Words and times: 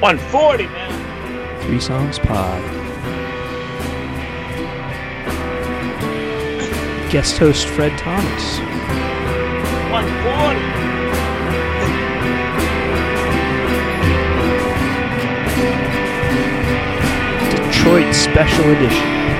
140, 0.00 0.66
man. 0.66 1.60
Three 1.62 1.78
Songs 1.78 2.18
Pod. 2.18 2.62
Guest 7.10 7.36
host 7.36 7.66
Fred 7.66 7.98
Thomas. 7.98 8.58
140. 9.90 10.60
Detroit 17.66 18.14
Special 18.14 18.70
Edition. 18.70 19.39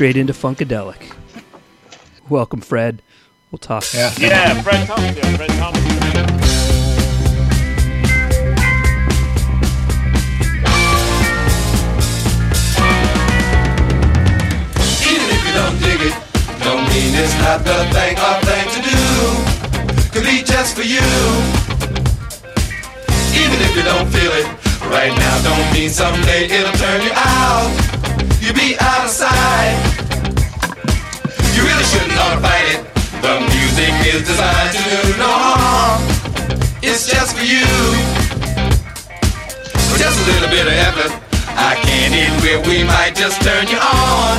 Straight 0.00 0.16
into 0.16 0.32
Funkadelic. 0.32 1.12
Welcome, 2.30 2.62
Fred. 2.62 3.02
We'll 3.50 3.58
talk. 3.58 3.84
Yeah. 3.92 4.10
Yeah, 4.16 4.62
Fred 4.62 4.86
Thomas. 4.86 5.14
Yeah, 5.14 5.36
Fred 5.36 5.50
Thomas. 5.60 5.84
Even 15.04 15.28
if 15.28 15.44
you 15.44 15.52
don't 15.52 15.76
dig 15.84 16.00
it, 16.00 16.16
don't 16.64 16.88
mean 16.88 17.12
it's 17.20 17.36
not 17.44 17.60
the 17.60 17.84
thing 17.92 18.16
or 18.16 18.40
thing 18.48 18.66
to 18.72 18.80
do. 18.80 18.96
Could 20.12 20.24
be 20.24 20.42
just 20.42 20.74
for 20.74 20.80
you. 20.80 21.04
Even 23.36 23.60
if 23.68 23.76
you 23.76 23.82
don't 23.82 24.08
feel 24.08 24.32
it 24.32 24.48
right 24.88 25.12
now, 25.12 25.42
don't 25.42 25.74
mean 25.74 25.90
someday 25.90 26.46
it'll 26.46 26.72
turn 26.72 27.02
you 27.02 27.12
out. 27.12 27.90
You'll 28.40 28.54
be 28.54 28.74
out 28.80 29.04
of 29.04 29.10
sight. 29.10 29.89
To 32.20 32.36
fight 32.38 32.68
it. 32.68 32.80
The 33.22 33.40
music 33.40 33.94
is 34.12 34.28
designed 34.28 34.76
to 34.76 34.82
do 34.92 35.16
no 35.16 35.26
harm. 35.26 36.02
It's 36.82 37.08
just 37.08 37.34
for 37.34 37.42
you. 37.42 37.64
With 39.88 39.98
just 39.98 40.20
a 40.20 40.24
little 40.30 40.50
bit 40.50 40.66
of 40.66 40.72
effort, 40.72 41.12
I 41.56 41.76
can't 41.80 42.12
eat 42.14 42.30
where 42.42 42.60
we 42.68 42.84
might 42.84 43.16
just 43.16 43.40
turn 43.40 43.66
you 43.68 43.78
on. 43.78 44.38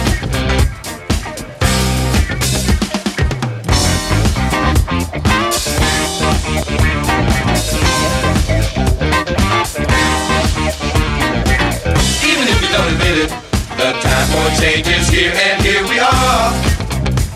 Even 12.30 12.46
if 12.47 12.62
you 12.62 12.70
don't 12.70 12.94
admit 12.94 13.18
it, 13.25 13.30
the 13.75 13.91
time 14.00 14.28
for 14.30 14.62
change 14.62 14.88
is 14.88 15.08
here, 15.09 15.34
and 15.34 15.62
here 15.64 15.84
we 15.90 16.00
are. 16.00 16.81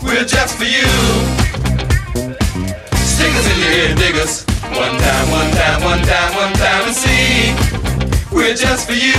We're 0.06 0.24
just 0.24 0.56
for 0.56 0.64
you. 0.64 0.86
Stickers 2.94 3.46
in 3.50 3.58
your 3.58 3.72
ear, 3.74 3.94
diggers. 3.96 4.44
One 4.70 4.94
time, 5.02 5.30
one 5.30 5.50
time, 5.50 5.82
one 5.82 6.02
time, 6.06 6.34
one 6.36 6.52
time, 6.54 6.82
and 6.86 6.94
see. 6.94 7.52
We're 8.30 8.54
just 8.54 8.86
for 8.86 8.94
you. 8.94 9.18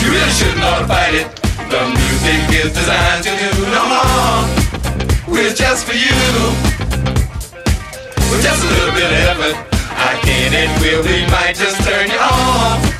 You 0.00 0.12
really 0.14 0.30
shouldn't 0.30 0.62
ought 0.62 0.78
to 0.78 0.86
fight 0.86 1.14
it. 1.14 1.26
The 1.68 1.82
music 1.90 2.64
is 2.64 2.72
designed 2.72 3.24
to 3.24 3.30
do 3.30 3.50
no 3.74 3.82
harm. 3.82 4.48
We're 5.26 5.52
just 5.52 5.84
for 5.84 5.94
you. 5.94 6.14
With 8.30 8.42
just 8.42 8.64
a 8.64 8.68
little 8.68 8.94
bit 8.94 9.10
of 9.10 9.18
effort, 9.34 9.56
I 9.98 10.14
can't 10.22 10.54
it 10.54 10.70
will 10.80 11.02
we 11.02 11.26
might 11.26 11.56
just 11.56 11.82
turn 11.82 12.08
you 12.08 12.18
on. 12.18 12.99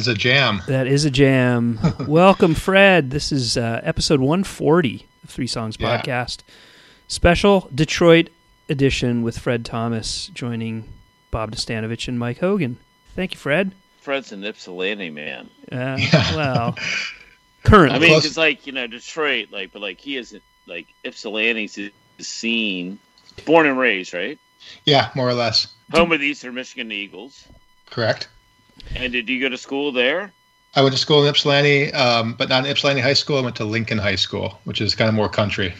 is 0.00 0.08
a 0.08 0.14
jam. 0.14 0.62
That 0.66 0.86
is 0.86 1.04
a 1.04 1.10
jam. 1.10 1.78
Welcome, 2.06 2.54
Fred. 2.54 3.10
This 3.10 3.30
is 3.32 3.56
uh, 3.58 3.80
episode 3.84 4.20
140 4.20 5.06
of 5.22 5.28
Three 5.30 5.46
Songs 5.46 5.76
Yeah. 5.78 6.00
Podcast. 6.00 6.38
Special 7.06 7.68
Detroit 7.74 8.30
edition 8.70 9.22
with 9.22 9.38
Fred 9.38 9.62
Thomas 9.64 10.28
joining 10.32 10.88
Bob 11.30 11.52
Dostanovich 11.52 12.08
and 12.08 12.18
Mike 12.18 12.38
Hogan. 12.38 12.78
Thank 13.14 13.32
you, 13.34 13.38
Fred. 13.38 13.72
Fred's 14.00 14.32
an 14.32 14.42
Ypsilanti 14.42 15.10
man. 15.10 15.50
Uh, 15.70 15.96
Yeah. 16.00 16.34
Well, 16.36 16.78
currently. 17.64 17.96
I 17.96 18.00
mean, 18.00 18.10
Close- 18.10 18.22
because 18.22 18.38
like 18.38 18.66
you 18.66 18.72
know 18.72 18.86
Detroit, 18.86 19.48
like, 19.50 19.70
but 19.72 19.82
like 19.82 20.00
he 20.00 20.16
isn't 20.16 20.42
like 20.66 20.86
Ypsilanti's 21.04 21.74
the 21.74 21.92
scene. 22.24 22.98
Born 23.44 23.66
and 23.66 23.78
raised, 23.78 24.14
right? 24.14 24.38
Yeah, 24.86 25.10
more 25.14 25.28
or 25.28 25.34
less. 25.34 25.66
Home 25.92 26.10
of 26.12 26.20
the 26.20 26.26
Eastern 26.26 26.54
Michigan 26.54 26.90
Eagles. 26.90 27.46
Correct. 27.90 28.28
And 28.96 29.12
did 29.12 29.28
you 29.28 29.40
go 29.40 29.48
to 29.48 29.58
school 29.58 29.92
there? 29.92 30.32
I 30.74 30.82
went 30.82 30.94
to 30.94 31.00
school 31.00 31.22
in 31.24 31.28
Ypsilanti, 31.28 31.92
um, 31.94 32.34
but 32.34 32.48
not 32.48 32.64
in 32.64 32.70
Ypsilanti 32.70 33.00
High 33.02 33.14
School. 33.14 33.38
I 33.38 33.40
went 33.40 33.56
to 33.56 33.64
Lincoln 33.64 33.98
High 33.98 34.14
School, 34.16 34.58
which 34.64 34.80
is 34.80 34.94
kind 34.94 35.08
of 35.08 35.14
more 35.14 35.28
country. 35.28 35.74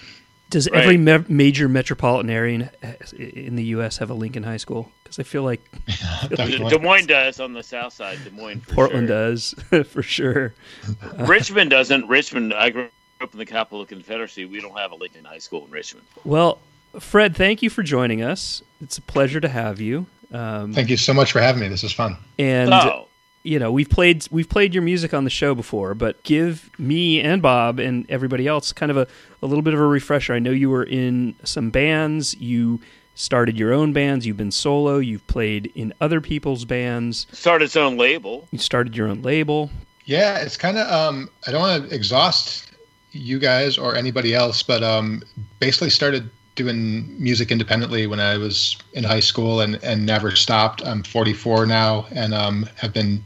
Does 0.51 0.69
Right. 0.69 0.83
every 0.83 0.97
me- 0.97 1.25
major 1.29 1.69
metropolitan 1.69 2.29
area 2.29 2.73
in, 3.17 3.21
in 3.31 3.55
the 3.57 3.63
U.S. 3.67 3.99
have 3.99 4.11
a 4.11 4.15
Lincoln 4.15 4.43
High 4.43 4.57
School? 4.57 4.91
Because 5.05 5.21
I 5.21 5.23
feel 5.23 5.45
like 5.45 5.61
Definitely. 6.29 6.71
Des 6.71 6.79
Moines 6.81 7.07
does 7.07 7.39
on 7.39 7.53
the 7.53 7.63
south 7.63 7.93
side. 7.93 8.19
Des 8.25 8.31
Moines. 8.31 8.61
For 8.63 8.75
Portland 8.75 9.07
sure. 9.07 9.17
does 9.31 9.55
for 9.89 10.03
sure. 10.03 10.55
Richmond 11.19 11.71
doesn't. 11.71 12.09
Richmond. 12.09 12.53
I 12.53 12.71
grew 12.71 12.89
up 13.21 13.33
in 13.33 13.39
the 13.39 13.47
capital 13.47 13.81
of 13.83 13.89
the 13.89 13.95
Confederacy. 13.95 14.45
We 14.45 14.61
don't 14.61 14.77
have 14.77 14.91
a 14.91 14.97
Lincoln 14.97 15.25
High 15.25 15.39
School 15.39 15.65
in 15.67 15.71
Richmond. 15.71 16.05
Well, 16.25 16.59
Fred, 16.99 17.37
thank 17.37 17.63
you 17.63 17.71
for 17.71 17.85
joining 17.85 18.21
us. 18.23 18.61
It's 18.83 18.99
a 18.99 19.03
pleasure 19.03 19.41
to 19.41 19.49
have 19.49 19.81
you. 19.81 20.07
Um, 20.33 20.73
Thank 20.73 20.91
you 20.91 20.97
so 20.97 21.13
much 21.13 21.33
for 21.33 21.41
having 21.41 21.61
me. 21.61 21.69
This 21.69 21.85
is 21.85 21.93
fun. 21.93 22.17
and 22.39 22.73
oh, 22.73 23.09
you 23.43 23.59
know 23.59 23.73
we've 23.73 23.89
played 23.89 24.27
we've 24.31 24.49
played 24.49 24.75
your 24.75 24.83
music 24.83 25.13
on 25.15 25.25
the 25.25 25.31
show 25.31 25.55
before, 25.55 25.95
but 25.95 26.23
give 26.23 26.71
me 26.79 27.21
and 27.21 27.43
Bob 27.43 27.79
and 27.79 28.09
everybody 28.11 28.47
else 28.47 28.73
kind 28.73 28.91
of 28.91 28.97
a, 28.97 29.07
a 29.43 29.47
little 29.47 29.63
bit 29.63 29.75
of 29.75 29.81
a 29.81 29.87
refresher. 29.87 30.35
I 30.35 30.39
know 30.39 30.51
you 30.51 30.71
were 30.71 30.85
in 30.85 31.35
some 31.45 31.71
bands. 31.71 32.35
You 32.37 32.81
started 33.15 33.59
your 33.59 33.73
own 33.73 33.93
bands. 33.93 34.27
You've 34.27 34.37
been 34.37 34.53
solo. 34.53 34.99
You've 34.99 35.27
played 35.27 35.73
in 35.75 35.93
other 36.01 36.21
people's 36.21 36.65
bands. 36.65 37.27
started 37.33 37.67
its 37.67 37.77
own 37.77 37.97
label. 37.97 38.47
You 38.51 38.59
started 38.59 38.97
your 38.97 39.09
own 39.09 39.23
label. 39.23 39.71
Yeah, 40.05 40.39
it's 40.39 40.57
kind 40.57 40.79
of. 40.79 40.91
Um, 40.91 41.31
I 41.47 41.51
don't 41.53 41.61
want 41.61 41.89
to 41.89 41.95
exhaust 41.95 42.73
you 43.13 43.39
guys 43.39 43.77
or 43.77 43.97
anybody 43.97 44.35
else, 44.35 44.63
but 44.63 44.83
um, 44.83 45.23
basically 45.59 45.91
started 45.91 46.31
doing 46.55 47.23
music 47.23 47.51
independently 47.51 48.07
when 48.07 48.21
I 48.21 48.37
was 48.37 48.77
in 48.93 49.05
high 49.05 49.21
school 49.21 49.61
and, 49.61 49.83
and 49.83 50.05
never 50.05 50.35
stopped. 50.37 50.85
I'm 50.85 51.03
44 51.03 51.67
now 51.67 52.07
and 52.13 52.35
um, 52.35 52.69
have 52.77 52.93
been 52.93 53.25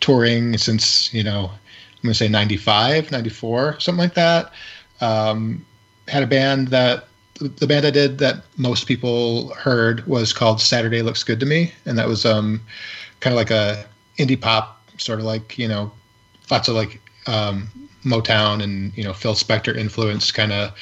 touring 0.00 0.58
since, 0.58 1.12
you 1.12 1.22
know, 1.22 1.50
I'm 1.50 2.02
going 2.02 2.12
to 2.12 2.14
say 2.14 2.28
95, 2.28 3.10
94, 3.10 3.80
something 3.80 3.98
like 3.98 4.14
that. 4.14 4.52
Um, 5.00 5.64
had 6.08 6.22
a 6.22 6.26
band 6.26 6.68
that 6.68 7.08
the 7.40 7.66
band 7.66 7.84
I 7.84 7.90
did 7.90 8.18
that 8.18 8.44
most 8.56 8.86
people 8.86 9.50
heard 9.54 10.06
was 10.06 10.32
called 10.32 10.60
Saturday 10.60 11.02
Looks 11.02 11.24
Good 11.24 11.40
to 11.40 11.46
Me. 11.46 11.72
And 11.84 11.98
that 11.98 12.06
was 12.06 12.24
um, 12.24 12.60
kind 13.20 13.32
of 13.32 13.36
like 13.36 13.50
a 13.50 13.84
indie 14.18 14.40
pop, 14.40 14.80
sort 14.98 15.18
of 15.18 15.24
like, 15.24 15.58
you 15.58 15.66
know, 15.66 15.92
lots 16.50 16.68
of 16.68 16.74
like 16.74 17.00
um, 17.26 17.68
Motown 18.04 18.62
and, 18.62 18.96
you 18.96 19.02
know, 19.02 19.12
Phil 19.12 19.34
Spector 19.34 19.76
influence 19.76 20.30
kind 20.30 20.52
of 20.52 20.72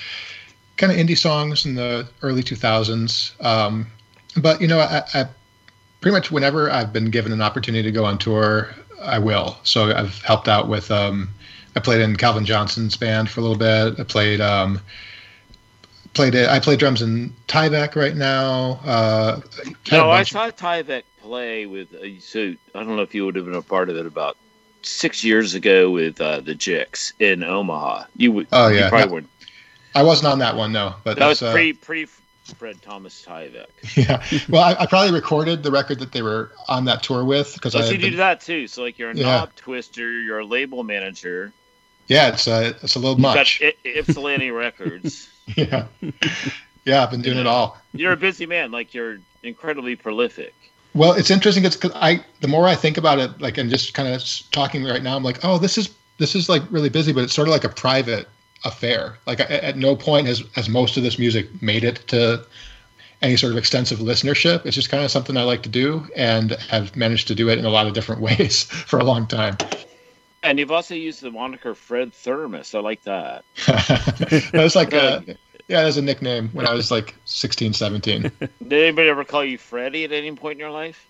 kind 0.76 0.92
of 0.92 0.98
indie 0.98 1.18
songs 1.18 1.64
in 1.66 1.74
the 1.74 2.08
early 2.22 2.42
2000s. 2.42 3.44
Um, 3.44 3.86
but 4.36 4.60
you 4.60 4.66
know, 4.68 4.78
I, 4.80 5.02
I 5.14 5.26
pretty 6.00 6.14
much 6.14 6.30
whenever 6.30 6.70
I've 6.70 6.92
been 6.92 7.10
given 7.10 7.32
an 7.32 7.42
opportunity 7.42 7.82
to 7.84 7.92
go 7.92 8.04
on 8.04 8.18
tour, 8.18 8.74
I 9.02 9.18
will. 9.18 9.56
So 9.64 9.92
I've 9.94 10.20
helped 10.22 10.48
out 10.48 10.68
with. 10.68 10.90
Um, 10.90 11.28
I 11.74 11.80
played 11.80 12.00
in 12.02 12.16
Calvin 12.16 12.44
Johnson's 12.44 12.96
band 12.96 13.30
for 13.30 13.40
a 13.40 13.42
little 13.42 13.56
bit. 13.58 13.98
I 13.98 14.04
played. 14.04 14.40
Um, 14.40 14.80
played 16.14 16.34
it. 16.34 16.48
I 16.48 16.60
play 16.60 16.76
drums 16.76 17.00
in 17.02 17.32
Tyvek 17.48 17.96
right 17.96 18.14
now. 18.14 18.80
Uh, 18.84 19.40
No, 19.90 20.10
I 20.10 20.22
saw 20.24 20.50
Tyvek 20.50 21.04
play 21.22 21.66
with. 21.66 21.92
a 21.94 22.18
suit. 22.18 22.58
I 22.74 22.80
don't 22.84 22.96
know 22.96 23.02
if 23.02 23.14
you 23.14 23.24
would 23.24 23.36
have 23.36 23.46
been 23.46 23.54
a 23.54 23.62
part 23.62 23.88
of 23.88 23.96
it 23.96 24.04
about 24.06 24.36
six 24.82 25.24
years 25.24 25.54
ago 25.54 25.90
with 25.90 26.20
uh, 26.20 26.40
the 26.40 26.54
Jicks 26.54 27.12
in 27.18 27.42
Omaha. 27.42 28.04
You 28.16 28.32
would. 28.32 28.48
Oh, 28.52 28.68
you 28.68 28.80
yeah. 28.80 28.88
probably 28.88 29.06
No, 29.06 29.12
weren't. 29.14 29.28
I 29.94 30.02
wasn't 30.02 30.32
on 30.32 30.38
that 30.40 30.56
one, 30.56 30.72
no. 30.72 30.94
But 31.04 31.18
That 31.18 31.28
was 31.28 31.42
uh, 31.42 31.52
pre 31.52 31.72
pre 31.72 32.06
Fred 32.56 32.80
Thomas 32.82 33.24
Tyvek. 33.26 33.66
Yeah. 33.96 34.22
Well, 34.48 34.62
I, 34.62 34.82
I 34.82 34.86
probably 34.86 35.12
recorded 35.12 35.62
the 35.62 35.70
record 35.70 35.98
that 36.00 36.12
they 36.12 36.22
were 36.22 36.50
on 36.68 36.84
that 36.86 37.02
tour 37.02 37.24
with 37.24 37.54
because 37.54 37.74
I. 37.74 37.82
See 37.82 37.92
you 37.94 38.10
do 38.10 38.16
that 38.16 38.40
too. 38.40 38.66
So 38.66 38.82
like 38.82 38.98
you're 38.98 39.10
a 39.10 39.14
Yeah. 39.16 39.24
knob 39.38 39.54
twister. 39.56 40.20
You're 40.20 40.40
a 40.40 40.44
label 40.44 40.82
manager. 40.84 41.52
Yeah, 42.08 42.28
it's 42.28 42.46
a 42.46 42.68
it's 42.82 42.94
a 42.96 42.98
little 42.98 43.12
You've 43.14 43.20
much. 43.20 43.60
got 43.60 43.68
I- 43.84 43.88
Ypsilanti 43.98 44.50
Records. 44.50 45.28
yeah. 45.56 45.86
Yeah, 46.84 47.02
I've 47.04 47.10
been 47.10 47.22
doing 47.22 47.38
it 47.38 47.46
all. 47.46 47.78
You're 47.92 48.12
a 48.12 48.16
busy 48.16 48.46
man. 48.46 48.70
Like 48.72 48.92
you're 48.92 49.18
incredibly 49.42 49.94
prolific. 49.96 50.52
Well, 50.94 51.12
it's 51.12 51.30
interesting. 51.30 51.62
Because 51.62 51.92
I 51.94 52.24
the 52.40 52.48
more 52.48 52.66
I 52.66 52.74
think 52.74 52.96
about 52.98 53.18
it, 53.18 53.40
like 53.40 53.56
and 53.56 53.70
just 53.70 53.94
kind 53.94 54.08
of 54.12 54.22
talking 54.50 54.84
right 54.84 55.02
now, 55.02 55.16
I'm 55.16 55.22
like, 55.22 55.44
oh, 55.44 55.58
this 55.58 55.78
is 55.78 55.90
this 56.18 56.34
is 56.34 56.48
like 56.48 56.62
really 56.70 56.88
busy, 56.88 57.12
but 57.12 57.22
it's 57.24 57.32
sort 57.34 57.46
of 57.48 57.52
like 57.52 57.64
a 57.64 57.68
private 57.68 58.28
affair. 58.64 59.18
Like 59.26 59.40
at, 59.40 59.50
at 59.50 59.76
no 59.76 59.96
point 59.96 60.26
has 60.26 60.42
has 60.54 60.68
most 60.68 60.96
of 60.96 61.02
this 61.02 61.18
music 61.18 61.62
made 61.62 61.84
it 61.84 61.96
to 62.08 62.44
any 63.20 63.36
sort 63.36 63.52
of 63.52 63.58
extensive 63.58 64.00
listenership. 64.00 64.66
It's 64.66 64.74
just 64.74 64.90
kind 64.90 65.04
of 65.04 65.10
something 65.10 65.36
I 65.36 65.44
like 65.44 65.62
to 65.62 65.68
do, 65.68 66.06
and 66.16 66.52
have 66.68 66.96
managed 66.96 67.28
to 67.28 67.34
do 67.34 67.48
it 67.48 67.58
in 67.58 67.64
a 67.64 67.70
lot 67.70 67.86
of 67.86 67.92
different 67.92 68.20
ways 68.28 68.64
for 68.64 68.98
a 68.98 69.04
long 69.04 69.26
time. 69.26 69.56
And 70.44 70.58
you've 70.58 70.72
also 70.72 70.94
used 70.94 71.22
the 71.22 71.30
moniker 71.30 71.74
Fred 71.74 72.12
Thermos. 72.12 72.74
I 72.74 72.80
like 72.80 73.02
that. 73.02 73.44
that 73.66 74.50
was 74.54 74.74
like 74.74 74.92
uh, 74.92 75.20
a, 75.26 75.36
yeah, 75.68 75.80
that 75.80 75.86
was 75.86 75.96
a 75.96 76.02
nickname 76.02 76.48
when 76.52 76.66
I 76.66 76.74
was 76.74 76.90
like 76.90 77.14
16, 77.26 77.74
17. 77.74 78.22
Did 78.40 78.52
anybody 78.72 79.08
ever 79.08 79.24
call 79.24 79.44
you 79.44 79.56
Freddie 79.56 80.02
at 80.02 80.10
any 80.10 80.32
point 80.32 80.54
in 80.54 80.58
your 80.58 80.72
life? 80.72 81.06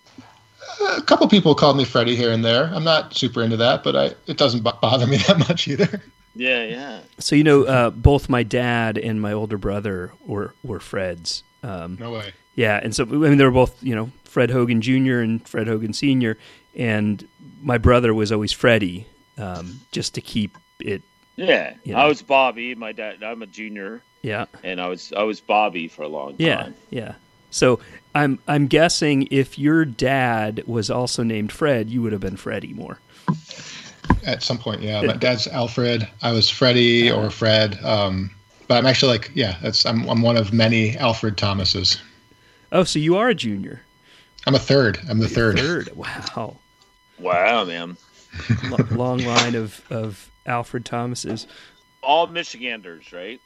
a 0.97 1.03
couple 1.03 1.27
people 1.29 1.55
called 1.55 1.77
me 1.77 1.85
Freddie 1.85 2.15
here 2.15 2.31
and 2.31 2.45
there. 2.45 2.71
I'm 2.73 2.85
not 2.85 3.15
super 3.15 3.43
into 3.43 3.57
that, 3.57 3.83
but 3.83 3.97
I 3.97 4.15
it 4.27 4.37
doesn't 4.37 4.63
bo- 4.63 4.79
bother 4.81 5.07
me 5.07 5.17
that 5.29 5.39
much 5.39 5.67
either. 5.69 6.03
Yeah, 6.35 6.65
yeah. 6.65 7.01
So 7.19 7.37
you 7.37 7.45
know, 7.45 7.65
uh, 7.65 7.91
both 7.91 8.29
my 8.29 8.43
dad 8.43 8.99
and 8.99 9.21
my 9.21 9.33
older 9.33 9.59
brother 9.59 10.13
were 10.25 10.55
were 10.63 10.79
Freds. 10.79 11.43
Um, 11.63 11.97
No 12.01 12.13
way. 12.13 12.33
Yeah, 12.55 12.81
and 12.83 12.95
so 12.95 13.05
I 13.05 13.07
mean 13.07 13.39
they 13.39 13.45
were 13.45 13.51
both 13.51 13.83
you 13.83 13.95
know 13.95 14.11
Fred 14.25 14.51
Hogan 14.51 14.81
Jr. 14.81 15.19
and 15.21 15.47
Fred 15.47 15.67
Hogan 15.67 15.93
Sr. 15.93 16.37
and 16.75 17.27
my 17.63 17.79
brother 17.79 18.13
was 18.13 18.33
always 18.33 18.51
Freddie, 18.53 19.07
um, 19.39 19.81
just 19.93 20.15
to 20.15 20.21
keep 20.21 20.57
it. 20.81 21.03
Yeah, 21.37 21.75
You 21.85 21.95
I 21.97 22.07
was 22.07 22.21
Bobby. 22.23 22.75
My 22.75 22.93
dad. 22.93 23.23
I'm 23.23 23.41
a 23.43 23.47
junior, 23.47 24.03
Yeah, 24.23 24.47
and 24.63 24.81
I 24.81 24.89
was 24.89 25.13
I 25.17 25.23
was 25.23 25.41
Bobby 25.41 25.89
for 25.89 26.03
a 26.03 26.09
long 26.09 26.35
yeah, 26.39 26.63
time. 26.65 26.75
Yeah, 26.91 27.01
yeah. 27.01 27.15
So 27.51 27.81
I'm 28.15 28.39
I'm 28.49 28.67
guessing 28.67 29.29
if 29.31 29.59
your 29.59 29.85
dad 29.85 30.65
was 30.67 30.91
also 30.91 31.23
named 31.23 31.53
Fred, 31.53 31.89
you 31.89 32.03
would 32.03 32.13
have 32.13 32.21
been 32.21 32.37
Freddie 32.37 32.75
more. 32.75 32.99
At 34.25 34.43
some 34.43 34.59
point, 34.59 34.83
yeah. 34.83 35.03
My 35.03 35.15
dad's 35.15 35.47
Alfred. 35.49 36.09
I 36.23 36.33
was 36.33 36.49
Freddie 36.49 37.11
or 37.11 37.31
Fred. 37.31 37.83
Um, 37.85 38.31
but 38.69 38.77
I'm 38.79 38.87
actually 38.87 39.13
like, 39.13 39.31
yeah, 39.35 39.57
that's 39.63 39.85
I'm 39.85 40.09
I'm 40.09 40.23
one 40.23 40.37
of 40.37 40.53
many 40.53 40.97
Alfred 40.97 41.37
Thomases. 41.37 42.01
Oh, 42.73 42.85
so 42.85 42.99
you 42.99 43.17
are 43.17 43.29
a 43.29 43.35
junior. 43.35 43.83
I'm 44.47 44.55
a 44.55 44.59
third. 44.59 44.99
I'm 45.09 45.19
the 45.19 45.29
third. 45.29 45.59
Third. 45.59 45.95
Wow. 45.97 46.57
Wow, 47.19 47.65
man! 47.65 47.97
Lo- 48.65 48.79
long 48.91 49.19
line 49.19 49.55
of 49.55 49.81
of 49.91 50.31
Alfred 50.47 50.85
Thomases. 50.85 51.47
All 52.03 52.27
Michiganders, 52.27 53.13
right? 53.13 53.41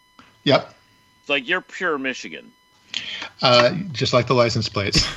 Yep. 0.44 0.74
It's 1.20 1.28
like 1.28 1.46
you're 1.48 1.60
pure 1.60 1.98
Michigan. 1.98 2.52
Uh, 3.42 3.74
just 3.92 4.14
like 4.14 4.26
the 4.26 4.34
license 4.34 4.68
plates. 4.68 5.06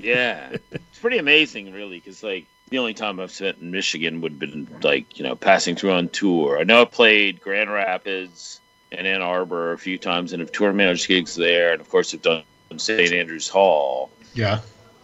Yeah, 0.00 0.56
it's 0.72 0.98
pretty 1.00 1.18
amazing, 1.18 1.72
really, 1.72 1.98
because 1.98 2.22
like 2.22 2.46
the 2.70 2.78
only 2.78 2.94
time 2.94 3.20
I've 3.20 3.30
spent 3.32 3.58
in 3.58 3.70
Michigan 3.70 4.20
would 4.20 4.32
have 4.32 4.38
been 4.38 4.68
like 4.82 5.18
you 5.18 5.24
know 5.24 5.36
passing 5.36 5.76
through 5.76 5.92
on 5.92 6.08
tour. 6.08 6.58
I 6.58 6.64
know 6.64 6.82
I 6.82 6.84
played 6.86 7.40
Grand 7.40 7.70
Rapids 7.70 8.60
and 8.92 9.06
Ann 9.06 9.22
Arbor 9.22 9.72
a 9.72 9.78
few 9.78 9.98
times, 9.98 10.32
and 10.32 10.40
have 10.40 10.52
tour 10.52 10.72
managed 10.72 11.06
gigs 11.08 11.34
there, 11.34 11.72
and 11.72 11.80
of 11.80 11.88
course 11.88 12.14
I've 12.14 12.22
done 12.22 12.42
St. 12.76 13.12
Andrews 13.12 13.48
Hall. 13.48 14.10
yeah. 14.34 14.60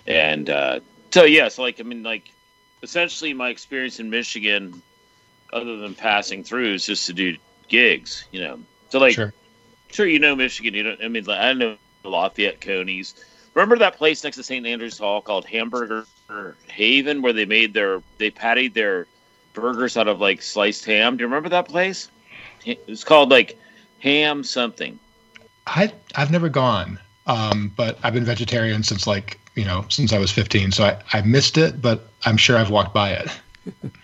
And 0.06 0.48
uh, 0.48 0.80
so 1.10 1.24
yeah, 1.24 1.48
so 1.48 1.62
like 1.62 1.80
I 1.80 1.82
mean, 1.82 2.02
like 2.04 2.30
essentially 2.82 3.34
my 3.34 3.48
experience 3.48 3.98
in 3.98 4.08
Michigan, 4.10 4.80
other 5.52 5.76
than 5.78 5.94
passing 5.94 6.44
through, 6.44 6.74
is 6.74 6.86
just 6.86 7.06
to 7.06 7.12
do 7.12 7.36
gigs. 7.68 8.24
You 8.30 8.40
know, 8.42 8.60
so 8.90 9.00
like 9.00 9.14
Sure. 9.14 9.32
sure 9.90 10.06
you 10.06 10.20
know 10.20 10.36
Michigan. 10.36 10.74
You 10.74 10.84
don't. 10.84 11.02
I 11.02 11.08
mean, 11.08 11.24
like, 11.24 11.40
I 11.40 11.52
know 11.54 11.76
Lafayette 12.04 12.60
Coney's. 12.60 13.14
Remember 13.54 13.78
that 13.78 13.96
place 13.96 14.22
next 14.22 14.36
to 14.36 14.42
St. 14.44 14.64
Andrews 14.66 14.98
Hall 14.98 15.20
called 15.22 15.44
Hamburger 15.46 16.06
Haven, 16.68 17.22
where 17.22 17.32
they 17.32 17.44
made 17.44 17.74
their 17.74 18.02
they 18.18 18.30
patted 18.30 18.74
their 18.74 19.06
burgers 19.54 19.96
out 19.96 20.08
of 20.08 20.20
like 20.20 20.42
sliced 20.42 20.84
ham. 20.84 21.16
Do 21.16 21.22
you 21.22 21.26
remember 21.28 21.48
that 21.50 21.68
place? 21.68 22.08
It 22.64 22.86
was 22.88 23.04
called 23.04 23.30
like 23.30 23.58
Ham 24.00 24.44
something. 24.44 24.98
I 25.66 25.92
I've 26.14 26.30
never 26.30 26.48
gone, 26.48 26.98
um, 27.26 27.72
but 27.76 27.98
I've 28.02 28.14
been 28.14 28.24
vegetarian 28.24 28.82
since 28.82 29.06
like 29.06 29.38
you 29.54 29.64
know 29.64 29.84
since 29.88 30.12
I 30.12 30.18
was 30.18 30.30
15. 30.30 30.72
So 30.72 30.84
I 30.84 30.98
I 31.12 31.22
missed 31.22 31.58
it, 31.58 31.80
but 31.80 32.08
I'm 32.24 32.36
sure 32.36 32.56
I've 32.56 32.70
walked 32.70 32.94
by 32.94 33.10
it. 33.12 33.30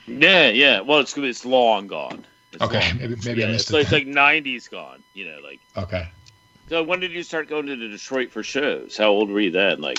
Yeah, 0.07 0.49
yeah. 0.49 0.81
Well, 0.81 1.01
it's 1.01 1.17
it's 1.17 1.45
long 1.45 1.87
gone. 1.87 2.25
It's 2.53 2.63
Okay, 2.63 2.89
long. 2.91 2.99
maybe 2.99 3.17
maybe 3.25 3.41
yeah, 3.41 3.47
I 3.47 3.51
it's 3.51 3.71
missed 3.71 3.73
like, 3.73 3.93
it. 3.93 4.07
it's 4.07 4.17
like 4.17 4.45
'90s 4.45 4.71
gone. 4.71 5.03
You 5.15 5.27
know, 5.27 5.39
like 5.45 5.61
okay. 5.77 6.09
so. 6.69 6.83
When 6.83 7.01
did 7.01 7.13
you 7.13 7.23
start 7.23 7.49
going 7.49 7.67
to 7.67 7.77
Detroit 7.77 8.31
for 8.31 8.43
shows? 8.43 8.97
How 8.97 9.09
old 9.09 9.31
were 9.31 9.41
you 9.41 9.51
then? 9.51 9.81
Like, 9.81 9.99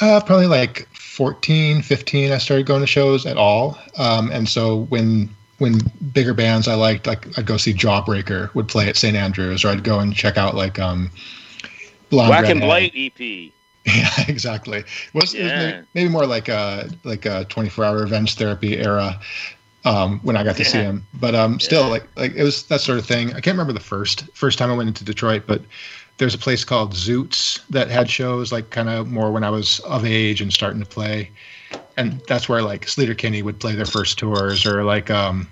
Uh, 0.00 0.20
probably 0.20 0.46
like 0.46 0.88
14, 0.94 1.82
15, 1.82 2.32
I 2.32 2.38
started 2.38 2.66
going 2.66 2.80
to 2.80 2.86
shows 2.86 3.26
at 3.26 3.36
all. 3.36 3.78
Um, 3.98 4.30
and 4.32 4.48
so 4.48 4.82
when 4.84 5.28
when 5.58 5.78
bigger 6.14 6.32
bands 6.32 6.66
I 6.68 6.74
liked, 6.74 7.06
like 7.06 7.36
I'd 7.38 7.44
go 7.44 7.58
see 7.58 7.74
Jawbreaker 7.74 8.52
would 8.54 8.66
play 8.66 8.88
at 8.88 8.96
St. 8.96 9.14
Andrews, 9.14 9.62
or 9.64 9.68
I'd 9.68 9.84
go 9.84 10.00
and 10.00 10.14
check 10.14 10.38
out 10.38 10.54
like 10.54 10.78
um, 10.78 11.10
Blonde 12.08 12.30
Whack 12.30 12.48
and 12.48 12.60
Redhead. 12.60 12.62
Blight 12.62 12.94
E 12.94 13.12
EP. 13.46 13.52
Yeah, 13.86 14.10
exactly. 14.28 14.84
Was, 15.14 15.32
it 15.34 15.42
was 15.42 15.52
maybe, 15.52 15.86
maybe 15.94 16.08
more 16.10 16.26
like 16.26 16.48
a 16.48 16.88
like 17.04 17.24
a 17.24 17.44
24 17.46 17.84
hour 17.84 17.98
revenge 18.00 18.34
therapy 18.34 18.76
era 18.78 19.18
um, 19.86 20.20
when 20.20 20.36
I 20.36 20.44
got 20.44 20.56
to 20.56 20.64
see 20.64 20.78
him. 20.78 21.06
But 21.14 21.34
um, 21.34 21.58
still, 21.58 21.84
Yeah. 21.84 21.88
like 21.88 22.04
like 22.16 22.34
it 22.34 22.42
was 22.42 22.64
that 22.64 22.80
sort 22.82 22.98
of 22.98 23.06
thing. 23.06 23.30
I 23.30 23.40
can't 23.40 23.54
remember 23.56 23.72
the 23.72 23.80
first 23.80 24.24
first 24.34 24.58
time 24.58 24.70
I 24.70 24.74
went 24.74 24.88
into 24.88 25.04
Detroit, 25.04 25.44
but 25.46 25.62
there's 26.20 26.34
a 26.34 26.38
place 26.38 26.64
called 26.64 26.92
Zoots 26.92 27.66
that 27.70 27.88
had 27.88 28.10
shows 28.10 28.52
like 28.52 28.68
kind 28.68 28.90
of 28.90 29.10
more 29.10 29.32
when 29.32 29.42
I 29.42 29.48
was 29.48 29.80
of 29.80 30.04
age 30.04 30.42
and 30.42 30.52
starting 30.52 30.78
to 30.78 30.86
play, 30.86 31.30
and 31.96 32.20
that's 32.28 32.46
where 32.46 32.62
like 32.62 32.84
Sleater 32.84 33.16
Kinney 33.16 33.40
would 33.42 33.58
play 33.58 33.74
their 33.74 33.86
first 33.86 34.18
tours, 34.18 34.66
or 34.66 34.84
like 34.84 35.10
um, 35.10 35.48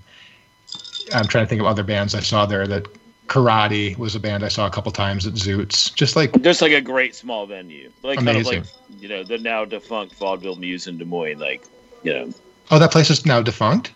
I'm 1.14 1.26
trying 1.26 1.44
to 1.44 1.48
think 1.48 1.62
of 1.62 1.66
other 1.66 1.82
bands 1.82 2.14
I 2.14 2.20
saw 2.20 2.46
there 2.46 2.68
that. 2.68 2.86
Karate 3.28 3.94
was 3.98 4.14
a 4.14 4.20
band 4.20 4.42
I 4.42 4.48
saw 4.48 4.66
a 4.66 4.70
couple 4.70 4.90
times 4.90 5.26
at 5.26 5.34
Zoots. 5.34 5.94
Just 5.94 6.16
like 6.16 6.40
Just 6.40 6.62
like 6.62 6.72
a 6.72 6.80
great 6.80 7.14
small 7.14 7.44
venue, 7.44 7.92
like 8.02 8.16
kind 8.16 8.28
of 8.30 8.36
Amazing. 8.36 8.62
like 8.62 8.70
you 9.02 9.06
know 9.06 9.22
the 9.22 9.36
now 9.36 9.66
defunct 9.66 10.14
Vaudeville 10.14 10.56
Mews 10.56 10.86
in 10.86 10.96
Des 10.96 11.04
Moines. 11.04 11.38
Like 11.38 11.62
you 12.02 12.14
know, 12.14 12.32
oh, 12.70 12.78
that 12.78 12.90
place 12.90 13.10
is 13.10 13.26
now 13.26 13.42
defunct. 13.42 13.92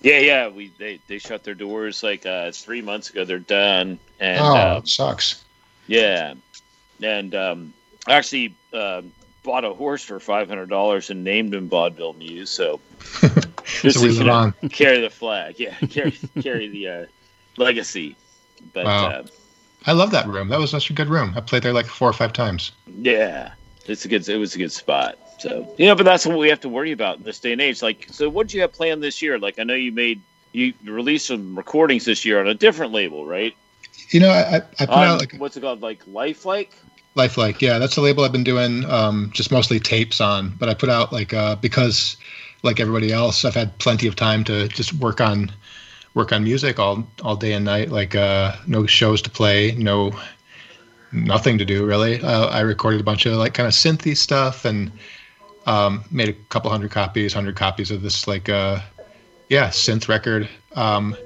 yeah, 0.00 0.20
yeah. 0.20 0.46
We 0.46 0.70
they 0.78 1.00
they 1.08 1.18
shut 1.18 1.42
their 1.42 1.56
doors 1.56 2.04
like 2.04 2.24
uh, 2.24 2.52
three 2.52 2.80
months 2.80 3.10
ago. 3.10 3.24
They're 3.24 3.40
done, 3.40 3.98
and 4.20 4.40
oh, 4.40 4.76
it 4.76 4.86
sucks. 4.86 5.44
Yeah, 5.88 6.34
and 7.02 7.34
um, 7.34 7.74
actually 8.06 8.54
um, 8.72 9.12
bought 9.42 9.64
a 9.64 9.72
horse 9.72 10.04
for 10.04 10.20
five 10.20 10.48
hundred 10.48 10.68
dollars 10.68 11.10
and 11.10 11.24
named 11.24 11.54
him 11.54 11.68
Vaudeville 11.68 12.12
Mews. 12.12 12.50
So 12.50 12.80
just 13.64 13.98
so 13.98 14.02
we 14.02 14.08
to, 14.08 14.14
you 14.14 14.24
know, 14.24 14.32
on. 14.32 14.54
carry 14.70 15.00
the 15.00 15.10
flag, 15.10 15.58
yeah, 15.58 15.74
carry 15.90 16.12
carry 16.40 16.68
the 16.68 16.88
uh, 16.88 17.06
legacy. 17.56 18.16
But 18.72 18.86
Wow. 18.86 19.06
uh, 19.08 19.22
I 19.86 19.92
love 19.92 20.10
that 20.10 20.26
room. 20.26 20.48
That 20.48 20.58
was 20.58 20.70
such 20.70 20.90
a 20.90 20.92
good 20.92 21.08
room. 21.08 21.32
I 21.36 21.40
played 21.40 21.62
there 21.62 21.72
like 21.72 21.86
four 21.86 22.08
or 22.08 22.12
five 22.12 22.32
times. 22.32 22.72
Yeah, 22.86 23.52
it's 23.86 24.04
a 24.04 24.08
good. 24.08 24.28
It 24.28 24.36
was 24.36 24.54
a 24.54 24.58
good 24.58 24.72
spot. 24.72 25.18
So 25.38 25.74
you 25.78 25.86
know, 25.86 25.94
but 25.94 26.02
that's 26.04 26.26
what 26.26 26.36
we 26.36 26.48
have 26.48 26.60
to 26.60 26.68
worry 26.68 26.92
about 26.92 27.18
in 27.18 27.22
this 27.22 27.40
day 27.40 27.52
and 27.52 27.60
age. 27.60 27.80
Like, 27.80 28.08
so 28.10 28.28
what 28.28 28.48
do 28.48 28.56
you 28.56 28.62
have 28.62 28.72
planned 28.72 29.02
this 29.02 29.22
year? 29.22 29.38
Like, 29.38 29.58
I 29.58 29.64
know 29.64 29.74
you 29.74 29.92
made 29.92 30.20
you 30.52 30.74
released 30.84 31.26
some 31.26 31.56
recordings 31.56 32.04
this 32.04 32.24
year 32.24 32.40
on 32.40 32.48
a 32.48 32.54
different 32.54 32.92
label, 32.92 33.24
right? 33.24 33.54
You 34.10 34.20
know, 34.20 34.30
I, 34.30 34.56
I 34.56 34.60
put 34.86 34.90
On, 34.90 35.06
out 35.06 35.20
like 35.20 35.34
what's 35.34 35.56
it 35.56 35.60
called? 35.60 35.82
Like 35.82 36.02
Lifelike. 36.06 36.72
Lifelike. 37.14 37.60
Yeah, 37.60 37.78
that's 37.78 37.96
a 37.96 38.00
label 38.00 38.24
I've 38.24 38.32
been 38.32 38.44
doing 38.44 38.84
um, 38.86 39.30
just 39.34 39.50
mostly 39.50 39.80
tapes 39.80 40.20
on. 40.20 40.50
But 40.58 40.68
I 40.68 40.74
put 40.74 40.88
out 40.88 41.12
like 41.12 41.34
uh, 41.34 41.56
because 41.56 42.16
like 42.62 42.80
everybody 42.80 43.12
else, 43.12 43.44
I've 43.44 43.54
had 43.54 43.76
plenty 43.78 44.06
of 44.06 44.16
time 44.16 44.44
to 44.44 44.68
just 44.68 44.94
work 44.94 45.20
on 45.20 45.52
work 46.14 46.32
on 46.32 46.44
music 46.44 46.78
all 46.78 47.06
all 47.22 47.36
day 47.36 47.52
and 47.52 47.64
night. 47.64 47.90
Like 47.90 48.14
uh, 48.14 48.56
no 48.66 48.86
shows 48.86 49.20
to 49.22 49.30
play, 49.30 49.72
no 49.72 50.12
nothing 51.12 51.58
to 51.58 51.64
do 51.64 51.84
really. 51.84 52.20
Uh, 52.22 52.46
I 52.46 52.60
recorded 52.60 53.00
a 53.00 53.04
bunch 53.04 53.26
of 53.26 53.34
like 53.34 53.54
kind 53.54 53.66
of 53.66 53.72
synthy 53.72 54.16
stuff 54.16 54.64
and 54.64 54.90
um, 55.66 56.04
made 56.10 56.28
a 56.28 56.32
couple 56.32 56.70
hundred 56.70 56.90
copies, 56.90 57.32
hundred 57.34 57.56
copies 57.56 57.90
of 57.90 58.02
this 58.02 58.26
like 58.26 58.48
uh, 58.48 58.80
yeah 59.48 59.68
synth 59.68 60.08
record. 60.08 60.48
Um, 60.74 61.16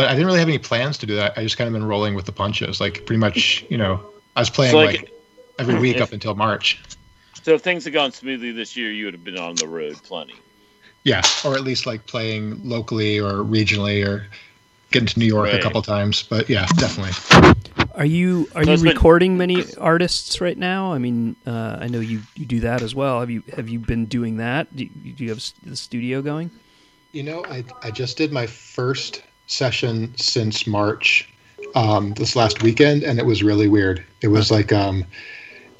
but 0.00 0.08
I 0.08 0.12
didn't 0.14 0.26
really 0.26 0.38
have 0.38 0.48
any 0.48 0.58
plans 0.58 0.96
to 0.98 1.06
do 1.06 1.16
that. 1.16 1.36
I 1.36 1.42
just 1.42 1.58
kind 1.58 1.68
of 1.68 1.72
been 1.74 1.84
rolling 1.84 2.14
with 2.14 2.24
the 2.24 2.32
punches. 2.32 2.80
Like 2.80 3.04
pretty 3.04 3.18
much, 3.20 3.64
you 3.68 3.76
know, 3.76 4.00
I 4.34 4.40
was 4.40 4.48
playing 4.48 4.72
So, 4.72 4.78
like, 4.78 5.00
like, 5.02 5.12
every 5.58 5.78
week 5.78 5.96
if- 5.96 6.02
up 6.02 6.12
until 6.12 6.34
March. 6.34 6.80
So 7.42 7.52
if 7.54 7.62
things 7.62 7.84
had 7.84 7.92
gone 7.92 8.12
smoothly 8.12 8.52
this 8.52 8.76
year, 8.76 8.90
you 8.90 9.04
would 9.06 9.14
have 9.14 9.24
been 9.24 9.38
on 9.38 9.54
the 9.56 9.66
road 9.68 9.96
plenty. 10.02 10.34
Yeah, 11.04 11.22
or 11.44 11.54
at 11.54 11.62
least 11.62 11.86
like 11.86 12.06
playing 12.06 12.60
locally 12.68 13.18
or 13.18 13.32
regionally 13.44 14.06
or 14.06 14.26
getting 14.90 15.06
to 15.08 15.18
New 15.18 15.26
York 15.26 15.52
a 15.52 15.58
couple 15.58 15.80
times. 15.82 16.22
But 16.22 16.48
yeah, 16.50 16.66
definitely. 16.76 17.12
Are 17.94 18.04
you 18.04 18.48
are 18.54 18.64
So 18.64 18.70
you 18.70 18.74
it's 18.74 18.82
been- 18.82 18.92
recording 18.94 19.36
many 19.38 19.64
artists 19.78 20.40
right 20.40 20.56
now? 20.56 20.92
I 20.92 20.98
mean, 20.98 21.36
uh, 21.46 21.78
I 21.80 21.88
know 21.88 22.00
you, 22.00 22.20
you 22.36 22.44
do 22.46 22.60
that 22.60 22.82
as 22.82 22.94
well. 22.94 23.20
Have 23.20 23.30
you 23.30 23.42
have 23.56 23.68
you 23.68 23.78
been 23.78 24.04
doing 24.06 24.36
that? 24.38 24.74
Do 24.76 24.84
you, 24.84 25.12
do 25.12 25.24
you 25.24 25.30
have 25.30 25.42
the 25.62 25.76
studio 25.76 26.20
going? 26.22 26.50
You 27.12 27.22
know, 27.22 27.44
I 27.46 27.64
I 27.82 27.90
just 27.90 28.16
did 28.18 28.32
my 28.32 28.46
first 28.46 29.22
session 29.50 30.14
since 30.16 30.66
March, 30.66 31.28
um, 31.74 32.14
this 32.14 32.36
last 32.36 32.62
weekend, 32.62 33.02
and 33.02 33.18
it 33.18 33.26
was 33.26 33.42
really 33.42 33.68
weird. 33.68 34.04
It 34.22 34.28
was 34.28 34.50
like 34.50 34.72
um, 34.72 35.04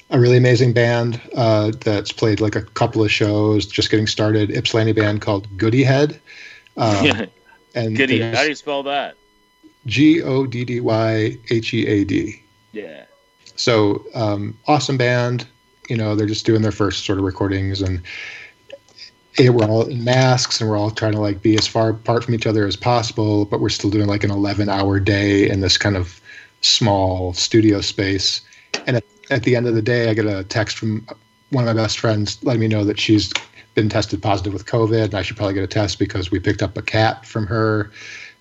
a 0.09 0.19
really 0.19 0.37
amazing 0.37 0.73
band 0.73 1.21
uh, 1.35 1.71
that's 1.79 2.11
played 2.11 2.41
like 2.41 2.55
a 2.55 2.61
couple 2.61 3.03
of 3.03 3.11
shows, 3.11 3.65
just 3.65 3.89
getting 3.89 4.07
started. 4.07 4.51
Ypsilanti 4.51 4.91
band 4.91 5.21
called 5.21 5.47
Goody 5.57 5.83
Head. 5.83 6.19
Um, 6.77 7.05
Yeah, 7.05 7.25
and 7.75 7.95
there's 7.97 8.35
How 8.35 8.43
do 8.43 8.49
you 8.49 8.55
spell 8.55 8.83
that? 8.83 9.15
G 9.85 10.21
O 10.21 10.45
D 10.45 10.65
D 10.65 10.79
Y 10.79 11.37
H 11.49 11.73
E 11.73 11.87
A 11.87 12.03
D. 12.03 12.41
Yeah. 12.71 13.05
So 13.55 14.05
um, 14.13 14.57
awesome 14.67 14.97
band. 14.97 15.47
You 15.89 15.97
know, 15.97 16.15
they're 16.15 16.27
just 16.27 16.45
doing 16.45 16.61
their 16.61 16.71
first 16.71 17.05
sort 17.05 17.17
of 17.17 17.25
recordings, 17.25 17.81
and 17.81 18.01
yeah, 19.37 19.49
we're 19.49 19.65
all 19.65 19.85
in 19.85 20.03
masks, 20.03 20.59
and 20.59 20.69
we're 20.69 20.77
all 20.77 20.91
trying 20.91 21.13
to 21.13 21.19
like 21.19 21.41
be 21.41 21.57
as 21.57 21.67
far 21.67 21.89
apart 21.89 22.23
from 22.23 22.33
each 22.33 22.45
other 22.45 22.67
as 22.67 22.75
possible. 22.75 23.45
But 23.45 23.61
we're 23.61 23.69
still 23.69 23.89
doing 23.89 24.07
like 24.07 24.23
an 24.23 24.29
11-hour 24.29 24.99
day 24.99 25.49
in 25.49 25.61
this 25.61 25.77
kind 25.77 25.95
of 25.95 26.19
small 26.61 27.33
studio 27.33 27.81
space. 27.81 28.41
And 28.85 28.97
at, 28.97 29.03
at 29.29 29.43
the 29.43 29.55
end 29.55 29.67
of 29.67 29.75
the 29.75 29.81
day, 29.81 30.09
I 30.09 30.13
get 30.13 30.25
a 30.25 30.43
text 30.43 30.77
from 30.77 31.07
one 31.51 31.67
of 31.67 31.75
my 31.75 31.81
best 31.81 31.99
friends 31.99 32.43
letting 32.43 32.59
me 32.59 32.67
know 32.67 32.83
that 32.83 32.99
she's 32.99 33.31
been 33.73 33.89
tested 33.89 34.21
positive 34.21 34.53
with 34.53 34.65
COVID, 34.65 35.05
and 35.05 35.15
I 35.15 35.21
should 35.21 35.37
probably 35.37 35.53
get 35.53 35.63
a 35.63 35.67
test 35.67 35.97
because 35.97 36.29
we 36.29 36.39
picked 36.39 36.61
up 36.61 36.77
a 36.77 36.81
cat 36.81 37.25
from 37.25 37.47
her 37.47 37.89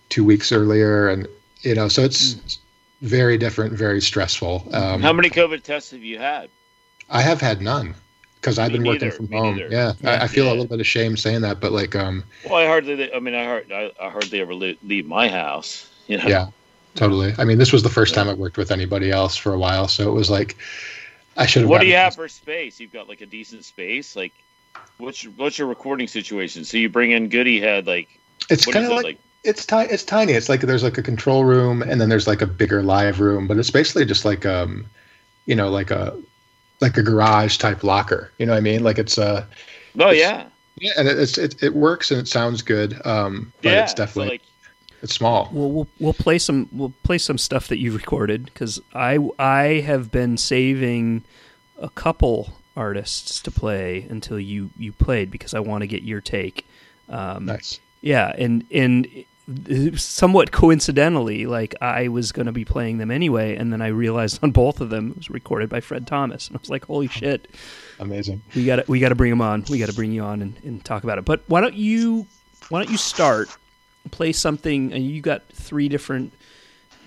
two 0.09 0.25
weeks 0.25 0.51
earlier, 0.51 1.09
and 1.09 1.29
you 1.61 1.75
know, 1.75 1.89
so 1.89 2.03
it's 2.03 2.59
very 3.01 3.39
different, 3.39 3.75
very 3.75 4.01
stressful. 4.01 4.69
Um, 4.73 5.01
How 5.01 5.13
many 5.13 5.31
COVID 5.31 5.63
tests 5.63 5.93
have 5.93 6.03
you 6.03 6.19
had? 6.19 6.51
I 7.09 7.23
have 7.23 7.41
had 7.41 7.63
none 7.63 7.95
because 8.41 8.59
I've 8.59 8.73
been 8.73 8.85
working 8.85 9.11
from 9.11 9.29
home. 9.31 9.57
neither. 9.57 9.69
Yeah, 9.71 9.93
I, 10.05 10.25
I 10.25 10.27
feel 10.27 10.45
Yeah. 10.45 10.51
a 10.51 10.53
little 10.53 10.67
bit 10.67 10.81
ashamed 10.81 11.19
saying 11.19 11.43
that, 11.43 11.61
but 11.61 11.73
like, 11.73 11.95
um, 11.95 12.25
Well, 12.45 12.55
I 12.55 12.67
hardly. 12.67 13.13
I 13.13 13.21
mean, 13.21 13.35
I 13.35 13.45
hard, 13.45 13.73
I, 13.73 13.91
I 14.01 14.11
hardly 14.11 14.41
ever 14.41 14.55
leave 14.55 15.07
my 15.07 15.29
house. 15.29 15.87
You 16.07 16.19
know. 16.19 16.27
yeah, 16.29 16.47
totally. 16.95 17.35
I 17.39 17.45
mean, 17.45 17.59
this 17.59 17.73
was 17.73 17.83
the 17.83 17.89
first 17.89 18.15
time 18.15 18.29
I 18.29 18.35
worked 18.35 18.59
with 18.59 18.71
anybody 18.71 19.11
else 19.11 19.37
for 19.37 19.53
a 19.53 19.59
while, 19.59 19.89
so 19.89 20.09
it 20.11 20.15
was 20.15 20.31
like 20.31 20.57
I 21.37 21.47
should 21.47 21.63
have. 21.63 21.71
What 21.71 21.81
do 21.81 21.87
you 21.87 21.95
have 21.95 22.15
for 22.15 22.29
space? 22.29 22.81
You've 22.81 22.93
got 22.93 23.09
like 23.09 23.21
a 23.21 23.27
decent 23.27 23.65
space. 23.65 24.17
Like, 24.17 24.33
what's 24.99 25.23
your, 25.23 25.33
what's 25.35 25.59
your 25.59 25.69
recording 25.69 26.09
situation? 26.09 26.65
So 26.65 26.77
you 26.77 26.89
bring 26.89 27.13
in 27.13 27.29
Goody 27.29 27.61
Head. 27.61 27.87
Like, 27.87 28.09
It's 28.49 28.67
kind 28.67 28.85
of 28.87 28.93
it 28.93 29.05
like, 29.05 29.19
it's 29.45 29.65
tiny. 29.65 29.91
It's 29.91 30.05
tiny. 30.05 30.33
It's 30.33 30.49
like 30.49 30.61
there's 30.63 30.83
like 30.83 30.99
a 30.99 31.03
control 31.03 31.45
room, 31.45 31.83
and 31.83 32.01
then 32.01 32.09
there's 32.09 32.27
like 32.27 32.43
a 32.43 32.47
bigger 32.47 32.83
live 32.83 33.21
room, 33.21 33.47
but 33.47 33.59
it's 33.59 33.71
basically 33.71 34.05
just 34.05 34.25
like 34.25 34.45
um, 34.45 34.87
you 35.47 35.55
know, 35.55 35.71
like 35.71 35.91
a 35.91 36.17
like 36.81 36.97
a 36.97 37.03
garage 37.03 37.59
type 37.59 37.85
locker. 37.85 38.33
You 38.39 38.47
know 38.47 38.53
what 38.53 38.59
I 38.59 38.63
mean? 38.63 38.83
Like 38.83 38.99
it's 38.99 39.19
uh 39.19 39.45
Oh 39.99 40.11
yeah, 40.11 40.47
yeah, 40.77 40.93
and 40.97 41.09
it, 41.09 41.19
it's 41.19 41.39
it, 41.39 41.63
it 41.63 41.75
works 41.75 42.11
and 42.11 42.21
it 42.21 42.29
sounds 42.29 42.63
good. 42.63 42.95
Um, 43.07 43.53
but 43.63 43.71
yeah. 43.71 43.83
it's 43.83 43.95
definitely 43.95 44.27
so, 44.27 44.33
like, 44.33 44.43
it's 45.03 45.15
small. 45.15 45.51
Well, 45.53 45.71
we'll 45.71 45.89
we'll 45.99 46.13
play 46.13 46.39
some 46.39 46.69
we'll 46.73 46.93
play 47.03 47.19
some 47.19 47.39
stuff 47.39 47.69
that 47.69 47.79
you've 47.79 47.95
recorded 47.95 48.45
because 48.45 48.81
I 48.95 49.19
I 49.39 49.83
have 49.87 50.11
been 50.11 50.37
saving 50.37 51.25
a 51.79 51.89
couple 51.89 52.55
artists 52.77 53.41
to 53.43 53.51
play 53.51 54.07
until 54.09 54.39
you 54.39 54.71
you 54.79 54.93
played 54.93 55.31
because 55.31 55.55
I 55.55 55.61
want 55.61 55.83
to 55.83 55.87
get 55.87 56.03
your 56.03 56.21
take. 56.21 56.67
Um, 57.09 57.47
Nice. 57.47 57.81
Yeah, 58.01 58.33
and 58.39 58.65
and 58.71 59.07
somewhat 59.97 60.53
coincidentally, 60.53 61.47
like 61.47 61.75
I 61.81 62.09
was 62.09 62.33
going 62.33 62.47
to 62.47 62.53
be 62.53 62.65
playing 62.65 62.99
them 62.99 63.11
anyway, 63.11 63.57
and 63.57 63.73
then 63.73 63.83
I 63.83 63.89
realized 63.89 64.39
on 64.43 64.51
both 64.51 64.81
of 64.81 64.91
them 64.91 65.11
it 65.11 65.17
was 65.17 65.31
recorded 65.31 65.69
by 65.69 65.81
Fred 65.81 66.07
Thomas, 66.07 66.49
and 66.49 66.57
I 66.57 66.61
was 66.61 66.71
like, 66.71 66.85
"Holy 66.87 67.09
shit, 67.09 67.49
Amazing. 67.99 68.43
we 68.55 68.65
got 68.65 68.77
to 68.77 68.85
we 68.87 69.01
got 69.01 69.09
to 69.11 69.15
bring 69.15 69.33
him 69.33 69.41
on. 69.41 69.65
We 69.69 69.79
got 69.79 69.89
to 69.89 69.95
bring 69.95 70.13
you 70.13 70.23
on 70.23 70.43
and, 70.43 70.57
and 70.65 70.85
talk 70.85 71.05
about 71.05 71.19
it." 71.19 71.25
But 71.25 71.43
why 71.49 71.61
don't 71.61 71.75
you 71.75 72.27
why 72.69 72.83
don't 72.83 72.91
you 72.91 72.99
start 72.99 73.49
play 74.11 74.33
something? 74.33 74.93
And 74.93 75.05
you 75.05 75.21
got 75.21 75.47
three 75.49 75.89
different 75.89 76.33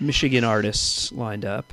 Michigan 0.00 0.44
artists 0.44 1.12
lined 1.12 1.44
up. 1.44 1.72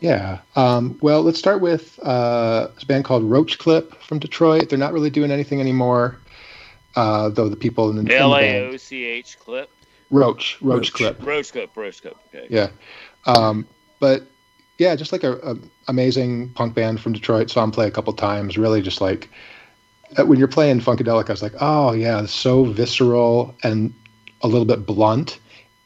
Yeah. 0.00 0.40
Um, 0.56 0.98
well, 1.00 1.22
let's 1.22 1.38
start 1.38 1.60
with 1.60 1.98
uh, 2.04 2.68
a 2.80 2.86
band 2.86 3.04
called 3.04 3.22
Roach 3.22 3.58
Clip 3.58 3.94
from 4.02 4.18
Detroit. 4.18 4.68
They're 4.68 4.78
not 4.78 4.92
really 4.92 5.10
doing 5.10 5.30
anything 5.30 5.60
anymore, 5.60 6.18
uh, 6.96 7.28
though 7.28 7.48
the 7.48 7.56
people 7.56 7.90
in 7.90 8.04
the, 8.04 8.16
L 8.16 8.36
A 8.36 8.68
O 8.68 8.76
C 8.76 9.04
H 9.04 9.38
clip. 9.38 9.70
Roach, 10.10 10.58
Roach, 10.60 10.76
Roach. 10.76 10.92
Clip. 10.92 11.26
Roach 11.26 11.52
clip. 11.52 11.76
Roach 11.76 12.02
clip. 12.02 12.16
Okay. 12.28 12.46
Yeah. 12.50 12.68
Um, 13.26 13.66
but 13.98 14.24
yeah, 14.78 14.94
just 14.94 15.12
like 15.12 15.24
a, 15.24 15.34
a 15.38 15.56
amazing 15.88 16.50
punk 16.50 16.74
band 16.74 17.00
from 17.00 17.12
Detroit. 17.12 17.50
Saw 17.50 17.62
them 17.62 17.70
play 17.70 17.86
a 17.86 17.90
couple 17.90 18.12
times. 18.12 18.58
Really, 18.58 18.82
just 18.82 19.00
like 19.00 19.30
uh, 20.18 20.26
when 20.26 20.38
you're 20.38 20.48
playing 20.48 20.80
Funkadelic, 20.80 21.28
I 21.28 21.32
was 21.32 21.42
like, 21.42 21.54
oh 21.60 21.92
yeah, 21.92 22.26
so 22.26 22.64
visceral 22.64 23.54
and 23.62 23.94
a 24.42 24.48
little 24.48 24.64
bit 24.66 24.84
blunt, 24.84 25.38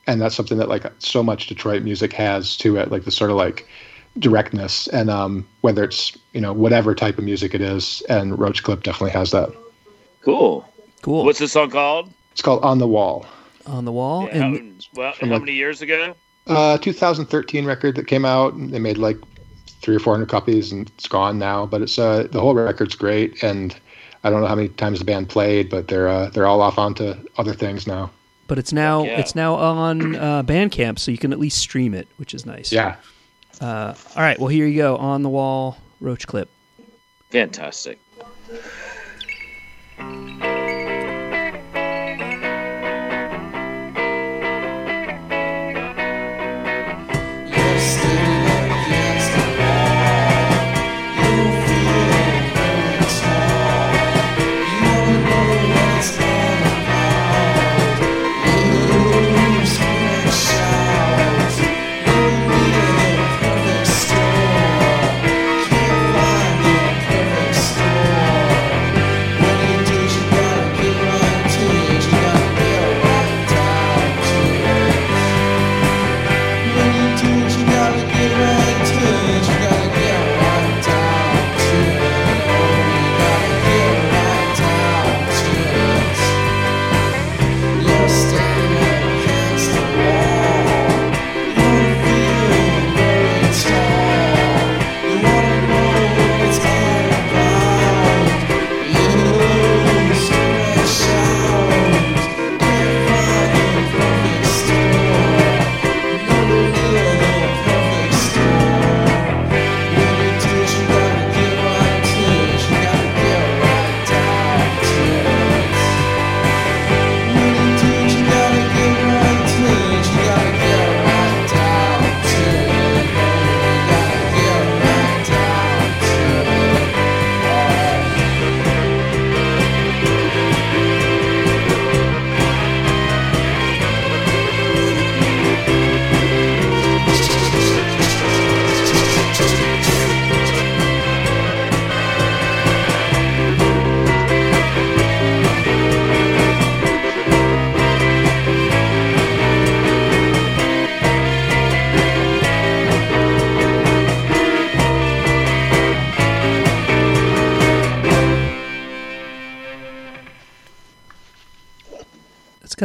and 0.07 0.21
that's 0.21 0.35
something 0.35 0.59
that 0.59 0.69
like 0.69 0.91
so 0.99 1.23
much 1.23 1.47
Detroit 1.47 1.83
music 1.83 2.13
has 2.15 2.57
to 2.59 2.77
it. 2.77 2.91
Like 2.91 3.05
the 3.05 3.11
sort 3.11 3.31
of 3.31 3.37
like 3.37 3.69
directness 4.19 4.87
and 4.89 5.11
um, 5.11 5.47
whether 5.61 5.85
it's 5.85 6.17
you 6.33 6.41
know 6.41 6.53
whatever 6.53 6.95
type 6.95 7.19
of 7.19 7.25
music 7.25 7.55
it 7.55 7.61
is. 7.61 8.03
And 8.09 8.39
Roach 8.39 8.63
Clip 8.63 8.83
definitely 8.83 9.13
has 9.13 9.31
that. 9.31 9.53
Cool. 10.23 10.67
Cool. 11.03 11.25
What's 11.25 11.38
the 11.38 11.49
song 11.49 11.71
called? 11.71 12.12
It's 12.33 12.43
called 12.43 12.62
On 12.65 12.79
the 12.79 12.87
Wall. 12.88 13.26
on 13.67 13.85
the 13.85 13.93
wall? 13.93 14.26
Yeah, 14.29 14.38
how, 14.38 14.47
and 14.55 14.87
well, 14.95 15.12
from 15.12 15.29
how 15.29 15.35
like- 15.35 15.43
many 15.43 15.53
years 15.55 15.83
ago? 15.83 16.15
Uh, 16.47 16.79
2013 16.79 17.65
record 17.65 17.97
that 17.97 18.07
came 18.07 18.25
out. 18.25 18.55
and 18.55 18.71
They 18.71 18.79
made 18.79 18.99
like 18.99 19.17
three 19.83 19.97
or 19.97 19.99
four 19.99 20.15
hundred 20.15 20.29
copies, 20.29 20.71
and 20.71 20.88
it's 20.97 21.09
gone 21.09 21.38
now. 21.38 21.67
But 21.67 21.83
it's 21.83 21.99
uh, 21.99 22.29
the 22.31 22.41
whole 22.41 22.55
record's 22.55 22.95
great, 22.95 23.43
and 23.43 23.75
I 24.23 24.31
don't 24.31 24.41
know 24.41 24.47
how 24.47 24.55
many 24.55 24.69
times 24.69 25.00
the 25.00 25.05
band 25.05 25.29
played, 25.29 25.69
but 25.71 25.88
they're 25.88 26.09
uh, 26.09 26.31
they're 26.31 26.47
all 26.47 26.61
off 26.61 26.79
onto 26.79 27.15
other 27.38 27.53
things 27.53 27.87
now. 27.88 28.11
but 28.47 28.59
it's 28.59 28.73
now 28.73 29.03
yeah. 29.05 29.19
it's 29.19 29.35
now 29.35 29.55
on 29.57 30.15
uh, 30.15 30.43
Bandcamp, 30.45 31.00
so 31.00 31.11
you 31.11 31.19
can 31.19 31.33
at 31.33 31.41
least 31.41 31.59
stream 31.59 31.95
it, 31.95 32.07
which 32.17 32.33
is 32.33 32.47
nice. 32.47 32.71
Yeah, 32.71 32.95
Uh, 33.61 33.95
all 34.15 34.23
right. 34.23 34.38
Well, 34.38 34.49
here 34.49 34.67
you 34.69 34.76
go. 34.76 34.97
On 34.99 35.23
the 35.25 35.29
wall, 35.29 35.79
Roach 36.00 36.29
clip. 36.29 36.49
Fantastic. 37.31 37.99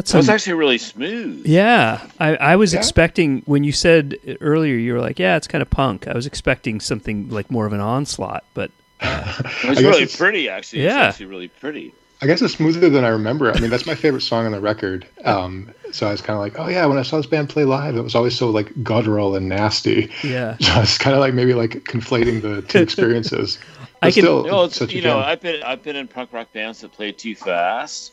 It's 0.01 0.11
got 0.11 0.17
That 0.17 0.17
was 0.19 0.29
actually 0.29 0.53
really 0.53 0.77
smooth. 0.77 1.45
yeah, 1.45 2.05
I, 2.19 2.35
I 2.35 2.55
was 2.55 2.73
Yeah. 2.73 2.79
expecting 2.79 3.41
when 3.45 3.63
you 3.63 3.71
said 3.71 4.17
earlier 4.41 4.75
you 4.75 4.93
were 4.93 4.99
like, 5.01 5.17
yeah, 5.19 5.37
it's 5.37 5.47
kind 5.47 5.61
of 5.61 5.69
punk. 5.69 6.07
I 6.07 6.13
was 6.13 6.25
expecting 6.25 6.79
something 6.79 7.29
like 7.29 7.49
more 7.49 7.65
of 7.65 7.73
an 7.73 7.79
onslaught, 7.81 8.43
but 8.53 8.71
It 9.01 9.69
was 9.69 9.81
really 9.81 10.03
it's- 10.03 10.15
pretty, 10.15 10.49
actually. 10.49 10.83
Yeah. 10.83 11.07
It's 11.07 11.15
actually 11.15 11.25
really 11.27 11.47
pretty. 11.47 11.93
I 12.23 12.27
guess 12.27 12.39
it's 12.43 12.53
smoother 12.53 12.87
than 12.87 13.03
I 13.03 13.07
remember. 13.07 13.51
I 13.51 13.59
mean, 13.59 13.71
that's 13.71 13.87
my 13.87 13.95
favorite 13.95 14.21
song 14.21 14.45
on 14.45 14.51
the 14.51 14.59
record. 14.61 15.07
Um, 15.25 15.71
so 15.91 16.07
I 16.07 16.11
was 16.11 16.21
kind 16.21 16.35
of 16.37 16.41
like, 16.41 16.59
oh 16.59 16.67
yeah, 16.69 16.85
when 16.85 16.99
I 16.99 17.01
saw 17.01 17.17
this 17.17 17.25
band 17.25 17.49
play 17.49 17.63
live, 17.63 17.95
it 17.95 18.01
was 18.01 18.13
always 18.13 18.35
so 18.37 18.49
like 18.51 18.71
guttural 18.83 19.35
and 19.35 19.49
nasty. 19.49 20.11
yeah, 20.23 20.55
So 20.59 20.81
it's 20.81 20.99
kind 20.99 21.15
of 21.15 21.19
like 21.19 21.33
maybe 21.33 21.55
like 21.55 21.71
conflating 21.85 22.43
the 22.43 22.61
two 22.61 22.79
experiences. 22.87 23.57
I 24.03 24.07
But 24.09 24.13
can- 24.13 24.23
still, 24.23 24.43
No, 24.45 24.63
it's, 24.65 24.75
such 24.77 24.93
a 24.93 24.95
you 24.97 25.01
know, 25.01 25.19
jam. 25.19 25.29
I've 25.29 25.41
been 25.41 25.63
I've 25.63 25.81
been 25.81 25.95
in 25.95 26.07
punk 26.07 26.31
rock 26.31 26.53
bands 26.53 26.81
that 26.81 26.91
play 26.91 27.11
too 27.11 27.33
fast, 27.35 28.11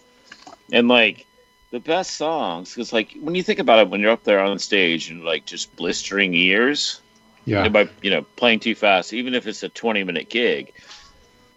and 0.72 0.88
like 0.88 1.27
the 1.70 1.81
best 1.81 2.16
songs 2.16 2.74
because 2.74 2.92
like 2.92 3.16
when 3.20 3.35
you 3.35 3.42
think 3.42 3.59
about 3.59 3.81
it, 3.81 3.90
when 3.90 4.00
you're 4.00 4.11
up 4.11 4.24
there 4.24 4.40
on 4.40 4.59
stage 4.59 5.11
and 5.11 5.24
like 5.24 5.44
just 5.44 5.74
blistering 5.76 6.35
ears, 6.35 7.00
yeah, 7.44 7.68
by 7.68 7.88
you 8.02 8.11
know 8.11 8.22
playing 8.37 8.61
too 8.61 8.74
fast, 8.74 9.12
even 9.12 9.35
if 9.35 9.46
it's 9.46 9.62
a 9.62 9.68
20 9.68 10.04
minute 10.04 10.28
gig, 10.28 10.72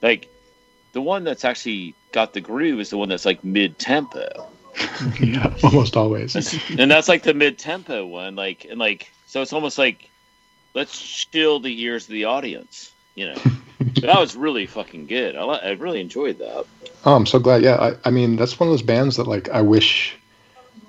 like 0.01 0.27
the 0.93 1.01
one 1.01 1.23
that's 1.23 1.45
actually 1.45 1.95
got 2.11 2.33
the 2.33 2.41
groove 2.41 2.79
is 2.79 2.89
the 2.89 2.97
one 2.97 3.09
that's 3.09 3.25
like 3.25 3.43
mid 3.43 3.79
tempo, 3.79 4.49
yeah, 5.21 5.53
almost 5.63 5.95
always. 5.95 6.35
and 6.77 6.91
that's 6.91 7.07
like 7.07 7.23
the 7.23 7.33
mid 7.33 7.57
tempo 7.57 8.05
one, 8.05 8.35
like 8.35 8.65
and 8.69 8.79
like 8.79 9.11
so 9.27 9.41
it's 9.41 9.53
almost 9.53 9.77
like 9.77 10.09
let's 10.73 10.99
chill 10.99 11.59
the 11.59 11.81
ears 11.83 12.05
of 12.05 12.13
the 12.13 12.25
audience, 12.25 12.90
you 13.15 13.27
know. 13.27 13.35
that 14.01 14.19
was 14.19 14.35
really 14.35 14.65
fucking 14.65 15.07
good. 15.07 15.35
I, 15.35 15.43
I 15.43 15.71
really 15.71 16.01
enjoyed 16.01 16.39
that. 16.39 16.65
Oh, 17.05 17.15
I'm 17.15 17.25
so 17.25 17.39
glad. 17.39 17.63
Yeah, 17.63 17.75
I, 17.75 18.07
I 18.07 18.11
mean, 18.11 18.35
that's 18.35 18.59
one 18.59 18.69
of 18.69 18.73
those 18.73 18.81
bands 18.81 19.17
that 19.17 19.27
like 19.27 19.49
I 19.49 19.61
wish 19.61 20.15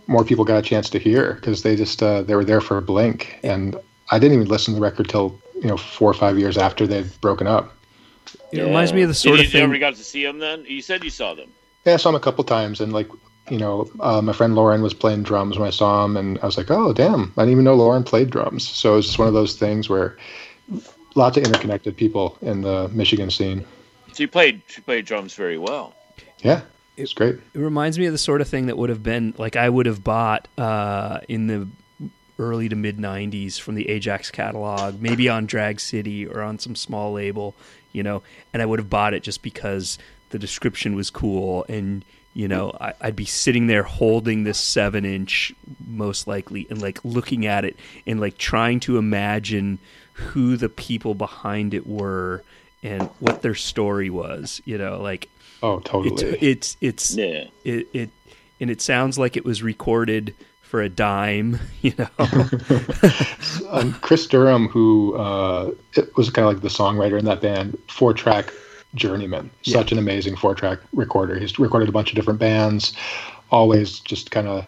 more 0.07 0.25
people 0.25 0.45
got 0.45 0.59
a 0.59 0.63
chance 0.63 0.91
to 0.91 0.99
hear 0.99 1.35
because 1.35 1.63
they 1.63 1.77
just 1.77 2.03
uh, 2.03 2.23
they 2.23 2.35
were 2.35 2.45
there 2.45 2.61
for 2.61 2.77
a 2.77 2.83
blink, 2.83 3.39
and 3.43 3.77
I 4.11 4.19
didn't 4.19 4.37
even 4.37 4.49
listen 4.49 4.75
to 4.75 4.81
the 4.81 4.83
record 4.85 5.09
till 5.09 5.41
you 5.55 5.69
know 5.69 5.77
four 5.77 6.11
or 6.11 6.15
five 6.15 6.39
years 6.39 6.59
after 6.59 6.87
they'd 6.87 7.21
broken 7.21 7.47
up. 7.47 7.75
it 8.53 8.63
reminds 8.63 8.93
me 8.93 9.03
of 9.03 9.09
the 9.09 9.15
sort 9.15 9.39
Did 9.39 9.47
of 9.47 9.53
you 9.55 9.61
thing. 9.61 9.63
ever 9.63 9.79
got 9.79 9.95
to 9.95 10.05
see 10.05 10.23
them 10.25 10.39
then? 10.39 10.65
You 10.67 10.83
said 10.83 11.03
you 11.05 11.11
saw 11.11 11.35
them. 11.35 11.51
Yeah, 11.85 11.95
I 11.95 11.97
saw 11.97 12.11
them 12.11 12.17
a 12.21 12.25
couple 12.25 12.45
times, 12.45 12.81
and 12.81 12.93
like 12.93 13.09
you 13.51 13.59
know, 13.59 13.91
uh, 14.01 14.23
my 14.23 14.33
friend 14.33 14.55
Lauren 14.55 14.83
was 14.83 14.95
playing 14.95 15.25
drums 15.25 15.59
when 15.59 15.67
I 15.67 15.71
saw 15.73 16.05
him, 16.05 16.17
and 16.17 16.39
I 16.43 16.47
was 16.47 16.57
like, 16.57 16.71
oh 16.71 16.93
damn, 16.93 17.33
I 17.37 17.43
didn't 17.43 17.53
even 17.53 17.65
know 17.65 17.75
Lauren 17.75 18.05
played 18.05 18.31
drums. 18.31 18.67
So 18.69 18.99
it's 18.99 19.07
just 19.09 19.19
one 19.19 19.29
of 19.29 19.35
those 19.35 19.57
things 19.57 19.89
where 19.89 20.17
lots 21.17 21.37
of 21.37 21.45
interconnected 21.45 21.97
people 21.97 22.39
in 22.43 22.63
the 22.63 22.89
Michigan 22.89 23.31
scene. 23.31 23.65
So 24.13 24.23
you 24.23 24.29
played 24.29 24.63
you 24.77 24.83
played 24.83 25.05
drums 25.05 25.35
very 25.35 25.59
well. 25.59 25.95
Yeah, 26.41 26.63
it's 26.97 27.13
great. 27.13 27.37
It 27.55 27.59
reminds 27.59 27.99
me 27.99 28.07
of 28.07 28.13
the 28.13 28.19
sort 28.19 28.41
of 28.41 28.49
thing 28.49 28.67
that 28.67 28.77
would 28.77 28.91
have 28.91 29.03
been 29.03 29.35
like 29.39 29.57
I 29.57 29.69
would 29.69 29.87
have 29.87 30.05
bought 30.05 30.49
uh, 30.59 31.21
in 31.29 31.47
the 31.47 31.69
early 32.39 32.69
to 32.69 32.77
mid 32.77 32.99
'90s 32.99 33.59
from 33.59 33.75
the 33.75 33.89
Ajax 33.89 34.31
catalog, 34.31 35.01
maybe 35.01 35.29
on 35.29 35.47
Drag 35.47 35.81
City 35.81 36.27
or 36.27 36.43
on 36.43 36.59
some 36.59 36.75
small 36.77 37.13
label, 37.13 37.55
you 37.93 38.03
know, 38.03 38.23
and 38.53 38.61
I 38.61 38.67
would 38.67 38.79
have 38.79 38.91
bought 38.91 39.15
it 39.15 39.23
just 39.23 39.43
because 39.43 39.99
the 40.31 40.39
description 40.39 40.95
was 40.95 41.11
cool 41.11 41.65
and. 41.69 42.05
You 42.35 42.49
know, 42.49 42.75
I, 42.81 42.95
I'd 42.99 43.15
be 43.15 43.27
sitting 43.27 43.67
there 43.67 43.83
holding 43.83 44.45
this 44.45 44.59
seven 44.59 45.05
inch, 45.05 45.53
most 45.87 46.27
likely, 46.27 46.67
and 46.71 46.81
like 46.81 46.99
looking 47.05 47.45
at 47.45 47.67
it 47.67 47.77
and 48.07 48.21
like 48.21 48.39
trying 48.39 48.81
to 48.81 48.97
imagine 48.97 49.79
who 50.13 50.57
the 50.57 50.69
people 50.69 51.15
behind 51.15 51.75
it 51.75 51.87
were 51.87 52.43
and 52.83 53.03
what 53.21 53.43
their 53.43 53.55
story 53.55 54.11
was. 54.11 54.61
You 54.65 54.79
know, 54.79 55.01
like 55.01 55.29
Oh, 55.63 55.79
totally. 55.81 56.15
it's 56.41 56.43
it's 56.43 56.77
it's 56.81 57.15
Yeah. 57.17 57.45
it, 57.65 57.87
it 57.93 58.11
and 58.61 58.71
it 58.71 58.81
sounds 58.81 59.19
like 59.19 59.37
it 59.37 59.45
was 59.45 59.63
recorded 59.63 60.35
for 60.63 60.81
a 60.83 60.89
dime 60.89 61.59
you 61.83 61.93
know 61.99 62.09
um, 63.71 63.93
Chris 64.01 64.27
Durham, 64.27 64.69
who 64.69 65.15
uh, 65.17 65.71
it 65.95 66.17
was 66.17 66.31
kind 66.31 66.47
of 66.47 66.55
like 66.55 66.63
the 66.63 66.69
songwriter 66.69 67.19
in 67.19 67.25
that 67.27 67.41
band, 67.41 67.79
four 67.89 68.13
track 68.15 68.53
journeyman. 68.95 69.51
Such 69.63 69.93
an 69.93 69.99
amazing 69.99 70.37
four 70.37 70.55
track 70.55 70.79
recorder. 70.93 71.39
He's 71.39 71.59
recorded 71.59 71.89
a 71.89 71.93
bunch 71.93 72.11
of 72.11 72.17
different 72.17 72.41
bands, 72.41 72.93
always 73.51 74.01
just 74.01 74.31
kind 74.31 74.49
of 74.49 74.67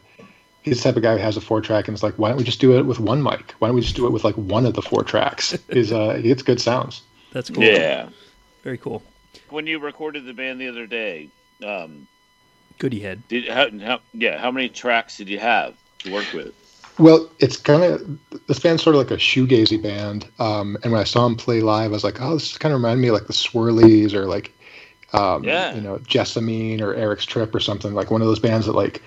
he's 0.64 0.78
the 0.78 0.82
type 0.82 0.96
of 0.96 1.02
guy 1.02 1.12
who 1.12 1.18
has 1.22 1.36
a 1.36 1.40
four 1.40 1.60
track 1.60 1.86
and 1.88 1.94
is 1.94 2.02
like, 2.02 2.18
why 2.18 2.28
don't 2.30 2.38
we 2.38 2.44
just 2.44 2.60
do 2.60 2.76
it 2.76 2.82
with 2.86 2.98
one 2.98 3.22
mic? 3.22 3.52
Why 3.58 3.68
don't 3.68 3.76
we 3.76 3.82
just 3.82 3.94
do 3.96 4.06
it 4.06 4.10
with 4.12 4.24
like 4.24 4.34
one 4.36 4.66
of 4.66 4.74
the 4.74 4.82
four 4.82 5.04
tracks? 5.04 5.56
Is 5.68 5.92
uh, 5.92 6.14
he 6.14 6.22
gets 6.22 6.42
good 6.42 6.60
sounds. 6.60 7.02
That's 7.32 7.50
cool. 7.50 7.62
Yeah. 7.62 8.08
Very 8.62 8.78
cool. 8.78 9.02
When 9.50 9.66
you 9.66 9.78
recorded 9.78 10.24
the 10.24 10.32
band 10.32 10.60
the 10.60 10.68
other 10.68 10.86
day, 10.86 11.28
um, 11.64 12.08
Goody 12.78 12.98
head. 12.98 13.22
did 13.28 13.48
how, 13.48 13.68
how 13.78 14.00
yeah 14.12 14.38
how 14.38 14.50
many 14.50 14.68
tracks 14.68 15.16
did 15.18 15.28
you 15.28 15.38
have 15.38 15.76
to 16.00 16.12
work 16.12 16.32
with? 16.32 16.54
Well, 16.98 17.28
it's 17.40 17.56
kind 17.56 17.82
of 17.82 18.18
this 18.46 18.60
band's 18.60 18.82
sort 18.82 18.96
of 18.96 19.00
like 19.02 19.10
a 19.10 19.16
shoegazy 19.16 19.82
band. 19.82 20.28
Um, 20.38 20.76
and 20.82 20.92
when 20.92 21.00
I 21.00 21.04
saw 21.04 21.26
him 21.26 21.36
play 21.36 21.60
live, 21.60 21.90
I 21.90 21.94
was 21.94 22.04
like, 22.04 22.20
oh, 22.20 22.34
this 22.34 22.56
kind 22.56 22.72
of 22.72 22.80
reminded 22.80 23.02
me 23.02 23.08
of 23.08 23.14
like 23.14 23.26
the 23.26 23.32
Swirlies 23.32 24.14
or 24.14 24.26
like, 24.26 24.52
um, 25.12 25.42
Yeah. 25.42 25.74
you 25.74 25.80
know, 25.80 25.98
Jessamine 25.98 26.80
or 26.80 26.94
Eric's 26.94 27.24
Trip 27.24 27.52
or 27.52 27.58
something 27.58 27.94
like 27.94 28.12
one 28.12 28.22
of 28.22 28.28
those 28.28 28.38
bands 28.38 28.66
that 28.66 28.74
like, 28.74 29.02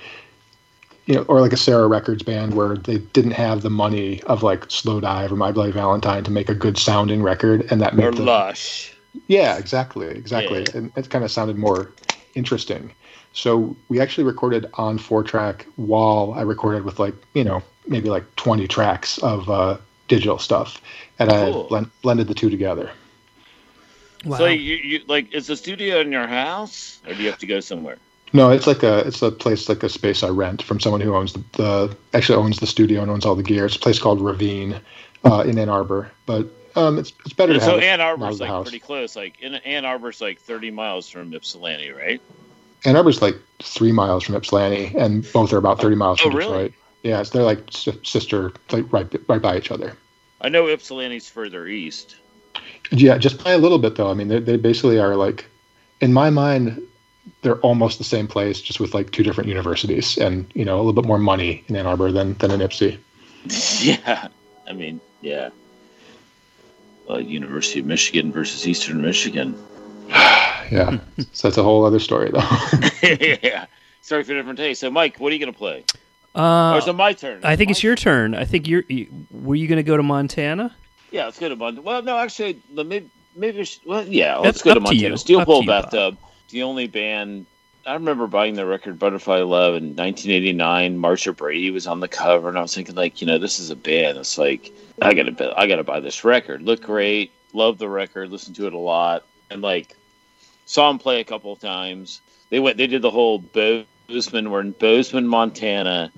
you 1.08 1.15
know, 1.15 1.22
or 1.24 1.41
like 1.41 1.54
a 1.54 1.58
Sarah 1.58 1.88
Records 1.88 2.22
band 2.22 2.54
where 2.54 2.76
they 2.76 2.98
didn't 2.98 3.32
have 3.32 3.62
the 3.62 3.70
money 3.70 4.22
of 4.24 4.43
like 4.43 4.67
Slowdive 4.67 5.32
or 5.32 5.36
My 5.38 5.52
Bloody 5.52 5.72
Valentine 5.72 6.24
to 6.26 6.32
make 6.32 6.50
a 6.50 6.54
good 6.54 6.78
sounding 6.78 7.24
record, 7.24 7.65
and 7.72 7.82
that 7.82 7.93
Or 7.93 7.96
made 7.96 8.15
the, 8.15 8.24
Lush? 8.24 8.93
yeah, 9.28 9.58
exactly, 9.58 10.08
exactly. 10.08 10.62
Yeah. 10.63 10.78
And 10.78 10.91
it 10.98 11.10
kind 11.10 11.24
of 11.24 11.32
sounded 11.32 11.58
more 11.58 11.91
interesting. 12.36 12.91
So 13.34 13.76
we 13.88 14.00
actually 14.00 14.26
recorded 14.26 14.67
on 14.74 14.98
four 14.98 15.24
track 15.24 15.65
wall. 15.78 16.34
I 16.34 16.41
recorded 16.41 16.84
with 16.84 17.00
like, 17.00 17.15
you 17.34 17.43
know, 17.43 17.63
maybe 17.88 18.10
like 18.10 18.24
20 18.36 18.67
tracks 18.67 19.17
of 19.20 19.50
uh, 19.50 19.78
digital 20.08 20.39
stuff. 20.39 20.82
And 21.20 21.30
Cool. 21.30 21.65
I 21.65 21.67
blend, 21.70 21.91
blended 22.02 22.28
the 22.28 22.34
two 22.34 22.50
together. 22.50 22.89
Wow. 24.26 24.38
So 24.38 24.46
you, 24.48 24.76
you 24.76 25.02
like 25.08 25.34
is 25.34 25.48
the 25.48 25.56
studio 25.56 26.02
in 26.02 26.12
your 26.12 26.28
house 26.28 27.00
or 27.08 27.13
do 27.13 27.22
you 27.22 27.30
have 27.30 27.39
to 27.39 27.46
go 27.46 27.60
somewhere? 27.60 27.98
No, 28.34 28.52
it's 28.52 28.68
like 28.68 28.84
a 28.84 29.00
it's 29.00 29.22
a 29.22 29.32
place 29.32 29.70
like 29.70 29.84
a 29.84 29.90
space 29.90 30.24
I 30.24 30.30
rent 30.30 30.62
from 30.62 30.80
someone 30.80 31.02
who 31.02 31.16
owns 31.16 31.34
the, 31.34 31.44
the 31.54 31.98
actually 32.13 32.38
owns 32.38 32.60
the 32.60 32.68
studio 32.68 33.02
and 33.02 33.10
owns 33.10 33.26
all 33.26 33.36
the 33.36 33.44
gear. 33.44 33.66
It's 33.66 33.76
a 33.76 33.80
place 33.80 34.00
called 34.00 34.22
Ravine 34.22 34.80
uh, 35.24 35.44
in 35.48 35.58
Ann 35.58 35.70
Arbor, 35.70 36.12
but 36.26 36.48
um, 36.76 37.00
it's 37.00 37.13
it's 37.26 37.34
better 37.34 37.54
to 37.54 37.62
so 37.62 37.76
have 37.76 37.84
Ann 37.84 38.02
Arbor's 38.02 38.40
like 38.40 38.63
pretty 38.63 38.80
close. 38.80 39.16
Like 39.16 39.40
in 39.42 39.56
Ann 39.56 39.86
Arbor's 39.86 40.22
like 40.22 40.40
30 40.40 40.72
miles 40.72 41.10
from 41.10 41.34
Ypsilanti, 41.34 41.92
right? 41.92 42.22
Ann 42.86 42.96
Arbor's 42.96 43.22
like 43.22 43.36
three 43.60 43.92
miles 43.92 44.24
from 44.24 44.36
Ypsilanti, 44.36 44.96
and 44.98 45.30
both 45.34 45.52
are 45.54 45.58
about 45.58 45.82
thirty 45.82 45.96
miles 45.96 46.20
Oh, 46.22 46.26
from 46.26 46.36
really? 46.36 46.52
Detroit. 46.52 46.74
Yeah, 47.04 47.22
it's, 47.22 47.30
they're 47.30 47.44
like 47.44 47.63
sister, 47.72 48.52
like 48.72 48.92
right 48.92 49.08
right 49.28 49.42
by 49.42 49.58
each 49.58 49.72
other. 49.72 49.96
I 50.42 50.50
know 50.50 50.68
Ypsilanti's 50.68 51.30
further 51.30 51.66
east. 51.68 52.18
Yeah, 52.92 53.18
just 53.18 53.44
by 53.44 53.52
a 53.52 53.58
little 53.58 53.80
bit 53.80 53.96
though. 53.96 54.12
I 54.12 54.13
mean, 54.13 54.28
they 54.28 54.40
they 54.40 54.58
basically 54.58 55.00
are 55.00 55.16
like, 55.16 55.46
in 56.02 56.13
my 56.13 56.30
mind, 56.30 56.82
they're 57.42 57.58
almost 57.60 57.98
the 57.98 58.04
same 58.04 58.28
place, 58.28 58.62
just 58.62 58.80
with 58.80 58.94
like 58.94 59.12
two 59.12 59.24
different 59.24 59.48
universities, 59.50 60.18
and 60.18 60.50
you 60.54 60.66
know 60.66 60.76
a 60.76 60.82
little 60.84 60.94
bit 60.94 61.06
more 61.06 61.18
money 61.18 61.63
in 61.68 61.76
Ann 61.76 61.86
Arbor 61.86 62.12
than 62.12 62.34
than 62.36 62.52
in 62.52 62.60
Ypsi. 62.60 62.98
yeah, 63.86 64.28
I 64.68 64.74
mean, 64.74 65.00
yeah. 65.22 65.50
Uh, 67.10 67.18
University 67.20 67.80
of 67.80 67.86
Michigan 67.86 68.32
versus 68.32 68.68
Eastern 68.68 69.02
Michigan. 69.02 69.56
Yeah, 70.70 71.00
so 71.32 71.48
that's 71.48 71.58
a 71.58 71.63
whole 71.63 71.86
other 71.86 72.00
story 72.00 72.30
though. 72.30 72.42
yeah. 73.42 73.68
Sorry 74.02 74.24
for 74.24 74.34
different 74.34 74.60
taste. 74.60 74.82
So, 74.82 74.92
Mike, 74.92 75.18
what 75.18 75.32
are 75.32 75.36
you 75.36 75.40
going 75.40 75.54
to 75.54 75.58
play? 75.58 75.86
Uh, 76.36 76.74
or 76.74 76.78
is 76.80 76.88
it 76.88 76.94
my 76.94 77.13
turn? 77.13 77.40
I 77.44 77.56
think 77.56 77.72
it's 77.72 77.82
your 77.82 77.96
turn. 77.96 78.36
I 78.36 78.44
think 78.44 78.68
you're. 78.68 78.84
You, 78.90 79.08
were 79.32 79.56
you 79.56 79.68
going 79.70 79.78
to 79.78 79.84
go 79.84 79.96
to 79.96 80.04
Montana? 80.04 80.76
Yeah, 81.10 81.24
let's 81.24 81.40
go 81.40 81.48
to 81.48 81.56
Montana. 81.56 81.82
Well, 81.84 82.02
no, 82.04 82.18
actually, 82.18 82.62
the- 82.74 82.84
maybe, 82.84 83.10
maybe 83.36 83.66
well, 83.86 84.06
yeah, 84.08 84.38
Up- 84.38 84.44
let's 84.44 84.62
go 84.62 84.74
to 84.74 84.82
up 84.82 84.88
to 84.88 84.96
you. 84.96 85.04
Montana. 85.04 85.18
Steel 85.18 85.40
Up 85.40 85.46
Pole. 85.46 85.66
Bathtub, 85.66 86.18
the 86.50 86.64
only 86.64 86.88
band. 86.88 87.46
I 87.86 87.94
remember 87.94 88.28
buying 88.28 88.56
the 88.56 88.66
record 88.66 89.00
Butterfly 89.00 89.40
Love 89.40 89.76
in 89.76 89.96
1989. 89.96 90.98
Marcia 90.98 91.32
Brady 91.32 91.72
was 91.72 91.88
on 91.88 92.02
the 92.02 92.08
cover, 92.08 92.50
and 92.50 92.58
I 92.58 92.62
was 92.62 92.76
thinking, 92.76 92.96
like, 92.96 93.22
you 93.22 93.28
know, 93.28 93.38
this 93.38 93.60
is 93.60 93.70
a 93.70 93.76
band. 93.76 94.18
It's 94.18 94.38
like, 94.38 94.74
I 95.02 95.14
gotta, 95.14 95.54
I 95.58 95.68
gotta 95.68 95.84
buy 95.84 96.00
this 96.02 96.24
record. 96.24 96.62
Look 96.62 96.82
great, 96.82 97.32
love 97.54 97.78
the 97.78 97.88
record, 97.88 98.30
listen 98.30 98.54
to 98.56 98.68
it 98.68 98.74
a 98.74 98.78
lot, 98.78 99.26
and 99.50 99.62
like, 99.62 99.96
saw 100.66 100.90
them 100.90 101.00
play 101.00 101.22
a 101.22 101.24
couple 101.24 101.54
of 101.54 101.60
times. 101.60 102.22
They 102.50 102.60
went, 102.60 102.78
they 102.78 102.88
did 102.88 103.02
the 103.02 103.10
whole 103.10 103.40
Bozeman. 103.40 104.52
We're 104.52 104.62
in 104.62 104.72
Bozeman, 104.72 105.28
Montana. 105.28 106.12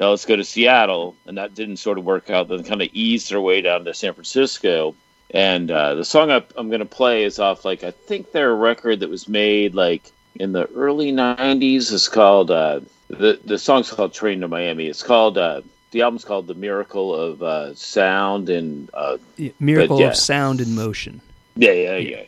Now 0.00 0.10
let's 0.10 0.24
go 0.24 0.36
to 0.36 0.44
Seattle, 0.44 1.16
and 1.26 1.38
that 1.38 1.54
didn't 1.54 1.76
sort 1.76 1.98
of 1.98 2.04
work 2.04 2.30
out. 2.30 2.48
Then 2.48 2.64
kind 2.64 2.82
of 2.82 2.88
eased 2.92 3.30
their 3.30 3.40
way 3.40 3.60
down 3.60 3.84
to 3.84 3.94
San 3.94 4.14
Francisco. 4.14 4.96
And 5.34 5.70
uh, 5.70 5.94
the 5.94 6.04
song 6.04 6.30
I, 6.30 6.42
I'm 6.56 6.68
going 6.68 6.80
to 6.80 6.84
play 6.86 7.24
is 7.24 7.38
off 7.38 7.64
like 7.64 7.84
I 7.84 7.90
think 7.90 8.32
their 8.32 8.54
record 8.54 9.00
that 9.00 9.08
was 9.08 9.28
made 9.28 9.74
like 9.74 10.10
in 10.34 10.52
the 10.52 10.66
early 10.74 11.10
'90s. 11.12 11.90
is 11.92 12.08
called 12.08 12.50
uh, 12.50 12.80
the 13.08 13.38
the 13.44 13.58
song's 13.58 13.90
called 13.90 14.12
Train 14.12 14.40
to 14.40 14.48
Miami. 14.48 14.86
It's 14.86 15.02
called 15.02 15.38
uh, 15.38 15.62
the 15.90 16.02
album's 16.02 16.24
called 16.24 16.46
The 16.46 16.54
Miracle 16.54 17.14
of 17.14 17.42
uh, 17.42 17.74
Sound 17.74 18.48
and 18.50 18.90
uh, 18.94 19.16
Yeah, 19.36 19.50
Miracle 19.60 20.00
yeah. 20.00 20.08
of 20.08 20.16
Sound 20.16 20.60
and 20.60 20.74
Motion. 20.76 21.20
yeah 21.56 21.72
yeah 21.72 21.96
yeah 21.96 22.22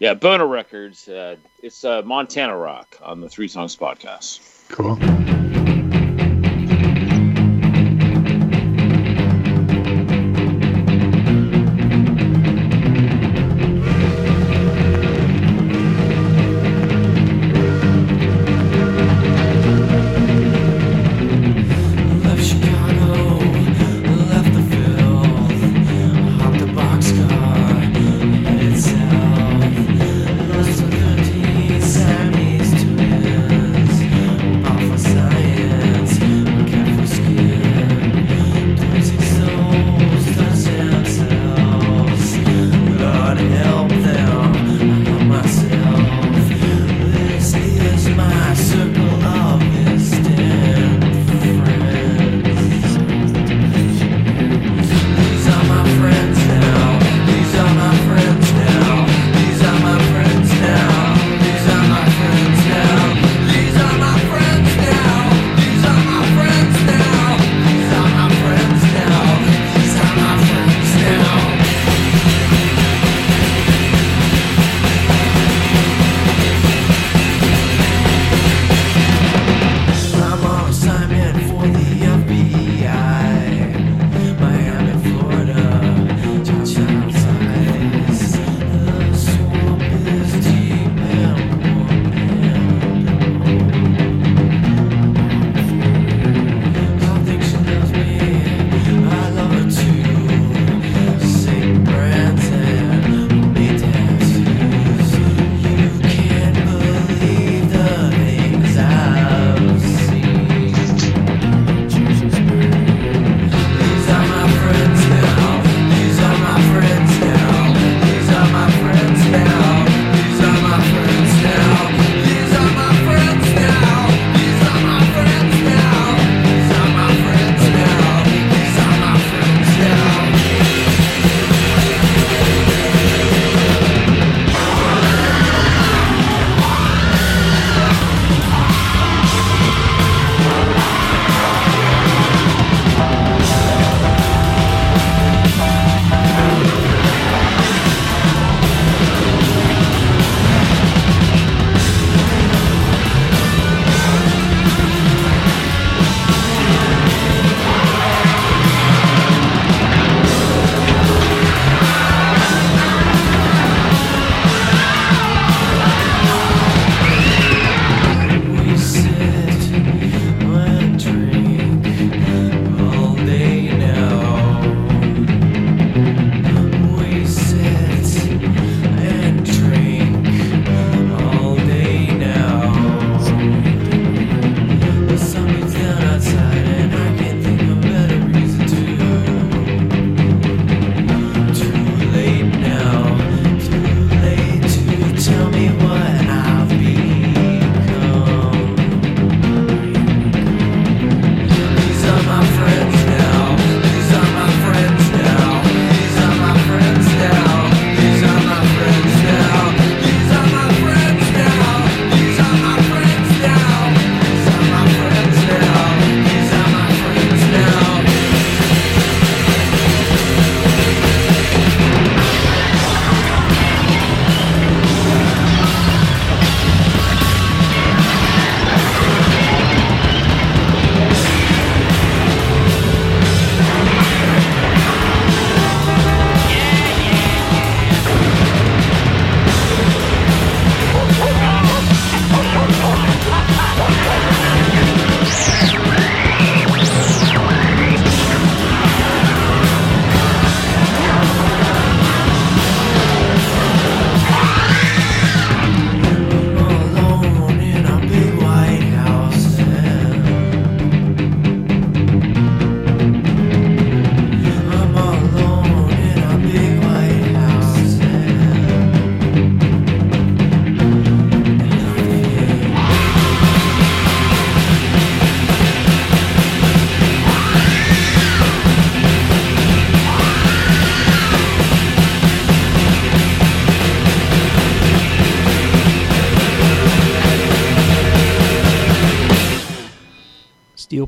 yeah 0.00 0.14
Boner 0.14 0.46
Records. 0.46 1.08
Uh, 1.08 1.36
it's 1.62 1.84
uh, 1.84 2.02
Montana 2.04 2.56
Rock 2.56 2.96
on 3.02 3.20
the 3.20 3.28
Three 3.28 3.48
Songs 3.48 3.76
podcast. 3.76 4.40
cool. 4.68 4.96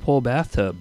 Pole 0.01 0.21
bathtub. 0.21 0.81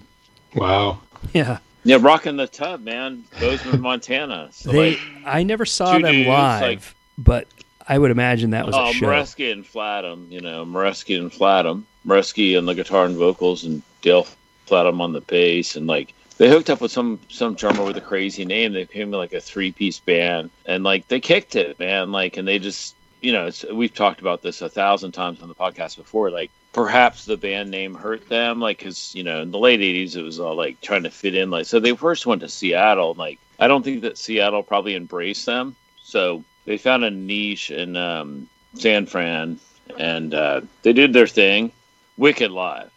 Wow. 0.54 1.00
Yeah, 1.32 1.58
Yeah, 1.84 1.98
rocking 2.00 2.36
the 2.36 2.46
tub, 2.46 2.82
man. 2.82 3.24
Bozeman, 3.38 3.80
Montana. 3.82 4.48
So 4.52 4.72
they. 4.72 4.90
like, 4.92 5.00
I 5.24 5.42
never 5.42 5.64
saw 5.66 5.92
them 5.98 6.02
dudes, 6.02 6.28
live, 6.28 6.62
like- 6.62 6.82
but 7.18 7.46
I 7.86 7.98
would 7.98 8.10
imagine 8.10 8.50
that 8.50 8.66
was 8.66 8.74
oh, 8.74 8.90
a 8.90 8.92
show. 8.92 9.06
Morasky 9.06 9.52
and 9.52 9.64
Flattum, 9.64 10.30
you 10.30 10.40
know, 10.40 10.64
Morasky 10.64 11.18
and 11.18 11.30
Flattum. 11.30 11.84
Morasky 12.06 12.56
on 12.56 12.64
the 12.66 12.74
guitar 12.74 13.04
and 13.04 13.16
vocals, 13.16 13.64
and 13.64 13.82
Dale 14.00 14.26
Flattum 14.66 15.00
on 15.00 15.12
the 15.12 15.20
bass, 15.20 15.76
and 15.76 15.86
like 15.86 16.14
they 16.38 16.48
hooked 16.48 16.70
up 16.70 16.80
with 16.80 16.90
some 16.90 17.18
some 17.28 17.54
drummer 17.54 17.84
with 17.84 17.96
a 17.96 18.00
crazy 18.00 18.44
name. 18.46 18.72
They 18.72 18.84
became 18.84 19.10
like 19.10 19.34
a 19.34 19.40
three 19.40 19.72
piece 19.72 19.98
band, 20.00 20.50
and 20.64 20.82
like 20.82 21.08
they 21.08 21.20
kicked 21.20 21.56
it, 21.56 21.78
man. 21.78 22.12
Like, 22.12 22.36
and 22.38 22.48
they 22.48 22.58
just, 22.58 22.94
you 23.20 23.32
know, 23.32 23.46
it's, 23.48 23.64
we've 23.64 23.92
talked 23.92 24.20
about 24.20 24.40
this 24.40 24.62
a 24.62 24.68
thousand 24.68 25.12
times 25.12 25.42
on 25.42 25.48
the 25.48 25.54
podcast 25.54 25.96
before. 25.96 26.30
Like, 26.30 26.50
perhaps 26.72 27.24
the 27.24 27.36
band 27.36 27.70
name 27.70 27.94
hurt 27.94 28.28
them, 28.28 28.60
like, 28.60 28.78
because 28.78 29.14
you 29.14 29.24
know, 29.24 29.42
in 29.42 29.50
the 29.50 29.58
late 29.58 29.80
'80s, 29.80 30.16
it 30.16 30.22
was 30.22 30.40
all 30.40 30.54
like 30.54 30.80
trying 30.80 31.04
to 31.04 31.10
fit 31.10 31.34
in. 31.34 31.50
Like, 31.50 31.66
so 31.66 31.80
they 31.80 31.94
first 31.94 32.26
went 32.26 32.40
to 32.42 32.48
Seattle. 32.48 33.14
Like, 33.14 33.38
I 33.58 33.68
don't 33.68 33.82
think 33.82 34.02
that 34.02 34.18
Seattle 34.18 34.62
probably 34.62 34.94
embraced 34.94 35.46
them, 35.46 35.76
so 36.02 36.44
they 36.64 36.78
found 36.78 37.04
a 37.04 37.10
niche 37.10 37.70
in 37.70 37.96
um, 37.96 38.48
San 38.74 39.06
Fran, 39.06 39.58
and 39.98 40.34
uh, 40.34 40.60
they 40.82 40.92
did 40.92 41.12
their 41.12 41.26
thing. 41.26 41.72
Wicked 42.16 42.50
live, 42.50 42.90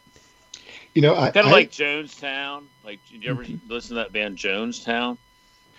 You 0.94 1.02
know, 1.02 1.16
kind 1.16 1.38
of 1.38 1.52
like 1.52 1.72
Jonestown. 1.72 2.64
Like, 2.84 3.00
did 3.10 3.24
you 3.24 3.30
ever 3.32 3.46
listen 3.70 3.96
to 3.96 4.04
that 4.04 4.12
band 4.12 4.38
Jonestown? 4.38 5.18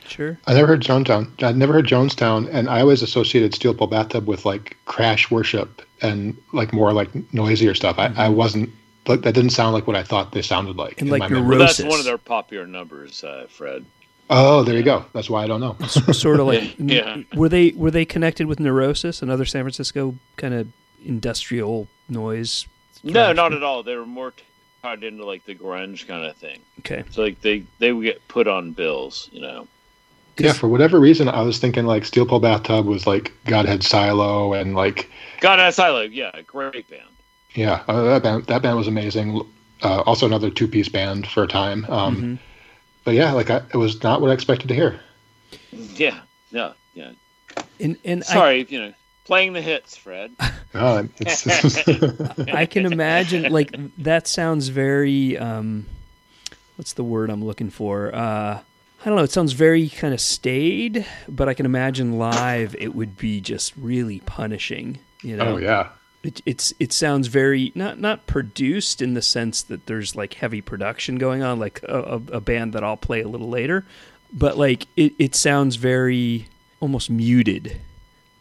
Sure. 0.06 0.38
I 0.46 0.54
never 0.54 0.66
heard 0.66 0.82
Jonestown. 0.82 1.42
I'd 1.42 1.56
never 1.56 1.72
heard 1.72 1.86
Jonestown, 1.86 2.48
and 2.52 2.68
I 2.68 2.80
always 2.80 3.02
associated 3.02 3.54
Steel 3.54 3.74
Pole 3.74 3.86
Bathtub 3.88 4.26
with 4.26 4.44
like 4.44 4.76
crash 4.84 5.30
worship 5.30 5.82
and 6.02 6.36
like 6.52 6.72
more 6.72 6.92
like 6.92 7.10
noisier 7.32 7.74
stuff. 7.74 7.98
I, 7.98 8.12
I 8.16 8.28
wasn't. 8.28 8.70
Like, 9.06 9.20
that 9.22 9.34
didn't 9.34 9.50
sound 9.50 9.74
like 9.74 9.86
what 9.86 9.96
I 9.96 10.02
thought 10.02 10.32
they 10.32 10.40
sounded 10.40 10.76
like. 10.76 10.98
And 11.00 11.08
in 11.08 11.12
like 11.12 11.20
my 11.20 11.28
your 11.28 11.40
memory. 11.40 11.58
Well, 11.58 11.66
that's 11.66 11.82
one 11.82 11.98
of 11.98 12.06
their 12.06 12.16
popular 12.16 12.66
numbers, 12.66 13.22
uh, 13.22 13.46
Fred. 13.50 13.84
Oh, 14.30 14.62
there 14.62 14.76
you 14.76 14.82
go. 14.82 15.04
That's 15.12 15.28
why 15.28 15.44
I 15.44 15.46
don't 15.46 15.60
know. 15.60 15.76
sort 15.86 16.40
of 16.40 16.46
like 16.46 16.74
Yeah. 16.78 17.18
were 17.34 17.48
they 17.48 17.72
were 17.72 17.90
they 17.90 18.04
connected 18.06 18.46
with 18.46 18.58
Neurosis, 18.60 19.20
another 19.20 19.44
San 19.44 19.62
Francisco 19.62 20.14
kind 20.36 20.54
of 20.54 20.68
industrial 21.04 21.88
noise? 22.08 22.66
No, 23.02 23.12
thrash? 23.12 23.36
not 23.36 23.52
at 23.52 23.62
all. 23.62 23.82
They 23.82 23.96
were 23.96 24.06
more 24.06 24.30
t- 24.30 24.42
tied 24.82 25.04
into 25.04 25.24
like 25.26 25.44
the 25.44 25.54
grunge 25.54 26.06
kind 26.06 26.24
of 26.24 26.36
thing. 26.36 26.60
Okay. 26.80 27.04
So 27.10 27.22
like 27.22 27.40
they 27.42 27.64
they 27.78 27.92
would 27.92 28.04
get 28.04 28.26
put 28.28 28.48
on 28.48 28.72
bills, 28.72 29.28
you 29.32 29.42
know. 29.42 29.68
Yeah, 30.36 30.52
for 30.52 30.68
whatever 30.68 30.98
reason, 30.98 31.28
I 31.28 31.42
was 31.42 31.58
thinking 31.58 31.86
like 31.86 32.04
Steel 32.04 32.26
Pole 32.26 32.40
Bathtub 32.40 32.86
was 32.86 33.06
like 33.06 33.32
Godhead 33.46 33.82
Silo, 33.84 34.52
and 34.52 34.74
like 34.74 35.10
Godhead 35.40 35.74
Silo, 35.74 36.00
yeah, 36.02 36.32
great 36.46 36.88
band. 36.90 37.02
yeah, 37.54 37.82
uh, 37.86 38.02
that 38.04 38.22
band 38.22 38.46
that 38.46 38.62
band 38.62 38.76
was 38.76 38.88
amazing. 38.88 39.40
Uh, 39.82 40.00
also, 40.02 40.26
another 40.26 40.50
two 40.50 40.66
piece 40.68 40.88
band 40.88 41.26
for 41.26 41.42
a 41.44 41.46
time. 41.48 41.84
Um, 41.88 42.16
Mhm. 42.16 42.38
But 43.04 43.14
yeah, 43.14 43.32
like 43.32 43.50
I, 43.50 43.56
it 43.72 43.76
was 43.76 44.02
not 44.02 44.20
what 44.22 44.30
I 44.30 44.34
expected 44.34 44.68
to 44.68 44.74
hear. 44.74 44.98
Yeah, 45.70 46.20
yeah, 46.50 46.72
yeah. 46.94 47.12
And 47.78 47.96
and 48.04 48.24
Sorry, 48.24 48.66
you 48.68 48.80
know, 48.80 48.92
playing 49.24 49.52
the 49.52 49.60
hits, 49.62 49.96
Fred. 49.96 50.32
Uh, 50.74 51.04
it's, 51.20 51.46
I, 51.46 52.44
I 52.62 52.66
can 52.66 52.84
imagine 52.84 53.52
like 53.52 53.70
that 53.98 54.26
sounds 54.26 54.66
very 54.66 55.38
um, 55.38 55.86
what's 56.74 56.94
the 56.94 57.04
word 57.04 57.30
I'm 57.30 57.44
looking 57.44 57.70
for? 57.70 58.12
Uh, 58.12 58.58
I 59.04 59.08
don't 59.08 59.16
know. 59.16 59.24
It 59.24 59.30
sounds 59.32 59.52
very 59.52 59.88
kind 59.90 60.14
of 60.14 60.20
staid, 60.20 61.06
but 61.28 61.46
I 61.48 61.54
can 61.54 61.66
imagine 61.66 62.18
live 62.18 62.74
it 62.78 62.94
would 62.94 63.18
be 63.18 63.40
just 63.40 63.76
really 63.76 64.20
punishing. 64.20 64.98
You 65.22 65.36
know? 65.36 65.54
oh 65.54 65.56
yeah, 65.58 65.88
it, 66.22 66.40
it's 66.46 66.72
it 66.80 66.92
sounds 66.92 67.28
very 67.28 67.70
not 67.74 67.98
not 67.98 68.26
produced 68.26 69.02
in 69.02 69.14
the 69.14 69.22
sense 69.22 69.62
that 69.62 69.86
there's 69.86 70.16
like 70.16 70.34
heavy 70.34 70.60
production 70.60 71.16
going 71.16 71.42
on 71.42 71.58
like 71.58 71.80
a, 71.82 71.98
a, 72.00 72.14
a 72.36 72.40
band 72.40 72.72
that 72.72 72.82
I'll 72.84 72.96
play 72.96 73.20
a 73.22 73.28
little 73.28 73.48
later 73.48 73.84
but 74.32 74.58
like 74.58 74.86
it, 74.96 75.14
it 75.18 75.34
sounds 75.34 75.76
very 75.76 76.46
almost 76.80 77.08
muted 77.08 77.80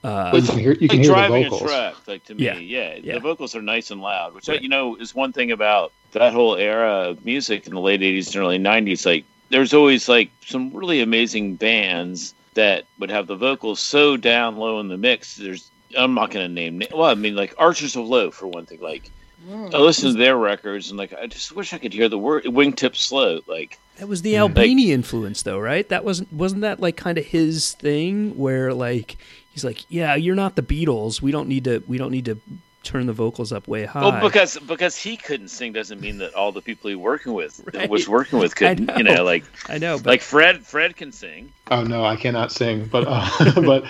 uh, 0.03 0.31
you 0.33 0.41
can 0.41 0.59
hear 0.59 0.71
you 0.73 0.87
can 0.89 0.97
like 0.99 1.05
hear 1.05 1.07
the 1.07 1.13
driving 1.13 1.43
vocals. 1.43 1.61
a 1.61 1.65
truck, 1.65 2.07
like 2.07 2.25
to 2.25 2.35
me, 2.35 2.43
Yeah. 2.43 2.57
yeah, 2.57 2.95
Yeah. 3.01 3.13
the 3.13 3.19
vocals 3.21 3.55
are 3.55 3.61
nice 3.61 3.89
and 3.91 4.01
loud, 4.01 4.33
which 4.33 4.49
Right. 4.49 4.61
you 4.61 4.67
know 4.67 4.97
is 4.97 5.15
one 5.15 5.31
thing 5.31 5.51
about 5.53 5.93
that 6.11 6.33
whole 6.33 6.57
era 6.57 7.09
of 7.09 7.23
music 7.23 7.65
in 7.67 7.73
the 7.73 7.79
late 7.79 8.01
'80s 8.01 8.27
and 8.27 8.35
early 8.35 8.59
'90s. 8.59 9.05
Like, 9.05 9.23
there's 9.53 9.73
always 9.73 10.09
like 10.09 10.31
some 10.43 10.71
really 10.73 10.99
amazing 11.01 11.55
bands 11.55 12.33
that 12.55 12.85
would 12.97 13.11
have 13.11 13.27
the 13.27 13.35
vocals 13.35 13.79
so 13.79 14.17
down 14.17 14.57
low 14.57 14.79
in 14.79 14.87
the 14.87 14.97
mix. 14.97 15.35
There's, 15.35 15.69
I'm 15.95 16.15
not 16.15 16.31
going 16.31 16.47
to 16.47 16.53
name, 16.53 16.81
well, 16.91 17.03
I 17.09 17.13
mean, 17.13 17.35
like 17.35 17.53
Archers 17.59 17.95
of 17.95 18.05
Loaf 18.05 18.33
for 18.33 18.47
one 18.47 18.65
thing. 18.65 18.81
Like, 18.81 19.11
I 19.47 19.51
mm. 19.51 19.71
listen 19.73 20.11
to 20.11 20.17
their 20.17 20.37
records 20.37 20.89
and 20.89 20.97
like 20.97 21.13
I 21.13 21.27
just 21.27 21.51
wish 21.53 21.73
I 21.73 21.77
could 21.77 21.93
hear 21.93 22.07
the 22.07 22.17
word 22.17 22.45
"Wingtip 22.45 22.95
Slow." 22.95 23.41
Like, 23.45 23.77
that 23.97 24.07
was 24.07 24.21
the 24.21 24.37
Albini 24.37 24.93
influence 24.93 25.43
though 25.43 25.59
right 25.59 25.87
that 25.89 26.05
wasn't 26.05 26.31
wasn't 26.31 26.61
that 26.61 26.79
like 26.79 26.95
kind 26.95 27.17
of 27.17 27.25
his 27.25 27.73
thing 27.73 28.37
where 28.37 28.73
like 28.73 29.17
he's 29.51 29.65
like 29.65 29.83
yeah 29.89 30.15
you're 30.15 30.35
not 30.35 30.55
the 30.55 30.61
Beatles 30.61 31.21
we 31.21 31.31
don't 31.31 31.49
need 31.49 31.65
to 31.65 31.83
we 31.87 31.97
don't 31.97 32.11
need 32.11 32.25
to 32.25 32.39
turn 32.83 33.07
the 33.07 33.13
vocals 33.13 33.51
up 33.53 33.67
way 33.67 33.85
high 33.85 34.01
well, 34.01 34.21
because 34.21 34.57
because 34.59 34.95
he 34.97 35.15
couldn't 35.17 35.47
sing 35.47 35.71
doesn't 35.73 36.01
mean 36.01 36.17
that 36.17 36.33
all 36.33 36.51
the 36.51 36.61
people 36.61 36.89
he 36.89 36.95
working 36.95 37.33
with 37.33 37.61
Right. 37.73 37.89
was 37.89 38.07
working 38.07 38.39
with 38.39 38.55
couldn't. 38.55 38.91
You 38.97 39.03
know. 39.03 39.15
know, 39.15 39.23
like 39.23 39.43
I 39.69 39.77
know 39.77 39.97
but 39.97 40.05
like 40.07 40.21
Fred 40.21 40.65
Fred 40.65 40.95
can 40.95 41.11
sing. 41.11 41.51
Oh 41.71 41.83
no, 41.83 42.03
I 42.05 42.15
cannot 42.15 42.51
sing, 42.51 42.85
but 42.85 43.05
uh, 43.07 43.51
but 43.61 43.85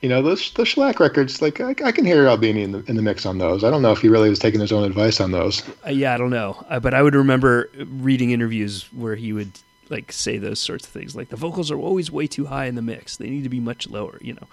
you 0.00 0.08
know 0.08 0.20
those 0.22 0.50
the 0.54 0.64
Shellac 0.64 0.98
records, 0.98 1.40
like 1.42 1.60
I, 1.60 1.70
I 1.84 1.92
can 1.92 2.04
hear 2.04 2.26
Albini 2.26 2.62
in 2.62 2.72
the 2.72 2.82
in 2.88 2.96
the 2.96 3.02
mix 3.02 3.24
on 3.26 3.38
those. 3.38 3.62
I 3.64 3.70
don't 3.70 3.82
know 3.82 3.92
if 3.92 4.00
he 4.00 4.08
really 4.08 4.30
was 4.30 4.38
taking 4.38 4.60
his 4.60 4.72
own 4.72 4.82
advice 4.84 5.20
on 5.20 5.30
those. 5.30 5.62
Uh, 5.86 5.90
yeah, 5.90 6.14
I 6.14 6.18
don't 6.18 6.30
know, 6.30 6.64
uh, 6.70 6.80
but 6.80 6.94
I 6.94 7.02
would 7.02 7.14
remember 7.14 7.70
reading 7.86 8.30
interviews 8.32 8.88
where 8.92 9.14
he 9.14 9.32
would 9.32 9.52
like 9.90 10.10
say 10.10 10.38
those 10.38 10.58
sorts 10.58 10.86
of 10.86 10.92
things, 10.92 11.14
like 11.14 11.28
the 11.28 11.36
vocals 11.36 11.70
are 11.70 11.78
always 11.78 12.10
way 12.10 12.26
too 12.26 12.46
high 12.46 12.64
in 12.64 12.74
the 12.76 12.82
mix; 12.82 13.16
they 13.18 13.28
need 13.30 13.42
to 13.44 13.50
be 13.50 13.60
much 13.60 13.88
lower. 13.88 14.18
You 14.22 14.32
know, 14.34 14.48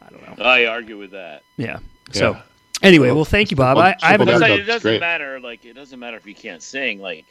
I 0.00 0.10
don't 0.10 0.38
know. 0.38 0.44
I 0.44 0.66
argue 0.66 0.96
with 0.98 1.10
that. 1.10 1.42
Yeah. 1.56 1.80
So 2.12 2.32
Yeah. 2.32 2.42
Anyway, 2.84 3.10
well, 3.10 3.24
thank 3.24 3.50
you, 3.50 3.56
Bob. 3.56 3.78
I, 3.78 3.96
I 4.02 4.12
haven't. 4.12 4.28
Simple 4.28 4.52
it 4.52 4.64
doesn't 4.64 4.82
great. 4.82 5.00
matter. 5.00 5.40
Like 5.40 5.64
it 5.64 5.74
doesn't 5.74 5.98
matter 5.98 6.16
if 6.16 6.26
you 6.26 6.34
can't 6.34 6.62
sing. 6.62 7.00
Like 7.00 7.24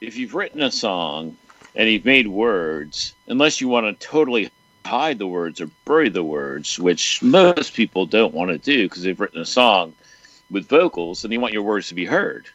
if 0.00 0.16
you've 0.16 0.34
written 0.34 0.60
a 0.62 0.70
song 0.70 1.36
and 1.74 1.88
you've 1.88 2.04
made 2.04 2.26
words, 2.26 3.14
unless 3.28 3.60
you 3.60 3.68
want 3.68 3.86
to 3.86 4.06
totally 4.06 4.50
hide 4.84 5.18
the 5.18 5.26
words 5.26 5.60
or 5.60 5.68
bury 5.84 6.08
the 6.08 6.24
words, 6.24 6.78
which 6.78 7.22
most 7.22 7.74
people 7.74 8.06
don't 8.06 8.34
want 8.34 8.50
to 8.50 8.58
do 8.58 8.88
because 8.88 9.02
they've 9.02 9.18
written 9.18 9.40
a 9.40 9.46
song 9.46 9.94
with 10.50 10.68
vocals 10.68 11.24
and 11.24 11.32
you 11.32 11.40
want 11.40 11.52
your 11.52 11.62
words 11.62 11.88
to 11.88 11.94
be 11.94 12.04
heard. 12.04 12.46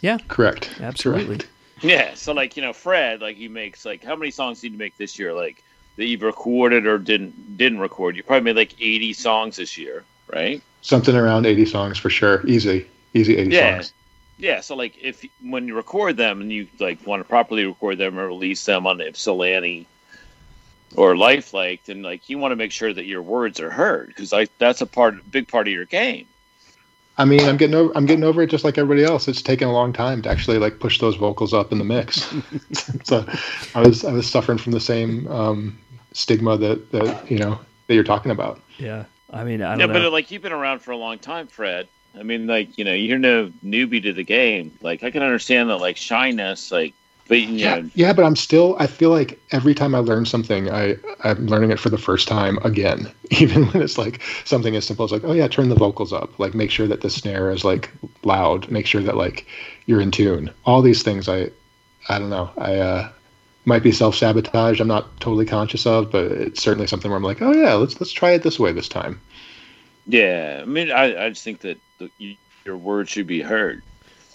Yeah. 0.00 0.18
Correct. 0.28 0.70
Absolutely. 0.80 1.38
Correct. 1.38 1.48
Yeah. 1.82 2.14
So 2.14 2.32
like 2.32 2.56
you 2.56 2.62
know, 2.62 2.72
Fred, 2.72 3.20
like 3.20 3.36
he 3.36 3.48
makes 3.48 3.84
like 3.84 4.02
how 4.02 4.16
many 4.16 4.30
songs 4.30 4.60
did 4.60 4.72
you 4.72 4.78
make 4.78 4.96
this 4.96 5.18
year? 5.18 5.32
Like 5.32 5.62
that 5.96 6.06
you've 6.06 6.22
recorded 6.22 6.86
or 6.86 6.98
didn't 6.98 7.56
didn't 7.56 7.78
record? 7.78 8.16
You 8.16 8.22
probably 8.22 8.44
made 8.44 8.56
like 8.56 8.74
eighty 8.80 9.12
songs 9.12 9.56
this 9.56 9.78
year, 9.78 10.04
right? 10.32 10.62
Something 10.82 11.16
around 11.16 11.46
eighty 11.46 11.66
songs 11.66 11.98
for 11.98 12.10
sure. 12.10 12.46
Easy, 12.46 12.86
easy 13.14 13.36
eighty 13.36 13.50
Yeah. 13.50 13.76
songs. 13.76 13.92
Yeah, 14.38 14.60
so 14.60 14.76
like 14.76 14.98
if 15.00 15.24
when 15.40 15.66
you 15.66 15.74
record 15.74 16.16
them 16.16 16.40
and 16.40 16.52
you 16.52 16.68
like 16.78 17.06
want 17.06 17.20
to 17.20 17.28
properly 17.28 17.64
record 17.64 17.98
them 17.98 18.18
or 18.18 18.26
release 18.26 18.64
them 18.64 18.86
on 18.86 19.00
Ypsilanti 19.00 19.86
or 20.94 21.16
Lifelike, 21.16 21.84
then 21.84 22.02
like 22.02 22.28
you 22.28 22.38
want 22.38 22.52
to 22.52 22.56
make 22.56 22.72
sure 22.72 22.92
that 22.92 23.06
your 23.06 23.22
words 23.22 23.60
are 23.60 23.70
heard 23.70 24.08
because 24.08 24.32
like 24.32 24.50
that's 24.58 24.82
a 24.82 24.86
part, 24.86 25.30
big 25.30 25.48
part 25.48 25.66
of 25.66 25.72
your 25.72 25.86
game. 25.86 26.26
I 27.18 27.24
mean, 27.24 27.48
I'm 27.48 27.56
getting 27.56 27.74
over 27.74 27.92
I'm 27.96 28.04
getting 28.04 28.24
over 28.24 28.42
it 28.42 28.50
just 28.50 28.64
like 28.64 28.76
everybody 28.76 29.04
else. 29.04 29.26
It's 29.26 29.40
taken 29.40 29.68
a 29.68 29.72
long 29.72 29.92
time 29.92 30.20
to 30.22 30.28
actually 30.28 30.58
like 30.58 30.80
push 30.80 30.98
those 31.00 31.16
vocals 31.16 31.54
up 31.54 31.72
in 31.72 31.78
the 31.78 31.84
mix. 31.84 32.34
so 33.04 33.24
I 33.74 33.80
was 33.80 34.04
I 34.04 34.12
was 34.12 34.28
suffering 34.28 34.58
from 34.58 34.72
the 34.72 34.80
same 34.80 35.26
um, 35.28 35.78
stigma 36.12 36.58
that 36.58 36.92
that 36.92 37.30
you 37.30 37.38
know 37.38 37.58
that 37.86 37.94
you're 37.94 38.04
talking 38.04 38.32
about. 38.32 38.60
Yeah. 38.78 39.04
I 39.30 39.44
mean, 39.44 39.62
I 39.62 39.74
Yeah, 39.74 39.86
don't 39.86 39.88
but 39.88 40.00
know. 40.00 40.06
like 40.12 40.30
you've 40.30 40.42
been 40.42 40.52
around 40.52 40.80
for 40.80 40.90
a 40.92 40.96
long 40.96 41.18
time, 41.18 41.48
Fred. 41.48 41.88
I 42.14 42.22
mean, 42.22 42.46
like 42.46 42.78
you 42.78 42.84
know, 42.84 42.94
you're 42.94 43.18
no 43.18 43.50
newbie 43.64 44.02
to 44.02 44.12
the 44.12 44.24
game. 44.24 44.78
Like 44.80 45.02
I 45.02 45.10
can 45.10 45.22
understand 45.22 45.68
that, 45.70 45.78
like 45.78 45.96
shyness, 45.96 46.70
like, 46.70 46.96
but 47.28 47.40
you 47.40 47.62
Yeah, 47.62 47.78
know, 47.82 47.90
yeah, 47.94 48.12
but 48.12 48.24
I'm 48.24 48.36
still. 48.36 48.76
I 48.78 48.86
feel 48.86 49.10
like 49.10 49.40
every 49.50 49.74
time 49.74 49.94
I 49.94 49.98
learn 49.98 50.26
something, 50.26 50.70
I 50.70 50.96
I'm 51.24 51.46
learning 51.46 51.70
it 51.70 51.80
for 51.80 51.88
the 51.88 51.96
first 51.98 52.28
time 52.28 52.58
again. 52.64 53.10
Even 53.40 53.66
when 53.68 53.82
it's 53.82 53.96
like 53.96 54.20
something 54.44 54.76
as 54.76 54.86
simple 54.86 55.04
as 55.04 55.12
like, 55.12 55.24
oh 55.24 55.32
yeah, 55.32 55.48
turn 55.48 55.68
the 55.70 55.74
vocals 55.74 56.12
up. 56.12 56.38
Like 56.38 56.54
make 56.54 56.70
sure 56.70 56.86
that 56.88 57.00
the 57.00 57.08
snare 57.10 57.50
is 57.50 57.64
like 57.64 57.90
loud. 58.24 58.70
Make 58.70 58.86
sure 58.86 59.02
that 59.02 59.16
like 59.16 59.46
you're 59.86 60.00
in 60.02 60.10
tune. 60.10 60.52
All 60.64 60.82
these 60.82 61.02
things, 61.02 61.28
I 61.28 61.50
I 62.08 62.18
don't 62.18 62.30
know. 62.30 62.50
I 62.58 62.76
uh, 62.76 63.12
might 63.66 63.82
be 63.82 63.92
self 63.92 64.14
sabotage. 64.16 64.80
I'm 64.80 64.88
not 64.88 65.20
totally 65.20 65.44
conscious 65.46 65.86
of, 65.86 66.10
but 66.10 66.26
it's 66.32 66.62
certainly 66.62 66.86
something 66.86 67.10
where 67.10 67.16
I'm 67.18 67.22
like, 67.24 67.42
oh 67.42 67.52
yeah, 67.52 67.74
let's 67.74 68.00
let's 68.00 68.12
try 68.12 68.30
it 68.30 68.42
this 68.42 68.58
way 68.58 68.72
this 68.72 68.88
time. 68.88 69.20
yeah. 70.06 70.60
I 70.62 70.64
mean, 70.64 70.90
I, 70.90 71.26
I 71.26 71.28
just 71.28 71.42
think 71.44 71.60
that 71.60 71.78
the, 71.98 72.10
your 72.64 72.76
words 72.76 73.10
should 73.10 73.26
be 73.26 73.40
heard. 73.42 73.82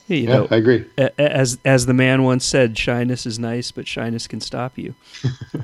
Hey, 0.07 0.17
you 0.17 0.23
Yeah, 0.27 0.35
know, 0.37 0.47
I 0.51 0.55
agree. 0.57 0.85
a- 0.97 1.11
a- 1.17 1.35
as 1.35 1.57
as 1.65 1.85
the 1.85 1.93
man 1.93 2.23
once 2.23 2.43
said, 2.45 2.77
shyness 2.77 3.25
is 3.25 3.39
nice, 3.39 3.71
but 3.71 3.87
shyness 3.87 4.27
can 4.27 4.41
stop 4.41 4.77
you. 4.77 4.93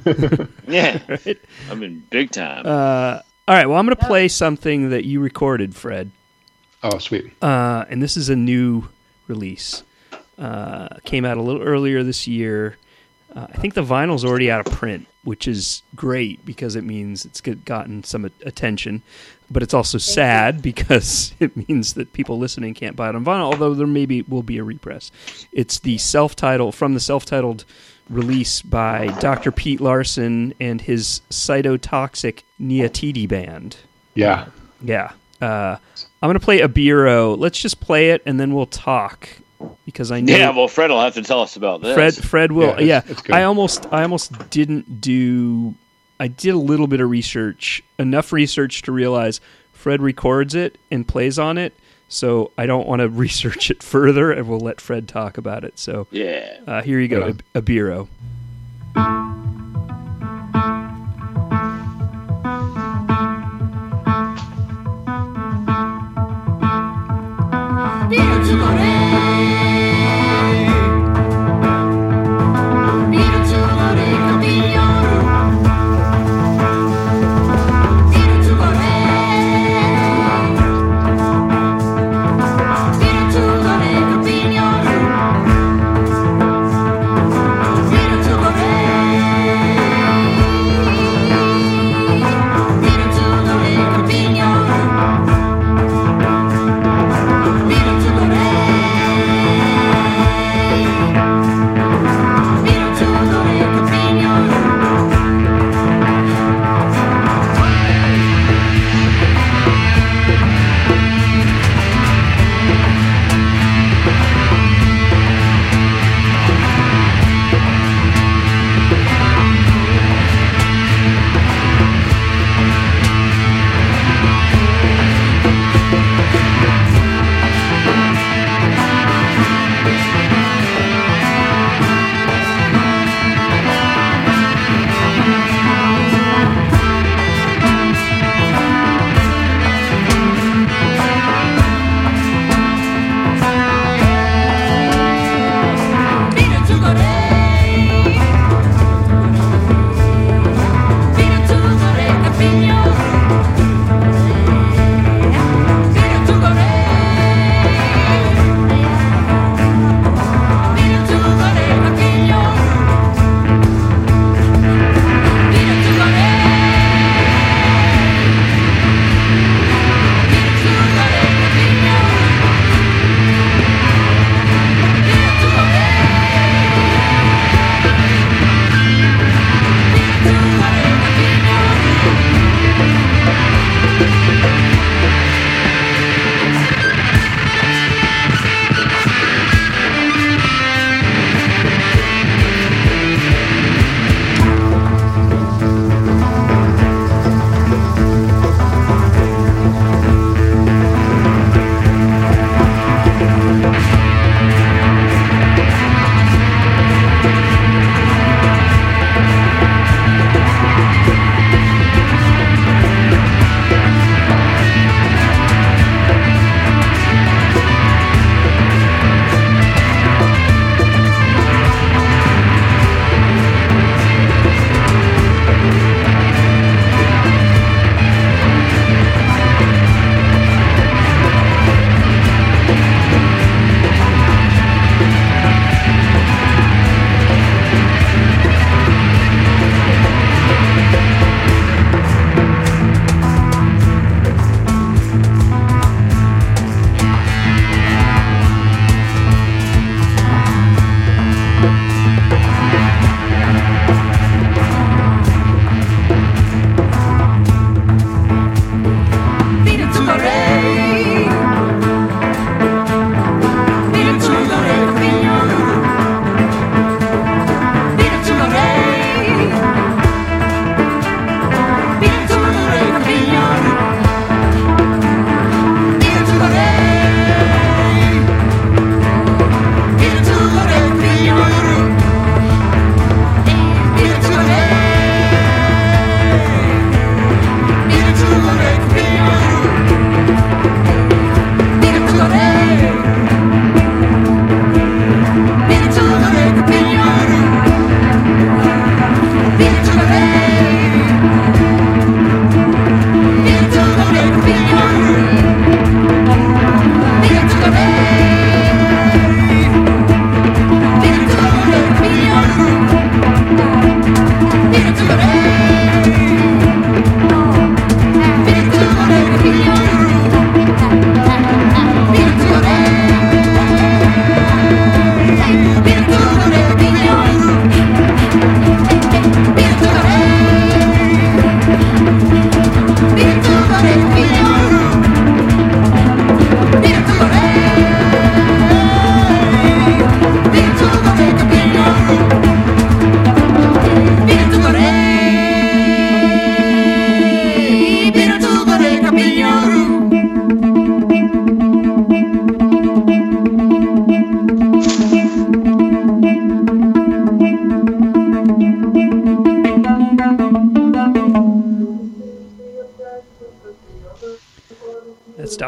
Yeah, 0.68 1.00
Right? 1.08 1.38
I 1.72 1.76
mean, 1.76 2.06
big 2.10 2.32
time. 2.32 2.66
Uh, 2.66 3.20
all 3.48 3.56
right. 3.56 3.66
Well, 3.66 3.78
I'm 3.78 3.86
going 3.86 3.96
to 3.98 4.06
play 4.06 4.28
something 4.28 4.90
that 4.90 5.06
you 5.06 5.20
recorded, 5.22 5.76
Fred. 5.76 6.12
Oh 6.84 6.98
sweet. 7.00 7.32
uh, 7.42 7.86
and 7.90 8.02
this 8.04 8.16
is 8.18 8.30
a 8.30 8.36
new 8.36 8.88
release. 9.28 9.84
uh, 10.38 10.90
came 11.06 11.26
out 11.26 11.38
a 11.38 11.42
little 11.42 11.62
earlier 11.64 12.04
this 12.04 12.28
year. 12.28 12.78
Uh, 13.36 13.48
I 13.50 13.58
think 13.58 13.74
the 13.74 13.84
vinyl's 13.84 14.24
already 14.26 14.50
out 14.50 14.66
of 14.66 14.74
print, 14.74 15.08
which 15.24 15.48
is 15.48 15.84
great 15.96 16.46
because 16.46 16.76
it 16.76 16.84
means 16.84 17.26
it's 17.26 17.42
gotten 17.42 18.04
some 18.04 18.26
attention. 18.26 19.04
But 19.50 19.64
it's 19.64 19.74
also 19.74 19.98
sad 19.98 20.62
because 20.62 21.34
it 21.40 21.68
means 21.68 21.94
that 21.96 22.14
people 22.14 22.38
listening 22.38 22.74
can't 22.74 22.96
buy 22.96 23.10
it 23.10 23.16
on 23.16 23.26
vinyl. 23.26 23.52
Although 23.52 23.74
there 23.74 23.88
maybe 23.88 24.22
will 24.24 24.44
be 24.44 24.58
a 24.58 24.64
repress. 24.64 25.12
It's 25.52 25.80
the 25.80 25.98
self-titled 25.98 26.76
from 26.76 26.94
the 26.94 27.00
self-titled 27.00 27.66
release 28.10 28.62
by 28.62 29.08
Dr. 29.20 29.52
Pete 29.52 29.82
Larson 29.82 30.54
and 30.60 30.82
his 30.82 31.22
cytotoxic 31.30 32.44
Nyatiti 32.62 33.28
band. 33.28 33.78
Yeah. 34.16 34.48
Yeah. 34.82 35.12
Uh, 35.42 35.78
I'm 36.22 36.30
gonna 36.30 36.40
play 36.40 36.60
Abiro. 36.60 37.38
Let's 37.38 37.60
just 37.60 37.80
play 37.80 38.12
it 38.12 38.22
and 38.26 38.40
then 38.40 38.54
we'll 38.54 38.66
talk 38.66 39.30
because 39.86 40.12
I 40.12 40.22
know 40.22 40.36
Yeah, 40.36 40.50
well, 40.52 40.68
Fred 40.68 40.90
will 40.90 41.02
have 41.02 41.14
to 41.16 41.22
tell 41.24 41.42
us 41.42 41.56
about 41.56 41.82
this. 41.82 41.94
Fred 41.96 42.14
Fred 42.16 42.52
will. 42.52 42.76
Yeah, 42.80 42.86
Yeah, 42.86 42.98
it's- 43.00 43.20
it's. 43.20 43.30
I 43.30 43.44
almost 43.44 43.86
I 43.92 44.04
almost 44.04 44.50
didn't 44.50 45.02
do. 45.02 45.76
I 46.20 46.28
did 46.28 46.56
a 46.56 46.58
little 46.60 46.88
bit 46.88 47.00
of 47.02 47.10
research, 47.10 47.84
enough 48.00 48.32
research 48.34 48.82
to 48.84 48.92
realize 48.92 49.40
Fred 49.74 50.02
records 50.02 50.56
it 50.56 50.78
and 50.92 51.08
plays 51.08 51.38
on 51.38 51.58
it. 51.58 51.74
So 52.10 52.52
I 52.58 52.66
don't 52.66 52.88
want 52.88 53.02
to 53.02 53.10
research 53.26 53.70
it 53.70 53.84
further, 53.84 54.32
and 54.32 54.48
we'll 54.48 54.60
let 54.60 54.80
Fred 54.82 55.08
talk 55.08 55.38
about 55.38 55.64
it. 55.64 55.78
So 55.78 56.08
Yeah. 56.12 56.58
uh, 56.66 56.82
here 56.82 57.00
you 57.00 57.08
go, 57.08 57.20
Yeah. 57.20 57.28
Ab- 57.28 57.44
Abiro. 57.66 58.08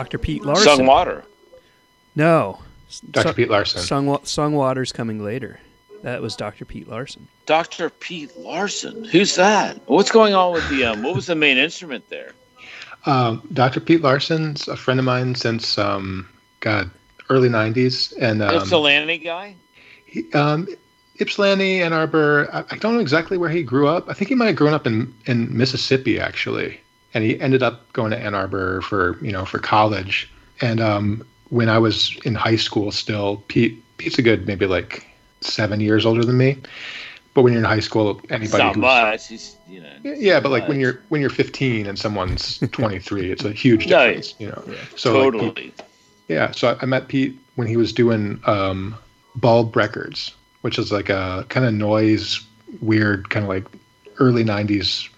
Dr. 0.09 0.17
Pete 0.17 0.43
Larson. 0.43 0.63
Sung 0.77 0.85
water. 0.87 1.23
No. 2.15 2.59
Dr. 3.11 3.27
Sung- 3.27 3.33
Pete 3.35 3.49
Larson. 3.49 3.81
Sung, 3.81 4.05
Wa- 4.07 4.19
Sung 4.23 4.53
Water's 4.53 4.91
coming 4.91 5.23
later. 5.23 5.59
That 6.01 6.19
was 6.23 6.35
Dr. 6.35 6.65
Pete 6.65 6.87
Larson. 6.87 7.27
Dr. 7.45 7.91
Pete 7.91 8.35
Larson. 8.39 9.03
Who's 9.05 9.35
that? 9.35 9.79
What's 9.87 10.09
going 10.09 10.33
on 10.33 10.53
with 10.53 10.67
the 10.69 10.85
um? 10.85 11.03
What 11.03 11.13
was 11.15 11.27
the 11.27 11.35
main 11.35 11.57
instrument 11.59 12.09
there? 12.09 12.31
Um, 13.05 13.47
Dr. 13.53 13.79
Pete 13.81 14.01
Larson's 14.01 14.67
a 14.67 14.75
friend 14.75 14.99
of 14.99 15.05
mine 15.05 15.35
since 15.35 15.77
um, 15.77 16.27
God 16.61 16.89
early 17.29 17.49
'90s, 17.49 18.13
and 18.19 18.41
um, 18.41 18.55
Ypsilanti 18.55 19.17
guy. 19.19 19.55
he, 20.05 20.31
um, 20.33 20.67
Ypsilanti, 21.19 21.81
Ann 21.81 21.93
Arbor. 21.93 22.49
I, 22.51 22.63
I 22.71 22.77
don't 22.77 22.95
know 22.95 23.01
exactly 23.01 23.37
where 23.37 23.49
he 23.49 23.61
grew 23.61 23.87
up. 23.87 24.09
I 24.09 24.13
think 24.13 24.29
he 24.29 24.35
might 24.35 24.47
have 24.47 24.55
grown 24.55 24.73
up 24.73 24.87
in 24.87 25.13
in 25.27 25.55
Mississippi 25.55 26.19
actually, 26.19 26.79
and 27.13 27.23
he 27.23 27.39
ended 27.39 27.63
up 27.63 27.91
going 27.93 28.11
to 28.11 28.17
Ann 28.17 28.35
Arbor 28.35 28.81
for 28.81 29.17
you 29.23 29.31
know 29.31 29.45
for 29.45 29.59
college. 29.59 30.29
And 30.61 30.79
um, 30.81 31.25
when 31.49 31.69
I 31.69 31.77
was 31.77 32.17
in 32.25 32.35
high 32.35 32.57
school, 32.57 32.91
still 32.91 33.43
Pete 33.47 33.81
Pete's 33.97 34.17
a 34.19 34.21
good 34.21 34.47
maybe 34.47 34.65
like 34.65 35.05
seven 35.41 35.79
years 35.79 36.05
older 36.05 36.23
than 36.23 36.37
me. 36.37 36.57
But 37.33 37.43
when 37.43 37.53
you're 37.53 37.61
in 37.61 37.67
high 37.69 37.79
school, 37.79 38.19
anybody 38.29 38.63
not 38.63 38.75
who's 38.75 38.81
much. 38.81 39.27
He's 39.27 39.55
you 39.67 39.81
know. 39.81 39.93
yeah, 40.03 40.39
but 40.39 40.49
like 40.51 40.67
when 40.67 40.79
you're 40.79 40.99
when 41.09 41.21
you're 41.21 41.29
15 41.29 41.85
and 41.85 41.97
someone's 41.97 42.57
23, 42.71 43.31
it's 43.31 43.45
a 43.45 43.51
huge 43.53 43.85
Yeah, 43.85 44.07
difference, 44.07 44.35
you 44.39 44.47
know. 44.47 44.63
So 44.95 45.13
like, 45.13 45.33
totally. 45.33 45.51
Pete- 45.51 45.81
yeah, 46.27 46.51
so 46.51 46.69
I, 46.69 46.77
I 46.81 46.85
met 46.85 47.07
Pete 47.07 47.37
when 47.55 47.67
he 47.67 47.77
was 47.77 47.93
doing 47.93 48.41
um, 48.45 48.95
Bulb 49.35 49.75
Records, 49.75 50.35
which 50.61 50.77
is 50.79 50.91
like 50.91 51.09
a 51.09 51.45
kind 51.49 51.65
of 51.65 51.73
noise, 51.73 52.39
weird, 52.81 53.29
kind 53.29 53.43
of 53.43 53.49
like 53.49 53.65
early 54.17 54.43
90s, 54.43 55.09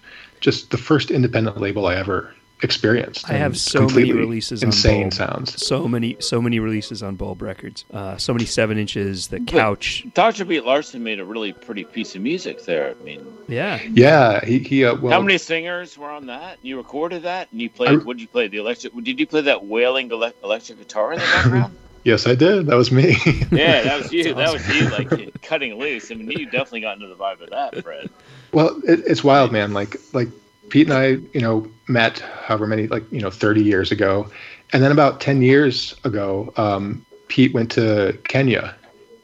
just 0.42 0.70
the 0.70 0.76
first 0.78 1.10
independent 1.10 1.56
label 1.58 1.86
I 1.86 1.94
ever 1.96 2.34
experienced. 2.62 3.28
I 3.28 3.34
have 3.34 3.58
so 3.58 3.80
many 3.80 3.88
completely 3.88 4.12
releases 4.20 4.62
on 4.62 4.68
insane 4.68 5.02
Bulb. 5.08 5.14
sounds. 5.14 5.66
So 5.66 5.88
many, 5.88 6.16
so 6.20 6.40
many 6.40 6.60
releases 6.60 7.02
on 7.02 7.16
Bulb 7.16 7.42
Records. 7.42 7.84
Uh, 7.92 8.16
so 8.18 8.32
many 8.32 8.44
seven 8.44 8.78
inches. 8.78 9.26
The 9.28 9.40
couch. 9.40 10.04
Dr. 10.14 10.44
Pete 10.44 10.64
Larson 10.64 11.02
made 11.02 11.18
a 11.18 11.24
really 11.24 11.52
pretty 11.52 11.82
piece 11.84 12.14
of 12.14 12.22
music 12.22 12.64
there. 12.64 12.94
I 13.00 13.02
mean, 13.02 13.26
Yeah. 13.48 13.80
Yeah, 13.90 14.44
he 14.44 14.58
he 14.60 14.84
uh, 14.84 14.94
well 14.96 15.12
how 15.12 15.20
many 15.22 15.38
singers 15.38 15.96
were 15.98 16.10
on 16.10 16.26
that? 16.26 16.58
You 16.62 16.76
recorded 16.76 17.22
that, 17.24 17.48
and 17.50 17.60
you 17.60 17.68
played. 17.70 17.90
I- 17.90 17.96
what 18.04 18.16
did 18.16 18.22
you 18.22 18.28
play? 18.28 18.46
The 18.48 18.58
electric. 18.58 18.92
Did 19.02 19.18
you 19.18 19.26
play 19.26 19.40
that 19.40 19.64
wailing 19.64 20.10
electric 20.12 20.78
guitar 20.78 21.14
in 21.14 21.18
the 21.18 21.24
background? 21.24 21.76
Yes, 22.04 22.26
I 22.26 22.34
did. 22.34 22.66
That 22.66 22.74
was 22.74 22.90
me. 22.90 23.14
yeah, 23.52 23.82
that 23.82 24.02
was 24.02 24.12
you. 24.16 24.34
That 24.34 24.52
was 24.52 24.68
you, 24.68 24.88
like 24.88 25.40
cutting 25.40 25.78
loose. 25.78 26.10
I 26.10 26.16
mean, 26.16 26.32
you 26.32 26.46
definitely 26.46 26.80
got 26.80 26.96
into 26.96 27.06
the 27.06 27.14
vibe 27.14 27.40
of 27.42 27.50
that, 27.50 27.80
Fred. 27.84 28.10
Well, 28.52 28.80
it, 28.86 29.00
it's 29.06 29.24
wild, 29.24 29.52
man. 29.52 29.72
Like 29.72 29.96
like 30.12 30.28
Pete 30.68 30.86
and 30.88 30.96
I, 30.96 31.06
you 31.34 31.40
know, 31.40 31.66
met 31.88 32.20
however 32.20 32.66
many, 32.66 32.86
like 32.86 33.04
you 33.12 33.20
know, 33.20 33.30
thirty 33.30 33.62
years 33.62 33.90
ago, 33.92 34.30
and 34.72 34.82
then 34.82 34.92
about 34.92 35.20
ten 35.20 35.42
years 35.42 35.94
ago, 36.04 36.52
um, 36.56 37.04
Pete 37.28 37.54
went 37.54 37.70
to 37.72 38.18
Kenya 38.28 38.74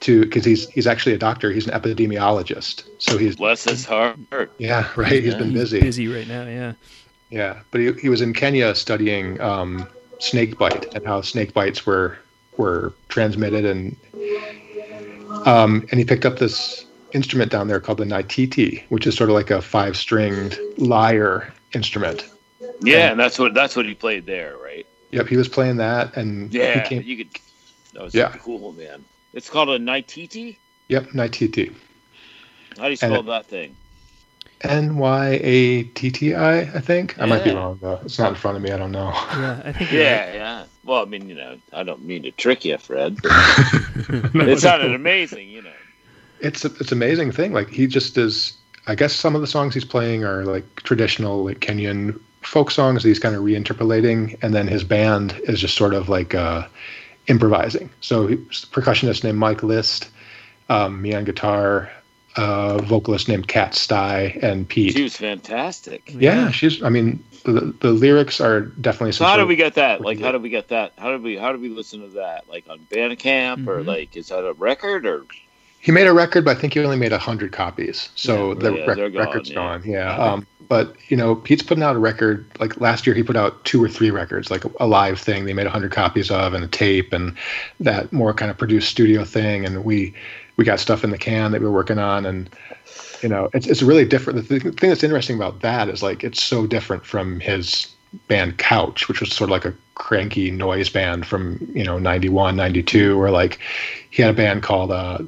to 0.01 0.23
because 0.23 0.45
he's 0.45 0.69
he's 0.71 0.87
actually 0.87 1.15
a 1.15 1.19
doctor. 1.19 1.53
He's 1.53 1.67
an 1.67 1.79
epidemiologist. 1.79 2.85
So 2.99 3.19
he's 3.19 3.37
Bless 3.37 3.65
his 3.65 3.85
heart. 3.85 4.19
yeah, 4.59 4.89
right. 4.97 5.23
He's 5.23 5.35
been 5.35 5.51
He's 5.51 5.61
busy. 5.61 5.81
busy 5.81 6.09
right 6.09 6.27
now. 6.29 6.45
Yeah. 6.45 6.73
Yeah, 7.31 7.61
but 7.71 7.83
he, 7.83 7.93
he 7.93 8.09
was 8.09 8.23
in 8.23 8.33
Kenya 8.33 8.75
studying 8.75 9.39
um, 9.43 9.87
snake 10.19 10.57
bite 10.57 10.95
and 10.95 11.05
how 11.07 11.21
snake 11.21 11.53
bites 11.53 11.85
were 11.85 12.17
were 12.57 12.95
transmitted, 13.11 13.67
and 13.67 13.95
um, 15.47 15.87
and 15.91 15.99
he 16.01 16.05
picked 16.05 16.25
up 16.25 16.39
this 16.39 16.87
instrument 17.13 17.51
down 17.51 17.69
there 17.69 17.81
called 17.81 17.99
the 17.99 18.05
nyatiti, 18.05 18.85
which 18.89 19.07
is 19.07 19.17
sort 19.17 19.31
of 19.31 19.35
like 19.35 19.51
a 19.51 19.61
five 19.63 19.97
stringed 19.97 20.59
lyre 20.77 21.53
instrument. 21.75 22.29
Yeah, 22.81 23.11
and 23.11 23.21
that's 23.21 23.39
what 23.39 23.55
that's 23.55 23.77
what 23.77 23.87
he 23.87 23.95
played 23.95 24.27
there, 24.27 24.57
right? 24.63 24.87
Yep, 25.11 25.29
he 25.29 25.37
was 25.37 25.49
playing 25.49 25.79
that, 25.79 26.17
and 26.17 26.53
Yeah, 26.53 26.83
he 26.83 26.89
came, 26.89 27.03
you 27.03 27.17
could. 27.17 27.31
That 27.95 28.03
was 28.03 28.15
Yeah. 28.15 28.35
cool, 28.41 28.73
man. 28.73 29.05
It's 29.33 29.49
called 29.49 29.69
a 29.71 29.79
Nyatiti. 29.79 30.57
yep, 30.89 31.09
nyatiti, 31.11 31.75
How 32.77 32.85
do 32.85 32.91
you 32.91 32.97
spell 32.97 33.21
it- 33.21 33.27
that 33.27 33.47
thing? 33.47 33.77
N 34.63 34.97
Y 34.97 35.39
A 35.41 35.83
T 35.85 36.11
T 36.11 36.35
I, 36.35 36.61
I 36.63 36.81
think. 36.81 37.17
I 37.21 37.27
might 37.27 37.45
be 37.45 37.51
wrong 37.53 37.79
though. 37.81 38.01
It's 38.05 38.19
not 38.19 38.31
in 38.31 38.35
front 38.35 38.57
of 38.57 38.63
me. 38.63 38.73
I 38.73 38.77
don't 38.77 38.91
know. 38.91 39.11
Yeah. 39.13 39.63
I 39.65 39.71
think. 39.73 39.93
you're 39.93 40.03
Yeah, 40.03 40.33
yeah. 40.35 40.65
Well, 40.83 41.01
I 41.03 41.05
mean, 41.05 41.29
you 41.29 41.37
know, 41.37 41.59
I 41.73 41.85
don't 41.85 42.05
mean 42.05 42.25
to 42.25 42.33
trick 42.33 42.65
you, 42.65 42.77
Fred. 42.77 43.19
But 43.23 44.49
it 44.49 44.59
sounded 44.59 44.95
amazing, 44.95 45.49
you 45.49 45.63
know. 45.63 45.71
It's 46.41 46.65
a, 46.65 46.69
it's 46.81 46.93
an 46.93 46.99
amazing 46.99 47.33
thing. 47.33 47.53
Like 47.53 47.69
he 47.69 47.87
just 47.87 48.17
is. 48.19 48.55
I 48.87 48.95
guess 48.95 49.15
some 49.15 49.35
of 49.35 49.43
the 49.43 49.47
songs 49.47 49.75
he's 49.75 49.85
playing 49.85 50.25
are 50.25 50.45
like 50.47 50.65
traditional, 50.77 51.45
like 51.45 51.61
Kenyan 51.61 52.19
folk 52.43 52.71
songs 52.71 53.03
that 53.03 53.09
he's 53.09 53.19
kind 53.19 53.35
of 53.35 53.43
reinterpolating, 53.43 54.39
and 54.43 54.55
then 54.55 54.67
his 54.67 54.83
band 54.83 55.39
is 55.45 55.61
just 55.61 55.77
sort 55.77 55.93
of 55.93 56.09
like 56.09 56.35
uh, 56.35 56.67
improvising. 57.27 57.91
So 58.01 58.27
he's 58.27 58.39
a 58.65 58.67
percussionist 58.69 59.25
named 59.25 59.37
Mike 59.39 59.63
List, 59.63 60.09
um, 60.71 61.03
me 61.03 61.13
on 61.15 61.25
guitar, 61.25 61.91
a 62.37 62.81
vocalist 62.81 63.29
named 63.29 63.49
Kat 63.49 63.75
Stye, 63.75 64.39
and 64.41 64.67
Pete. 64.67 64.95
She 64.95 65.03
was 65.03 65.17
fantastic. 65.17 66.11
yeah, 66.15 66.51
she's. 66.51 66.83
I 66.83 66.89
mean, 66.89 67.23
the, 67.45 67.75
the 67.81 67.91
lyrics 67.93 68.41
are 68.41 68.63
definitely. 68.63 69.13
So 69.13 69.25
how 69.25 69.33
sort 69.33 69.41
did 69.41 69.49
we 69.49 69.57
get 69.57 69.75
that? 69.75 70.01
Like, 70.01 70.19
how 70.19 70.33
did 70.33 70.41
we 70.43 70.49
get 70.49 70.69
that? 70.69 70.95
How 70.97 71.11
did 71.11 71.23
we 71.23 71.37
how 71.37 71.53
did 71.53 71.61
we 71.61 71.69
listen 71.69 72.01
to 72.01 72.09
that? 72.17 72.49
Like 72.49 72.67
on 72.71 72.79
Bandcamp 72.91 73.67
or 73.67 73.83
Mhm. 73.83 73.87
like 73.87 74.17
is 74.17 74.29
that 74.29 74.47
a 74.47 74.55
record 74.55 75.05
or? 75.05 75.27
He 75.81 75.93
made 75.93 76.07
a 76.07 76.13
record, 76.13 76.45
but 76.45 76.57
I 76.57 76.61
think 76.61 76.75
he 76.75 76.81
only 76.81 76.97
made 76.97 77.13
hundred 77.13 77.53
copies. 77.53 78.09
So 78.15 78.49
Yeah, 78.49 78.55
the 78.55 78.75
yeah, 78.75 78.85
rec- 78.87 78.97
gone, 78.97 79.13
record's 79.15 79.49
yeah. 79.51 79.55
gone. 79.55 79.83
Yeah. 79.85 80.17
Um, 80.17 80.47
but 80.69 80.97
you 81.09 81.17
know, 81.17 81.37
Pete's 81.37 81.63
putting 81.63 81.83
out 81.83 81.97
a 81.97 81.99
record. 81.99 82.47
Like 82.61 82.81
last 82.81 83.07
year, 83.07 83.15
he 83.15 83.23
put 83.23 83.37
out 83.37 83.65
two 83.65 83.83
or 83.83 83.89
three 83.89 84.11
records, 84.11 84.51
like 84.51 84.65
a, 84.81 84.87
live 84.87 85.19
thing. 85.19 85.47
They 85.47 85.55
made 85.55 85.67
hundred 85.67 85.93
copies 85.93 86.31
of, 86.31 86.53
and 86.53 86.63
a 86.65 86.69
tape, 86.69 87.13
and 87.13 87.35
that 87.81 88.13
more 88.13 88.35
kind 88.35 88.51
of 88.51 88.59
produced 88.59 88.91
studio 88.91 89.25
thing. 89.25 89.65
And 89.65 89.85
we 89.85 90.15
we 90.57 90.65
got 90.65 90.81
stuff 90.81 91.05
in 91.05 91.11
the 91.11 91.19
can 91.19 91.53
that 91.53 91.61
we 91.61 91.67
were 91.67 91.73
working 91.73 91.99
on, 91.99 92.27
and 92.27 92.51
you 93.23 93.29
know, 93.29 93.49
it's 93.55 93.67
it's 93.67 93.83
really 93.83 94.05
different. 94.05 94.47
The 94.49 94.61
thing, 94.61 94.73
thing 94.73 94.91
that's 94.91 95.05
interesting 95.05 95.37
about 95.37 95.61
that 95.61 95.89
is 95.89 96.03
like 96.03 96.23
it's 96.25 96.43
so 96.43 96.67
different 96.67 97.07
from 97.07 97.41
his 97.41 97.87
band 98.27 98.59
Couch, 98.59 99.09
which 99.09 99.21
was 99.21 99.33
sort 99.33 99.49
of 99.49 99.53
like 99.53 99.65
a 99.65 99.75
cranky 99.95 100.51
noise 100.51 100.89
band 100.89 101.27
from 101.27 101.67
you 101.75 101.85
know 101.85 101.99
91, 101.99 102.57
92, 102.57 103.21
or 103.21 103.31
like 103.31 103.59
he 104.11 104.23
had 104.23 104.31
a 104.33 104.37
band 104.37 104.63
called 104.63 104.91
uh, 104.91 105.19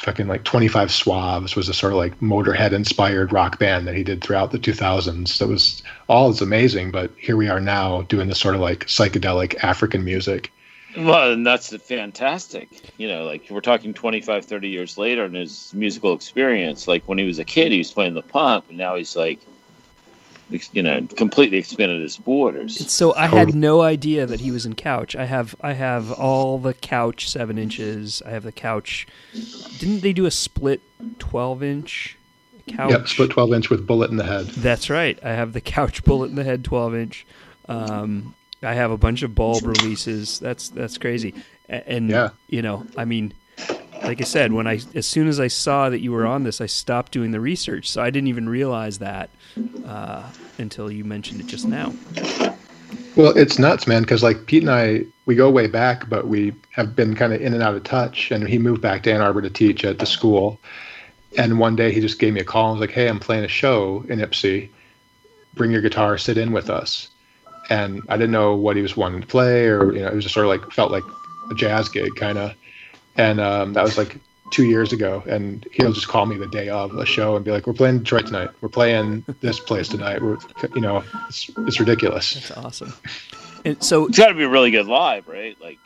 fucking 0.00 0.28
like 0.28 0.44
25 0.44 0.88
Suaves 0.88 1.54
was 1.54 1.68
a 1.68 1.74
sort 1.74 1.92
of 1.92 1.98
like 1.98 2.18
Motorhead 2.20 2.72
inspired 2.72 3.32
rock 3.32 3.58
band 3.58 3.86
that 3.86 3.94
he 3.94 4.02
did 4.02 4.22
throughout 4.22 4.50
the 4.50 4.58
2000s. 4.58 5.38
That 5.38 5.46
was 5.46 5.82
all 6.08 6.30
is 6.30 6.40
amazing, 6.40 6.90
but 6.90 7.12
here 7.18 7.36
we 7.36 7.48
are 7.48 7.60
now 7.60 8.02
doing 8.02 8.28
this 8.28 8.40
sort 8.40 8.54
of 8.54 8.60
like 8.60 8.86
psychedelic 8.86 9.62
African 9.62 10.04
music. 10.04 10.52
Well, 10.96 11.32
and 11.32 11.46
that's 11.46 11.74
fantastic. 11.76 12.68
You 12.96 13.08
know, 13.08 13.24
like 13.24 13.48
we're 13.50 13.60
talking 13.60 13.94
25, 13.94 14.44
30 14.44 14.68
years 14.68 14.98
later 14.98 15.24
in 15.24 15.34
his 15.34 15.72
musical 15.74 16.14
experience. 16.14 16.88
Like 16.88 17.04
when 17.04 17.18
he 17.18 17.24
was 17.24 17.38
a 17.38 17.44
kid, 17.44 17.70
he 17.70 17.78
was 17.78 17.92
playing 17.92 18.14
the 18.14 18.22
punk, 18.22 18.64
and 18.68 18.78
now 18.78 18.96
he's 18.96 19.14
like, 19.14 19.40
you 20.72 20.82
know, 20.82 21.06
completely 21.16 21.58
expanded 21.58 22.00
his 22.00 22.16
borders. 22.16 22.90
So 22.90 23.14
I 23.14 23.26
had 23.26 23.54
no 23.54 23.82
idea 23.82 24.26
that 24.26 24.40
he 24.40 24.50
was 24.50 24.66
in 24.66 24.74
Couch. 24.74 25.14
I 25.16 25.24
have 25.26 25.54
I 25.60 25.72
have 25.74 26.12
all 26.12 26.58
the 26.58 26.74
Couch 26.74 27.28
seven 27.30 27.58
inches. 27.58 28.22
I 28.26 28.30
have 28.30 28.42
the 28.42 28.52
Couch. 28.52 29.06
Didn't 29.78 30.00
they 30.00 30.12
do 30.12 30.26
a 30.26 30.30
split 30.30 30.80
twelve 31.18 31.62
inch 31.62 32.16
Couch? 32.68 32.90
Yep, 32.90 33.08
split 33.08 33.30
12 33.30 33.52
inch 33.54 33.70
with 33.70 33.86
bullet 33.86 34.10
in 34.10 34.16
the 34.16 34.24
head. 34.24 34.46
That's 34.46 34.88
right. 34.90 35.18
I 35.24 35.30
have 35.30 35.52
the 35.52 35.60
Couch 35.60 36.04
bullet 36.04 36.30
in 36.30 36.36
the 36.36 36.44
head 36.44 36.64
twelve 36.64 36.94
inch. 36.94 37.26
Um, 37.68 38.34
I 38.62 38.74
have 38.74 38.90
a 38.90 38.98
bunch 38.98 39.22
of 39.22 39.34
bulb 39.34 39.64
releases. 39.66 40.38
That's 40.38 40.68
that's 40.68 40.98
crazy. 40.98 41.34
And 41.68 42.10
Yeah. 42.10 42.30
you 42.48 42.62
know, 42.62 42.86
I 42.96 43.04
mean, 43.04 43.32
like 44.02 44.20
I 44.20 44.24
said, 44.24 44.52
when 44.52 44.66
I 44.66 44.80
as 44.94 45.06
soon 45.06 45.28
as 45.28 45.40
I 45.40 45.48
saw 45.48 45.90
that 45.90 46.00
you 46.00 46.12
were 46.12 46.26
on 46.26 46.44
this, 46.44 46.60
I 46.60 46.66
stopped 46.66 47.12
doing 47.12 47.30
the 47.30 47.40
research. 47.40 47.90
So 47.90 48.02
I 48.02 48.10
didn't 48.10 48.28
even 48.28 48.48
realize 48.48 48.98
that 48.98 49.30
uh, 49.86 50.30
until 50.58 50.90
you 50.90 51.04
mentioned 51.04 51.40
it 51.40 51.46
just 51.46 51.66
now. 51.66 51.92
Well, 53.16 53.36
it's 53.36 53.58
nuts, 53.58 53.86
man, 53.86 54.02
because 54.02 54.22
like 54.22 54.46
Pete 54.46 54.62
and 54.62 54.70
I, 54.70 55.04
we 55.26 55.34
go 55.34 55.50
way 55.50 55.66
back, 55.66 56.08
but 56.08 56.28
we 56.28 56.52
have 56.70 56.94
been 56.94 57.14
kind 57.14 57.32
of 57.32 57.40
in 57.40 57.52
and 57.52 57.62
out 57.62 57.74
of 57.74 57.82
touch. 57.82 58.30
And 58.30 58.46
he 58.48 58.58
moved 58.58 58.80
back 58.80 59.02
to 59.02 59.12
Ann 59.12 59.20
Arbor 59.20 59.42
to 59.42 59.50
teach 59.50 59.84
at 59.84 59.98
the 59.98 60.06
school. 60.06 60.60
And 61.36 61.58
one 61.58 61.76
day 61.76 61.92
he 61.92 62.00
just 62.00 62.18
gave 62.18 62.32
me 62.32 62.40
a 62.40 62.44
call 62.44 62.70
and 62.70 62.80
was 62.80 62.88
like, 62.88 62.94
"Hey, 62.94 63.08
I'm 63.08 63.20
playing 63.20 63.44
a 63.44 63.48
show 63.48 64.04
in 64.08 64.18
Ypsi. 64.20 64.68
bring 65.54 65.72
your 65.72 65.82
guitar, 65.82 66.16
sit 66.16 66.38
in 66.38 66.52
with 66.52 66.70
us. 66.70 67.08
And 67.68 68.02
I 68.08 68.16
didn't 68.16 68.30
know 68.30 68.54
what 68.54 68.76
he 68.76 68.82
was 68.82 68.96
wanting 68.96 69.20
to 69.20 69.26
play, 69.26 69.66
or 69.66 69.92
you 69.92 70.00
know, 70.00 70.08
it 70.08 70.14
was 70.14 70.24
just 70.24 70.34
sort 70.34 70.46
of 70.46 70.50
like 70.50 70.72
felt 70.72 70.90
like 70.92 71.02
a 71.50 71.54
jazz 71.54 71.88
gig 71.88 72.14
kind 72.16 72.38
of. 72.38 72.54
And 73.16 73.40
um, 73.40 73.72
that 73.74 73.82
was 73.82 73.98
like 73.98 74.18
two 74.52 74.64
years 74.64 74.92
ago. 74.92 75.22
And 75.28 75.66
he'll 75.72 75.92
just 75.92 76.08
call 76.08 76.26
me 76.26 76.36
the 76.36 76.48
day 76.48 76.68
of 76.68 76.94
a 76.96 77.06
show 77.06 77.36
and 77.36 77.44
be 77.44 77.50
like, 77.50 77.66
"We're 77.66 77.72
playing 77.72 77.98
Detroit 77.98 78.26
tonight. 78.26 78.50
We're 78.60 78.68
playing 78.68 79.24
this 79.40 79.58
place 79.60 79.88
tonight. 79.88 80.22
We're, 80.22 80.38
you 80.74 80.80
know, 80.80 81.04
it's, 81.28 81.50
it's 81.58 81.80
ridiculous." 81.80 82.34
That's 82.34 82.50
awesome. 82.52 82.92
And 83.64 83.82
so, 83.82 84.06
It's 84.06 84.16
got 84.18 84.28
to 84.28 84.34
be 84.34 84.44
a 84.44 84.48
really 84.48 84.70
good 84.70 84.86
live, 84.86 85.28
right? 85.28 85.54
Like, 85.60 85.78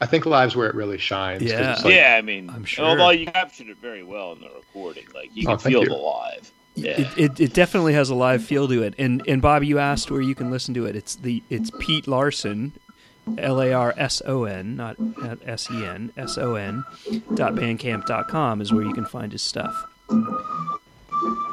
I 0.00 0.06
think 0.06 0.26
live's 0.26 0.54
where 0.54 0.68
it 0.68 0.74
really 0.74 0.98
shines. 0.98 1.42
Yeah. 1.42 1.76
like- 1.82 1.94
yeah, 1.94 2.16
I 2.18 2.22
mean, 2.22 2.50
I'm 2.50 2.64
sure. 2.64 2.84
Although 2.84 3.10
you 3.10 3.26
captured 3.26 3.68
it 3.68 3.78
very 3.78 4.02
well 4.02 4.32
in 4.32 4.40
the 4.40 4.50
recording, 4.50 5.04
like 5.14 5.30
you 5.34 5.44
Oh, 5.48 5.52
can 5.52 5.58
thank 5.58 5.72
feel 5.72 5.82
you. 5.84 5.88
the 5.88 5.94
live. 5.94 6.50
Yeah. 6.76 7.00
it, 7.00 7.18
it, 7.18 7.40
it 7.40 7.52
definitely 7.54 7.92
has 7.94 8.10
a 8.10 8.14
live 8.16 8.44
feel 8.44 8.66
to 8.68 8.82
it. 8.82 8.94
And 8.98 9.22
and 9.28 9.40
Bob, 9.40 9.62
you 9.62 9.78
asked 9.78 10.10
where 10.10 10.20
you 10.20 10.34
can 10.34 10.50
listen 10.50 10.74
to 10.74 10.84
it. 10.86 10.96
It's 10.96 11.14
the 11.16 11.42
it's 11.48 11.70
Pete 11.78 12.06
Larson, 12.08 12.72
L 13.38 13.60
A 13.60 13.72
R 13.72 13.94
S 13.96 14.22
O 14.26 14.44
N, 14.44 14.76
not 14.76 14.96
S 15.46 15.70
E 15.70 15.84
N, 15.84 16.12
S 16.16 16.38
O 16.38 16.54
N, 16.54 16.84
dot 17.34 17.54
bandcamp 17.54 18.06
dot 18.06 18.28
com 18.28 18.60
is 18.60 18.72
where 18.72 18.84
you 18.84 18.92
can 18.92 19.04
find 19.04 19.32
his 19.32 19.42
stuff. 19.42 19.86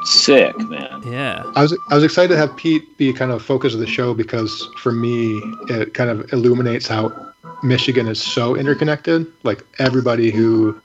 Sick, 0.03 0.57
man. 0.57 1.01
Yeah. 1.05 1.43
I 1.55 1.61
was 1.61 1.78
I 1.89 1.95
was 1.95 2.03
excited 2.03 2.30
to 2.30 2.38
have 2.38 2.55
Pete 2.57 2.97
be 2.97 3.13
kind 3.13 3.32
of 3.32 3.43
focus 3.43 3.74
of 3.74 3.80
the 3.80 3.88
show 3.88 4.13
because 4.13 4.67
for 4.78 4.91
me 4.91 5.41
it 5.69 5.93
kind 5.93 6.09
of 6.09 6.32
illuminates 6.34 6.88
how 6.88 7.34
Michigan 7.63 8.07
is 8.07 8.22
so 8.22 8.55
interconnected. 8.55 9.32
Like 9.43 9.63
everybody 9.80 10.32
who 10.32 10.80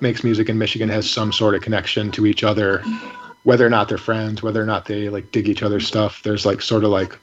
makes 0.00 0.24
music 0.24 0.48
in 0.48 0.58
Michigan 0.58 0.88
has 0.88 1.08
some 1.08 1.32
sort 1.32 1.54
of 1.54 1.62
connection 1.62 2.10
to 2.12 2.26
each 2.26 2.42
other, 2.42 2.82
whether 3.44 3.66
or 3.66 3.70
not 3.70 3.88
they're 3.88 3.98
friends, 3.98 4.42
whether 4.42 4.60
or 4.60 4.66
not 4.66 4.86
they 4.86 5.08
like 5.08 5.30
dig 5.32 5.48
each 5.48 5.62
other's 5.62 5.86
stuff. 5.86 6.22
There's 6.22 6.46
like 6.46 6.62
sort 6.62 6.84
of 6.84 6.90
like 6.90 7.16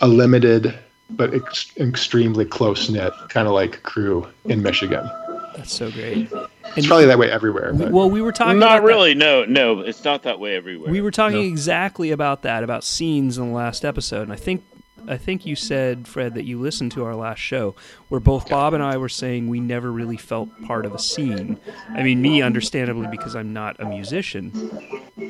a 0.00 0.06
limited 0.06 0.78
but 1.10 1.34
ex- 1.34 1.72
extremely 1.78 2.44
close 2.44 2.88
knit 2.90 3.12
kind 3.28 3.46
of 3.48 3.54
like 3.54 3.82
crew 3.82 4.26
in 4.44 4.62
Michigan. 4.62 5.08
That's 5.56 5.72
so 5.74 5.90
great. 5.90 6.30
It's 6.76 6.86
probably 6.86 7.06
that 7.06 7.18
way 7.18 7.30
everywhere. 7.30 7.72
But 7.72 7.90
well, 7.90 8.08
we 8.10 8.22
were 8.22 8.30
talking 8.32 8.58
Not 8.60 8.78
about 8.78 8.82
that- 8.82 8.86
really. 8.86 9.14
No, 9.14 9.44
no, 9.44 9.80
it's 9.80 10.04
not 10.04 10.22
that 10.24 10.38
way 10.38 10.54
everywhere. 10.54 10.90
We 10.92 11.00
were 11.00 11.10
talking 11.10 11.38
No. 11.38 11.42
exactly 11.48 12.10
about 12.12 12.42
that, 12.42 12.62
about 12.62 12.84
scenes 12.84 13.38
in 13.38 13.48
the 13.48 13.54
last 13.54 13.84
episode, 13.84 14.22
and 14.22 14.32
I 14.32 14.36
think 14.36 14.62
I 15.10 15.16
think 15.16 15.46
you 15.46 15.56
said, 15.56 16.06
Fred, 16.06 16.34
that 16.34 16.44
you 16.44 16.60
listened 16.60 16.92
to 16.92 17.04
our 17.04 17.14
last 17.14 17.38
show, 17.38 17.74
where 18.10 18.20
both 18.20 18.50
Bob 18.50 18.74
and 18.74 18.82
I 18.82 18.98
were 18.98 19.08
saying 19.08 19.48
we 19.48 19.58
never 19.58 19.90
really 19.90 20.18
felt 20.18 20.50
part 20.66 20.84
of 20.84 20.92
a 20.94 20.98
scene. 20.98 21.56
I 21.94 22.02
mean, 22.02 22.20
me, 22.20 22.42
understandably, 22.42 23.06
because 23.10 23.34
I'm 23.34 23.54
not 23.54 23.80
a 23.80 23.86
musician, 23.86 24.52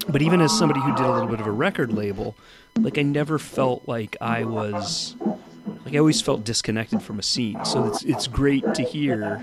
but 0.08 0.20
even 0.20 0.40
as 0.40 0.56
somebody 0.58 0.80
who 0.80 0.92
did 0.96 1.06
a 1.06 1.12
little 1.12 1.28
bit 1.28 1.38
of 1.38 1.46
a 1.46 1.52
record 1.52 1.92
label, 1.92 2.34
like 2.80 2.98
I 2.98 3.02
never 3.02 3.38
felt 3.38 3.86
like 3.86 4.16
I 4.20 4.42
was. 4.42 5.14
Like 5.84 5.94
I 5.94 5.98
always 5.98 6.20
felt 6.20 6.44
disconnected 6.44 7.02
from 7.02 7.18
a 7.18 7.22
scene, 7.22 7.64
so 7.64 7.84
it's 7.86 8.02
it's 8.02 8.26
great 8.26 8.74
to 8.74 8.82
hear 8.82 9.42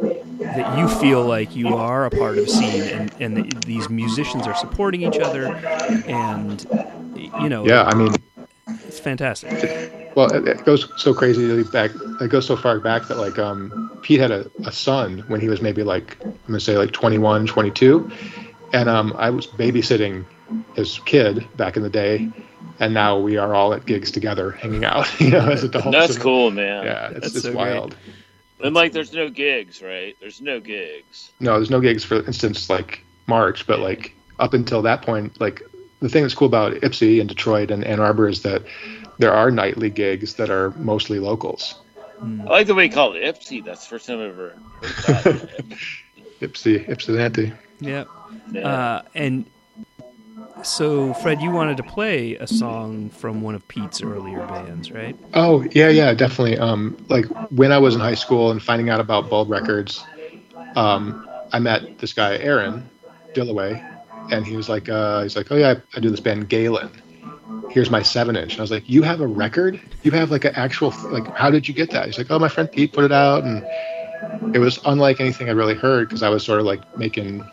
that 0.00 0.78
you 0.78 0.88
feel 0.88 1.24
like 1.24 1.54
you 1.56 1.76
are 1.76 2.06
a 2.06 2.10
part 2.10 2.38
of 2.38 2.44
a 2.44 2.48
scene 2.48 2.82
and, 2.82 3.14
and 3.20 3.36
that 3.36 3.64
these 3.64 3.88
musicians 3.88 4.46
are 4.46 4.54
supporting 4.54 5.02
each 5.02 5.20
other 5.20 5.56
and 6.06 6.66
you 7.40 7.48
know 7.48 7.66
yeah, 7.66 7.84
I 7.84 7.94
mean 7.94 8.14
it's 8.86 8.98
fantastic. 8.98 9.50
Well, 10.14 10.32
it, 10.32 10.46
it 10.46 10.64
goes 10.64 10.88
so 10.96 11.12
crazy 11.12 11.64
back. 11.64 11.90
It 12.20 12.30
goes 12.30 12.46
so 12.46 12.56
far 12.56 12.78
back 12.78 13.08
that 13.08 13.18
like 13.18 13.38
um, 13.38 13.90
Pete 14.02 14.20
had 14.20 14.30
a, 14.30 14.50
a 14.64 14.72
son 14.72 15.24
when 15.26 15.40
he 15.40 15.48
was 15.48 15.60
maybe 15.60 15.82
like 15.82 16.16
I'm 16.24 16.38
gonna 16.46 16.60
say 16.60 16.78
like 16.78 16.92
21, 16.92 17.46
22, 17.46 18.10
and 18.72 18.88
um, 18.88 19.14
I 19.16 19.30
was 19.30 19.46
babysitting 19.46 20.24
his 20.74 20.98
kid 21.00 21.46
back 21.56 21.76
in 21.76 21.82
the 21.82 21.90
day, 21.90 22.30
and 22.80 22.92
now 22.94 23.18
we 23.18 23.36
are 23.36 23.54
all 23.54 23.72
at 23.74 23.86
gigs 23.86 24.10
together, 24.10 24.50
hanging 24.52 24.84
out, 24.84 25.08
you 25.20 25.30
know, 25.30 25.48
as 25.50 25.64
adults. 25.64 25.88
That's 25.90 26.14
And- 26.14 26.22
cool, 26.22 26.50
man. 26.50 26.84
Yeah, 26.84 27.06
it's, 27.10 27.14
That's 27.20 27.34
it's 27.36 27.42
so 27.44 27.52
great. 27.52 27.56
wild. 27.74 27.96
And 28.62 28.74
like, 28.74 28.92
there's 28.92 29.12
no 29.12 29.28
gigs, 29.28 29.82
right? 29.82 30.16
There's 30.20 30.40
no 30.40 30.58
gigs. 30.60 31.32
No, 31.40 31.54
there's 31.54 31.70
no 31.70 31.80
gigs 31.80 32.02
for 32.04 32.24
instance 32.24 32.70
like 32.70 33.04
March, 33.26 33.66
but 33.66 33.80
like 33.80 34.14
up 34.38 34.54
until 34.54 34.80
that 34.82 35.02
point, 35.02 35.38
like 35.40 35.62
the 36.00 36.08
thing 36.08 36.22
that's 36.22 36.34
cool 36.34 36.46
about 36.48 36.72
Ypsi 36.74 37.20
and 37.20 37.28
Detroit 37.28 37.70
and 37.70 37.84
Ann 37.84 38.00
Arbor 38.00 38.28
is 38.28 38.42
that 38.42 38.62
there 39.18 39.32
are 39.32 39.50
nightly 39.50 39.90
gigs 39.90 40.34
that 40.34 40.50
are 40.50 40.70
mostly 40.72 41.18
locals. 41.18 41.74
I 42.22 42.26
like 42.44 42.66
the 42.66 42.74
way 42.74 42.86
you 42.86 42.90
call 42.90 43.12
it 43.14 43.22
Ypsi. 43.22 43.64
That's 43.64 43.82
the 43.84 43.90
first 43.90 44.06
time 44.06 44.20
I've 44.20 44.30
ever 44.30 44.56
heard 44.80 45.36
that. 45.40 45.78
Ypsi, 46.40 46.88
Ypsilanti. 46.88 47.52
yeah 47.80 48.04
Yeah. 48.50 48.60
uh, 48.68 49.02
and 49.14 49.46
so 50.64 51.12
fred 51.14 51.40
you 51.40 51.50
wanted 51.50 51.76
to 51.76 51.82
play 51.82 52.34
a 52.36 52.46
song 52.46 53.10
from 53.10 53.42
one 53.42 53.54
of 53.54 53.66
pete's 53.68 54.02
earlier 54.02 54.44
bands 54.46 54.90
right 54.90 55.16
Oh 55.34 55.66
yeah, 55.72 55.88
yeah, 55.88 56.14
definitely. 56.14 56.58
Um, 56.58 56.96
like 57.08 57.26
when 57.50 57.72
I 57.72 57.78
was 57.78 57.94
in 57.96 58.00
high 58.00 58.14
school 58.14 58.52
and 58.52 58.62
finding 58.62 58.88
out 58.88 59.00
about 59.00 59.28
Bulb 59.28 59.50
Records, 59.50 60.04
um, 60.76 61.28
I 61.52 61.58
met 61.58 61.98
this 61.98 62.12
guy 62.12 62.36
Aaron 62.38 62.88
Dilloway, 63.32 63.84
and 64.30 64.46
he 64.46 64.56
was 64.56 64.68
like, 64.68 64.88
uh, 64.88 65.22
he's 65.22 65.34
like, 65.36 65.50
oh 65.50 65.56
yeah, 65.56 65.70
I, 65.70 65.96
I 65.96 66.00
do 66.00 66.08
this 66.08 66.20
band 66.20 66.48
Galen. 66.48 66.88
Here's 67.68 67.90
my 67.90 68.02
seven 68.02 68.36
inch. 68.36 68.52
And 68.52 68.60
I 68.60 68.62
was 68.62 68.70
like, 68.70 68.88
you 68.88 69.02
have 69.02 69.20
a 69.20 69.26
record? 69.26 69.80
You 70.04 70.12
have 70.12 70.30
like 70.30 70.44
an 70.44 70.54
actual 70.54 70.94
like? 71.06 71.26
How 71.34 71.50
did 71.50 71.66
you 71.66 71.74
get 71.74 71.90
that? 71.90 72.06
He's 72.06 72.16
like, 72.18 72.30
oh, 72.30 72.38
my 72.38 72.48
friend 72.48 72.70
Pete 72.70 72.92
put 72.92 73.02
it 73.04 73.12
out, 73.12 73.42
and 73.42 73.66
it 74.54 74.60
was 74.60 74.78
unlike 74.86 75.20
anything 75.20 75.48
I 75.48 75.52
really 75.52 75.74
heard 75.74 76.08
because 76.08 76.22
I 76.22 76.28
was 76.28 76.44
sort 76.44 76.60
of 76.60 76.66
like 76.66 76.96
making, 76.96 77.44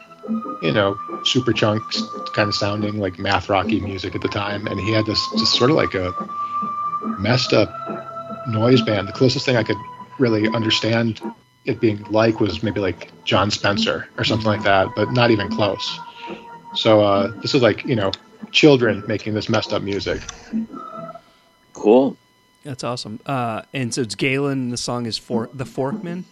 you 0.61 0.71
know, 0.71 0.95
Superchunk's 1.23 2.01
kind 2.33 2.47
of 2.47 2.55
sounding 2.55 2.99
like 2.99 3.19
math 3.19 3.49
rocky 3.49 3.79
music 3.79 4.15
at 4.15 4.21
the 4.21 4.27
time, 4.27 4.67
and 4.67 4.79
he 4.79 4.91
had 4.91 5.05
this 5.05 5.19
just 5.37 5.53
sort 5.53 5.69
of 5.69 5.75
like 5.75 5.93
a 5.93 6.13
messed 7.19 7.53
up 7.53 7.69
noise 8.47 8.81
band. 8.81 9.07
The 9.07 9.13
closest 9.13 9.45
thing 9.45 9.55
I 9.55 9.63
could 9.63 9.77
really 10.19 10.47
understand 10.47 11.21
it 11.65 11.79
being 11.79 12.03
like 12.09 12.39
was 12.39 12.63
maybe 12.63 12.79
like 12.79 13.11
Jon 13.23 13.51
Spencer 13.51 14.07
or 14.17 14.23
something 14.23 14.47
like 14.47 14.63
that, 14.63 14.87
but 14.95 15.11
not 15.11 15.31
even 15.31 15.49
close. 15.49 15.99
So 16.75 17.01
uh, 17.01 17.27
this 17.41 17.53
is 17.53 17.61
like 17.61 17.85
you 17.85 17.95
know 17.95 18.11
children 18.51 19.03
making 19.07 19.33
this 19.33 19.49
messed 19.49 19.73
up 19.73 19.81
music. 19.83 20.21
cool. 21.73 22.17
that's 22.63 22.83
awesome 22.83 23.19
uh, 23.25 23.61
and 23.73 23.93
so 23.93 24.01
it's 24.01 24.15
galen 24.15 24.63
and 24.63 24.71
the 24.71 24.77
song 24.77 25.05
is 25.05 25.17
for 25.17 25.49
the 25.53 25.63
forkman 25.63 26.25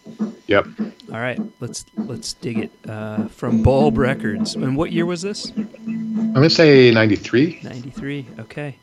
Yep. 0.50 0.66
All 1.12 1.20
right 1.20 1.40
let's 1.60 1.84
let's 1.96 2.34
dig 2.34 2.58
it 2.58 2.72
uh, 2.88 3.28
from 3.28 3.62
bulb 3.62 3.98
records. 3.98 4.54
And 4.54 4.76
what 4.76 4.92
year 4.92 5.06
was 5.06 5.22
this? 5.22 5.50
I'm 5.56 6.32
gonna 6.32 6.50
say 6.50 6.90
'93. 6.90 7.60
93 7.62 8.26
okay 8.40 8.76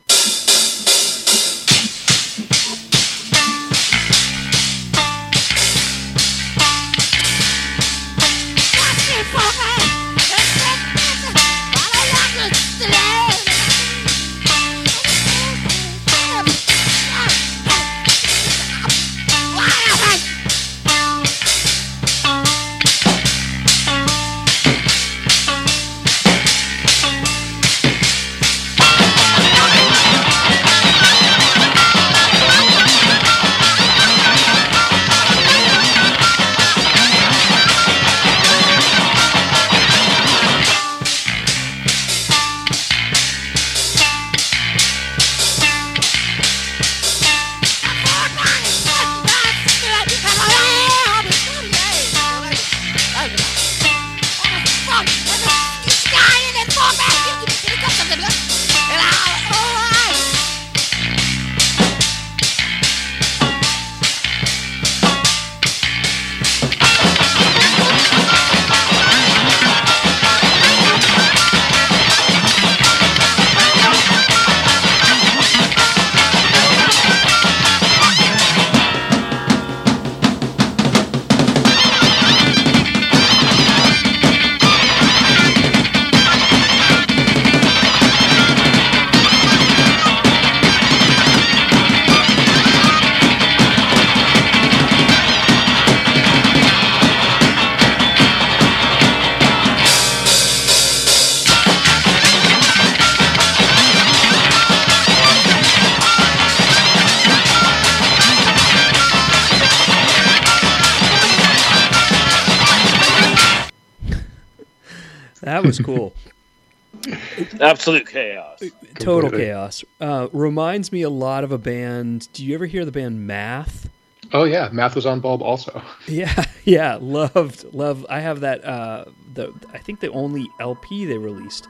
Absolute 117.87 118.07
chaos. 118.07 118.59
Total 118.99 119.21
Completely. 119.29 119.45
chaos. 119.45 119.85
Uh, 120.01 120.27
reminds 120.33 120.91
me 120.91 121.03
a 121.03 121.09
lot 121.09 121.45
of 121.45 121.53
a 121.53 121.57
band. 121.57 122.27
Do 122.33 122.45
you 122.45 122.53
ever 122.53 122.65
hear 122.65 122.83
the 122.83 122.91
band 122.91 123.25
Math? 123.25 123.89
Oh 124.33 124.43
yeah, 124.43 124.67
math 124.73 124.93
was 124.95 125.05
on 125.05 125.21
bulb 125.21 125.41
also. 125.41 125.81
Yeah, 126.07 126.43
yeah, 126.65 126.97
loved, 126.99 127.63
loved. 127.73 128.05
I 128.09 128.19
have 128.19 128.41
that. 128.41 128.65
Uh, 128.65 129.05
the 129.33 129.53
I 129.73 129.77
think 129.77 130.01
the 130.01 130.11
only 130.11 130.45
LP 130.59 131.05
they 131.05 131.17
released, 131.17 131.65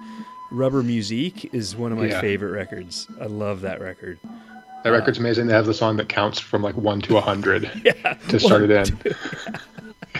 Rubber 0.49 0.81
Musique, 0.81 1.51
is 1.53 1.75
one 1.75 1.91
of 1.91 1.99
my 1.99 2.07
Yeah. 2.07 2.19
favorite 2.19 2.49
records. 2.51 3.07
I 3.21 3.25
love 3.25 3.61
that 3.61 3.79
record. 3.79 4.17
That 4.83 4.89
record's 4.89 5.19
amazing. 5.19 5.45
They 5.45 5.53
have 5.53 5.67
the 5.67 5.73
song 5.75 5.97
that 5.97 6.09
counts 6.09 6.39
from 6.39 6.63
like 6.63 6.75
one 6.75 6.99
to 7.01 7.17
a 7.17 7.21
hundred 7.21 7.69
Yeah, 7.85 8.13
to 8.29 8.39
start 8.39 8.63
it 8.63 8.71
in. 8.71 8.99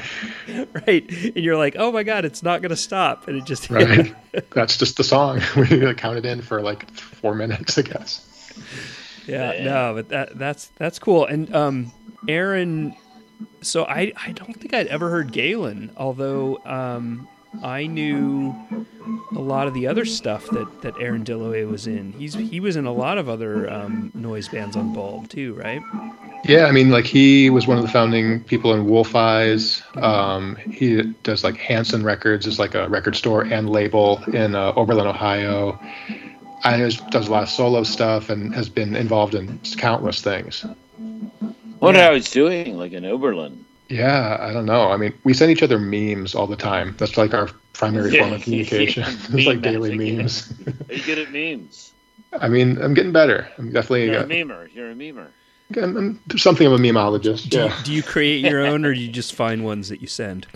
right. 0.88 1.10
And 1.10 1.38
you're 1.38 1.58
like, 1.58 1.76
oh 1.78 1.91
my 1.91 2.04
god, 2.04 2.26
it's 2.26 2.43
not 2.43 2.62
gonna 2.62 2.76
stop, 2.76 3.28
and 3.28 3.38
it 3.38 3.45
just 3.45 3.70
Right. 3.72 4.16
That's 4.52 4.78
just 4.78 4.98
the 4.98 5.04
song. 5.04 5.41
We 5.56 5.93
counted 5.95 6.26
in 6.26 6.41
for 6.41 6.62
like 6.62 6.89
four 6.91 7.36
minutes, 7.36 7.78
I 7.78 7.82
guess. 7.82 8.24
Yeah, 9.28 9.54
Yeah. 9.54 9.64
no, 9.64 9.93
but 9.95 10.10
that 10.10 10.38
that's 10.38 10.68
that's 10.78 11.00
cool. 11.00 11.26
And 11.26 11.54
um, 11.56 11.91
Aaron, 12.28 12.95
so 13.62 13.86
I 13.86 14.14
I 14.16 14.32
don't 14.32 14.54
think 14.60 14.74
I'd 14.74 14.88
ever 14.88 15.10
heard 15.10 15.32
Galen, 15.32 15.91
although 15.98 16.60
um, 16.66 17.28
I 17.64 17.88
knew 17.88 18.56
a 19.36 19.39
lot 19.39 19.68
of 19.68 19.74
the 19.74 19.88
other 19.88 20.06
stuff 20.06 20.48
that 20.52 20.82
that 20.82 20.93
Aaron 21.00 21.24
Dilloway 21.24 21.70
was 21.70 21.88
in. 21.88 22.12
He's 22.14 22.34
he 22.34 22.60
was 22.60 22.76
in 22.76 22.86
a 22.86 22.93
lot 22.93 23.18
of 23.18 23.30
other 23.30 23.70
um, 23.72 24.12
noise 24.14 24.48
bands 24.48 24.76
on 24.76 24.93
Bulb 24.93 25.30
too, 25.30 25.54
right? 25.56 25.82
Yeah, 26.43 26.66
I 26.66 26.72
mean, 26.72 26.91
like 26.91 27.06
he 27.06 27.50
was 27.50 27.68
one 27.68 27.78
of 27.78 27.84
the 27.84 27.89
founding 27.89 28.43
people 28.43 28.74
in 28.74 28.86
Wolf 28.86 29.16
Eyes. 29.16 29.82
Um, 29.95 30.56
he 30.58 31.02
does 31.24 31.43
like 31.43 31.58
Hanson 31.58 32.04
Records, 32.04 32.45
is 32.45 32.60
like 32.60 32.76
a 32.76 32.88
record 32.89 33.16
store 33.16 33.43
and 33.43 33.70
label 33.70 34.24
in 34.34 34.56
uh, 34.56 34.74
Oberlin, 34.76 35.08
Ohio. 35.08 35.80
I 36.64 36.78
know 36.78 36.88
he 36.88 36.98
does 37.10 37.28
a 37.28 37.32
lot 37.32 37.43
of 37.43 37.50
solo 37.50 37.84
stuff 37.84 38.30
and 38.30 38.54
has 38.56 38.70
been 38.70 38.95
involved 38.95 39.36
in 39.36 39.60
countless 39.78 40.22
things. 40.22 40.66
What 41.80 41.95
Yeah. 41.95 42.08
I 42.08 42.12
was 42.12 42.30
doing, 42.30 42.78
like 42.78 42.93
in 42.93 43.06
Oberlin. 43.06 43.66
Yeah, 43.89 44.38
I 44.39 44.51
don't 44.53 44.65
know. 44.65 44.89
I 44.91 44.97
mean, 44.97 45.13
we 45.23 45.33
send 45.33 45.51
each 45.51 45.63
other 45.63 45.79
memes 45.79 46.35
all 46.35 46.47
the 46.47 46.55
time. 46.55 46.95
That's 46.99 47.17
like 47.17 47.33
our 47.33 47.49
primary 47.73 48.11
Yeah, 48.11 48.19
form 48.21 48.33
of 48.33 48.41
communication. 48.43 49.03
yeah, 49.03 49.13
it's 49.38 49.47
like 49.47 49.61
daily 49.61 49.97
magic, 49.97 50.17
memes. 50.17 50.53
Are 50.89 50.93
you 50.93 51.03
good 51.03 51.19
at 51.19 51.31
memes? 51.31 51.93
I 52.41 52.49
mean, 52.49 52.81
I'm 52.81 52.93
getting 52.93 53.13
better. 53.13 53.47
I'm 53.57 53.71
definitely 53.71 54.07
You're 54.07 54.17
a 54.17 54.23
uh, 54.23 54.25
memer. 54.25 54.73
You're 54.73 54.91
a 54.91 54.95
memer. 54.95 55.31
I'm, 55.75 55.97
I'm 56.29 56.38
something 56.38 56.65
of 56.67 56.73
a 56.73 56.77
memeologist. 56.77 57.49
Do, 57.49 57.57
Yeah. 57.59 57.77
you, 57.77 57.83
do 57.85 57.93
you 57.93 58.03
create 58.03 58.43
your 58.43 58.65
own, 58.65 58.85
or 58.85 58.93
do 58.93 58.99
you 58.99 59.09
just 59.09 59.33
find 59.33 59.63
ones 59.63 59.89
that 59.89 60.01
you 60.01 60.07
send? 60.07 60.47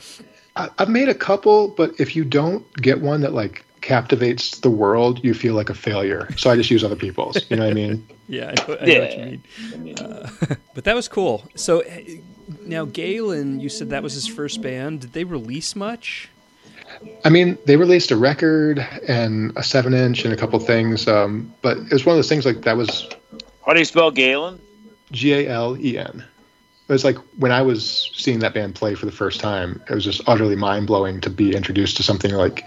I, 0.55 0.69
I've 0.79 0.89
made 0.89 1.09
a 1.09 1.15
couple, 1.15 1.69
but 1.69 1.91
if 1.99 2.15
you 2.15 2.25
don't 2.25 2.71
get 2.75 3.01
one 3.01 3.21
that 3.21 3.34
like 3.34 3.65
captivates 3.82 4.59
the 4.59 4.69
world, 4.69 5.23
you 5.23 5.34
feel 5.34 5.53
like 5.53 5.69
a 5.69 5.73
failure. 5.73 6.29
So 6.38 6.49
I 6.49 6.55
just 6.55 6.69
use 6.71 6.84
other 6.84 6.95
people's. 6.95 7.49
You 7.49 7.57
know 7.57 7.63
what 7.63 7.71
I 7.71 7.73
mean? 7.73 8.07
Yeah, 8.27 8.47
I 8.49 8.55
know, 8.55 8.77
I 8.79 8.86
know 8.86 8.99
what 8.99 9.17
you 9.17 9.23
Yeah. 9.23 9.25
mean. 9.25 9.43
I 9.73 9.77
mean, 9.77 10.57
But 10.73 10.84
that 10.86 10.95
was 10.95 11.07
cool. 11.07 11.49
So 11.55 11.84
now 12.66 12.86
Galen, 12.86 13.59
you 13.59 13.70
said 13.70 13.89
that 13.89 14.03
was 14.03 14.14
his 14.14 14.28
first 14.28 14.62
band. 14.62 15.01
Did 15.01 15.14
they 15.14 15.24
release 15.24 15.76
much? 15.76 16.30
I 17.24 17.30
mean, 17.30 17.57
they 17.66 17.78
released 17.78 18.12
a 18.12 18.18
record 18.18 18.86
and 19.07 19.53
a 19.55 19.64
seven 19.64 19.93
inch 19.93 20.26
and 20.26 20.34
a 20.34 20.38
couple 20.38 20.59
things, 20.59 21.07
um, 21.07 21.53
but 21.62 21.78
it 21.78 21.91
was 21.91 22.05
one 22.05 22.14
of 22.14 22.18
those 22.18 22.30
things 22.30 22.45
like 22.45 22.62
that 22.64 22.78
was 22.78 23.09
how 23.66 23.74
do 23.74 23.80
you 23.80 23.86
spell 23.86 24.12
Galen? 24.12 24.59
G 25.12 25.34
A 25.34 25.49
L 25.49 25.78
E 25.78 25.97
N. 25.97 26.26
It 26.88 26.91
was 26.91 27.05
like 27.05 27.18
when 27.38 27.51
I 27.51 27.62
was 27.62 28.12
seeing 28.16 28.39
that 28.39 28.53
band 28.53 28.76
play 28.76 28.95
for 28.95 29.05
the 29.05 29.12
first 29.12 29.39
time, 29.39 29.82
it 29.89 29.93
was 29.93 30.03
just 30.03 30.22
utterly 30.28 30.55
mind 30.55 30.88
blowing 30.88 31.22
to 31.22 31.30
be 31.30 31.55
introduced 31.55 31.97
to 31.97 32.03
something 32.03 32.34
like 32.34 32.66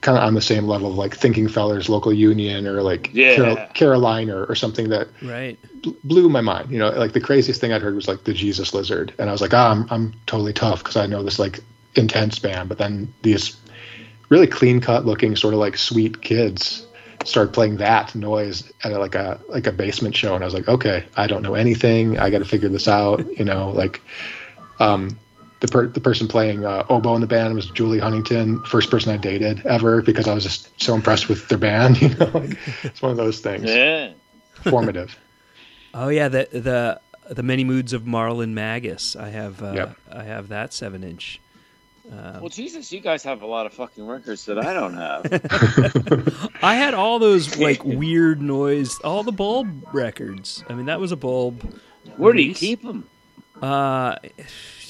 kind 0.00 0.16
of 0.16 0.22
on 0.24 0.34
the 0.34 0.40
same 0.40 0.66
level 0.68 0.90
of 0.90 0.96
like 0.96 1.16
Thinking 1.16 1.48
Fellers 1.48 1.88
Local 1.88 2.12
Union 2.12 2.66
or 2.68 2.82
like 2.82 3.10
Yeah. 3.12 3.34
Carol- 3.34 3.56
Carolina 3.74 4.42
or 4.48 4.54
something 4.54 4.88
that 4.90 5.08
Right. 5.22 5.58
bl- 5.82 5.90
blew 6.04 6.28
my 6.28 6.40
mind. 6.40 6.70
You 6.70 6.78
know, 6.78 6.90
like 6.90 7.12
the 7.12 7.20
craziest 7.20 7.60
thing 7.60 7.72
I'd 7.72 7.82
heard 7.82 7.96
was 7.96 8.06
like 8.06 8.22
the 8.24 8.32
Jesus 8.32 8.72
Lizard, 8.72 9.12
and 9.18 9.28
I 9.28 9.32
was 9.32 9.40
like, 9.40 9.52
ah, 9.54 9.70
I'm 9.72 9.86
I'm 9.90 10.12
totally 10.26 10.52
tough 10.52 10.84
because 10.84 10.96
I 10.96 11.06
know 11.06 11.22
this 11.22 11.38
like 11.38 11.60
intense 11.96 12.38
band, 12.38 12.68
but 12.68 12.78
then 12.78 13.12
these 13.22 13.56
really 14.28 14.46
clean 14.46 14.80
cut 14.80 15.04
looking 15.06 15.34
sort 15.34 15.54
of 15.54 15.58
like 15.60 15.76
sweet 15.76 16.20
kids 16.22 16.86
started 17.24 17.52
playing 17.52 17.78
that 17.78 18.14
noise 18.14 18.70
at 18.84 18.92
like 18.92 19.16
a 19.16 19.40
like 19.48 19.66
a 19.66 19.72
basement 19.72 20.14
show, 20.14 20.34
and 20.36 20.44
I 20.44 20.46
was 20.46 20.54
like, 20.54 20.68
okay, 20.68 21.04
I 21.16 21.26
don't 21.26 21.42
know 21.42 21.54
anything. 21.54 22.18
I 22.20 22.30
got 22.30 22.38
to 22.38 22.44
figure 22.44 22.68
this 22.68 22.86
out. 22.86 23.26
You 23.36 23.44
know, 23.44 23.70
like 23.70 24.00
um. 24.78 25.18
The, 25.60 25.68
per- 25.68 25.88
the 25.88 26.00
person 26.00 26.28
playing 26.28 26.64
uh, 26.64 26.84
oboe 26.88 27.14
in 27.16 27.20
the 27.20 27.26
band 27.26 27.54
was 27.54 27.68
Julie 27.70 27.98
Huntington, 27.98 28.62
first 28.64 28.90
person 28.90 29.12
I 29.12 29.16
dated 29.16 29.66
ever 29.66 30.02
because 30.02 30.28
I 30.28 30.34
was 30.34 30.44
just 30.44 30.70
so 30.80 30.94
impressed 30.94 31.28
with 31.28 31.48
their 31.48 31.58
band. 31.58 32.00
You 32.02 32.10
know, 32.10 32.30
like, 32.32 32.56
it's 32.84 33.02
one 33.02 33.10
of 33.10 33.16
those 33.16 33.40
things. 33.40 33.64
Yeah. 33.64 34.12
Formative. 34.68 35.16
Oh 35.94 36.10
yeah, 36.10 36.28
the 36.28 36.46
the 36.52 37.00
the 37.34 37.42
many 37.42 37.64
moods 37.64 37.94
of 37.94 38.02
Marlon 38.02 38.50
Magus. 38.50 39.16
I 39.16 39.30
have 39.30 39.62
uh, 39.62 39.72
Yep. 39.72 39.96
I 40.12 40.22
have 40.24 40.48
that 40.48 40.74
seven 40.74 41.02
inch. 41.02 41.40
Well, 42.10 42.48
Jesus, 42.50 42.92
you 42.92 43.00
guys 43.00 43.22
have 43.24 43.40
a 43.42 43.46
lot 43.46 43.66
of 43.66 43.72
fucking 43.72 44.06
records 44.06 44.44
that 44.46 44.58
I 44.58 44.72
don't 44.74 44.94
have. 44.94 46.52
I 46.62 46.74
had 46.74 46.94
all 46.94 47.18
those 47.18 47.56
like 47.58 47.82
weird 47.84 48.40
noise, 48.40 48.98
all 49.00 49.22
the 49.22 49.32
bulb 49.32 49.86
records. 49.92 50.62
I 50.68 50.74
mean, 50.74 50.86
that 50.86 51.00
was 51.00 51.10
a 51.10 51.16
bulb. 51.16 51.74
Where 52.16 52.32
do 52.32 52.42
you 52.42 52.54
keep 52.54 52.82
them? 52.82 53.08
Uh, 53.60 54.16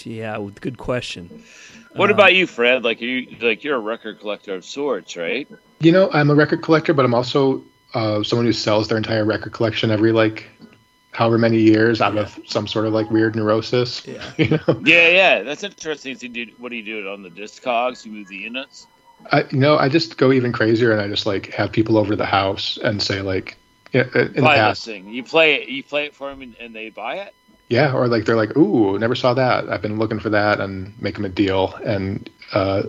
yeah, 0.09 0.39
good 0.61 0.79
question. 0.79 1.45
What 1.95 2.11
Uh, 2.11 2.15
about 2.15 2.35
you, 2.35 2.47
Fred? 2.47 2.85
Like 2.85 3.01
you, 3.01 3.27
like 3.41 3.63
you're 3.65 3.77
a 3.77 3.81
record 3.81 4.21
collector 4.21 4.55
of 4.55 4.65
sorts, 4.65 5.17
right? 5.17 5.49
You 5.81 5.93
know, 5.93 6.11
I'm 6.13 6.31
a 6.31 6.35
record 6.35 6.63
collector, 6.63 6.95
but 6.95 7.05
I'm 7.05 7.15
also 7.15 7.63
uh, 7.95 8.23
someone 8.23 8.47
who 8.47 8.53
sells 8.53 8.89
their 8.89 8.97
entire 8.97 9.25
record 9.25 9.53
collection 9.53 9.91
every 9.91 10.13
like 10.13 10.49
however 11.13 11.39
many 11.39 11.59
years 11.59 12.01
out 12.01 12.17
of 12.17 12.39
some 12.47 12.67
sort 12.67 12.87
of 12.87 12.93
like 12.93 13.11
weird 13.11 13.35
neurosis. 13.37 14.03
Yeah. 14.07 14.31
You 14.37 14.51
know, 14.51 14.81
Yeah, 14.85 15.09
yeah. 15.09 15.43
That's 15.43 15.63
interesting. 15.63 16.17
So 16.17 16.27
you 16.27 16.47
do, 16.47 16.53
what 16.59 16.71
do 16.71 16.77
you 16.77 16.85
do 16.85 16.99
it 17.01 17.07
on 17.07 17.23
the 17.23 17.31
Discogs? 17.31 18.05
You 18.05 18.13
move 18.13 18.29
the 18.29 18.37
units? 18.37 18.87
I 19.33 19.45
you 19.51 19.59
know 19.59 19.77
I 19.77 19.89
just 19.89 20.17
go 20.17 20.33
even 20.33 20.53
crazier 20.53 20.93
and 20.93 21.01
I 21.01 21.09
just 21.09 21.27
like 21.27 21.53
have 21.53 21.73
people 21.73 21.99
over 21.99 22.11
to 22.11 22.17
the 22.17 22.25
house 22.25 22.79
and 22.83 23.03
say 23.03 23.21
like 23.21 23.57
yeah, 23.93 24.05
uh, 24.15 24.21
in 24.21 24.33
the 24.35 24.43
Buy 24.43 24.57
past, 24.57 24.85
this 24.85 24.95
thing. 24.95 25.09
You 25.09 25.25
play 25.25 25.55
it. 25.55 25.69
You 25.69 25.83
play 25.83 26.05
it 26.05 26.15
for 26.15 26.29
them, 26.29 26.43
and, 26.43 26.55
and 26.61 26.75
they 26.77 26.91
buy 26.91 27.17
it. 27.17 27.35
Yeah, 27.69 27.93
or 27.93 28.09
like 28.09 28.25
they're 28.25 28.37
like, 28.37 28.57
ooh, 28.57 28.99
never 28.99 29.15
saw 29.15 29.35
that. 29.35 29.69
I've 29.69 29.83
been 29.83 29.99
looking 29.99 30.21
for 30.21 30.31
that 30.31 30.61
and 30.61 30.93
make 31.03 31.15
them 31.17 31.25
a 31.25 31.29
deal. 31.29 31.75
And 31.85 32.29
uh, 32.53 32.85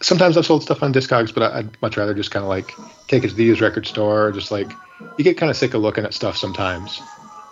sometimes 0.00 0.36
I've 0.36 0.46
sold 0.46 0.62
stuff 0.62 0.82
on 0.82 0.92
Discogs, 0.92 1.32
but 1.34 1.42
I- 1.52 1.58
I'd 1.60 1.82
much 1.82 1.96
rather 1.96 2.14
just 2.14 2.30
kind 2.30 2.42
of 2.42 2.48
like 2.48 2.72
take 3.08 3.24
it 3.24 3.28
to 3.30 3.34
the 3.34 3.44
used 3.44 3.60
record 3.60 3.86
store. 3.86 4.26
Or 4.26 4.32
just 4.32 4.50
like 4.50 4.70
you 5.18 5.24
get 5.24 5.36
kind 5.36 5.50
of 5.50 5.56
sick 5.56 5.74
of 5.74 5.80
looking 5.82 6.04
at 6.04 6.14
stuff 6.14 6.36
sometimes. 6.36 7.00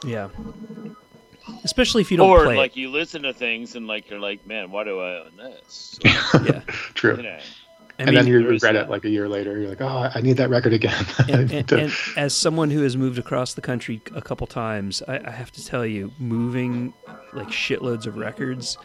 Yeah. 0.04 0.28
Especially 1.64 2.00
if 2.02 2.10
you 2.10 2.16
don't 2.16 2.28
or 2.30 2.44
play. 2.44 2.56
like 2.56 2.76
it. 2.76 2.80
you 2.80 2.90
listen 2.90 3.22
to 3.22 3.32
things 3.32 3.74
and 3.74 3.86
like 3.86 4.08
you're 4.08 4.20
like, 4.20 4.46
man, 4.46 4.70
why 4.70 4.84
do 4.84 5.00
I 5.00 5.20
own 5.20 5.32
this? 5.36 5.98
Yeah. 6.44 6.60
True. 6.94 7.16
you 7.16 7.22
know. 7.24 7.38
I 8.00 8.04
and 8.04 8.10
mean, 8.12 8.24
then 8.24 8.26
you 8.28 8.48
regret 8.48 8.72
that. 8.72 8.86
it 8.86 8.88
like 8.88 9.04
a 9.04 9.10
year 9.10 9.28
later. 9.28 9.60
You're 9.60 9.68
like, 9.68 9.82
oh, 9.82 10.10
I 10.14 10.22
need 10.22 10.38
that 10.38 10.48
record 10.48 10.72
again. 10.72 11.04
and, 11.28 11.52
and, 11.52 11.72
and 11.72 11.92
as 12.16 12.34
someone 12.34 12.70
who 12.70 12.82
has 12.82 12.96
moved 12.96 13.18
across 13.18 13.52
the 13.52 13.60
country 13.60 14.00
a 14.14 14.22
couple 14.22 14.46
times, 14.46 15.02
I, 15.06 15.20
I 15.26 15.30
have 15.30 15.52
to 15.52 15.66
tell 15.66 15.84
you, 15.84 16.10
moving 16.18 16.94
like 17.34 17.48
shitloads 17.48 18.06
of 18.06 18.16
records 18.16 18.78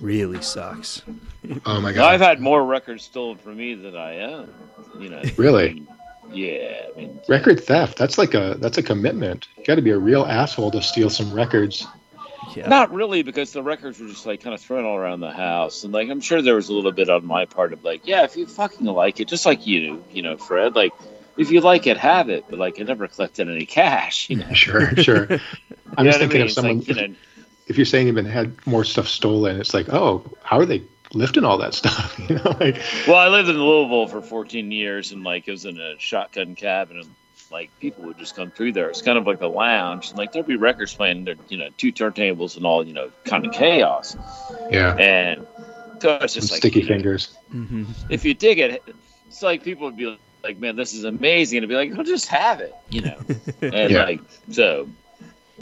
really 0.00 0.40
sucks. 0.40 1.02
oh 1.66 1.80
my 1.80 1.92
Now, 1.92 2.06
I've 2.06 2.22
had 2.22 2.40
more 2.40 2.64
records 2.64 3.04
stolen 3.04 3.36
from 3.36 3.58
me 3.58 3.74
than 3.74 3.96
I 3.96 4.20
own. 4.20 4.54
You 4.98 5.10
know. 5.10 5.22
Really? 5.36 5.86
Yeah. 6.32 6.86
I 6.94 6.98
mean, 6.98 7.20
record 7.28 7.62
theft. 7.62 7.98
That's 7.98 8.16
like 8.16 8.32
a 8.32 8.56
that's 8.58 8.78
a 8.78 8.82
commitment. 8.82 9.46
You 9.58 9.64
got 9.64 9.74
to 9.74 9.82
be 9.82 9.90
a 9.90 9.98
real 9.98 10.24
asshole 10.24 10.70
to 10.70 10.80
steal 10.80 11.10
some 11.10 11.32
records. 11.34 11.86
Yeah. 12.54 12.68
Not 12.68 12.92
really, 12.92 13.22
because 13.22 13.52
the 13.52 13.62
records 13.62 13.98
were 14.00 14.08
just 14.08 14.26
like 14.26 14.40
kind 14.42 14.54
of 14.54 14.60
thrown 14.60 14.84
all 14.84 14.96
around 14.96 15.20
the 15.20 15.32
house, 15.32 15.84
and 15.84 15.92
like 15.92 16.08
I'm 16.10 16.20
sure 16.20 16.42
there 16.42 16.54
was 16.56 16.68
a 16.68 16.72
little 16.72 16.92
bit 16.92 17.08
on 17.10 17.24
my 17.24 17.44
part 17.46 17.72
of 17.72 17.84
like, 17.84 18.06
yeah, 18.06 18.24
if 18.24 18.36
you 18.36 18.46
fucking 18.46 18.84
like 18.86 19.20
it, 19.20 19.28
just 19.28 19.46
like 19.46 19.66
you, 19.66 20.04
you 20.12 20.22
know, 20.22 20.36
Fred, 20.36 20.74
like 20.74 20.92
if 21.36 21.50
you 21.50 21.60
like 21.60 21.86
it, 21.86 21.96
have 21.96 22.28
it, 22.30 22.44
but 22.48 22.58
like 22.58 22.80
I 22.80 22.84
never 22.84 23.08
collected 23.08 23.48
any 23.48 23.66
cash, 23.66 24.28
you 24.30 24.36
know. 24.36 24.46
Sure, 24.54 24.94
sure. 24.96 25.26
I'm 25.96 26.04
You 26.06 26.10
know 26.10 26.10
just 26.10 26.14
what 26.14 26.14
I 26.14 26.18
thinking 26.18 26.38
mean? 26.38 26.46
of 26.46 26.52
someone. 26.52 26.78
like, 26.78 26.88
you 26.88 26.94
know, 26.94 27.14
if 27.66 27.76
you're 27.76 27.86
saying 27.86 28.06
you've 28.06 28.16
been 28.16 28.24
had 28.26 28.66
more 28.66 28.84
stuff 28.84 29.08
stolen, 29.08 29.60
it's 29.60 29.72
like, 29.74 29.88
oh, 29.88 30.22
how 30.42 30.58
are 30.58 30.66
they 30.66 30.82
lifting 31.14 31.44
all 31.44 31.58
that 31.58 31.74
stuff? 31.74 32.18
You 32.28 32.36
know, 32.36 32.56
like 32.60 32.80
well, 33.08 33.16
I 33.16 33.28
lived 33.28 33.48
in 33.48 33.56
Louisville 33.58 34.06
for 34.08 34.20
14 34.22 34.70
years, 34.70 35.12
and 35.12 35.24
like 35.24 35.48
it 35.48 35.50
was 35.52 35.64
in 35.64 35.78
a 35.80 35.98
shotgun 35.98 36.54
cabin, 36.56 36.98
and 37.00 37.08
like 37.50 37.70
people 37.80 38.04
would 38.04 38.18
just 38.18 38.34
come 38.36 38.50
through 38.50 38.72
there. 38.72 38.88
It's 38.90 39.02
kind 39.02 39.18
of 39.18 39.26
like 39.26 39.40
a 39.40 39.46
lounge, 39.46 40.10
and 40.10 40.18
like 40.18 40.32
there'd 40.32 40.46
be 40.46 40.56
records 40.56 40.94
playing, 40.94 41.24
there, 41.24 41.36
you 41.48 41.58
know, 41.58 41.68
two 41.76 41.92
turntables 41.92 42.56
and 42.56 42.66
all, 42.66 42.86
you 42.86 42.92
know, 42.94 43.10
kind 43.24 43.46
of 43.46 43.52
chaos, 43.52 44.16
yeah, 44.70 44.94
and 44.96 45.46
so 46.00 46.18
it's 46.20 46.34
some 46.34 46.42
just 46.42 46.50
like 46.52 46.58
sticky 46.58 46.80
you 46.80 46.84
know, 46.88 46.94
fingers. 46.96 47.38
hmm 47.50 47.84
if 48.10 48.24
you 48.24 48.34
dig 48.34 48.58
it, 48.58 48.82
it's 49.26 49.42
like 49.42 49.62
people 49.62 49.86
would 49.86 49.96
be 49.96 50.16
like, 50.44 50.58
"Man, 50.58 50.76
this 50.76 50.94
is 50.94 51.04
amazing," 51.04 51.58
and 51.58 51.68
be 51.68 51.74
like, 51.74 51.92
"I'll 51.96 52.04
just 52.04 52.26
have 52.28 52.60
it," 52.60 52.74
you 52.90 53.02
know. 53.02 53.18
And 53.72 53.92
Yeah. 53.92 54.04
like, 54.04 54.20
so 54.50 54.90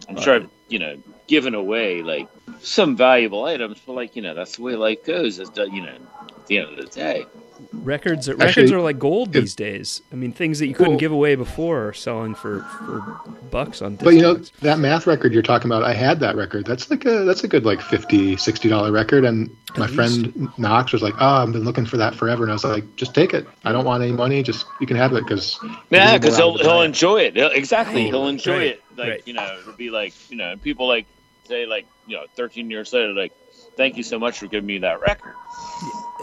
I'm 0.09 0.17
sure 0.17 0.35
I've 0.37 0.51
you 0.69 0.79
know 0.79 0.97
given 1.27 1.55
away 1.55 2.03
like 2.03 2.29
some 2.61 2.97
valuable 2.97 3.45
items, 3.45 3.81
but 3.87 3.93
like 3.95 4.17
you 4.17 4.23
know 4.23 4.35
that's 4.35 4.57
the 4.57 4.63
way 4.63 4.75
life 4.77 5.05
goes. 5.05 5.39
Is 5.39 5.51
you 5.57 5.83
know 5.83 5.97
at 6.37 6.47
the 6.47 6.59
end 6.59 6.71
of 6.71 6.77
the 6.77 6.87
day. 6.87 7.27
Records 7.73 8.29
Actually, 8.29 8.45
records 8.47 8.73
are 8.73 8.81
like 8.81 8.99
gold 8.99 9.35
it- 9.35 9.41
these 9.41 9.55
days. 9.55 10.03
I 10.13 10.17
mean, 10.17 10.33
things 10.33 10.59
that 10.59 10.67
you 10.67 10.75
couldn't 10.75 10.93
Well- 10.93 10.99
give 11.01 11.13
away 11.13 11.35
before 11.35 11.89
are 11.89 11.93
selling 11.93 12.35
for, 12.35 12.61
for 12.61 13.21
bucks 13.51 13.83
on. 13.83 13.97
But 13.97 14.15
you 14.15 14.23
know 14.23 14.35
that 14.61 14.79
math 14.79 15.07
record 15.07 15.33
you're 15.33 15.43
talking 15.43 15.71
about, 15.71 15.83
I 15.85 15.93
had 15.95 16.21
that 16.21 16.37
record. 16.37 16.65
That's 16.67 16.91
like 16.91 17.05
a 17.05 17.25
that's 17.25 17.45
a 17.45 17.49
good 17.49 17.65
like 17.65 17.81
50 17.81 18.37
60 18.37 18.69
dollar 18.69 18.93
record 18.93 19.25
and 19.25 19.51
my 19.77 19.87
least. 19.87 19.95
friend 19.95 20.49
Knox 20.59 20.93
was 20.93 21.03
like, 21.03 21.15
"Oh, 21.21 21.27
I've 21.43 21.53
been 21.53 21.65
looking 21.65 21.87
for 21.87 21.97
that 21.97 22.15
forever." 22.15 22.43
And 22.45 22.51
I 22.53 22.55
was 22.55 22.65
like, 22.65 22.85
"Just 22.97 23.15
take 23.15 23.35
it. 23.35 23.47
I 23.65 23.73
don't 23.73 23.85
want 23.85 24.03
any 24.03 24.13
money. 24.13 24.43
Just 24.43 24.67
you 24.81 24.87
can 24.87 24.97
have 24.97 25.13
it 25.15 25.27
cuz 25.27 25.59
Yeah, 25.91 26.19
because 26.19 26.37
he'll 26.37 26.57
he'll 26.59 26.83
enjoy 26.83 27.21
it. 27.23 27.37
He'll, 27.37 27.51
exactly, 27.51 28.05
he'll 28.05 28.29
enjoy 28.29 28.53
Right, 28.57 28.67
it. 28.67 28.83
Like 28.97 29.09
right. 29.09 29.23
you 29.27 29.35
know, 29.35 29.59
it'll 29.61 29.73
be 29.75 29.91
like 29.91 30.13
you 30.31 30.37
know, 30.37 30.55
people 30.63 30.87
like 30.89 31.07
say 31.49 31.67
like 31.67 31.87
you 32.07 32.17
know, 32.17 32.25
13 32.37 32.69
years 32.71 32.93
later, 32.93 33.13
like, 33.13 33.33
thank 33.77 33.97
you 33.97 34.03
so 34.03 34.19
much 34.19 34.39
for 34.39 34.47
giving 34.47 34.67
me 34.67 34.79
that 34.79 35.01
record. 35.01 35.35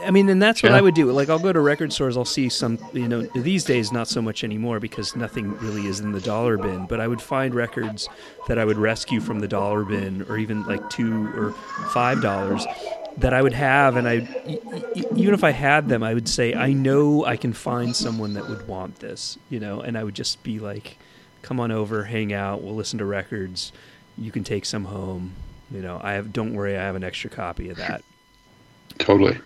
I 0.06 0.12
mean, 0.12 0.30
and 0.30 0.42
that's 0.42 0.64
what 0.64 0.72
Yeah. 0.72 0.78
I 0.78 0.82
would 0.82 0.96
do. 0.96 1.12
Like, 1.12 1.30
I'll 1.30 1.40
go 1.40 1.52
to 1.52 1.60
record 1.60 1.92
stores. 1.92 2.16
I'll 2.16 2.24
see 2.24 2.48
some. 2.48 2.80
You 2.94 3.08
know, 3.08 3.22
these 3.22 3.66
days 3.66 3.92
not 3.92 4.08
so 4.08 4.22
much 4.22 4.44
anymore 4.46 4.80
because 4.80 5.16
nothing 5.16 5.58
really 5.58 5.88
is 5.88 6.00
in 6.00 6.14
the 6.14 6.22
dollar 6.22 6.58
bin. 6.58 6.86
But 6.88 7.02
I 7.02 7.08
would 7.08 7.22
find 7.22 7.54
records 7.54 8.08
that 8.48 8.58
I 8.58 8.64
would 8.64 8.78
rescue 8.78 9.20
from 9.20 9.40
the 9.40 9.48
dollar 9.48 9.84
bin, 9.84 10.26
or 10.30 10.38
even 10.38 10.64
like 10.64 10.90
two 10.90 11.28
or 11.36 11.52
five 11.92 12.22
dollars 12.22 12.66
that 13.18 13.34
I 13.34 13.42
would 13.42 13.52
have, 13.54 13.98
and 13.98 14.08
I, 14.08 14.26
even 15.16 15.34
if 15.34 15.44
I 15.44 15.52
had 15.52 15.90
them, 15.90 16.04
I 16.04 16.14
would 16.14 16.30
say, 16.30 16.54
I 16.54 16.72
know 16.72 17.26
I 17.26 17.36
can 17.36 17.52
find 17.52 17.94
someone 17.94 18.34
that 18.36 18.48
would 18.48 18.66
want 18.70 19.00
this. 19.00 19.38
You 19.50 19.60
know, 19.60 19.82
and 19.82 19.98
I 19.98 20.06
would 20.06 20.16
just 20.16 20.42
be 20.44 20.60
like, 20.60 20.98
come 21.42 21.60
on 21.60 21.72
over, 21.72 22.06
hang 22.06 22.32
out, 22.32 22.64
we'll 22.64 22.76
listen 22.76 23.00
to 23.00 23.06
records. 23.06 23.74
You 24.18 24.32
can 24.32 24.46
take 24.46 24.64
some 24.64 24.86
home. 24.86 25.34
You 25.72 25.82
know, 25.82 26.00
I 26.04 26.14
have. 26.14 26.34
Don't 26.34 26.54
worry, 26.54 26.76
I 26.78 26.82
have 26.82 26.96
an 26.96 27.04
extra 27.04 27.30
copy 27.30 27.70
of 27.70 27.78
that. 27.78 28.04
Totally. 28.98 29.38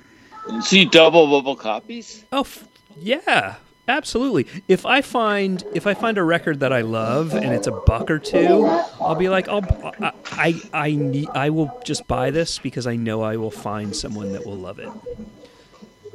See 0.61 0.80
you 0.84 0.89
double 0.89 1.28
bubble 1.28 1.55
copies? 1.55 2.24
Oh, 2.32 2.41
f- 2.41 2.67
yeah, 2.97 3.55
absolutely. 3.88 4.47
If 4.67 4.86
I 4.86 5.01
find 5.01 5.63
if 5.74 5.88
I 5.88 5.93
find 5.93 6.17
a 6.17 6.24
record 6.24 6.59
that 6.61 6.74
I 6.74 6.82
love 6.82 7.34
and 7.34 7.53
it's 7.53 7.67
a 7.67 7.71
buck 7.71 8.09
or 8.11 8.19
two, 8.19 8.65
I'll 8.99 9.15
be 9.15 9.30
like, 9.30 9.47
I'll, 9.47 9.63
I, 10.01 10.11
I, 10.26 10.61
I 10.74 10.91
need, 10.91 11.30
I 11.30 11.49
will 11.49 11.80
just 11.86 12.07
buy 12.07 12.32
this 12.32 12.59
because 12.59 12.88
I 12.88 12.95
know 12.95 13.21
I 13.21 13.38
will 13.38 13.51
find 13.51 13.95
someone 13.95 14.32
that 14.34 14.45
will 14.45 14.57
love 14.57 14.80
it. 14.80 14.89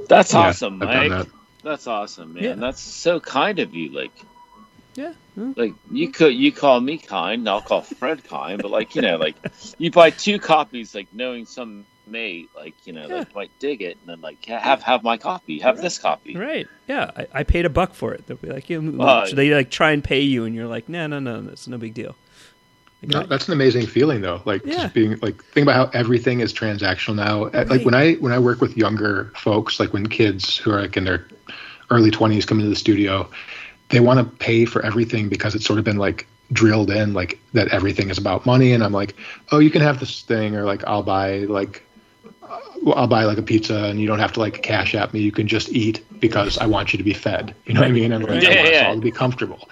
That's 0.09 0.35
awesome, 0.35 0.83
I've 0.83 0.89
Mike. 0.89 1.11
that. 1.11 1.27
That's 1.63 1.87
awesome, 1.87 2.35
man. 2.35 2.43
Yeah. 2.43 2.55
That's 2.55 2.81
so 2.81 3.21
kind 3.21 3.59
of 3.59 3.75
you. 3.75 3.91
Like, 3.91 4.13
Yeah, 4.99 5.13
like 5.57 5.75
you 5.93 6.11
could 6.11 6.35
you 6.35 6.51
call 6.53 6.81
me 6.81 6.99
kind, 6.99 7.49
I'll 7.49 7.61
call 7.61 7.83
Fred 7.83 8.25
kind, 8.25 8.61
but 8.61 8.71
like 8.73 8.95
you 8.97 9.03
know, 9.03 9.17
like 9.17 9.37
you 9.79 9.91
buy 9.91 10.11
two 10.11 10.39
copies, 10.39 10.95
like 10.95 11.09
knowing 11.13 11.47
some 11.47 11.85
mate, 12.07 12.51
like 12.57 12.75
you 12.85 12.93
know, 12.93 13.03
Yeah. 13.03 13.19
that 13.19 13.35
might 13.35 13.51
dig 13.61 13.81
it, 13.83 13.99
and 14.01 14.09
then 14.09 14.21
like 14.21 14.45
have 14.47 14.83
have 14.83 15.03
my 15.05 15.17
copy, 15.17 15.61
have 15.61 15.81
this 15.81 15.99
copy. 15.99 16.37
right. 16.37 16.67
Yeah, 16.89 17.11
I, 17.17 17.27
I 17.33 17.43
paid 17.45 17.65
a 17.67 17.71
buck 17.71 17.95
for 17.95 18.13
it. 18.15 18.27
They'll 18.27 18.39
be 18.39 18.49
like, 18.49 18.69
yeah, 18.71 18.79
Uh, 18.79 19.27
should 19.27 19.37
they 19.39 19.55
like 19.55 19.71
try 19.71 19.93
and 19.93 20.03
pay 20.03 20.23
you? 20.23 20.45
And 20.45 20.55
you're 20.55 20.67
like, 20.67 20.89
no, 20.89 21.07
no, 21.07 21.19
no, 21.21 21.43
that's 21.43 21.69
no 21.69 21.77
big 21.79 21.95
deal. 21.95 22.17
Like, 23.03 23.13
No, 23.13 23.23
that's 23.25 23.47
an 23.47 23.53
amazing 23.53 23.87
feeling 23.87 24.21
though. 24.23 24.43
Like 24.47 24.65
Yeah. 24.67 24.83
just 24.83 24.95
being 24.95 25.17
like 25.23 25.45
think 25.45 25.63
about 25.65 25.77
how 25.77 25.99
everything 26.01 26.41
is 26.41 26.53
transactional 26.53 27.15
now. 27.15 27.45
Uh, 27.45 27.65
Like 27.69 27.85
when 27.85 27.95
I 27.95 28.15
when 28.15 28.33
I 28.33 28.39
work 28.41 28.61
with 28.61 28.77
younger 28.77 29.33
folks, 29.37 29.79
like 29.79 29.93
when 29.93 30.09
kids 30.09 30.57
who 30.57 30.73
are 30.73 30.81
like 30.81 30.97
in 30.97 31.05
their 31.05 31.29
early 31.91 32.11
twenties 32.11 32.45
come 32.47 32.59
into 32.59 32.71
the 32.71 32.77
studio, 32.77 33.31
they 33.91 34.01
want 34.01 34.19
to 34.19 34.37
pay 34.37 34.65
for 34.65 34.85
everything 34.85 35.29
because 35.29 35.55
it's 35.55 35.65
sort 35.65 35.79
of 35.79 35.85
been 35.85 35.97
like 35.99 36.27
drilled 36.53 36.91
in 36.91 37.13
like 37.15 37.39
that 37.53 37.69
everything 37.69 38.11
is 38.11 38.19
about 38.19 38.47
money. 38.47 38.73
And 38.73 38.83
I'm 38.83 38.93
like, 38.93 39.15
oh, 39.53 39.59
you 39.59 39.71
can 39.71 39.83
have 39.83 40.01
this 40.01 40.23
thing, 40.23 40.57
or 40.57 40.65
like 40.65 40.83
I'll 40.87 41.03
buy 41.03 41.41
like 41.41 41.85
uh, 42.43 42.59
I'll 42.95 43.07
buy 43.07 43.25
like 43.25 43.39
a 43.39 43.43
pizza 43.43 43.85
and 43.85 44.01
you 44.01 44.07
don't 44.07 44.19
have 44.19 44.33
to 44.35 44.41
like 44.41 44.63
cash 44.63 44.95
at 44.95 45.13
me. 45.13 45.21
You 45.21 45.33
can 45.33 45.47
just 45.47 45.69
eat 45.71 46.03
because 46.21 46.57
I 46.59 46.67
want 46.67 46.93
you 46.93 46.97
to 46.97 47.03
be 47.05 47.13
fed. 47.13 47.55
You 47.67 47.75
know 47.75 47.81
what 47.81 47.89
I 47.89 47.93
mean? 47.93 48.13
And 48.13 48.25
like, 48.25 48.43
Yeah, 48.43 48.49
I 48.51 48.57
want 48.63 48.75
us 48.75 48.83
all 48.85 48.95
to 48.95 49.01
be 49.01 49.11
comfortable. 49.11 49.69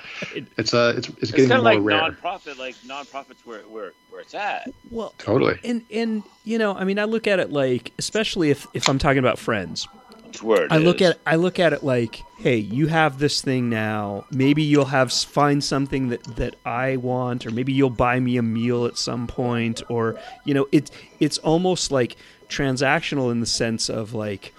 It's 0.56 0.74
uh, 0.74 0.94
it's 0.96 1.08
it's 1.08 1.18
It's 1.22 1.30
getting 1.30 1.48
kind 1.48 1.58
of 1.58 1.64
more 1.64 1.74
like 1.74 1.82
rare. 1.82 2.00
non-profit, 2.02 2.58
like 2.58 2.74
non-profits 2.86 3.44
where 3.46 3.60
where 3.62 3.92
where 4.10 4.20
it's 4.20 4.34
at. 4.34 4.68
well, 4.90 5.14
Totally. 5.18 5.58
and 5.64 5.82
and 5.90 6.22
you 6.44 6.58
know, 6.58 6.74
I 6.74 6.84
mean, 6.84 6.98
I 6.98 7.04
look 7.04 7.26
at 7.26 7.38
it 7.38 7.50
like, 7.52 7.92
especially 7.98 8.50
if 8.50 8.66
if 8.74 8.88
I'm 8.88 8.98
talking 8.98 9.18
about 9.18 9.38
friends, 9.38 9.88
It's 10.28 10.42
where 10.42 10.66
I 10.70 10.78
look 10.78 11.00
is. 11.00 11.10
at 11.10 11.18
I 11.26 11.36
look 11.36 11.58
at 11.58 11.72
it 11.72 11.82
like, 11.82 12.22
hey, 12.38 12.56
you 12.56 12.86
have 12.88 13.18
this 13.18 13.40
thing 13.40 13.68
now. 13.70 14.24
Maybe 14.30 14.62
you'll 14.62 14.86
have 14.86 15.12
find 15.12 15.62
something 15.62 16.08
that 16.08 16.24
that 16.36 16.56
I 16.64 16.96
want, 16.96 17.46
or 17.46 17.50
maybe 17.50 17.72
you'll 17.72 17.90
buy 17.90 18.20
me 18.20 18.36
a 18.36 18.42
meal 18.42 18.86
at 18.86 18.98
some 18.98 19.26
point, 19.26 19.82
or 19.88 20.18
you 20.44 20.54
know, 20.54 20.68
it's 20.72 20.90
it's 21.20 21.38
almost 21.38 21.90
like 21.90 22.16
transactional 22.48 23.30
in 23.30 23.40
the 23.40 23.46
sense 23.46 23.88
of 23.88 24.14
like, 24.14 24.54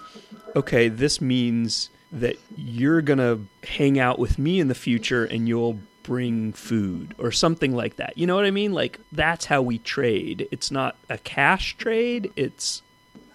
okay, 0.56 0.88
this 0.88 1.20
means 1.20 1.90
that 2.10 2.36
you're 2.56 3.02
gonna 3.02 3.40
hang 3.64 3.98
out 3.98 4.18
with 4.18 4.38
me 4.38 4.60
in 4.60 4.68
the 4.68 4.74
future, 4.74 5.24
and 5.24 5.48
you'll 5.48 5.78
bring 6.02 6.54
food 6.54 7.14
or 7.18 7.30
something 7.30 7.74
like 7.74 7.96
that. 7.96 8.16
You 8.16 8.26
know 8.26 8.34
what 8.34 8.46
I 8.46 8.50
mean? 8.50 8.72
Like 8.72 8.98
that's 9.12 9.44
how 9.44 9.60
we 9.60 9.78
trade. 9.78 10.48
It's 10.50 10.70
not 10.70 10.96
a 11.10 11.18
cash 11.18 11.76
trade. 11.76 12.32
It's 12.34 12.82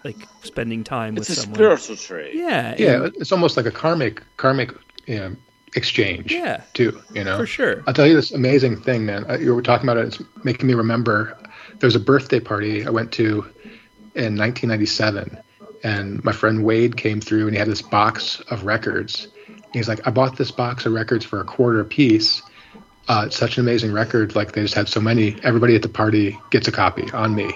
like 0.04 0.16
spending 0.42 0.84
time 0.84 1.16
It's 1.16 1.28
a 1.28 1.32
with 1.32 1.38
someone. 1.38 1.54
spiritual 1.56 1.96
trade. 1.96 2.34
Yeah, 2.34 2.74
Yeah, 2.78 3.04
and- 3.04 3.16
it's 3.16 3.32
almost 3.32 3.56
like 3.56 3.66
a 3.66 3.70
karmic 3.70 4.22
karmic 4.36 4.72
you 5.06 5.16
know, 5.18 5.36
exchange. 5.74 6.32
Yeah. 6.32 6.62
too. 6.74 7.00
You 7.12 7.24
know, 7.24 7.36
for 7.38 7.46
sure. 7.46 7.82
I'll 7.86 7.94
tell 7.94 8.06
you 8.06 8.14
this 8.14 8.32
amazing 8.32 8.80
thing, 8.82 9.04
man. 9.06 9.24
Uh, 9.28 9.38
You 9.38 9.54
were 9.54 9.62
talking 9.62 9.88
about 9.88 9.96
it. 9.98 10.06
It's 10.06 10.22
making 10.44 10.66
me 10.66 10.74
remember. 10.74 11.36
There 11.78 11.86
was 11.88 11.96
a 11.96 12.00
birthday 12.00 12.40
party 12.40 12.86
I 12.86 12.90
went 12.90 13.12
to 13.12 13.44
in 14.14 14.36
1997, 14.36 15.36
and 15.82 16.22
my 16.24 16.32
friend 16.32 16.62
Wade 16.64 16.96
came 16.96 17.20
through, 17.20 17.46
and 17.46 17.52
he 17.52 17.58
had 17.58 17.68
this 17.68 17.82
box 17.82 18.40
of 18.50 18.64
records. 18.64 19.28
He's 19.72 19.88
like, 19.88 20.06
"I 20.06 20.10
bought 20.10 20.36
this 20.36 20.50
box 20.52 20.86
of 20.86 20.92
records 20.92 21.24
for 21.24 21.40
a 21.40 21.44
quarter 21.44 21.80
a 21.80 21.84
piece. 21.84 22.40
Uh, 23.08 23.24
it's 23.26 23.36
such 23.36 23.58
an 23.58 23.62
amazing 23.64 23.92
record. 23.92 24.34
Like 24.36 24.52
they 24.52 24.62
just 24.62 24.74
had 24.74 24.88
so 24.88 25.00
many. 25.00 25.36
Everybody 25.42 25.74
at 25.74 25.82
the 25.82 25.88
party 25.88 26.38
gets 26.50 26.68
a 26.68 26.72
copy 26.72 27.10
on 27.12 27.34
me, 27.34 27.50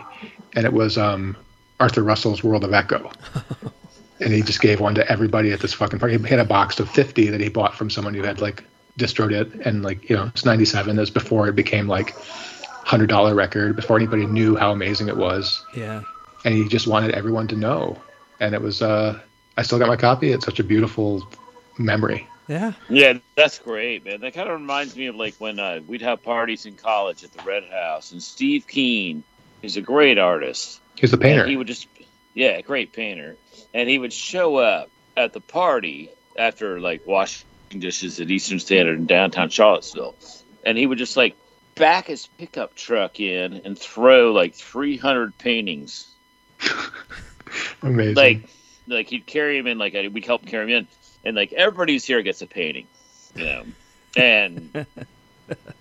and 0.55 0.67
it 0.67 0.73
was 0.73 0.99
um, 0.99 1.37
Arthur 1.81 2.03
Russell's 2.03 2.43
World 2.43 2.65
of 2.65 2.73
Echo." 2.73 3.11
and 4.21 4.33
he 4.33 4.43
just 4.43 4.61
gave 4.61 4.81
one 4.81 4.95
to 4.97 5.11
everybody 5.11 5.53
at 5.53 5.61
this 5.61 5.75
fucking 5.75 5.99
party. 5.99 6.19
He 6.19 6.29
had 6.29 6.41
a 6.41 6.45
box 6.45 6.81
of 6.81 6.91
50 6.91 7.31
that 7.31 7.41
he 7.41 7.49
bought 7.49 7.75
from 7.75 7.89
someone 7.91 8.15
who 8.15 8.23
had 8.23 8.41
like 8.41 8.65
distroed 8.99 9.33
it, 9.33 9.53
and 9.67 9.83
like 9.83 10.09
you 10.11 10.17
know, 10.17 10.25
it's 10.27 10.45
97. 10.45 10.97
That's 10.97 11.11
before 11.11 11.49
it 11.49 11.55
became 11.55 11.87
like 11.87 12.15
hundred 12.89 13.09
dollar 13.09 13.35
record, 13.35 13.77
before 13.77 13.97
anybody 13.97 14.27
knew 14.27 14.57
how 14.57 14.73
amazing 14.73 15.09
it 15.09 15.17
was, 15.17 15.63
Yeah. 15.77 16.03
and 16.45 16.55
he 16.55 16.67
just 16.69 16.87
wanted 16.87 17.11
everyone 17.13 17.47
to 17.49 17.57
know. 17.57 18.01
And 18.41 18.55
it 18.55 18.63
was, 18.63 18.81
uh, 18.81 19.19
I 19.59 19.63
still 19.63 19.79
got 19.79 19.89
my 19.89 19.97
copy. 19.97 20.33
It's 20.33 20.47
such 20.47 20.59
a 20.59 20.65
beautiful 20.65 21.29
memory. 21.77 22.27
Yeah. 22.49 22.73
Yeah, 22.89 23.19
that's 23.35 23.59
great, 23.59 24.07
man. 24.07 24.21
That 24.21 24.33
kind 24.33 24.49
of 24.49 24.59
reminds 24.59 24.97
me 24.97 25.07
of 25.07 25.17
like 25.17 25.35
when 25.37 25.59
uh, 25.59 25.81
we'd 25.87 26.01
have 26.01 26.23
parties 26.23 26.65
in 26.65 26.77
college 26.77 27.23
at 27.23 27.33
the 27.33 27.43
Red 27.43 27.65
House, 27.65 28.13
and 28.13 28.23
Steve 28.23 28.67
Keene, 28.67 29.23
is 29.61 29.77
a 29.77 29.83
great 29.83 30.19
artist. 30.19 30.81
He's 31.01 31.13
a 31.13 31.19
painter. 31.19 31.43
And 31.43 31.51
he 31.51 31.57
would 31.57 31.67
just, 31.67 31.87
yeah, 32.35 32.61
great 32.61 32.93
painter, 32.93 33.37
and 33.73 33.89
he 33.89 33.99
would 33.99 34.13
show 34.13 34.57
up 34.57 34.91
at 35.17 35.33
the 35.33 35.41
party 35.41 36.11
after 36.37 36.81
like 36.81 37.07
washing 37.07 37.47
dishes 37.79 38.21
at 38.21 38.31
Eastern 38.31 38.59
Standard 38.59 38.99
in 38.99 39.07
downtown 39.07 39.51
Charlottesville, 39.51 40.15
and 40.65 40.77
he 40.77 40.87
would 40.87 40.99
just 40.99 41.17
like 41.17 41.37
back 41.75 42.07
his 42.07 42.27
pickup 42.39 42.75
truck 42.75 43.21
in 43.21 43.63
and 43.65 43.79
throw 43.79 44.33
like 44.33 44.55
300 44.55 45.37
paintings. 45.39 46.09
Amazing. 47.83 48.15
like 48.15 48.49
like 48.89 49.09
he'd 49.09 49.27
carry 49.27 49.59
him 49.59 49.67
in 49.67 49.79
like 49.79 49.95
we'd 49.95 50.25
help 50.25 50.45
carry 50.47 50.65
him 50.73 50.79
in. 50.79 50.89
And 51.25 51.37
like 51.37 51.53
everybody's 51.53 52.05
here 52.05 52.23
gets 52.23 52.43
a 52.43 52.47
painting 52.47 52.87
you 53.35 53.45
know? 53.45 53.65
And 54.17 54.87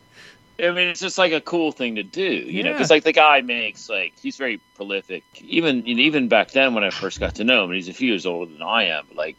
i 0.60 0.72
mean 0.72 0.88
it's 0.88 1.00
just 1.00 1.18
like 1.18 1.32
a 1.34 1.42
cool 1.42 1.72
thing 1.72 1.96
to 1.96 2.04
do 2.04 2.24
you 2.24 2.64
know 2.64 2.72
because 2.72 2.90
like 2.90 3.04
the 3.04 3.12
guy 3.14 3.42
makes 3.42 3.90
like 3.90 4.14
he's 4.20 4.38
very 4.38 4.60
prolific 4.76 5.24
even 5.42 5.86
you 5.86 5.96
know, 5.96 6.02
even 6.02 6.28
back 6.28 6.52
then 6.52 6.74
when 6.74 6.84
i 6.84 6.90
first 6.90 7.20
got 7.20 7.36
to 7.36 7.44
know 7.44 7.64
him 7.64 7.70
and 7.72 7.76
he's 7.76 7.90
a 7.90 7.94
few 7.94 8.10
years 8.10 8.26
older 8.26 8.52
than 8.52 8.62
i 8.62 8.84
am 8.86 9.06
but 9.08 9.18
like 9.18 9.36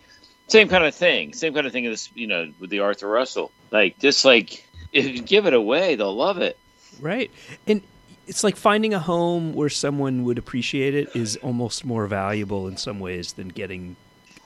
same 0.46 0.68
kind 0.68 0.84
of 0.84 0.94
thing 0.94 1.32
same 1.34 1.52
kind 1.54 1.66
of 1.66 1.72
thing 1.72 1.86
as 1.86 2.08
you 2.14 2.26
know 2.26 2.50
with 2.60 2.70
the 2.70 2.80
arthur 2.80 3.08
russell 3.08 3.50
like 3.70 3.98
just 3.98 4.24
like 4.24 4.66
if 4.92 5.06
you 5.06 5.20
give 5.22 5.46
it 5.46 5.54
away 5.54 5.94
they'll 5.94 6.14
love 6.16 6.38
it 6.38 6.56
Right. 7.00 7.30
And 7.68 7.82
it's 8.26 8.42
like 8.42 8.56
finding 8.56 8.92
a 8.92 8.98
home 8.98 9.52
where 9.54 9.68
someone 9.68 10.24
would 10.24 10.36
appreciate 10.36 10.94
it 10.96 11.14
is 11.14 11.36
almost 11.36 11.84
more 11.84 12.06
valuable 12.08 12.66
in 12.66 12.76
some 12.76 12.98
ways 12.98 13.34
than 13.34 13.48
getting 13.48 13.94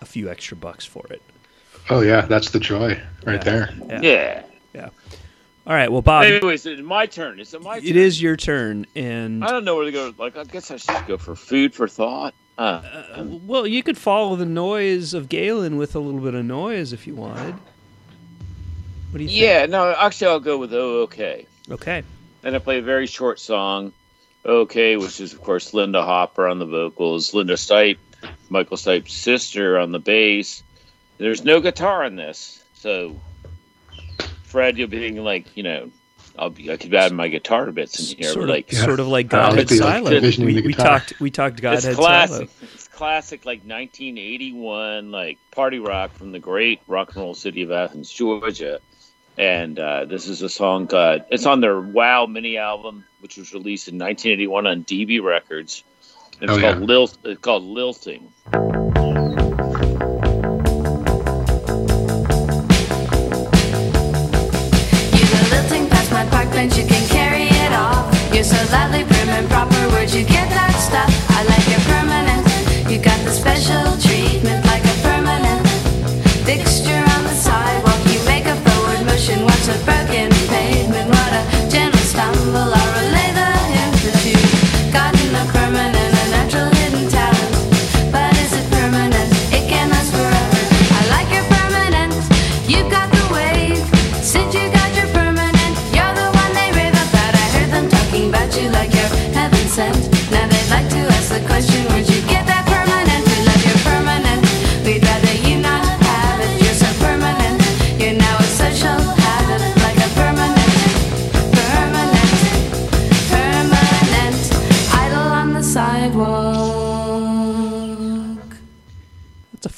a 0.03 0.05
few 0.05 0.29
extra 0.29 0.55
bucks 0.57 0.85
for 0.85 1.07
it. 1.09 1.23
oh 1.89 2.01
yeah, 2.03 2.23
that's 2.23 2.51
the 2.51 2.59
joy 2.61 3.01
right 3.25 3.43
Yeah. 3.45 3.45
there. 3.45 3.75
Yeah. 4.03 4.43
yeah 4.75 4.89
All 5.67 5.75
right. 5.75 5.91
Well, 5.91 6.03
Bob, 6.03 6.25
anyways 6.25 6.67
it's 6.67 6.83
my 6.83 7.07
turn 7.07 7.39
is 7.39 7.55
it 7.55 7.63
my 7.63 7.79
turn 7.79 7.89
it 7.89 7.97
is 7.97 8.21
your 8.21 8.37
turn. 8.37 8.87
And 8.97 9.45
i 9.45 9.49
don't 9.49 9.65
know 9.65 9.77
where 9.77 9.85
to 9.85 9.93
go 9.93 10.13
like 10.19 10.37
i 10.37 10.45
guess 10.45 10.71
i 10.71 10.77
should 10.77 11.07
go 11.07 11.17
for 11.17 11.37
food 11.37 11.73
for 11.73 11.87
thought 11.87 12.35
uh, 12.59 13.25
well, 13.47 13.67
you 13.67 13.83
could 13.83 13.97
follow 13.97 14.37
the 14.37 14.47
noise 14.47 15.15
of 15.15 15.29
Galen 15.29 15.79
with 15.79 15.95
a 15.95 15.99
little 15.99 16.21
bit 16.21 16.35
of 16.35 16.45
noise 16.45 16.93
if 16.93 17.07
you 17.07 17.15
wanted. 17.15 17.55
What 17.55 19.19
do 19.19 19.25
you 19.25 19.29
think? 19.29 19.41
Yeah, 19.41 19.67
no, 19.67 19.95
actually, 19.99 20.29
I'll 20.29 20.41
go 20.41 20.59
with 20.59 20.73
Oh 20.75 21.01
OK. 21.03 21.47
Okay. 21.71 22.03
And 22.43 22.55
I 22.55 22.59
play 22.59 22.79
a 22.79 22.83
very 22.83 23.07
short 23.07 23.41
song, 23.41 23.93
OK, 24.45 24.97
which 24.97 25.21
is, 25.21 25.33
of 25.33 25.43
course, 25.43 25.73
Linda 25.73 26.03
Hopper 26.03 26.47
on 26.47 26.59
the 26.59 26.67
vocals, 26.67 27.33
Lynda 27.33 27.53
Stipe, 27.53 27.99
Michael 28.51 28.77
Stipe's 28.77 29.15
sister 29.15 29.79
on 29.79 29.93
the 29.93 29.99
bass, 29.99 30.63
There's 31.19 31.45
no 31.45 31.61
guitar 31.61 32.05
in 32.05 32.17
this, 32.17 32.63
so 32.75 33.19
Fred, 34.53 34.77
you'll 34.77 34.89
be 34.89 34.99
thinking 34.99 35.25
like, 35.25 35.57
you 35.57 35.63
know, 35.63 35.91
I'll 36.39 36.51
be, 36.51 36.71
I 36.71 36.77
could 36.77 36.95
add 36.95 37.11
my 37.13 37.29
guitar 37.29 37.73
bits 37.73 38.13
in 38.13 38.19
here, 38.19 38.29
sort 38.29 38.43
but 38.49 38.51
of, 38.51 38.57
like 38.57 38.73
Yeah. 38.73 38.85
sort 38.85 39.01
of 39.01 39.09
like 39.09 39.27
I 39.27 39.29
Godhead 39.29 39.57
like 39.59 39.69
the, 39.69 40.11
like, 40.21 40.39
we, 40.39 40.61
we 40.63 40.75
talked 40.75 41.15
we 41.21 41.31
talked 41.31 41.55
it's 41.55 41.63
Godhead 41.63 41.95
classic. 41.97 42.51
Silo. 42.51 42.71
It's 42.75 42.89
classic, 42.89 43.47
like 43.47 43.61
1981, 43.61 45.11
like 45.11 45.39
party 45.53 45.79
rock 45.79 46.13
from 46.13 46.33
the 46.33 46.39
great 46.39 46.81
rock 46.87 47.09
and 47.15 47.17
roll 47.25 47.35
city 47.35 47.63
of 47.63 47.73
Athens, 47.73 48.11
Georgia. 48.11 48.81
And 49.39 49.79
uh, 49.79 50.05
this 50.05 50.29
is 50.29 50.43
a 50.43 50.51
song. 50.51 50.93
Uh, 50.93 51.21
it's 51.31 51.47
on 51.47 51.61
their 51.63 51.81
Wow 51.81 52.27
mini 52.27 52.59
album, 52.59 53.05
which 53.21 53.39
was 53.39 53.55
released 53.55 53.89
in 53.89 53.95
1981 53.95 54.67
on 54.67 54.85
DB 54.85 55.23
Records. 55.23 55.83
It's 56.43 56.53
Oh, 56.53 56.61
called 56.61 56.81
yeah. 56.81 56.85
Lil. 56.87 57.11
It's 57.25 57.41
called 57.41 57.63
Lilting. 57.65 58.31
I 71.29 71.45
like 71.45 71.72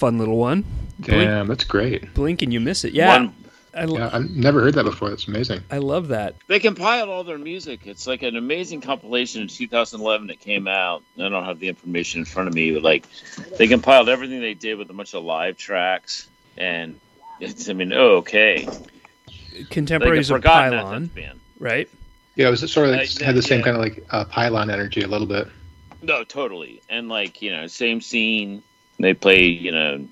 fun 0.05 0.19
little 0.19 0.37
one. 0.37 0.65
Damn, 1.01 1.47
that's 1.49 1.65
great. 1.65 2.13
Blink 2.13 2.43
and 2.43 2.53
you 2.53 2.61
miss 2.61 2.85
it. 2.85 2.93
Yeah, 2.93 3.09
One, 3.09 3.35
I, 3.75 3.83
l- 3.85 3.95
Yeah, 3.99 4.11
I've 4.13 4.31
never 4.31 4.61
heard 4.61 4.75
that 4.75 4.85
before. 4.85 5.09
That's 5.09 5.27
amazing. 5.27 5.63
I 5.71 5.79
love 5.79 6.09
that. 6.09 6.37
they 6.47 6.61
compiled 6.61 7.09
all 7.09 7.25
their 7.25 7.39
music. 7.39 7.87
It's 7.87 8.07
like 8.07 8.23
an 8.23 8.37
amazing 8.37 8.83
compilation 8.83 9.41
in 9.41 9.49
2011 9.49 10.27
that 10.27 10.41
came 10.41 10.69
out. 10.69 11.03
I 11.19 11.29
don't 11.31 11.45
have 11.45 11.59
the 11.59 11.69
information 11.69 12.21
in 12.21 12.25
front 12.27 12.49
of 12.49 12.55
me, 12.55 12.73
but 12.75 12.83
like 12.83 13.07
they 13.57 13.67
compiled 13.67 14.11
everything 14.11 14.41
they 14.43 14.53
did 14.55 14.77
with 14.77 14.91
a 14.91 14.93
bunch 14.93 15.15
of 15.15 15.25
live 15.25 15.57
tracks, 15.57 16.29
and 16.59 17.01
it's 17.41 17.69
I 17.71 17.73
mean, 17.73 17.93
oh, 17.95 18.17
okay, 18.19 18.67
like 18.67 18.77
a 19.59 19.65
Contemporaries 19.71 20.31
of 20.31 20.43
Pylon, 20.43 21.07
band. 21.07 21.41
right? 21.59 21.89
Yeah, 22.37 22.49
it 22.49 22.51
was 22.51 22.71
sort 22.71 22.91
of 22.91 22.97
like, 22.97 23.09
Uh, 23.21 23.25
had 23.25 23.35
the 23.37 23.43
same 23.43 23.61
yeah. 23.61 23.65
kind 23.65 23.77
of 23.79 23.83
like 23.83 24.05
uh, 24.11 24.25
pylon 24.27 24.69
energy 24.69 25.01
a 25.03 25.09
little 25.09 25.27
bit. 25.27 25.49
No, 26.03 26.25
totally, 26.25 26.83
and 26.91 27.09
like 27.09 27.41
you 27.41 27.51
know, 27.51 27.67
same 27.69 28.01
scene. 28.03 28.63
They 28.99 29.15
play 29.15 29.45
you 29.45 29.73
know 29.73 30.07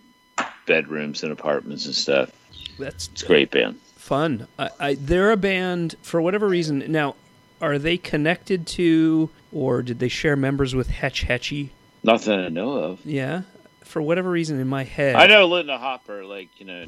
bedrooms 0.67 1.23
and 1.23 1.33
apartments 1.33 1.87
and 1.87 1.95
stuff. 1.95 2.31
That's 2.79 3.09
It's 3.09 3.23
a 3.23 3.27
great 3.27 3.51
band. 3.51 3.79
fun. 3.97 4.47
I, 4.59 4.71
I, 4.81 4.95
they're 4.95 5.31
a 5.31 5.37
band 5.37 5.95
for 6.03 6.21
whatever 6.21 6.49
reason. 6.49 6.85
Now, 6.91 7.15
are 7.61 7.79
they 7.79 7.97
connected 7.97 8.67
to, 8.69 9.31
or 9.53 9.83
did 9.83 9.99
they 10.01 10.09
share 10.09 10.35
members 10.37 10.75
with 10.75 10.89
Hetch 10.89 11.23
Hetchy? 11.23 11.71
Nothing 12.03 12.41
I 12.41 12.49
know 12.49 12.73
of. 12.73 13.07
Yeah, 13.07 13.43
for 13.85 14.03
whatever 14.03 14.31
reason 14.31 14.59
in 14.59 14.67
my 14.69 14.83
head, 14.85 15.15
I 15.15 15.27
know 15.27 15.47
Linda 15.47 15.79
Hopper, 15.79 16.25
like 16.25 16.49
you 16.59 16.67
know, 16.67 16.87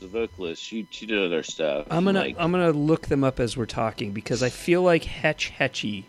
the 0.00 0.06
vocalist. 0.06 0.62
She 0.62 0.86
she 0.90 1.06
did 1.06 1.18
other 1.18 1.42
stuff. 1.42 1.86
I'm 1.90 2.04
gonna 2.04 2.20
like, 2.20 2.36
I'm 2.38 2.52
gonna 2.52 2.70
look 2.70 3.06
them 3.08 3.24
up 3.24 3.40
as 3.40 3.56
we're 3.56 3.66
talking 3.66 4.12
because 4.12 4.42
I 4.42 4.50
feel 4.50 4.82
like 4.82 5.02
Hetch 5.04 5.50
Hetchy 5.50 6.04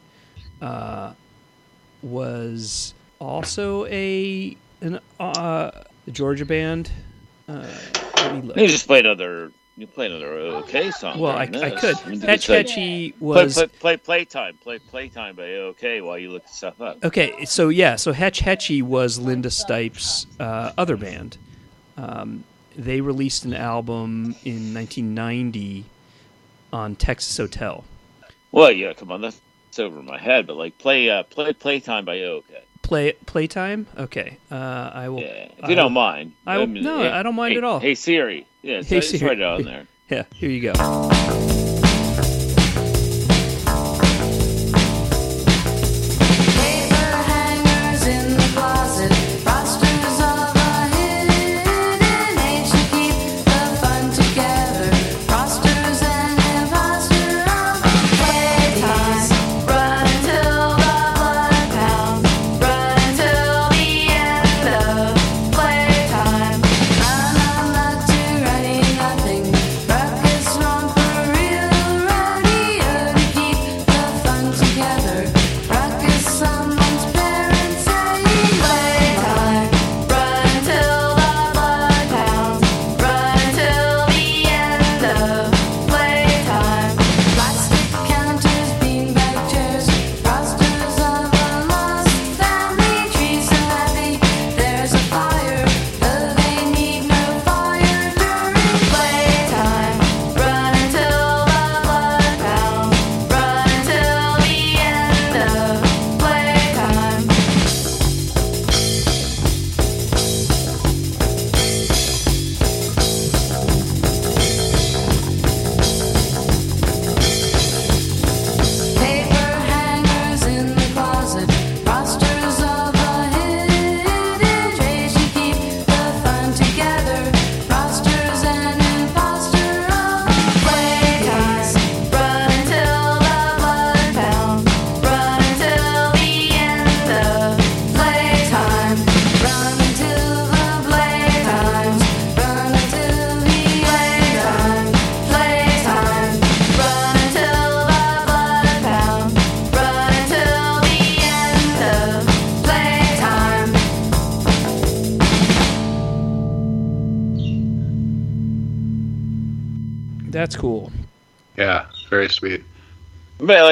uh, 0.61 1.13
was 2.03 2.93
also 3.19 3.86
a 3.88 4.55
an 4.82 4.99
uh, 5.19 5.71
Georgia 6.11 6.45
band. 6.45 6.91
Uh. 7.47 7.65
You 8.55 8.67
just 8.67 8.88
played 8.88 9.05
other. 9.05 9.51
You 9.78 9.88
played 9.88 10.11
another 10.11 10.34
OK 10.34 10.89
song. 10.91 11.19
Well, 11.19 11.36
I, 11.36 11.43
I 11.43 11.71
could. 11.71 11.95
I 12.05 12.09
mean, 12.09 12.21
Hetch 12.21 12.49
it's 12.49 12.49
like- 12.49 12.57
Hetchy 12.67 13.11
Play, 13.11 13.17
was 13.19 13.55
play, 13.55 13.67
play 13.67 13.97
playtime. 13.97 14.57
Play 14.57 14.80
playtime 14.80 15.36
by 15.36 15.51
OK 15.55 16.01
while 16.01 16.17
you 16.17 16.32
look 16.32 16.47
stuff 16.47 16.80
up. 16.82 17.03
okay. 17.03 17.45
So 17.45 17.69
yeah, 17.69 17.97
so 17.97 18.13
Hetch 18.13 18.39
Hetchy 18.39 18.82
was 18.82 19.19
Lynda 19.19 19.51
Stipe's 19.51 20.28
uh, 20.39 20.71
other 20.78 20.95
band. 20.97 21.38
Um, 21.97 22.45
they 22.76 23.01
released 23.01 23.45
an 23.45 23.53
album 23.53 24.36
in 24.43 24.73
1990 24.73 25.86
on 26.73 26.95
Texas 26.95 27.38
Hotel. 27.38 27.84
Well, 28.51 28.71
yeah, 28.71 28.93
come 28.93 29.11
on, 29.11 29.21
that's, 29.21 29.39
that's 29.67 29.80
over 29.80 30.01
my 30.01 30.17
head. 30.17 30.47
But 30.47 30.55
like, 30.57 30.78
play 30.78 31.09
uh, 31.09 31.23
play 31.23 31.53
playtime 31.53 32.05
by 32.05 32.21
OK. 32.21 32.63
Play 32.86 33.14
playtime. 33.26 33.88
Okay, 33.98 34.38
uh, 34.52 34.56
I 34.94 35.10
will. 35.10 35.22
Yeah, 35.22 35.26
if 35.28 35.52
you 35.64 35.68
will- 35.70 35.76
don't 35.76 35.94
mind. 35.94 36.34
I 36.46 36.60
will- 36.60 36.68
no, 36.68 37.02
I 37.02 37.24
don't 37.24 37.36
mind 37.36 37.54
hey, 37.54 37.58
at 37.58 37.64
all. 37.64 37.80
Hey 37.80 37.96
Siri. 37.96 38.46
Yeah, 38.62 38.84
Hey, 38.84 39.02
so 39.02 39.18
Siri. 39.18 39.28
write 39.28 39.40
it 39.40 39.44
on 39.44 39.64
there. 39.64 39.88
Yeah, 40.10 40.26
here 40.36 40.52
you 40.52 40.62
go. 40.72 41.64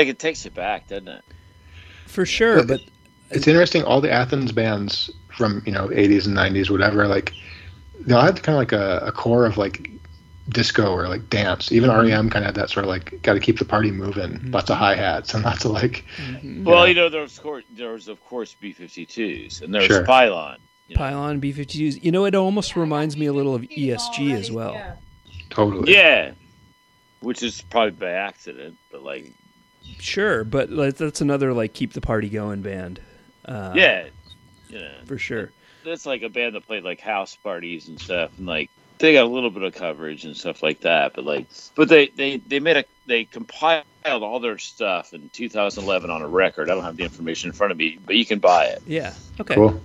Like 0.03 0.09
it 0.09 0.19
takes 0.19 0.43
you 0.45 0.51
back, 0.51 0.87
doesn't 0.87 1.07
it? 1.07 1.23
For 2.07 2.25
sure, 2.25 2.63
but 2.65 2.81
It's 3.31 3.47
interesting. 3.47 3.83
All 3.83 4.01
the 4.01 4.11
Athens 4.11 4.51
bands 4.51 5.09
from 5.35 5.63
you 5.65 5.71
know 5.71 5.87
80s 5.87 6.25
and 6.27 6.35
90s, 6.37 6.69
whatever, 6.69 7.07
like 7.07 7.33
they 7.99 8.13
all 8.13 8.21
had 8.21 8.41
kind 8.43 8.55
of 8.55 8.59
like 8.59 8.71
a, 8.71 9.05
a 9.07 9.11
core 9.11 9.45
of 9.45 9.57
like 9.57 9.89
disco 10.49 10.91
or 10.93 11.07
like 11.07 11.29
dance. 11.29 11.71
Even 11.71 11.89
Mm-hmm. 11.89 12.07
REM 12.07 12.29
kind 12.29 12.43
of 12.43 12.47
had 12.47 12.55
that 12.55 12.69
sort 12.69 12.83
of 12.85 12.89
like 12.89 13.21
got 13.23 13.33
to 13.33 13.39
keep 13.39 13.57
the 13.59 13.65
party 13.65 13.91
moving. 13.91 14.51
Lots 14.51 14.69
of 14.69 14.77
hi 14.77 14.93
hats 14.95 15.33
and 15.33 15.43
lots 15.43 15.63
of 15.65 15.71
like 15.71 16.03
Well, 16.43 16.87
you 16.87 16.93
know, 16.93 17.09
there 17.09 17.21
was, 17.21 17.39
course, 17.39 17.63
there 17.71 17.91
was 17.93 18.07
of 18.09 18.23
course 18.25 18.55
B-52s, 18.59 19.61
and 19.61 19.73
there 19.73 19.81
was 19.81 19.87
Sure. 19.87 20.05
Pylon. 20.05 20.57
you 20.89 20.95
know. 20.95 20.99
Pylon 20.99 21.39
B52s. 21.41 22.03
You 22.03 22.11
know, 22.11 22.25
it 22.25 22.35
almost 22.35 22.75
reminds 22.75 23.15
me 23.17 23.25
a 23.25 23.33
little 23.33 23.55
of 23.55 23.61
ESG 23.63 24.33
as 24.35 24.51
well. 24.51 24.77
totally. 25.49 25.93
Yeah, 25.93 26.33
which 27.21 27.41
is 27.41 27.61
probably 27.61 27.91
by 27.91 28.11
accident, 28.11 28.75
but 28.91 29.01
like, 29.01 29.31
Sure, 29.99 30.43
but 30.43 30.69
like, 30.69 30.95
that's 30.97 31.21
another 31.21 31.53
like 31.53 31.73
keep 31.73 31.93
the 31.93 32.01
party 32.01 32.29
going 32.29 32.61
band. 32.61 32.99
Uh, 33.45 33.73
yeah, 33.75 34.07
yeah, 34.69 34.89
for 35.05 35.17
sure. 35.17 35.51
that's 35.85 36.05
like 36.05 36.21
a 36.23 36.29
band 36.29 36.55
that 36.55 36.65
played 36.65 36.83
like 36.83 36.99
house 36.99 37.35
parties 37.35 37.87
and 37.87 37.99
stuff, 37.99 38.31
and 38.37 38.47
like 38.47 38.69
they 38.99 39.13
got 39.13 39.23
a 39.25 39.27
little 39.29 39.49
bit 39.49 39.63
of 39.63 39.73
coverage 39.73 40.23
and 40.25 40.35
stuff 40.35 40.63
like 40.63 40.81
that. 40.81 41.13
But 41.13 41.25
like, 41.25 41.47
but 41.75 41.89
they 41.89 42.07
they 42.07 42.37
they 42.37 42.59
made 42.59 42.77
a 42.77 42.85
they 43.05 43.25
compiled 43.25 43.83
all 44.05 44.39
their 44.39 44.57
stuff 44.57 45.13
in 45.13 45.29
2011 45.33 46.09
on 46.09 46.21
a 46.21 46.27
record. 46.27 46.69
I 46.69 46.75
don't 46.75 46.83
have 46.83 46.97
the 46.97 47.03
information 47.03 47.49
in 47.49 47.53
front 47.53 47.71
of 47.71 47.77
me, 47.77 47.99
but 48.05 48.15
you 48.15 48.25
can 48.25 48.39
buy 48.39 48.65
it. 48.65 48.81
Yeah. 48.87 49.13
Okay. 49.39 49.55
Cool. 49.55 49.81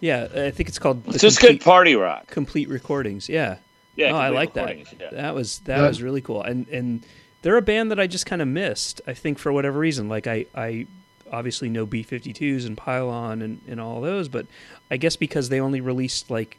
Yeah, 0.00 0.28
I 0.34 0.50
think 0.50 0.68
it's 0.68 0.78
called 0.78 1.02
It's 1.06 1.14
the 1.14 1.20
just 1.20 1.40
good 1.40 1.60
party 1.60 1.94
rock. 1.94 2.26
complete 2.26 2.68
recordings. 2.68 3.28
Yeah. 3.28 3.58
Yeah, 3.94 4.12
oh, 4.12 4.16
I 4.16 4.30
like 4.30 4.54
that. 4.54 4.78
yeah. 5.00 5.10
That 5.12 5.34
was 5.34 5.58
that 5.60 5.76
Yeah. 5.78 5.86
was 5.86 6.02
really 6.02 6.22
cool. 6.22 6.42
And 6.42 6.66
and 6.68 7.04
they're 7.42 7.56
a 7.56 7.62
band 7.62 7.90
that 7.90 8.00
I 8.00 8.06
just 8.06 8.26
kind 8.26 8.40
of 8.42 8.48
missed. 8.48 9.00
I 9.06 9.14
think 9.14 9.38
for 9.38 9.52
whatever 9.52 9.78
reason. 9.78 10.08
Like 10.08 10.26
I 10.26 10.46
I 10.54 10.86
obviously 11.30 11.68
know 11.68 11.86
B52s 11.86 12.66
and 12.66 12.76
Pylon 12.76 13.42
and 13.42 13.60
and 13.68 13.80
all 13.80 14.00
those, 14.00 14.28
but 14.28 14.46
I 14.90 14.96
guess 14.96 15.16
because 15.16 15.48
they 15.48 15.60
only 15.60 15.80
released 15.80 16.30
like 16.30 16.58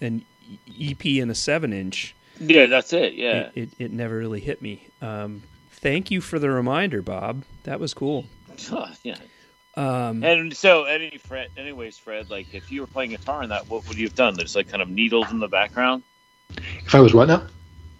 an 0.00 0.24
EP 0.80 1.04
and 1.04 1.30
a 1.30 1.34
seven 1.34 1.72
inch, 1.72 2.14
Yeah, 2.38 2.66
that's 2.66 2.92
it. 2.92 3.14
Yeah. 3.14 3.50
it, 3.54 3.56
it 3.56 3.68
it 3.78 3.92
never 3.92 4.16
really 4.16 4.40
hit 4.40 4.60
me. 4.62 4.86
Um, 5.02 5.42
thank 5.72 6.10
you 6.10 6.20
for 6.20 6.38
the 6.38 6.50
reminder, 6.50 7.02
Bob. 7.02 7.44
That 7.64 7.80
was 7.80 7.94
cool. 7.94 8.26
yeah. 9.02 9.16
Um, 9.76 10.22
And 10.24 10.56
so, 10.56 10.84
any 10.84 11.18
Fred, 11.18 11.50
anyways, 11.56 11.98
Fred, 11.98 12.30
like 12.30 12.54
if 12.54 12.72
you 12.72 12.80
were 12.80 12.86
playing 12.86 13.10
guitar 13.10 13.42
in 13.42 13.50
that, 13.50 13.68
what 13.68 13.86
would 13.88 13.98
you 13.98 14.06
have 14.06 14.14
done? 14.14 14.34
There's 14.34 14.56
like 14.56 14.68
kind 14.70 14.80
of 14.82 14.88
needles 14.88 15.30
in 15.30 15.38
the 15.38 15.48
background. 15.48 16.02
If 16.56 16.94
I 16.94 17.00
was 17.00 17.12
what 17.12 17.28
now, 17.28 17.42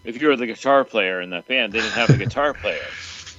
If 0.07 0.21
you 0.23 0.29
were 0.29 0.37
the 0.37 0.47
guitar 0.47 0.85
player 0.85 1.21
in 1.21 1.31
that 1.31 1.47
band, 1.49 1.73
they 1.73 1.81
didn't 1.81 1.93
have 1.95 2.11
a 2.11 2.17
guitar 2.17 2.55
player. 2.63 2.81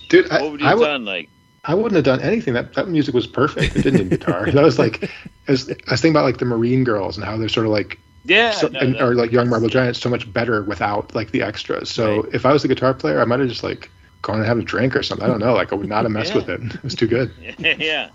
dude? 0.10 0.30
I, 0.30 0.42
What 0.42 0.52
would 0.52 0.62
you 0.62 0.68
I 0.68 0.70
have 0.72 0.80
done? 0.80 1.06
Like, 1.06 1.30
I 1.66 1.74
wouldn't 1.74 1.96
have 1.96 2.04
done 2.06 2.22
anything. 2.22 2.54
That 2.54 2.74
that 2.76 2.88
music 2.90 3.14
was 3.16 3.28
perfect. 3.28 3.76
It 3.76 3.82
didn't 3.84 4.00
need 4.00 4.10
guitar. 4.10 4.50
That 4.52 4.64
was 4.64 4.78
like, 4.80 5.04
I 5.48 5.52
was, 5.52 5.70
I 5.70 5.74
was 5.92 6.02
thinking 6.02 6.12
about 6.12 6.26
like 6.26 6.38
the 6.38 6.46
Marine 6.46 6.84
Girls 6.84 7.18
and 7.18 7.26
how 7.26 7.36
they're 7.38 7.50
sort 7.50 7.66
of 7.66 7.72
like 7.72 8.00
yeah, 8.26 8.52
so, 8.52 8.68
no, 8.68 8.80
and, 8.80 8.96
that- 8.96 9.02
or 9.02 9.16
like 9.16 9.32
Young 9.32 9.50
Marble 9.50 9.70
Giants 9.70 10.00
so 10.02 10.10
much 10.10 10.32
better 10.32 10.64
without 10.64 11.14
like 11.16 11.32
the 11.32 11.42
extras. 11.42 11.90
So 11.90 12.22
Right. 12.24 12.34
if 12.34 12.46
I 12.46 12.54
was 12.54 12.62
the 12.62 12.68
guitar 12.68 12.94
player, 12.94 13.22
I 13.22 13.26
might 13.26 13.40
have 13.40 13.48
just 13.50 13.64
like 13.64 13.90
gone 14.22 14.38
and 14.40 14.46
had 14.46 14.58
a 14.58 14.62
drink 14.62 14.96
or 14.96 15.04
something. 15.04 15.24
I 15.26 15.30
don't 15.30 15.40
know. 15.40 15.54
Like 15.54 15.72
I 15.72 15.76
would 15.76 15.88
not 15.90 16.04
have 16.04 16.12
messed 16.12 16.32
Yeah. 16.32 16.38
with 16.38 16.50
it. 16.50 16.62
It 16.76 16.84
was 16.84 16.96
too 16.96 17.08
good. 17.08 17.32
yeah. 17.60 18.10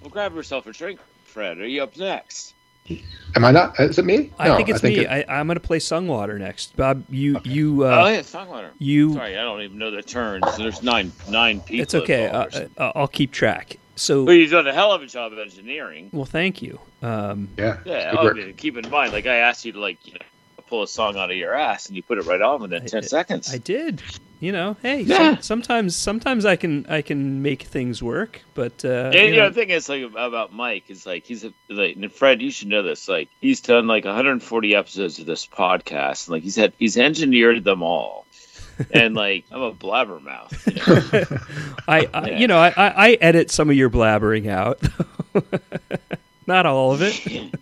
Well, 0.00 0.10
grab 0.10 0.34
yourself 0.34 0.66
a 0.66 0.72
drink, 0.72 1.00
Fred. 1.24 1.58
Are 1.58 1.66
you 1.66 1.82
up 1.82 1.96
next? 1.96 2.54
Am 3.34 3.44
I 3.44 3.50
not? 3.50 3.78
Is 3.78 3.98
it 3.98 4.04
me? 4.04 4.32
I 4.38 4.48
No, 4.48 4.56
think 4.56 4.68
it's 4.70 4.82
me. 4.82 4.98
it- 5.00 5.08
I, 5.10 5.24
I'm 5.28 5.46
going 5.46 5.56
to 5.56 5.60
play 5.60 5.78
Sungwater 5.78 6.38
next. 6.38 6.74
Bob, 6.76 7.04
you 7.10 7.38
you 7.44 7.84
oh 7.84 8.04
uh, 8.04 8.08
yeah, 8.08 8.20
Songwriter. 8.20 8.70
you. 8.78 9.12
Sorry, 9.14 9.36
I 9.36 9.42
don't 9.42 9.60
even 9.62 9.76
know 9.78 9.90
the 9.90 10.02
turns. 10.02 10.44
There's 10.56 10.82
nine 10.82 11.12
nine 11.28 11.60
people. 11.60 11.82
It's 11.82 11.94
okay. 11.94 12.28
Uh, 12.28 12.46
uh, 12.78 12.92
I'll 12.94 13.08
keep 13.08 13.32
track. 13.32 13.76
So, 13.98 14.24
Well, 14.24 14.34
you've 14.34 14.50
done 14.50 14.66
a 14.66 14.74
hell 14.74 14.92
of 14.92 15.00
a 15.02 15.06
job 15.06 15.32
of 15.32 15.38
engineering. 15.38 16.10
well, 16.12 16.26
thank 16.26 16.60
you. 16.60 16.78
Um, 17.02 17.48
yeah. 17.56 17.78
Yeah, 17.86 18.10
Good 18.10 18.18
I 18.18 18.24
work. 18.24 18.36
mean, 18.36 18.52
keep 18.54 18.76
in 18.76 18.90
mind, 18.90 19.12
like 19.12 19.26
I 19.26 19.36
asked 19.36 19.64
you 19.64 19.72
to 19.72 19.80
like 19.80 20.06
you 20.06 20.12
know, 20.14 20.18
pull 20.66 20.82
a 20.82 20.88
song 20.88 21.16
out 21.16 21.30
of 21.30 21.36
your 21.36 21.54
ass, 21.54 21.86
and 21.88 21.96
you 21.96 22.02
put 22.02 22.18
it 22.18 22.26
right 22.26 22.40
on 22.42 22.60
within 22.62 22.84
ten 22.86 23.02
I- 23.02 23.06
seconds. 23.06 23.52
I 23.52 23.58
did. 23.58 24.02
You 24.38 24.52
know, 24.52 24.76
hey, 24.82 25.00
Yeah. 25.00 25.36
some, 25.36 25.42
sometimes 25.42 25.96
sometimes 25.96 26.44
I 26.44 26.56
can 26.56 26.84
I 26.90 27.00
can 27.00 27.40
make 27.42 27.62
things 27.62 28.02
work, 28.02 28.42
but 28.54 28.84
uh, 28.84 28.88
And 28.88 29.14
you 29.14 29.20
you 29.20 29.30
know, 29.30 29.36
know, 29.44 29.48
the 29.48 29.54
thing 29.54 29.70
is 29.70 29.88
like 29.88 30.02
about 30.02 30.52
Mike 30.52 30.84
is 30.90 31.06
like 31.06 31.24
he's 31.24 31.42
a, 31.44 31.52
like 31.70 31.96
and 31.96 32.12
Fred. 32.12 32.42
You 32.42 32.50
should 32.50 32.68
know 32.68 32.82
this. 32.82 33.08
Like 33.08 33.30
he's 33.40 33.60
done 33.62 33.86
like 33.86 34.04
140 34.04 34.74
episodes 34.74 35.18
of 35.18 35.24
this 35.26 35.46
podcast. 35.46 36.26
And, 36.26 36.32
like 36.34 36.42
he's 36.42 36.56
had 36.56 36.74
he's 36.78 36.98
engineered 36.98 37.64
them 37.64 37.82
all. 37.82 38.26
and 38.92 39.14
like 39.14 39.46
I'm 39.50 39.62
a 39.62 39.72
blabbermouth. 39.72 40.52
You 40.66 41.30
know? 41.30 41.38
I, 41.88 42.06
I 42.12 42.28
Yeah. 42.32 42.38
you 42.38 42.46
know 42.46 42.58
I, 42.58 42.68
I, 42.76 43.08
I 43.08 43.12
edit 43.22 43.50
some 43.50 43.70
of 43.70 43.76
your 43.76 43.88
blabbering 43.88 44.48
out, 44.50 44.82
not 46.46 46.66
all 46.66 46.92
of 46.92 47.00
it, 47.00 47.54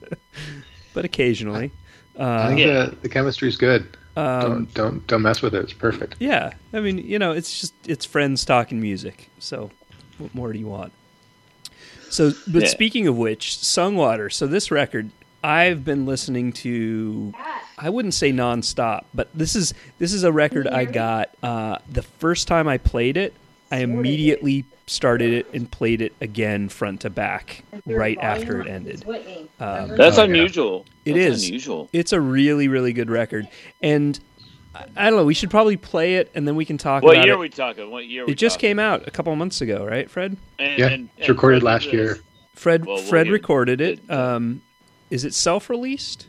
but 0.93 1.05
occasionally. 1.05 1.71
I 2.19 2.23
Uh, 2.23 2.49
think 2.49 2.61
Yeah. 2.61 2.67
the, 2.87 2.97
the 3.03 3.09
chemistry's 3.09 3.57
good. 3.57 3.87
Um, 4.17 4.41
don't 4.43 4.75
don't 4.75 5.07
don't 5.07 5.23
mess 5.23 5.43
with 5.43 5.55
it. 5.55 5.65
It's 5.65 5.73
perfect. 5.73 6.17
Yeah, 6.21 6.55
I 6.73 6.81
mean, 6.81 6.99
you 6.99 7.19
know, 7.19 7.33
it's 7.33 7.61
just 7.61 7.75
it's 7.87 8.05
friends 8.05 8.45
talking 8.45 8.81
music. 8.81 9.29
So, 9.39 9.71
what 10.19 10.35
more 10.35 10.53
do 10.53 10.59
you 10.59 10.67
want? 10.67 10.93
So, 12.11 12.33
but 12.47 12.63
Yeah. 12.63 12.69
speaking 12.69 13.09
of 13.09 13.17
which, 13.17 13.57
Sungwater. 13.59 14.33
So 14.33 14.47
this 14.47 14.71
record, 14.71 15.11
I've 15.43 15.85
been 15.85 16.07
listening 16.07 16.53
to. 16.55 17.35
I 17.77 17.91
wouldn't 17.91 18.15
say 18.15 18.33
nonstop, 18.33 19.07
but 19.13 19.29
this 19.35 19.57
is 19.57 19.75
this 19.99 20.13
is 20.13 20.23
a 20.23 20.31
record 20.31 20.69
I 20.69 20.85
got 20.85 21.31
uh, 21.43 21.79
the 21.91 22.03
first 22.03 22.47
time 22.47 22.69
I 22.69 22.79
played 22.79 23.17
it. 23.17 23.35
I 23.71 23.79
immediately 23.79 24.65
started 24.87 25.33
it 25.33 25.47
and 25.55 25.71
played 25.71 26.01
it 26.03 26.13
again 26.21 26.69
front 26.69 27.01
to 27.03 27.11
back 27.11 27.63
right 27.87 28.19
after 28.21 28.61
it 28.61 28.67
ended. 28.69 29.05
Um, 29.59 29.89
That's 29.97 30.19
Oh, 30.19 30.23
yeah. 30.25 30.29
unusual. 30.29 30.87
It 31.05 31.15
That's 31.15 31.37
is. 31.43 31.49
unusual. 31.49 31.89
it's 31.93 32.13
a 32.13 32.21
really 32.21 32.69
really 32.69 32.93
good 32.93 33.11
record, 33.11 33.49
and 33.83 34.19
I, 34.75 34.85
I 34.97 35.05
don't 35.11 35.19
know. 35.19 35.25
We 35.25 35.35
should 35.35 35.51
probably 35.51 35.77
play 35.77 36.17
it 36.17 36.31
and 36.35 36.47
then 36.49 36.57
we 36.57 36.65
can 36.65 36.77
talk 36.79 37.03
What 37.03 37.17
about 37.17 37.25
year 37.27 37.35
it. 37.35 37.37
are 37.37 37.41
we 37.41 37.49
talking? 37.49 37.91
What 37.91 38.07
year? 38.07 38.25
Are 38.25 38.27
we 38.27 38.33
It 38.33 38.37
just 38.37 38.57
talking? 38.57 38.69
came 38.71 38.79
out 38.79 39.07
a 39.07 39.11
couple 39.11 39.33
of 39.33 39.39
months 39.39 39.61
ago, 39.61 39.85
right, 39.87 40.11
Fred? 40.11 40.37
And, 40.59 40.79
Yeah, 40.79 40.87
and- 40.89 41.09
it's 41.17 41.29
recorded 41.29 41.61
Fred 41.63 41.73
last 41.73 41.93
year. 41.93 42.19
Fred 42.55 42.85
Well, 42.85 42.97
we'll 42.97 43.05
Fred 43.05 43.27
hear- 43.27 43.33
recorded 43.35 43.81
it. 43.81 44.01
Um, 44.11 44.63
is 45.11 45.25
it 45.25 45.33
self-released? 45.35 46.27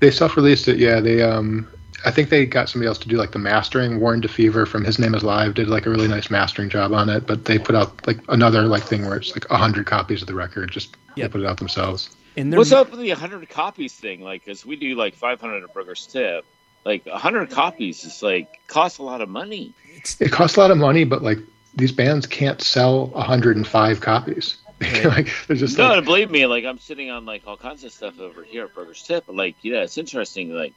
They 0.00 0.10
self-released 0.10 0.68
it. 0.68 0.78
Yeah, 0.78 1.00
they 1.00 1.22
um, 1.22 1.66
I 2.04 2.10
think 2.10 2.28
they 2.28 2.44
got 2.46 2.68
somebody 2.68 2.88
else 2.88 2.98
to 2.98 3.08
do 3.08 3.16
like 3.16 3.32
the 3.32 3.38
mastering. 3.38 4.00
Warren 4.00 4.20
DeFever 4.20 4.66
from 4.66 4.84
His 4.84 4.98
Name 4.98 5.14
Is 5.14 5.24
Live 5.24 5.54
did 5.54 5.68
like 5.68 5.86
a 5.86 5.90
really 5.90 6.08
nice 6.08 6.30
mastering 6.30 6.68
job 6.68 6.92
on 6.92 7.08
it. 7.08 7.26
But 7.26 7.44
they 7.46 7.58
put 7.58 7.74
out 7.74 8.06
like 8.06 8.18
another 8.28 8.62
like 8.62 8.82
thing 8.82 9.06
where 9.06 9.16
it's 9.16 9.34
like 9.34 9.48
a 9.50 9.56
hundred 9.56 9.86
copies 9.86 10.20
of 10.22 10.28
the 10.28 10.34
record. 10.34 10.70
Just 10.70 10.96
Yep. 11.16 11.30
they 11.30 11.32
put 11.32 11.40
it 11.42 11.46
out 11.46 11.58
themselves. 11.58 12.10
And 12.36 12.52
they're 12.52 12.58
What's 12.58 12.72
up 12.72 12.90
with 12.90 13.00
the 13.00 13.10
100 13.10 13.48
copies 13.48 13.94
thing? 13.94 14.20
Like, 14.20 14.44
cause 14.44 14.66
we 14.66 14.74
do 14.76 14.96
like 14.96 15.14
500 15.14 15.62
at 15.62 15.72
Burger's 15.72 16.06
Tip. 16.06 16.44
Like 16.84 17.06
100 17.06 17.50
copies 17.50 18.04
is 18.04 18.22
like 18.22 18.60
costs 18.66 18.98
a 18.98 19.02
lot 19.02 19.20
of 19.20 19.28
money. 19.28 19.72
It 20.20 20.32
costs 20.32 20.56
a 20.56 20.60
lot 20.60 20.70
of 20.70 20.76
money, 20.78 21.04
but 21.04 21.22
like 21.22 21.38
these 21.74 21.92
bands 21.92 22.26
can't 22.26 22.60
sell 22.60 23.06
105 23.06 24.00
copies. 24.00 24.56
like 25.04 25.30
they're 25.46 25.56
just 25.56 25.78
No, 25.78 25.94
like, 25.94 26.04
believe 26.04 26.30
me, 26.30 26.46
like 26.46 26.64
I'm 26.64 26.78
sitting 26.78 27.10
on 27.10 27.24
like 27.24 27.42
all 27.46 27.56
kinds 27.56 27.84
of 27.84 27.92
stuff 27.92 28.18
over 28.18 28.42
here 28.42 28.64
at 28.64 28.74
Burger's 28.74 29.02
Tip. 29.02 29.24
But 29.26 29.36
like, 29.36 29.56
yeah, 29.62 29.82
it's 29.82 29.96
interesting. 29.96 30.52
Like, 30.52 30.74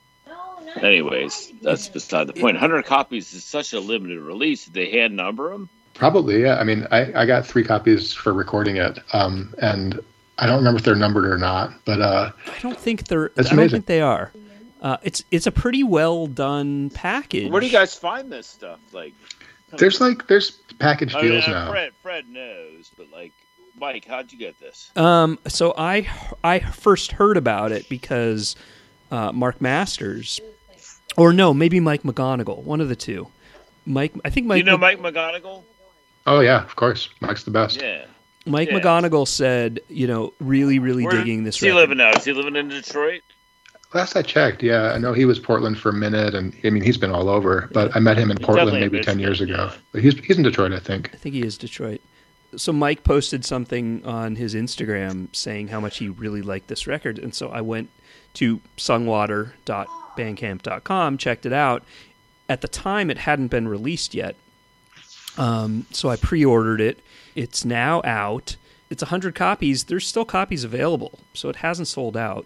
anyways, 0.82 1.54
that's 1.62 1.88
beside 1.88 2.28
the 2.28 2.34
point. 2.34 2.56
100 2.56 2.86
copies 2.86 3.34
is 3.34 3.44
such 3.44 3.74
a 3.74 3.80
limited 3.80 4.20
release. 4.20 4.66
Did 4.66 4.74
they 4.74 4.92
hand 4.92 5.16
number 5.16 5.50
them? 5.50 5.70
Probably, 5.94 6.42
yeah. 6.42 6.58
I 6.58 6.64
mean, 6.64 6.88
I, 6.92 7.22
I 7.22 7.26
got 7.26 7.46
three 7.46 7.64
copies 7.64 8.14
for 8.14 8.34
recording 8.34 8.78
it, 8.78 9.00
um, 9.14 9.54
and 9.60 10.00
I 10.38 10.46
don't 10.46 10.58
remember 10.58 10.78
if 10.78 10.86
they're 10.86 10.96
numbered 10.96 11.26
or 11.26 11.38
not. 11.38 11.74
But 11.86 12.02
uh, 12.02 12.32
I 12.46 12.60
don't 12.60 12.78
think 12.78 13.08
they're. 13.08 13.32
That's 13.36 13.52
I 13.52 13.56
don't 13.56 13.70
think 13.70 13.88
they 13.88 14.02
are. 14.02 14.32
Uh, 14.80 14.98
it's 15.02 15.24
it's 15.32 15.48
a 15.48 15.52
pretty 15.52 15.84
well 15.84 16.28
done 16.28 16.92
package. 16.92 17.52
Where 17.52 17.60
do 17.60 17.66
you 17.66 17.72
guys 17.72 17.96
find 17.96 18.32
this 18.32 18.46
stuff? 18.46 18.80
Like, 18.94 19.14
there's 19.72 20.00
like 20.00 20.28
there's 20.28 20.52
package 20.78 21.16
I 21.16 21.22
mean, 21.24 21.32
deals 21.32 21.48
uh, 21.48 21.52
now. 21.52 21.72
Fred, 21.72 21.94
Fred 22.04 22.30
knows, 22.30 22.92
but 22.96 23.12
like, 23.12 23.34
Mike, 23.80 24.06
how'd 24.06 24.32
you 24.32 24.38
get 24.38 24.60
this? 24.60 24.92
Um, 24.96 25.40
so 25.48 25.74
I 25.76 26.08
I 26.44 26.60
first 26.60 27.14
heard 27.14 27.38
about 27.38 27.72
it 27.72 27.90
because 27.90 28.56
uh, 29.12 29.32
Mark 29.32 29.62
Masters, 29.62 30.40
or 31.16 31.34
no, 31.34 31.54
maybe 31.54 31.80
Mike 31.80 32.04
McGonigal, 32.04 32.64
one 32.64 32.82
of 32.82 32.90
the 32.90 32.96
two. 32.96 33.28
Mike, 33.86 34.14
I 34.26 34.30
think 34.30 34.48
Mike. 34.48 34.58
you 34.60 34.64
know 34.64 34.78
Mike 34.78 35.00
McGonigal? 35.00 35.64
Oh 36.26 36.42
yeah, 36.42 36.64
of 36.64 36.76
course, 36.76 37.10
Mike's 37.22 37.44
the 37.44 37.52
best. 37.52 37.82
Yeah. 37.82 38.06
Mike 38.46 38.70
yeah. 38.70 38.80
McGonigal 38.80 39.28
said, 39.28 39.80
you 39.90 40.08
know, 40.08 40.34
really, 40.40 40.80
really 40.80 41.04
Where- 41.06 41.18
digging 41.18 41.44
this. 41.44 41.56
Is 41.56 41.62
he 41.62 41.68
record. 41.68 41.80
living 41.82 41.98
now? 41.98 42.12
Is 42.12 42.26
he 42.26 42.34
living 42.34 42.56
in 42.56 42.70
Detroit? 42.70 43.22
Last 43.94 44.18
I 44.18 44.22
checked, 44.22 44.62
yeah, 44.62 44.92
I 44.92 44.98
know 44.98 45.14
he 45.14 45.24
was 45.24 45.40
Portland 45.40 45.80
for 45.80 45.90
a 45.90 45.94
minute, 45.94 46.36
and 46.36 46.54
I 46.66 46.70
mean 46.70 46.84
he's 46.84 46.98
been 46.98 47.12
all 47.12 47.30
over. 47.30 47.70
But 47.72 47.96
I 47.96 48.00
met 48.00 48.18
him 48.18 48.30
in 48.30 48.38
He's 48.38 48.46
Portland 48.46 48.78
maybe 48.80 49.00
ten 49.00 49.18
years 49.20 49.40
ago. 49.40 49.70
yeah. 49.72 49.74
But 49.94 50.02
he's 50.02 50.18
he's 50.20 50.38
in 50.38 50.44
Detroit, 50.44 50.74
I 50.74 50.80
think. 50.80 51.12
I 51.14 51.18
think 51.18 51.36
he 51.36 51.42
is 51.42 51.58
Detroit. 51.58 52.02
So 52.58 52.74
Mike 52.74 53.04
posted 53.06 53.46
something 53.46 54.06
on 54.06 54.36
his 54.36 54.56
Instagram 54.56 55.34
saying 55.34 55.70
how 55.70 55.80
much 55.80 55.98
he 56.00 56.10
really 56.10 56.42
liked 56.42 56.68
this 56.68 56.86
record, 56.88 57.18
and 57.20 57.34
so 57.34 57.50
I 57.50 57.62
went 57.62 57.90
to 58.38 58.62
sungwater.bandcamp.com, 58.78 61.18
checked 61.18 61.46
it 61.46 61.54
out, 61.54 61.84
At 62.50 62.62
the 62.62 62.68
time, 62.68 63.10
it 63.10 63.18
hadn't 63.18 63.48
been 63.48 63.68
released 63.68 64.14
yet, 64.14 64.36
um, 65.38 65.86
so 65.92 66.10
I 66.10 66.16
pre-ordered 66.16 66.80
it. 66.80 67.00
It's 67.36 67.66
now 67.66 68.02
out. 68.04 68.56
It's 68.90 69.04
hundred 69.04 69.36
copies. 69.36 69.86
There's 69.86 70.08
still 70.08 70.26
copies 70.26 70.64
available, 70.64 71.20
so 71.34 71.50
it 71.50 71.58
hasn't 71.58 71.90
sold 71.90 72.16
out. 72.16 72.46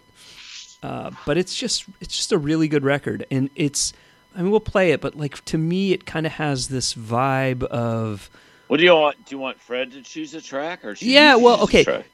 Uh, 0.82 1.12
but 1.24 1.38
it's 1.38 1.54
just 1.54 1.84
it's 2.00 2.16
just 2.16 2.32
a 2.32 2.38
really 2.38 2.68
good 2.68 2.84
record, 2.84 3.24
and 3.30 3.48
it's. 3.54 3.92
I 4.34 4.40
mean, 4.42 4.50
we'll 4.50 4.60
play 4.60 4.92
it, 4.92 5.00
but 5.00 5.14
like 5.14 5.44
to 5.46 5.58
me, 5.58 5.92
it 5.92 6.06
kind 6.06 6.26
of 6.26 6.32
has 6.32 6.68
this 6.68 6.94
vibe 6.94 7.62
of 7.64 8.28
What 8.66 8.78
do 8.78 8.84
you 8.84 8.94
want? 8.94 9.24
Do 9.24 9.34
you 9.34 9.38
want 9.38 9.60
Fred 9.60 9.92
to 9.92 10.02
choose 10.02 10.34
a 10.34 10.40
track, 10.40 10.84
or 10.84 10.96
Yeah, 10.98 11.36
well, 11.36 11.62
okay. 11.62 12.04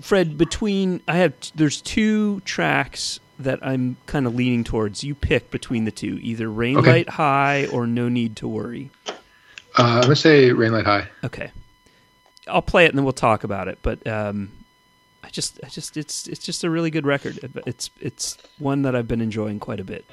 Fred. 0.00 0.38
Between 0.38 1.00
I 1.08 1.16
have 1.16 1.34
there's 1.54 1.80
two 1.80 2.40
tracks 2.40 3.20
that 3.38 3.58
I'm 3.62 3.96
kind 4.06 4.26
of 4.26 4.34
leaning 4.34 4.64
towards. 4.64 5.04
You 5.04 5.14
pick 5.14 5.50
between 5.50 5.84
the 5.84 5.92
two, 5.92 6.18
either 6.22 6.46
Rainlight 6.46 6.78
Okay. 7.02 7.04
High 7.04 7.66
or 7.72 7.86
No 7.86 8.08
Need 8.08 8.36
to 8.36 8.48
Worry. 8.48 8.90
Uh, 9.06 9.12
I'm 9.76 10.02
gonna 10.02 10.16
say 10.16 10.50
Rainlight 10.50 10.84
High. 10.84 11.08
Okay, 11.22 11.50
I'll 12.48 12.62
play 12.62 12.84
it 12.84 12.88
and 12.88 12.98
then 12.98 13.04
we'll 13.04 13.12
talk 13.12 13.44
about 13.44 13.68
it. 13.68 13.78
But 13.82 14.04
um, 14.06 14.50
I 15.22 15.30
just, 15.30 15.60
I 15.62 15.68
just, 15.68 15.96
it's, 15.96 16.26
it's 16.26 16.44
just 16.44 16.64
a 16.64 16.70
really 16.70 16.90
good 16.90 17.06
record. 17.06 17.38
It's, 17.66 17.90
it's 18.00 18.38
one 18.58 18.82
that 18.82 18.96
I've 18.96 19.06
been 19.06 19.20
enjoying 19.20 19.60
quite 19.60 19.78
a 19.78 19.84
bit. 19.84 20.04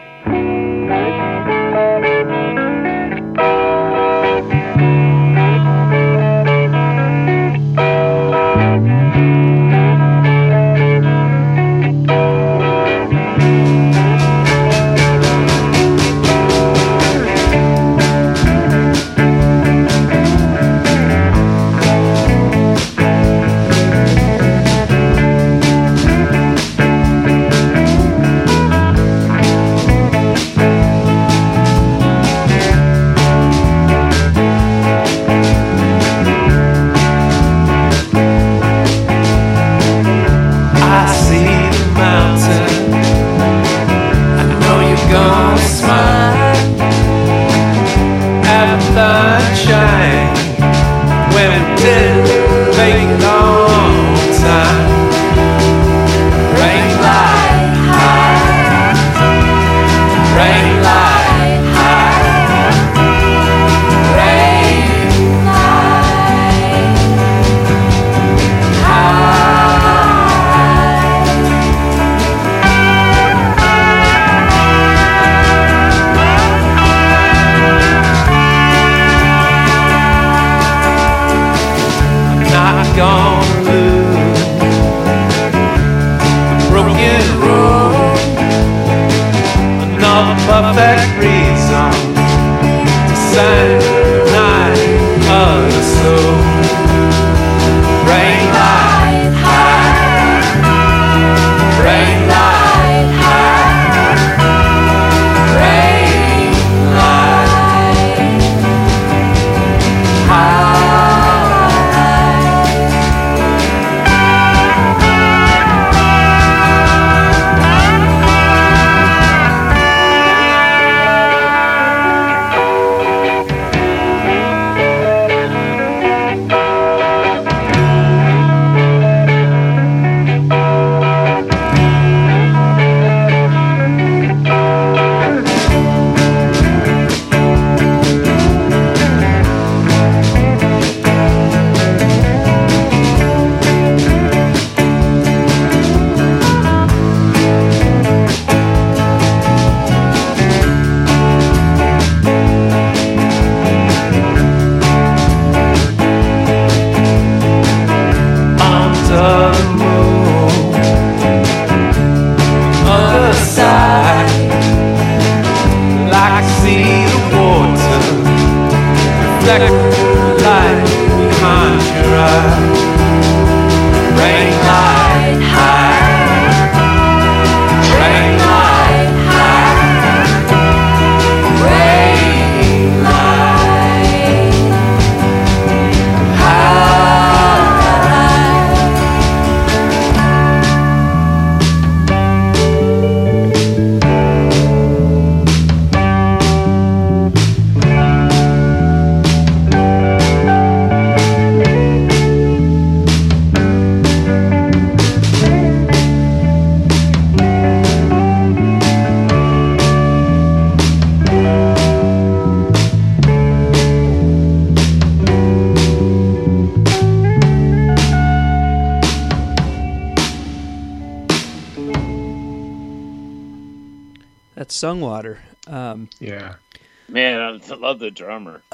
The 228.06 228.12
drummer, 228.12 228.62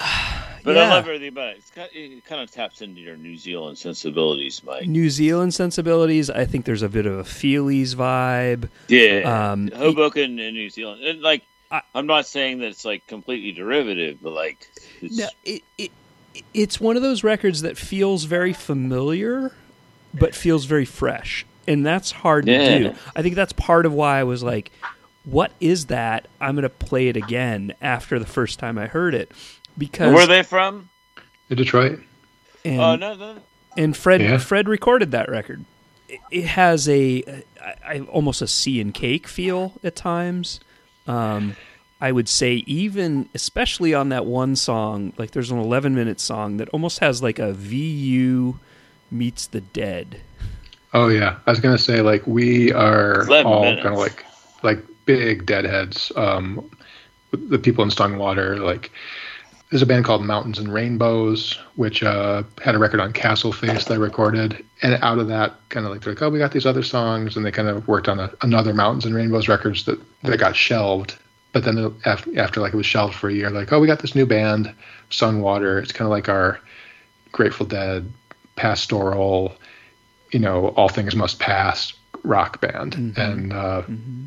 but 0.63 0.75
Yeah. 0.75 0.83
I 0.83 0.89
love 0.89 1.05
everything 1.07 1.29
about 1.29 1.49
it. 1.49 1.57
It's 1.57 1.71
kind 1.71 1.89
it 1.93 2.25
kind 2.25 2.41
of 2.41 2.51
taps 2.51 2.81
into 2.81 3.01
your 3.01 3.17
New 3.17 3.37
Zealand 3.37 3.77
sensibilities, 3.77 4.61
Mike. 4.63 4.87
New 4.87 5.09
Zealand 5.09 5.53
sensibilities. 5.53 6.29
I 6.29 6.45
think 6.45 6.65
there's 6.65 6.83
a 6.83 6.89
bit 6.89 7.05
of 7.05 7.17
a 7.19 7.23
Feelies 7.23 7.95
vibe. 7.95 8.69
Yeah, 8.87 9.51
Um, 9.51 9.69
Hoboken 9.75 10.39
and 10.39 10.55
New 10.55 10.69
Zealand, 10.69 11.03
and 11.03 11.21
like 11.21 11.43
I- 11.71 11.81
I'm 11.95 12.05
not 12.05 12.25
saying 12.27 12.59
that 12.59 12.67
it's 12.67 12.83
like 12.85 13.07
completely 13.07 13.51
derivative, 13.53 14.17
but 14.21 14.33
like 14.33 14.67
it's, 15.01 15.17
No, 15.17 15.27
it, 15.45 15.63
it 15.77 15.91
it's 16.53 16.79
one 16.79 16.95
of 16.97 17.01
those 17.01 17.23
records 17.23 17.61
that 17.61 17.77
feels 17.77 18.25
very 18.25 18.53
familiar, 18.53 19.51
but 20.13 20.35
feels 20.35 20.65
very 20.65 20.85
fresh, 20.85 21.45
and 21.67 21.85
that's 21.85 22.11
hard 22.11 22.47
Yeah. 22.47 22.67
to 22.69 22.79
do. 22.89 22.95
I 23.15 23.21
think 23.21 23.35
that's 23.35 23.53
part 23.53 23.85
of 23.85 23.93
why 23.93 24.19
I 24.19 24.23
was 24.23 24.43
like, 24.43 24.71
what 25.23 25.51
is 25.59 25.85
that? 25.87 26.27
I'm 26.39 26.55
going 26.55 26.63
to 26.63 26.69
play 26.69 27.07
it 27.07 27.15
again 27.17 27.70
after 27.81 28.19
the 28.19 28.25
first 28.25 28.59
time 28.59 28.77
I 28.77 28.87
heard 28.87 29.13
it 29.13 29.31
because 29.77 30.13
Where 30.13 30.23
are 30.23 30.27
they 30.27 30.43
from? 30.43 30.89
In 31.49 31.57
Detroit. 31.57 31.99
and, 32.63 32.79
Oh 32.79 32.95
no, 32.95 33.15
no. 33.15 33.37
and 33.77 33.95
Fred 33.95 34.21
Yeah. 34.21 34.37
Fred 34.37 34.67
recorded 34.69 35.11
that 35.11 35.29
record. 35.29 35.65
It, 36.07 36.19
it 36.29 36.43
has 36.45 36.87
a 36.89 37.43
I, 37.61 37.73
I, 37.95 37.99
almost 38.01 38.41
a 38.41 38.47
sea 38.47 38.79
and 38.81 38.93
cake 38.93 39.27
feel 39.27 39.73
at 39.83 39.95
times. 39.95 40.59
Um, 41.07 41.55
I 41.99 42.11
would 42.11 42.27
say 42.29 42.55
even 42.67 43.29
especially 43.35 43.93
on 43.93 44.09
that 44.09 44.25
one 44.25 44.55
song, 44.55 45.13
like 45.17 45.31
there's 45.31 45.51
an 45.51 45.59
11 45.59 45.93
minute 45.95 46.19
song 46.19 46.57
that 46.57 46.69
almost 46.69 46.99
has 46.99 47.21
like 47.21 47.37
a 47.39 47.53
VU 47.53 48.59
meets 49.11 49.45
the 49.47 49.61
Dead. 49.61 50.21
Oh 50.93 51.07
yeah, 51.09 51.37
I 51.45 51.49
was 51.51 51.59
gonna 51.59 51.77
say 51.77 52.01
like 52.01 52.25
we 52.27 52.71
are 52.73 53.21
all 53.43 53.63
kind 53.75 53.87
of 53.87 53.97
like 53.97 54.25
like 54.63 54.79
big 55.05 55.45
deadheads. 55.45 56.11
Um, 56.15 56.69
the 57.31 57.59
people 57.59 57.83
in 57.83 57.89
Sungwater, 57.89 58.59
like 58.59 58.91
there's 59.69 59.81
a 59.81 59.85
band 59.85 60.03
called 60.03 60.23
Mountains 60.25 60.59
and 60.59 60.71
Rainbows, 60.73 61.57
which 61.75 62.03
uh, 62.03 62.43
had 62.61 62.75
a 62.75 62.77
record 62.77 62.99
on 62.99 63.13
Castle 63.13 63.53
Face 63.53 63.85
that 63.85 63.93
I 63.93 63.97
recorded, 63.97 64.63
and 64.81 64.95
out 65.01 65.17
of 65.17 65.27
that, 65.29 65.55
kind 65.69 65.85
of 65.85 65.91
like 65.91 66.01
they're 66.01 66.13
like, 66.13 66.21
oh, 66.21 66.29
we 66.29 66.39
got 66.39 66.51
these 66.51 66.65
other 66.65 66.83
songs, 66.83 67.37
and 67.37 67.45
they 67.45 67.51
kind 67.51 67.69
of 67.69 67.87
worked 67.87 68.09
on 68.09 68.19
a, 68.19 68.31
another 68.41 68.73
Mountains 68.73 69.05
and 69.05 69.15
Rainbows 69.15 69.47
records 69.47 69.85
that 69.85 69.99
that 70.23 70.37
got 70.37 70.55
shelved. 70.55 71.17
But 71.53 71.63
then 71.63 71.93
after, 72.05 72.39
after 72.39 72.61
like 72.61 72.73
it 72.73 72.77
was 72.77 72.85
shelved 72.85 73.15
for 73.15 73.29
a 73.29 73.33
year, 73.33 73.49
like 73.49 73.71
oh, 73.71 73.79
we 73.79 73.87
got 73.87 73.99
this 73.99 74.15
new 74.15 74.25
band, 74.25 74.73
Sungwater. 75.09 75.81
It's 75.81 75.91
kind 75.91 76.05
of 76.05 76.11
like 76.11 76.29
our 76.29 76.59
Grateful 77.31 77.65
Dead, 77.65 78.11
pastoral, 78.57 79.55
you 80.31 80.39
know, 80.39 80.69
all 80.69 80.89
things 80.89 81.15
must 81.15 81.39
pass 81.39 81.93
rock 82.23 82.61
band. 82.61 82.95
And 83.17 83.53
uh, 83.53 83.83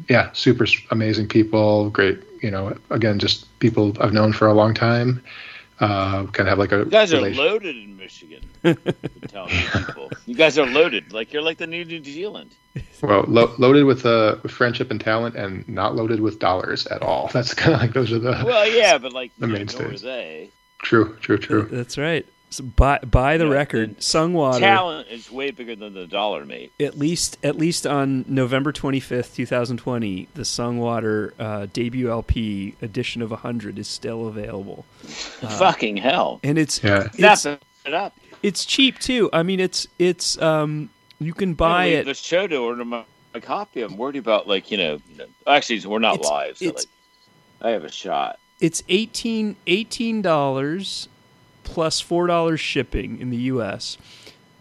yeah, 0.08 0.30
super 0.32 0.66
amazing 0.90 1.28
people, 1.28 1.90
great, 1.90 2.33
you 2.44 2.50
know, 2.50 2.76
again, 2.90 3.18
just 3.18 3.36
people 3.58 3.96
I've 4.00 4.12
known 4.12 4.32
for 4.32 4.46
a 4.48 4.54
long 4.54 4.74
time. 4.74 5.22
Uh, 5.80 6.24
kind 6.26 6.46
of 6.46 6.46
have 6.46 6.58
like 6.58 6.70
a 6.70 6.78
You 6.78 6.84
guys 6.84 7.12
are 7.12 7.16
relation- 7.16 7.44
loaded 7.44 7.76
in 7.76 7.96
Michigan. 7.96 8.42
You 8.62 8.74
people. 8.76 10.10
You 10.26 10.34
guys 10.36 10.56
are 10.58 10.66
loaded. 10.66 11.12
Like 11.12 11.32
you're 11.32 11.42
like 11.42 11.58
the 11.58 11.66
new 11.66 11.84
New 11.84 12.02
Zealand. 12.04 12.50
well, 13.02 13.24
lo- 13.26 13.52
loaded 13.58 13.84
with 13.84 14.06
uh, 14.06 14.36
friendship 14.46 14.90
and 14.92 15.00
talent, 15.00 15.34
and 15.34 15.68
not 15.68 15.96
loaded 15.96 16.20
with 16.20 16.38
dollars 16.38 16.86
at 16.86 17.02
all. 17.02 17.28
That's 17.34 17.54
kind 17.54 17.74
of 17.74 17.80
like 17.80 17.92
those 17.92 18.12
are 18.12 18.20
the 18.20 18.42
Well, 18.44 18.68
yeah, 18.68 18.98
but 18.98 19.12
like 19.12 19.32
The 19.38 19.48
you 19.48 19.52
mainstays. 19.52 20.02
nor 20.04 20.12
are 20.12 20.46
true, 20.82 21.16
true, 21.20 21.38
true. 21.38 21.68
That's 21.70 21.98
right. 21.98 22.24
So 22.54 22.62
buy 22.64 22.98
buy 22.98 23.36
the 23.36 23.46
Yeah, 23.46 23.52
record, 23.52 23.88
and 23.88 23.98
Sungwater. 23.98 24.60
Talent 24.60 25.08
is 25.08 25.30
way 25.30 25.50
bigger 25.50 25.74
than 25.74 25.92
the 25.94 26.06
dollar, 26.06 26.44
mate. 26.44 26.72
at 26.78 26.96
least 26.96 27.36
at 27.42 27.56
least 27.56 27.84
on 27.86 28.24
November 28.28 28.72
25th, 28.72 29.34
2020, 29.34 30.28
the 30.34 30.42
Sungwater 30.42 31.32
uh, 31.38 31.66
debut 31.72 32.10
LP 32.10 32.76
edition 32.80 33.22
of 33.22 33.30
100 33.32 33.78
is 33.78 33.88
still 33.88 34.28
available. 34.28 34.84
Fucking 35.00 35.96
hell. 35.96 36.38
And 36.44 36.56
it's 36.58 36.82
Yeah. 36.82 37.08
it's, 37.14 37.44
it 37.46 37.60
up. 37.92 38.14
it's 38.42 38.64
cheap 38.64 38.98
too. 39.00 39.30
I 39.32 39.42
mean 39.42 39.58
it's 39.58 39.88
it's 39.98 40.40
um 40.40 40.90
you 41.18 41.32
can 41.34 41.54
buy 41.54 41.86
Leave 41.88 41.98
it 41.98 42.06
The 42.06 42.14
show 42.14 42.46
to 42.46 42.56
order 42.56 42.84
my, 42.84 43.04
my 43.32 43.40
copy. 43.40 43.82
I'm 43.82 43.96
worried 43.96 44.16
about 44.16 44.46
like 44.46 44.70
you 44.70 44.76
know. 44.78 44.98
Actually, 45.46 45.80
we're 45.86 45.98
not 45.98 46.16
It's- 46.16 46.30
live, 46.30 46.58
so 46.58 46.64
it's- 46.66 46.86
like 47.60 47.68
I 47.68 47.70
have 47.72 47.82
a 47.84 47.90
shot. 47.90 48.38
it's 48.60 48.82
18 48.88 50.22
dollars 50.22 51.08
plus 51.64 52.00
four 52.00 52.26
dollars 52.26 52.60
shipping 52.60 53.20
in 53.20 53.30
the 53.30 53.36
U.S. 53.52 53.98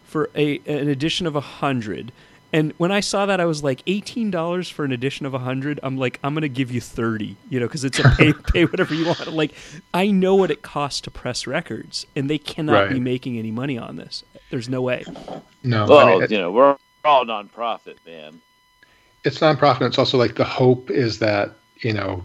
for 0.04 0.30
a 0.36 0.58
an 0.66 0.88
edition 0.90 1.28
of 1.28 1.36
a 1.36 1.42
hundred. 1.42 2.12
And 2.56 2.72
when 2.78 2.92
I 2.92 3.00
saw 3.00 3.26
that, 3.26 3.40
I 3.40 3.46
was 3.46 3.64
like, 3.64 3.82
eighteen 3.88 4.30
dollars 4.30 4.70
for 4.70 4.86
an 4.86 4.92
edition 4.92 5.26
of 5.26 5.34
a 5.34 5.40
hundred. 5.40 5.80
I'm 5.82 5.98
like, 5.98 6.20
I'm 6.24 6.34
gonna 6.36 6.48
give 6.48 6.72
you 6.72 6.82
thirty, 6.82 7.36
you 7.50 7.60
know, 7.60 7.66
because 7.68 7.84
it's 7.84 7.98
a 8.00 8.04
pay 8.18 8.34
pay 8.54 8.66
whatever 8.66 8.94
you 8.94 9.06
want. 9.08 9.34
Like, 9.34 9.54
I 9.94 10.12
know 10.12 10.36
what 10.36 10.52
it 10.52 10.62
costs 10.62 11.02
to 11.02 11.12
press 11.12 11.48
records, 11.48 12.06
and 12.16 12.30
they 12.30 12.38
cannot 12.38 12.90
be 12.90 13.00
making 13.00 13.40
any 13.40 13.50
money 13.52 13.78
on 13.78 13.96
this. 13.96 14.24
There's 14.52 14.70
no 14.70 14.82
way. 14.84 15.04
No, 15.64 15.88
Well, 15.88 15.98
I 16.08 16.12
mean, 16.12 16.24
it- 16.24 16.32
you 16.32 16.38
know, 16.38 16.52
we're 16.52 16.78
all 17.04 17.26
nonprofit, 17.26 17.96
man. 18.06 18.40
it's 19.24 19.40
nonprofit. 19.40 19.88
It's 19.88 19.98
also 19.98 20.18
like 20.20 20.36
the 20.36 20.44
hope 20.46 20.92
is 20.92 21.18
that 21.20 21.56
you 21.78 21.92
know, 21.92 22.24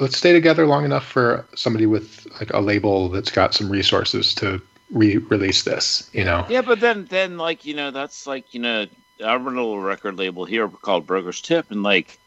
let's 0.00 0.16
stay 0.16 0.32
together 0.32 0.66
long 0.66 0.84
enough 0.84 1.06
for 1.06 1.46
somebody 1.54 1.86
with 1.86 2.26
like 2.40 2.52
a 2.52 2.60
label 2.60 3.08
that's 3.08 3.30
got 3.30 3.54
some 3.54 3.70
resources 3.70 4.34
to 4.36 4.60
re-release 4.90 5.62
this. 5.64 6.08
You 6.12 6.24
know, 6.24 6.46
Yeah, 6.48 6.62
but 6.62 6.80
then, 6.80 7.06
then 7.06 7.38
like 7.38 7.64
you 7.64 7.74
know, 7.74 7.90
that's 7.90 8.26
like 8.26 8.52
you 8.54 8.60
know, 8.60 8.86
our 9.24 9.38
little 9.38 9.80
record 9.80 10.18
label 10.18 10.44
here 10.44 10.68
called 10.68 11.06
Burger's 11.06 11.40
Tip, 11.40 11.70
and 11.70 11.82
like, 11.82 12.18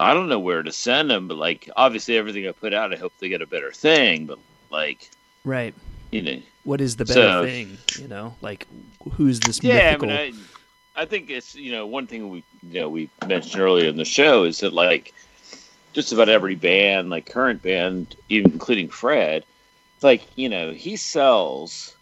I 0.00 0.14
don't 0.14 0.28
know 0.28 0.38
where 0.40 0.62
to 0.62 0.72
send 0.72 1.10
them, 1.10 1.28
but 1.28 1.36
like, 1.36 1.70
obviously, 1.76 2.16
everything 2.16 2.48
I 2.48 2.52
put 2.52 2.74
out, 2.74 2.92
I 2.92 2.96
hope 2.96 3.12
they 3.18 3.28
get 3.28 3.42
a 3.42 3.46
better 3.46 3.70
thing, 3.72 4.26
but 4.26 4.38
like, 4.70 5.10
Right. 5.44 5.74
you 6.10 6.22
know, 6.22 6.42
What 6.64 6.80
is 6.80 6.96
the 6.96 7.04
better 7.04 7.20
So- 7.20 7.44
thing? 7.44 7.78
You 7.98 8.08
know, 8.08 8.34
like 8.40 8.66
who's 9.12 9.40
this 9.40 9.62
yeah, 9.62 9.92
mythical? 9.92 10.10
I 10.10 10.30
mean, 10.30 10.40
I, 10.96 11.02
I 11.02 11.04
think 11.06 11.30
it's 11.30 11.54
you 11.54 11.72
know 11.72 11.86
one 11.86 12.06
thing 12.06 12.28
we 12.28 12.42
you 12.68 12.80
know 12.80 12.88
we 12.88 13.08
mentioned 13.26 13.60
earlier 13.62 13.88
in 13.88 13.96
the 13.96 14.04
show 14.04 14.44
is 14.44 14.58
that 14.60 14.72
like 14.72 15.14
just 15.92 16.12
about 16.12 16.28
every 16.28 16.54
band, 16.54 17.10
like 17.10 17.26
current 17.26 17.62
band, 17.62 18.16
even 18.28 18.52
including 18.52 18.88
Fred, 18.88 19.44
it's 19.96 20.04
like 20.04 20.26
you 20.36 20.48
know 20.48 20.72
he 20.72 20.96
sells 20.96 21.96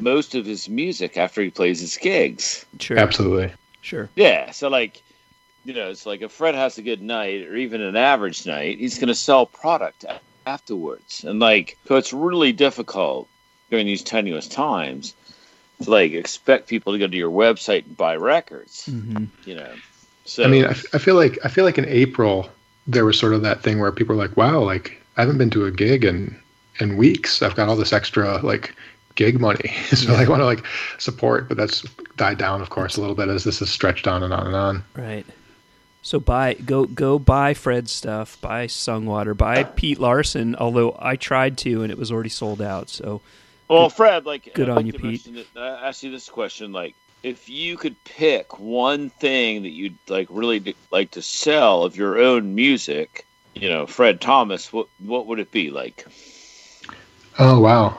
most 0.00 0.34
of 0.34 0.46
his 0.46 0.68
music 0.68 1.16
after 1.16 1.42
he 1.42 1.50
plays 1.50 1.80
his 1.80 1.96
gigs. 1.96 2.66
sure. 2.80 2.98
absolutely. 2.98 3.52
Sure. 3.80 4.10
Yeah, 4.16 4.50
so 4.50 4.68
like, 4.68 5.02
you 5.64 5.74
know, 5.74 5.90
it's 5.90 6.06
like 6.06 6.22
if 6.22 6.32
Fred 6.32 6.54
has 6.54 6.78
a 6.78 6.82
good 6.82 7.02
night 7.02 7.46
or 7.46 7.56
even 7.56 7.80
an 7.80 7.96
average 7.96 8.46
night, 8.46 8.78
he's 8.78 8.98
going 8.98 9.08
to 9.08 9.14
sell 9.14 9.46
product 9.46 10.04
afterwards, 10.46 11.24
and 11.24 11.40
like, 11.40 11.78
so 11.86 11.96
it's 11.96 12.12
really 12.12 12.52
difficult 12.52 13.28
during 13.70 13.86
these 13.86 14.02
tenuous 14.02 14.48
times 14.48 15.14
to 15.82 15.90
like 15.90 16.12
expect 16.12 16.68
people 16.68 16.92
to 16.92 16.98
go 16.98 17.06
to 17.06 17.16
your 17.16 17.30
website 17.30 17.86
and 17.86 17.96
buy 17.96 18.16
records. 18.16 18.86
hmm 18.86 19.24
You 19.44 19.56
know, 19.56 19.76
so 20.28 20.44
I 20.44 20.46
mean, 20.46 20.64
I, 20.64 20.70
f- 20.70 20.94
I 20.94 20.98
feel 20.98 21.14
like 21.14 21.38
I 21.44 21.48
feel 21.48 21.64
like 21.64 21.78
in 21.78 21.86
April 21.86 22.50
there 22.86 23.04
was 23.04 23.18
sort 23.18 23.34
of 23.34 23.42
that 23.42 23.62
thing 23.62 23.80
where 23.80 23.90
people 23.90 24.14
were 24.14 24.22
like, 24.22 24.36
"Wow, 24.36 24.60
like 24.60 25.02
I 25.16 25.22
haven't 25.22 25.38
been 25.38 25.50
to 25.50 25.64
a 25.64 25.70
gig 25.70 26.04
in 26.04 26.38
in 26.80 26.96
weeks. 26.96 27.42
I've 27.42 27.56
got 27.56 27.68
all 27.68 27.76
this 27.76 27.92
extra 27.92 28.38
like 28.42 28.74
gig 29.14 29.40
money, 29.40 29.74
so 29.94 30.14
I 30.14 30.28
want 30.28 30.40
to 30.40 30.44
like 30.44 30.64
support." 30.98 31.48
But 31.48 31.56
that's 31.56 31.82
died 32.16 32.38
down, 32.38 32.60
of 32.60 32.70
course, 32.70 32.96
a 32.96 33.00
little 33.00 33.16
bit 33.16 33.28
as 33.28 33.44
this 33.44 33.60
has 33.60 33.70
stretched 33.70 34.06
on 34.06 34.22
and 34.22 34.32
on 34.32 34.46
and 34.46 34.56
on. 34.56 34.84
Right. 34.94 35.26
So 36.02 36.20
buy 36.20 36.54
go 36.54 36.84
go 36.84 37.18
buy 37.18 37.54
Fred's 37.54 37.92
stuff, 37.92 38.40
buy 38.40 38.66
Sungwater, 38.66 39.36
buy 39.36 39.64
Pete 39.64 39.98
Larson. 39.98 40.56
Although 40.56 40.96
I 40.98 41.16
tried 41.16 41.58
to 41.58 41.82
and 41.82 41.90
it 41.90 41.98
was 41.98 42.12
already 42.12 42.30
sold 42.30 42.62
out. 42.62 42.88
So 42.90 43.20
well, 43.68 43.90
Fred, 43.90 44.24
like, 44.24 44.54
good 44.54 44.70
on 44.70 44.86
you, 44.86 44.94
Pete. 44.94 45.28
I 45.54 45.88
ask 45.88 46.02
you 46.02 46.10
this 46.10 46.28
question, 46.28 46.72
like. 46.72 46.94
If 47.22 47.48
you 47.48 47.76
could 47.76 48.02
pick 48.04 48.58
one 48.58 49.10
thing 49.10 49.62
that 49.62 49.70
you'd 49.70 49.98
like 50.08 50.28
really 50.30 50.74
like 50.90 51.10
to 51.12 51.22
sell 51.22 51.82
of 51.82 51.96
your 51.96 52.18
own 52.18 52.54
music, 52.54 53.26
you 53.54 53.68
know, 53.68 53.86
Fred 53.86 54.20
Thomas, 54.20 54.72
what 54.72 54.86
what 54.98 55.26
would 55.26 55.38
it 55.38 55.50
be 55.50 55.70
like? 55.70 56.06
Oh 57.38 57.60
wow, 57.60 57.96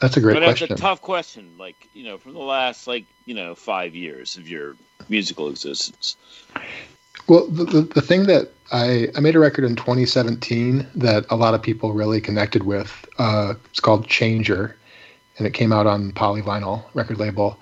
that's 0.00 0.16
a 0.16 0.20
great 0.20 0.34
but 0.34 0.42
question. 0.42 0.72
it's 0.72 0.80
a 0.80 0.82
tough 0.82 1.02
question. 1.02 1.52
Like 1.58 1.88
you 1.94 2.04
know, 2.04 2.18
from 2.18 2.34
the 2.34 2.40
last 2.40 2.86
like 2.86 3.04
you 3.26 3.34
know 3.34 3.54
five 3.54 3.94
years 3.94 4.36
of 4.36 4.48
your 4.48 4.76
musical 5.08 5.48
existence. 5.48 6.16
Well, 7.28 7.46
the, 7.48 7.64
the, 7.64 7.80
the 7.82 8.02
thing 8.02 8.24
that 8.26 8.52
I, 8.72 9.08
I 9.16 9.20
made 9.20 9.34
a 9.34 9.40
record 9.40 9.64
in 9.64 9.74
2017 9.74 10.86
that 10.96 11.26
a 11.30 11.36
lot 11.36 11.54
of 11.54 11.62
people 11.62 11.92
really 11.92 12.20
connected 12.20 12.62
with. 12.64 13.06
Uh, 13.18 13.54
it's 13.70 13.80
called 13.80 14.06
Changer, 14.06 14.76
and 15.38 15.46
it 15.46 15.52
came 15.52 15.72
out 15.72 15.86
on 15.86 16.12
Polyvinyl 16.12 16.84
record 16.94 17.18
label. 17.18 17.58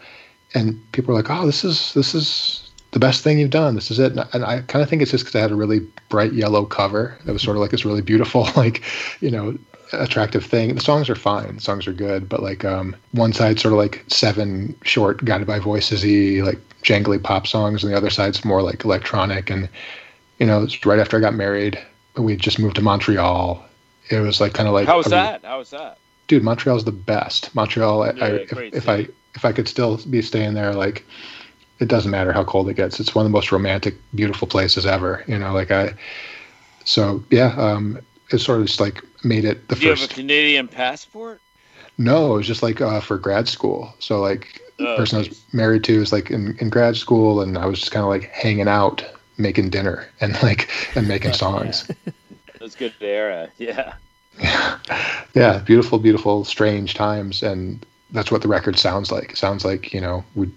And 0.55 0.81
people 0.93 1.15
were 1.15 1.21
like, 1.21 1.31
"Oh, 1.31 1.47
this 1.47 1.65
is 1.65 1.93
this 1.95 2.15
is 2.15 2.71
the 2.93 2.99
best 2.99 3.23
thing 3.23 3.39
you've 3.39 3.51
done. 3.51 3.75
This 3.75 3.91
is 3.91 3.99
it." 3.99 4.13
And 4.13 4.21
I, 4.21 4.27
and 4.33 4.45
I 4.45 4.61
kind 4.63 4.83
of 4.83 4.89
think 4.89 5.03
it's 5.03 5.11
just 5.11 5.25
because 5.25 5.37
I 5.37 5.43
had 5.43 5.51
a 5.51 5.57
really 5.57 5.81
bright 6.09 6.33
yellow 6.33 6.65
cover. 6.65 7.17
It 7.27 7.33
was 7.33 7.43
sort 7.43 7.57
of 7.57 7.61
like 7.61 7.71
this 7.71 7.85
really 7.85 8.03
beautiful, 8.03 8.49
like 8.57 8.83
you 9.21 9.31
know, 9.31 9.59
attractive 9.93 10.45
thing. 10.45 10.75
The 10.75 10.81
songs 10.81 11.11
are 11.11 11.17
fine. 11.17 11.57
The 11.57 11.61
songs 11.61 11.87
are 11.87 11.93
good, 11.93 12.29
but 12.29 12.43
like 12.43 12.65
um, 12.65 12.95
one 13.13 13.33
side 13.33 13.59
sort 13.59 13.73
of 13.73 13.79
like 13.79 14.05
seven 14.09 14.77
short 14.85 15.25
guided 15.25 15.47
by 15.47 15.59
voices 15.59 16.05
y 16.05 16.45
like 16.45 16.61
jangly 16.83 17.23
pop 17.23 17.47
songs, 17.47 17.83
and 17.83 17.93
the 17.93 17.97
other 17.97 18.11
side's 18.11 18.45
more 18.45 18.63
like 18.63 18.85
electronic. 18.85 19.51
And 19.51 19.69
you 20.39 20.47
know, 20.47 20.63
it's 20.63 20.85
right 20.87 20.99
after 20.99 21.17
I 21.17 21.21
got 21.21 21.35
married. 21.35 21.79
We 22.17 22.37
just 22.37 22.61
moved 22.61 22.77
to 22.77 22.83
Montreal. 22.83 23.65
It 24.11 24.21
was 24.21 24.41
like 24.41 24.53
kind 24.53 24.69
of 24.69 24.75
like 24.75 24.87
How 24.87 24.99
was 24.99 25.07
that? 25.07 25.45
How 25.45 25.59
was 25.59 25.71
that? 25.71 25.99
dude, 26.27 26.43
Montreal's 26.43 26.85
the 26.85 26.93
best. 26.93 27.55
Montreal, 27.55 28.03
I, 28.03 28.11
Yeah, 28.13 28.25
I, 28.25 28.29
if, 28.29 28.53
if 28.53 28.89
I. 28.89 29.09
if 29.35 29.45
I 29.45 29.53
could 29.53 29.69
still 29.69 29.99
be 30.09 30.23
staying 30.23 30.55
there, 30.55 30.75
like 30.75 31.05
it 31.81 31.89
doesn't 31.89 32.11
matter 32.11 32.33
how 32.33 32.45
cold 32.45 32.69
it 32.69 32.75
gets. 32.75 33.01
It's 33.01 33.15
one 33.15 33.27
of 33.27 33.31
the 33.31 33.37
most 33.37 33.53
romantic, 33.53 33.95
beautiful 34.15 34.47
places 34.47 34.87
ever. 34.87 35.25
You 35.27 35.39
know, 35.39 35.53
like 35.53 35.71
I. 35.71 35.95
So 36.85 37.23
yeah, 37.31 37.55
um, 37.57 37.99
it 38.31 38.39
sort 38.39 38.61
of 38.61 38.67
just 38.67 38.81
like 38.81 39.03
made 39.25 39.45
it 39.45 39.69
the 39.69 39.75
Do 39.77 39.83
you 39.83 39.91
have 39.91 40.03
a. 40.03 40.09
Canadian 40.09 40.69
passport? 40.69 41.41
No, 41.97 42.35
it 42.35 42.39
was 42.39 42.47
just 42.47 42.63
like 42.63 42.81
uh, 42.81 43.01
for 43.01 43.19
grad 43.19 43.49
school. 43.49 43.95
So 43.99 44.21
like 44.21 44.61
Oh, 44.79 44.85
the 44.85 44.97
person 44.97 45.17
I 45.17 45.19
was 45.21 45.45
married 45.53 45.85
to 45.85 46.01
was 46.01 46.13
like 46.13 46.31
in, 46.31 46.57
in 46.59 46.69
grad 46.69 46.97
school, 46.97 47.41
and 47.41 47.57
I 47.57 47.67
was 47.67 47.79
just 47.79 47.93
kind 47.93 48.03
of 48.03 48.09
like 48.09 48.25
hanging 48.25 48.69
out 48.69 49.05
making 49.37 49.71
dinner 49.71 50.09
and 50.21 50.41
like 50.43 50.69
and 50.97 51.07
making 51.07 51.33
songs. 51.33 51.89
That's 52.61 52.75
good 52.75 52.95
era. 53.01 53.51
Yeah. 53.59 53.95
yeah, 55.35 55.59
beautiful, 55.59 55.99
beautiful, 55.99 56.45
strange 56.45 56.95
times, 56.95 57.43
and 57.43 57.85
that's 58.15 58.31
what 58.31 58.41
the 58.41 58.49
record 58.49 58.79
sounds 58.79 59.13
like. 59.13 59.33
It 59.33 59.37
sounds 59.37 59.65
like 59.65 59.93
you 59.93 60.01
know 60.01 60.25
we 60.35 60.49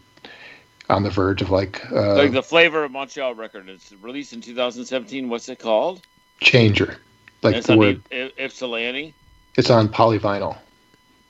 on 0.89 1.03
the 1.03 1.09
verge 1.09 1.41
of 1.41 1.49
like 1.49 1.83
uh, 1.91 2.15
like 2.15 2.31
the 2.31 2.41
flavor 2.43 2.85
of 2.85 2.91
Montreal 2.91 3.35
record. 3.35 3.67
It's 3.67 3.91
released 4.01 4.31
in 4.31 4.39
2017. 4.41 5.27
What's 5.27 5.49
it 5.49 5.59
called? 5.59 6.01
changer. 6.39 6.97
Like 7.41 7.55
it's 7.55 7.67
the 7.67 7.73
on 7.73 7.79
word, 7.79 8.01
I- 8.11 8.31
Ypsilanti. 8.37 9.13
it's 9.57 9.69
on 9.69 9.89
polyvinyl. 9.89 10.55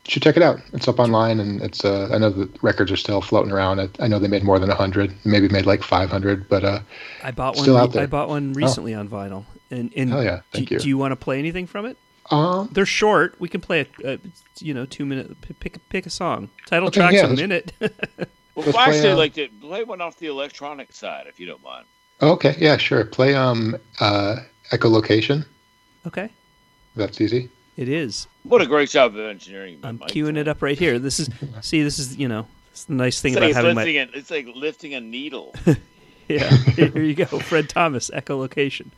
You 0.06 0.12
should 0.12 0.24
check 0.24 0.38
it 0.38 0.44
out. 0.44 0.60
It's 0.74 0.88
up 0.88 1.00
online, 1.00 1.40
and 1.40 1.62
it's. 1.62 1.84
Uh, 1.84 2.10
I 2.14 2.18
know 2.18 2.30
the 2.30 2.50
records 2.62 2.92
are 2.92 2.98
still 2.98 3.22
floating 3.22 3.52
around. 3.52 3.82
I, 3.82 3.90
I 4.00 4.08
know 4.08 4.20
they 4.20 4.30
made 4.30 4.44
more 4.44 4.58
than 4.60 4.70
hundred, 4.70 5.14
maybe 5.26 5.50
made 5.50 5.66
like 5.66 5.84
five 5.84 6.10
hundred, 6.10 6.48
but 6.48 6.64
uh, 6.64 6.80
I 7.24 7.32
bought 7.32 7.56
one. 7.56 7.64
Still 7.64 7.78
out 7.78 7.92
there. 7.92 8.04
I 8.04 8.06
bought 8.06 8.30
one 8.30 8.54
recently 8.54 8.94
on 8.94 9.10
vinyl. 9.10 9.46
And, 9.70 9.92
and 9.98 10.10
Hell 10.10 10.24
yeah, 10.24 10.38
do, 10.38 10.42
thank 10.54 10.72
you. 10.72 10.80
do 10.80 10.88
you 10.88 10.98
want 10.98 11.12
to 11.12 11.18
play 11.18 11.40
anything 11.40 11.68
from 11.68 11.86
it? 11.86 11.98
Um, 12.32 12.70
They're 12.72 12.86
short. 12.86 13.36
We 13.40 13.50
can 13.50 13.62
play 13.62 13.88
a, 14.04 14.14
a 14.14 14.20
you 14.60 14.74
know 14.74 14.86
two 14.86 15.06
minute 15.06 15.36
pick 15.60 15.76
a- 15.76 15.80
pick 15.80 16.06
a 16.06 16.10
song. 16.10 16.50
Title 16.66 16.88
Okay, 16.90 17.00
track's 17.02 17.14
yeah, 17.16 17.26
a 17.26 17.30
minute. 17.36 17.74
Well, 18.56 18.66
Let's 18.66 18.76
I 18.76 18.86
play, 18.86 18.96
actually 18.96 19.12
uh, 19.12 19.18
like 19.18 19.34
to 19.36 19.48
play 19.62 19.84
one 19.84 20.02
off 20.02 20.18
the 20.18 20.26
electronic 20.26 20.92
side, 20.92 21.28
if 21.28 21.40
you 21.40 21.46
don't 21.46 21.62
mind. 21.64 21.86
okay, 22.24 22.56
yeah, 22.58 22.76
sure. 22.78 23.06
Play 23.06 23.36
um, 23.36 23.78
uh, 24.00 24.38
echolocation. 24.72 25.46
okay, 26.08 26.30
That's 26.96 27.22
easy. 27.22 27.50
it 27.76 27.88
is. 27.88 28.26
What 28.42 28.64
a 28.64 28.66
great 28.66 28.90
job 28.90 29.16
of 29.16 29.24
engineering. 29.24 29.80
I'm 29.84 30.00
Mike. 30.00 30.10
queuing 30.10 30.38
it 30.38 30.48
up 30.48 30.64
right 30.64 30.76
here. 30.76 30.98
This 30.98 31.20
is 31.20 31.30
see. 31.62 31.84
This 31.84 32.00
is 32.00 32.18
you 32.18 32.28
know. 32.28 32.48
It's 32.72 32.86
the 32.86 32.94
nice 32.94 33.22
thing 33.22 33.34
It's 33.34 33.38
about 33.38 33.46
like, 33.48 33.56
having 33.56 33.76
my 33.76 33.84
lifting 33.84 33.98
a, 33.98 34.18
it's 34.18 34.32
like 34.32 34.48
lifting 34.56 34.94
a 34.96 35.02
needle. 35.02 35.54
yeah. 36.28 36.50
Here 36.50 36.98
you 37.04 37.14
go, 37.14 37.26
Fred 37.26 37.70
Thomas, 37.70 38.10
echolocation. 38.10 38.90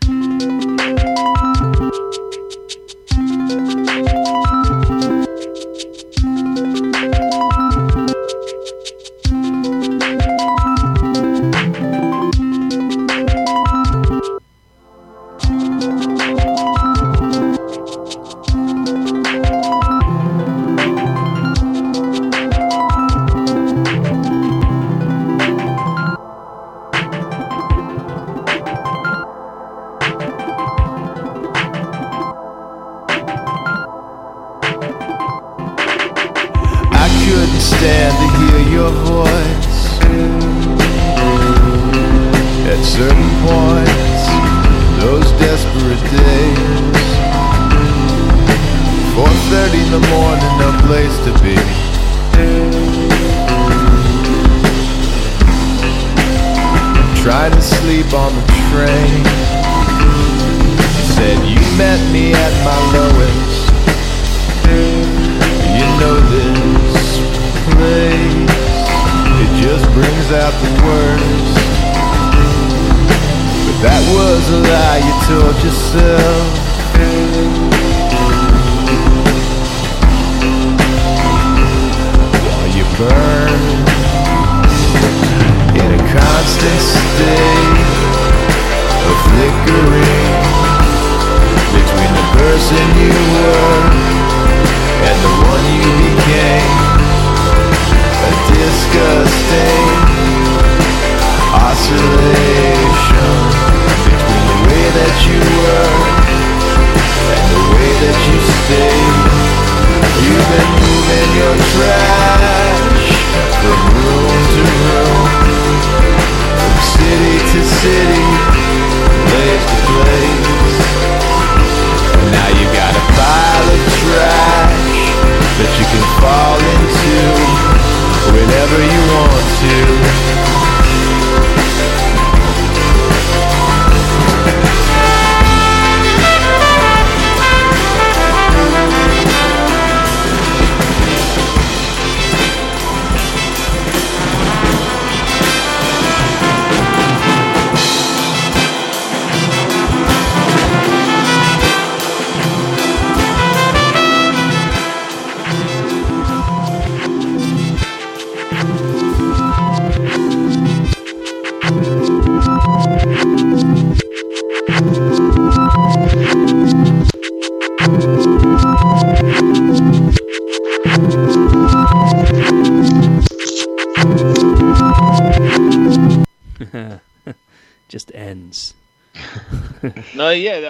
I 3.52 4.59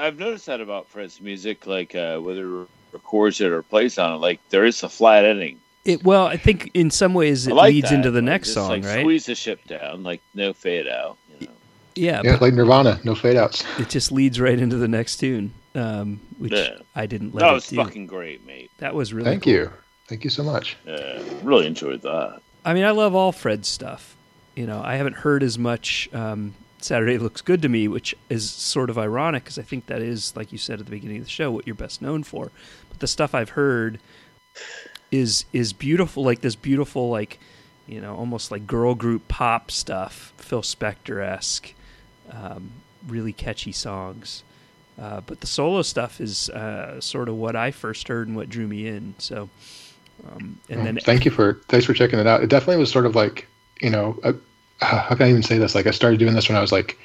I've 0.10 0.20
noticed 0.20 0.48
that 0.48 0.60
about 0.60 0.88
Fred's 0.90 1.22
music. 1.22 1.68
Like 1.68 1.94
uh, 1.96 2.18
whether 2.20 2.42
he 2.48 2.66
records 2.92 3.40
it 3.42 3.52
or 3.52 3.62
plays 3.62 3.98
on 4.00 4.14
it, 4.14 4.18
like 4.18 4.40
there 4.50 4.66
is 4.66 4.82
a 4.84 4.90
flat 4.90 5.24
ending. 5.24 5.60
It 5.86 6.04
well, 6.04 6.26
I 6.26 6.36
think 6.36 6.72
in 6.74 6.90
some 6.92 7.14
ways 7.14 7.46
it 7.48 7.54
like 7.54 7.72
leads 7.74 7.90
that. 7.90 7.96
into 7.98 8.12
the 8.12 8.20
Like, 8.22 8.26
next 8.26 8.48
just, 8.50 8.56
song, 8.56 8.70
like, 8.70 8.84
right? 8.86 9.02
Squeeze 9.02 9.26
the 9.28 9.36
ship 9.36 9.64
down, 9.68 10.04
like 10.04 10.22
no 10.34 10.52
fade 10.54 10.88
out. 10.88 11.18
You 11.40 11.48
know? 11.48 11.54
Yeah, 11.96 12.22
Yeah, 12.24 12.32
but 12.34 12.42
like 12.42 12.54
Nirvana, 12.54 13.00
no 13.04 13.14
fade 13.16 13.38
outs. 13.38 13.64
it 13.78 13.90
just 13.90 14.12
leads 14.12 14.40
right 14.42 14.60
into 14.60 14.78
the 14.78 14.88
next 14.88 15.18
tune, 15.18 15.54
um, 15.76 16.20
which 16.38 16.52
Yeah. 16.54 16.78
I 16.96 17.06
didn't 17.06 17.34
let 17.36 17.42
That 17.42 17.52
it 17.52 17.54
was 17.54 17.68
do. 17.68 17.76
fucking 17.76 18.08
great, 18.08 18.46
mate. 18.48 18.72
That 18.80 18.96
was 18.96 19.14
really 19.14 19.30
Thank 19.30 19.44
cool. 19.44 19.54
you, 19.54 19.72
thank 20.08 20.24
you 20.24 20.30
so 20.30 20.44
much. 20.44 20.76
Uh, 20.88 21.20
really 21.44 21.68
enjoyed 21.68 22.02
that. 22.02 22.40
I 22.66 22.74
mean, 22.74 22.84
I 22.84 22.92
love 22.92 23.16
all 23.16 23.32
Fred's 23.32 23.68
stuff. 23.70 24.16
You 24.56 24.66
know, 24.68 24.82
I 24.84 24.96
haven't 24.96 25.16
heard 25.18 25.44
as 25.44 25.58
much 25.58 26.10
um, 26.14 26.56
Saturday 26.80 27.18
Looks 27.18 27.42
Good 27.42 27.62
to 27.62 27.70
Me, 27.70 27.88
which 27.88 28.16
is 28.30 28.50
sort 28.50 28.90
of 28.90 28.98
ironic 28.98 29.44
because 29.44 29.58
I 29.58 29.64
think 29.64 29.88
that 29.88 30.02
is, 30.02 30.36
like 30.36 30.52
you 30.52 30.58
said 30.58 30.80
at 30.80 30.86
the 30.86 30.92
beginning 30.92 31.18
of 31.18 31.24
the 31.24 31.30
show, 31.30 31.52
what 31.52 31.66
you're 31.66 31.76
best 31.76 32.02
known 32.02 32.24
for. 32.24 32.52
But 32.90 33.00
the 33.00 33.08
stuff 33.08 33.34
I've 33.34 33.50
heard 33.50 34.00
is 35.12 35.46
is 35.52 35.74
beautiful, 35.74 36.24
like 36.24 36.42
this 36.42 36.56
beautiful, 36.56 37.10
like 37.10 37.40
you 37.88 38.00
know, 38.00 38.16
almost 38.16 38.52
like 38.52 38.68
girl 38.68 38.94
group 38.94 39.28
pop 39.28 39.72
stuff, 39.72 40.32
Phil 40.38 40.62
Spector 40.62 41.24
esque, 41.24 41.74
um, 42.32 42.70
really 43.08 43.34
catchy 43.34 43.72
songs. 43.72 44.44
Uh, 45.02 45.22
but 45.22 45.40
the 45.40 45.48
solo 45.48 45.82
stuff 45.82 46.20
is 46.20 46.50
uh, 46.50 47.00
sort 47.00 47.30
of 47.30 47.36
what 47.36 47.56
I 47.56 47.72
first 47.72 48.08
heard 48.10 48.28
and 48.28 48.36
what 48.36 48.50
drew 48.50 48.68
me 48.68 48.86
in. 48.86 49.16
So, 49.18 49.50
um, 50.30 50.60
and 50.70 50.86
then 50.86 51.00
Thank 51.02 51.26
you 51.26 51.32
for 51.32 51.54
thanks 51.68 51.86
for 51.86 51.94
checking 51.94 52.20
it 52.20 52.28
out. 52.28 52.44
It 52.44 52.50
definitely 52.50 52.78
was 52.78 52.92
sort 52.92 53.06
of 53.06 53.16
like 53.16 53.48
you 53.82 53.90
know, 53.90 54.20
uh, 54.24 54.34
how 54.82 55.16
can 55.16 55.26
I 55.26 55.30
even 55.30 55.42
say 55.44 55.58
this? 55.58 55.74
Like 55.74 55.88
I 55.88 55.92
started 55.92 56.20
doing 56.20 56.36
this 56.36 56.48
when 56.48 56.58
I 56.58 56.62
was 56.62 56.72
like 56.72 57.00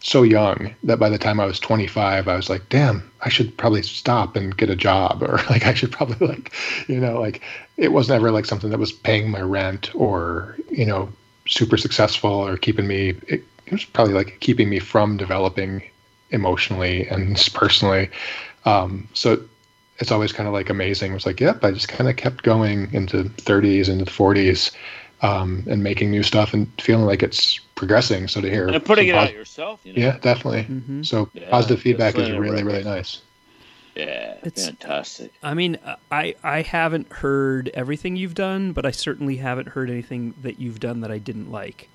so 0.00 0.22
young 0.22 0.74
that 0.82 0.98
by 0.98 1.08
the 1.08 1.18
time 1.18 1.40
I 1.40 1.44
was 1.44 1.60
25, 1.60 2.26
I 2.26 2.36
was 2.36 2.48
like, 2.48 2.68
damn, 2.68 3.10
I 3.20 3.28
should 3.28 3.56
probably 3.56 3.82
stop 3.82 4.34
and 4.34 4.56
get 4.56 4.70
a 4.70 4.76
job, 4.76 5.22
or 5.22 5.36
like 5.50 5.66
I 5.66 5.74
should 5.74 5.92
probably 5.92 6.26
like, 6.26 6.52
you 6.88 7.00
know, 7.00 7.20
like 7.20 7.42
it 7.76 7.92
wasn't 7.92 8.16
ever 8.16 8.30
like 8.30 8.46
something 8.46 8.70
that 8.70 8.78
was 8.78 8.92
paying 8.92 9.30
my 9.30 9.40
rent 9.40 9.94
or 9.94 10.56
you 10.70 10.86
know 10.86 11.08
super 11.46 11.76
successful 11.76 12.30
or 12.30 12.56
keeping 12.56 12.86
me. 12.86 13.10
It, 13.28 13.44
it 13.66 13.72
was 13.72 13.84
probably 13.84 14.14
like 14.14 14.38
keeping 14.40 14.68
me 14.68 14.78
from 14.78 15.16
developing 15.16 15.82
emotionally 16.30 17.06
and 17.08 17.36
personally. 17.54 18.10
Um, 18.64 19.08
so 19.14 19.42
it's 19.98 20.10
always 20.10 20.32
kind 20.32 20.46
of 20.48 20.54
like 20.54 20.70
amazing. 20.70 21.12
It 21.12 21.14
was 21.14 21.26
like, 21.26 21.40
yep, 21.40 21.62
I 21.62 21.70
just 21.70 21.88
kind 21.88 22.08
of 22.08 22.16
kept 22.16 22.42
going 22.42 22.92
into 22.92 23.24
30s, 23.24 23.88
into 23.88 24.06
the 24.06 24.10
40s, 24.10 24.72
um, 25.22 25.64
and 25.68 25.82
making 25.82 26.10
new 26.10 26.22
stuff 26.22 26.54
and 26.54 26.66
feeling 26.80 27.04
like 27.06 27.22
it's 27.22 27.58
progressing. 27.74 28.28
So 28.28 28.40
to 28.40 28.48
hear 28.50 28.68
And 28.68 28.84
putting 28.84 29.08
it 29.08 29.14
pos- 29.14 29.28
out 29.28 29.34
yourself, 29.34 29.80
you 29.84 29.92
know? 29.92 30.00
yeah, 30.02 30.18
definitely. 30.20 30.64
Mhm. 30.64 31.04
So 31.06 31.28
Yeah, 31.34 31.48
positive 31.50 31.80
feedback 31.80 32.16
is 32.18 32.30
really, 32.30 32.62
really 32.62 32.84
nice. 32.84 33.20
Yeah, 33.96 34.36
It's- 34.44 34.66
fantastic. 34.66 35.32
I 35.42 35.52
mean, 35.54 35.76
I 36.10 36.34
I 36.44 36.62
haven't 36.62 37.12
heard 37.12 37.70
everything 37.74 38.16
you've 38.16 38.34
done, 38.34 38.72
but 38.72 38.86
I 38.86 38.92
certainly 38.92 39.36
haven't 39.36 39.68
heard 39.70 39.90
anything 39.90 40.34
that 40.42 40.60
you've 40.60 40.80
done 40.80 41.00
that 41.00 41.10
I 41.10 41.18
didn't 41.18 41.50
like. 41.50 41.88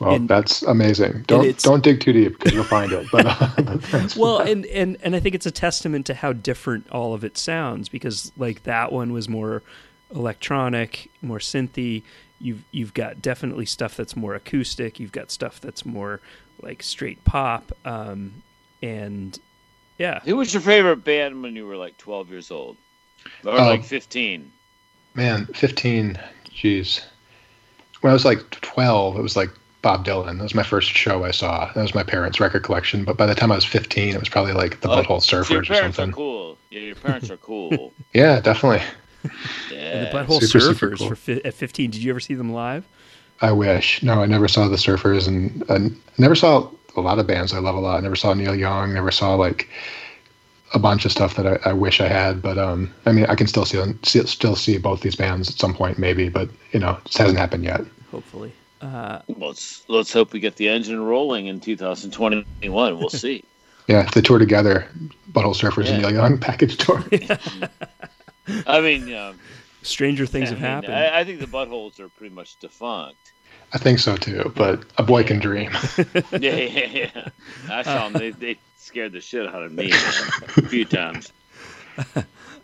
Well, 0.00 0.16
And- 0.16 0.28
that's 0.28 0.62
amazing. 0.62 1.24
Don't 1.26 1.56
don't 1.62 1.82
dig 1.82 2.00
too 2.00 2.12
deep 2.12 2.38
because 2.38 2.52
you'll 2.52 2.64
find 2.64 2.92
it. 2.92 3.06
But, 3.10 3.26
uh. 3.26 4.08
Well, 4.16 4.38
and, 4.40 4.66
and 4.66 4.96
and 5.02 5.16
I 5.16 5.20
think 5.20 5.34
it's 5.34 5.46
a 5.46 5.50
testament 5.52 6.04
to 6.06 6.14
how 6.14 6.32
different 6.32 6.88
all 6.90 7.14
of 7.14 7.24
it 7.24 7.38
sounds 7.38 7.88
because 7.88 8.30
like 8.36 8.64
that 8.64 8.92
one 8.92 9.12
was 9.12 9.28
more 9.28 9.62
electronic, 10.14 11.10
more 11.22 11.38
synthy. 11.38 12.02
You've 12.40 12.64
you've 12.72 12.94
got 12.94 13.22
definitely 13.22 13.66
stuff 13.66 13.96
that's 13.96 14.16
more 14.16 14.34
acoustic. 14.34 14.98
You've 15.00 15.12
got 15.12 15.30
stuff 15.30 15.60
that's 15.60 15.86
more 15.86 16.20
like 16.60 16.82
straight 16.82 17.24
pop. 17.24 17.72
Um, 17.84 18.42
and 18.82 19.38
yeah, 19.98 20.20
Who 20.24 20.36
was 20.36 20.52
your 20.52 20.60
favorite 20.60 21.04
band 21.04 21.42
when 21.42 21.54
you 21.56 21.66
were 21.66 21.76
like 21.76 21.96
12 21.98 22.30
years 22.30 22.50
old? 22.50 22.76
Or 23.44 23.52
Um, 23.52 23.66
like 23.66 23.84
15? 23.84 24.50
Man, 25.14 25.46
15, 25.46 26.18
jeez. 26.50 27.00
When 28.00 28.10
I 28.10 28.14
was 28.14 28.24
like 28.24 28.50
12, 28.50 29.16
it 29.16 29.22
was 29.22 29.36
like 29.36 29.50
Bob 29.80 30.04
Dylan. 30.04 30.36
That 30.38 30.42
was 30.42 30.54
my 30.54 30.62
first 30.64 30.90
show 30.90 31.24
I 31.24 31.30
saw. 31.30 31.70
That 31.72 31.80
was 31.82 31.94
my 31.94 32.02
parents' 32.02 32.40
record 32.40 32.64
collection. 32.64 33.04
But 33.04 33.16
by 33.16 33.26
the 33.26 33.34
time 33.34 33.52
I 33.52 33.54
was 33.54 33.64
15, 33.64 34.14
it 34.14 34.18
was 34.18 34.28
probably 34.28 34.52
like 34.52 34.80
the 34.80 34.90
Oh, 34.90 34.96
Butthole 35.02 35.22
so 35.22 35.36
your 35.36 35.44
Surfers 35.62 35.70
or 35.70 35.74
something. 35.76 36.10
are 36.10 36.12
cool. 36.12 36.58
Yeah, 36.70 36.80
your 36.80 36.96
parents 36.96 37.30
are 37.30 37.36
cool. 37.36 37.92
Yeah, 38.12 38.40
definitely. 38.40 38.84
Yeah. 39.70 40.04
the 40.04 40.10
Butthole 40.18 40.40
super, 40.42 40.74
super 40.74 40.90
Surfers 40.90 40.98
cool. 40.98 41.08
for 41.08 41.16
fi- 41.16 41.44
at 41.44 41.54
15. 41.54 41.90
Did 41.90 42.02
you 42.02 42.10
ever 42.10 42.20
see 42.20 42.34
them 42.34 42.52
live? 42.52 42.84
I 43.40 43.52
wish. 43.52 44.02
No, 44.02 44.22
I 44.22 44.26
never 44.26 44.48
saw 44.48 44.68
the 44.68 44.76
Surfers, 44.76 45.26
and, 45.26 45.62
and 45.68 46.00
I 46.08 46.22
never 46.22 46.34
saw 46.34 46.68
a 46.96 47.00
lot 47.00 47.18
of 47.18 47.26
bands 47.26 47.52
I 47.52 47.58
love 47.58 47.74
a 47.74 47.80
lot. 47.80 47.96
I 47.98 48.00
never 48.00 48.16
saw 48.16 48.32
Neil 48.34 48.54
Young. 48.54 48.94
Never 48.94 49.10
saw 49.10 49.34
like 49.34 49.68
a 50.72 50.78
bunch 50.78 51.04
of 51.04 51.12
stuff 51.12 51.34
that 51.36 51.46
I, 51.46 51.70
I 51.70 51.72
wish 51.72 52.00
I 52.00 52.06
had. 52.08 52.40
But 52.40 52.58
um, 52.58 52.92
I 53.06 53.12
mean, 53.12 53.26
I 53.26 53.34
can 53.34 53.46
still 53.48 53.64
see, 53.64 53.76
them, 53.78 53.98
see 54.04 54.24
still 54.26 54.54
see 54.56 54.78
both 54.78 55.00
these 55.00 55.16
bands 55.16 55.48
at 55.50 55.56
some 55.56 55.74
point, 55.74 55.98
maybe. 55.98 56.28
But 56.28 56.48
you 56.72 56.78
know, 56.80 56.98
it 57.04 57.14
hasn't 57.16 57.38
happened 57.38 57.64
yet. 57.64 57.80
Hopefully. 58.10 58.52
Uh, 58.80 59.20
Let's 59.38 59.82
let's 59.88 60.12
hope 60.12 60.32
we 60.34 60.40
get 60.40 60.56
the 60.56 60.68
engine 60.68 61.00
rolling 61.02 61.46
in 61.46 61.58
2021. 61.58 62.98
We'll 62.98 63.08
see. 63.08 63.42
Yeah, 63.88 64.08
the 64.14 64.22
tour 64.22 64.38
together, 64.38 64.86
Butthole 65.32 65.54
Surfers 65.54 65.90
and 65.90 66.00
Yeah. 66.02 66.08
Neil 66.10 66.12
Young 66.12 66.38
package 66.38 66.76
tour. 66.78 67.02
I 68.66 68.80
mean, 68.80 69.12
um, 69.14 69.38
stranger 69.82 70.26
things 70.26 70.50
I 70.50 70.54
have 70.54 70.60
mean, 70.60 70.70
happened. 70.70 70.94
I, 70.94 71.20
I 71.20 71.24
think 71.24 71.40
the 71.40 71.46
buttholes 71.46 72.00
are 72.00 72.08
pretty 72.08 72.34
much 72.34 72.58
defunct. 72.58 73.32
I 73.72 73.78
think 73.78 73.98
so 73.98 74.16
too. 74.16 74.52
But 74.54 74.84
a 74.98 75.02
boy 75.02 75.24
can 75.24 75.38
dream. 75.38 75.70
Yeah, 76.32 76.56
yeah, 76.56 76.86
yeah. 76.86 77.28
I 77.70 77.82
saw 77.82 78.08
them. 78.08 78.20
They, 78.20 78.30
they 78.30 78.58
scared 78.76 79.12
the 79.12 79.20
shit 79.20 79.46
out 79.46 79.62
of 79.62 79.72
me 79.72 79.90
a 79.92 80.62
few 80.68 80.84
times. 80.84 81.32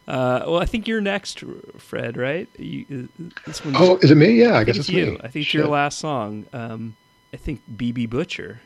Uh, 0.08 0.42
well, 0.44 0.60
I 0.60 0.64
think 0.64 0.88
you're 0.88 1.00
next, 1.00 1.44
Fred. 1.78 2.16
Right? 2.16 2.48
You, 2.58 3.08
uh, 3.20 3.24
this 3.46 3.64
one's, 3.64 3.76
oh, 3.78 3.96
is 3.98 4.10
it 4.10 4.16
me? 4.16 4.32
Yeah, 4.32 4.54
I 4.54 4.60
I 4.60 4.64
guess 4.64 4.76
it's 4.76 4.88
it's 4.88 4.96
you. 4.96 5.06
me. 5.12 5.18
I 5.18 5.28
think 5.28 5.44
it's 5.44 5.46
Shit. 5.46 5.60
your 5.60 5.68
last 5.68 6.00
song. 6.00 6.46
Um, 6.52 6.96
I 7.32 7.36
think 7.36 7.60
BB 7.76 8.10
Butcher. 8.10 8.60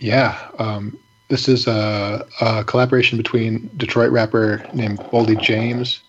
Yeah. 0.00 0.36
Um, 0.58 0.98
this 1.28 1.46
is 1.48 1.68
a, 1.68 2.26
a 2.40 2.64
collaboration 2.64 3.18
between 3.18 3.70
Detroit 3.76 4.10
rapper 4.10 4.66
named 4.74 4.98
Boldy 4.98 5.40
James 5.40 6.00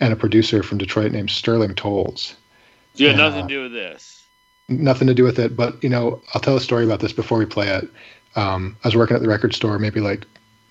and 0.00 0.12
a 0.12 0.16
producer 0.16 0.62
from 0.62 0.78
Detroit 0.78 1.12
named 1.12 1.30
Sterling 1.30 1.74
Toles. 1.74 2.34
You 2.96 3.08
had 3.08 3.16
Yeah. 3.16 3.28
nothing 3.28 3.48
to 3.48 3.54
do 3.54 3.62
with 3.62 3.72
this. 3.72 4.22
Nothing 4.68 5.08
to 5.08 5.14
do 5.14 5.24
with 5.24 5.38
it, 5.38 5.56
but 5.56 5.82
you 5.82 5.88
know, 5.88 6.22
I'll 6.34 6.40
tell 6.40 6.56
a 6.56 6.60
story 6.60 6.84
about 6.84 7.00
this 7.00 7.12
before 7.12 7.38
we 7.38 7.46
play 7.46 7.68
it. 7.68 7.88
Um, 8.36 8.76
I 8.84 8.88
was 8.88 8.96
working 8.96 9.16
at 9.16 9.22
the 9.22 9.28
record 9.28 9.54
store 9.54 9.78
maybe 9.78 10.00
like 10.00 10.24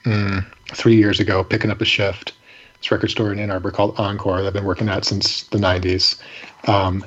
mm, 0.06 0.46
three 0.74 0.96
years 0.96 1.20
ago, 1.20 1.44
picking 1.44 1.70
up 1.72 1.82
a 1.82 1.86
shift. 1.86 2.34
This 2.80 2.92
record 2.92 3.12
store 3.12 3.32
in 3.34 3.40
Ann 3.40 3.52
Arbor 3.52 3.72
called 3.72 4.00
Encore 4.00 4.42
that 4.42 4.48
I've 4.48 4.54
been 4.54 4.64
working 4.64 4.88
at 4.88 5.04
since 5.04 5.44
the 5.44 5.58
'90s. 5.58 6.18
Um, 6.66 7.04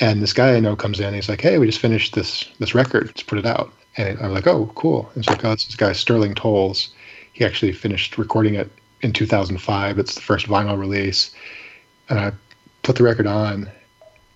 and 0.00 0.20
this 0.20 0.32
guy 0.32 0.54
I 0.56 0.60
know 0.60 0.74
comes 0.74 0.98
in. 0.98 1.14
He's 1.14 1.28
like, 1.28 1.40
"Hey, 1.40 1.58
we 1.58 1.66
just 1.66 1.78
finished 1.78 2.14
this 2.14 2.44
this 2.58 2.74
record. 2.74 3.06
Let's 3.06 3.22
put 3.22 3.38
it 3.38 3.46
out." 3.46 3.72
And 3.96 4.18
I'm 4.20 4.32
like, 4.32 4.48
"Oh, 4.48 4.70
cool." 4.74 5.08
And 5.14 5.24
so 5.24 5.32
like, 5.32 5.44
"Oh, 5.44 5.50
this 5.50 5.76
guy 5.76 5.92
Sterling 5.92 6.34
Toles. 6.34 6.88
He 7.32 7.44
actually 7.44 7.72
finished 7.72 8.18
recording 8.18 8.56
it 8.56 8.70
in 9.02 9.12
2005. 9.12 9.98
It's 9.98 10.14
the 10.14 10.20
first 10.20 10.46
vinyl 10.46 10.78
release." 10.78 11.30
And 12.08 12.18
I 12.18 12.32
put 12.82 12.96
the 12.96 13.04
record 13.04 13.26
on, 13.26 13.70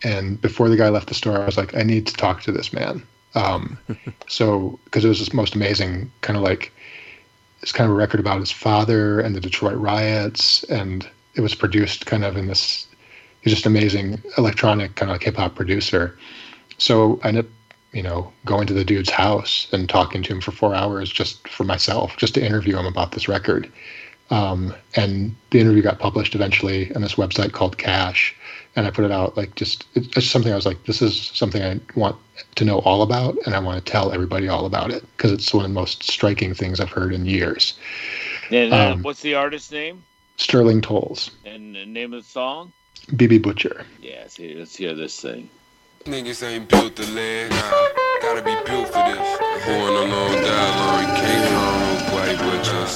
and 0.02 0.40
before 0.40 0.68
the 0.68 0.76
guy 0.76 0.89
left 0.89 1.09
the 1.09 1.14
store, 1.14 1.40
I 1.40 1.47
was 1.47 1.56
like, 1.56 1.74
"I 1.76 1.82
need 1.82 2.06
to 2.06 2.14
talk 2.14 2.43
to 2.43 2.52
this 2.52 2.72
man." 2.72 3.02
Um, 3.34 3.78
so 4.28 4.78
because 4.84 5.05
it 5.05 5.09
was 5.09 5.18
this 5.18 5.32
most 5.32 5.55
amazing 5.55 6.10
kind 6.20 6.36
of 6.36 6.43
like 6.43 6.72
it's 7.62 7.72
kind 7.72 7.89
of 7.89 7.94
a 7.94 7.98
record 7.98 8.20
about 8.20 8.40
his 8.40 8.51
father 8.51 9.20
and 9.20 9.34
the 9.34 9.40
Detroit 9.40 9.76
riots, 9.76 10.64
and 10.64 11.09
it 11.34 11.40
was 11.40 11.55
produced 11.55 12.06
kind 12.06 12.24
of 12.24 12.36
in 12.36 12.48
this. 12.48 12.86
He's 13.40 13.55
just 13.55 13.66
amazing 13.66 14.22
electronic 14.39 14.94
kind 14.97 15.10
of 15.10 15.14
like 15.14 15.24
hip 15.24 15.36
hop 15.36 15.55
producer. 15.55 16.16
So 16.78 17.20
I 17.22 17.28
ended 17.28 17.47
up, 17.47 17.51
you 17.93 18.02
know, 18.02 18.32
going 18.44 18.66
to 18.66 18.72
the 18.72 18.84
dude's 18.84 19.10
house 19.10 19.68
and 19.72 19.89
talking 19.89 20.22
to 20.24 20.32
him 20.32 20.40
for 20.40 20.52
four 20.52 20.74
hours 20.74 21.10
just 21.10 21.48
for 21.48 21.64
myself, 21.64 22.16
just 22.16 22.34
to 22.34 22.44
interview 22.44 22.76
him 22.76 22.86
about 22.86 23.12
this 23.12 23.28
record. 23.28 23.70
Um, 24.32 24.74
and 24.96 25.36
the 25.50 25.60
interview 25.60 25.82
got 25.82 25.98
published 25.98 26.34
eventually 26.34 26.90
on 26.94 27.02
this 27.02 27.16
website 27.16 27.52
called 27.52 27.76
Cash, 27.76 28.34
and 28.74 28.86
I 28.86 28.90
put 28.90 29.04
it 29.04 29.10
out 29.10 29.36
like 29.36 29.54
just 29.56 29.84
it's 29.94 30.06
just 30.06 30.30
something 30.30 30.50
I 30.50 30.56
was 30.56 30.64
like, 30.64 30.84
this 30.84 31.02
is 31.02 31.30
something 31.34 31.62
I 31.62 31.78
want 31.94 32.16
to 32.54 32.64
know 32.64 32.78
all 32.78 33.02
about, 33.02 33.36
and 33.44 33.54
I 33.54 33.59
want 33.59 33.84
to 33.84 33.92
tell 33.92 34.10
everybody 34.10 34.48
all 34.48 34.64
about 34.64 34.90
it 34.90 35.04
because 35.16 35.32
it's 35.32 35.52
one 35.52 35.66
of 35.66 35.70
the 35.70 35.74
most 35.74 36.02
striking 36.04 36.54
things 36.54 36.80
I've 36.80 36.88
heard 36.90 37.12
in 37.12 37.26
years. 37.26 37.78
And 38.50 38.72
uh, 38.72 38.92
Um, 38.92 39.02
what's 39.02 39.20
the 39.20 39.34
artist's 39.34 39.70
name 39.70 40.02
Sterling 40.38 40.80
Toles, 40.80 41.30
and 41.44 41.74
the 41.74 41.84
name 41.84 42.14
of 42.14 42.22
the 42.24 42.28
song? 42.28 42.72
BB 43.10 43.42
Butcher. 43.42 43.84
Yeah, 44.00 44.28
see, 44.28 44.54
let's 44.54 44.74
hear 44.74 44.94
this 44.94 45.20
thing. 45.20 45.50
Niggas 46.04 46.42
ain't 46.42 46.70
built 46.70 46.96
to 46.96 47.02
live, 47.12 47.50
nah. 47.50 47.88
Gotta 48.22 48.40
be 48.40 48.54
built 48.64 48.88
for 48.88 49.04
this. 49.10 49.38
Born 49.66 49.92
alone, 49.92 50.42
die 50.42 50.72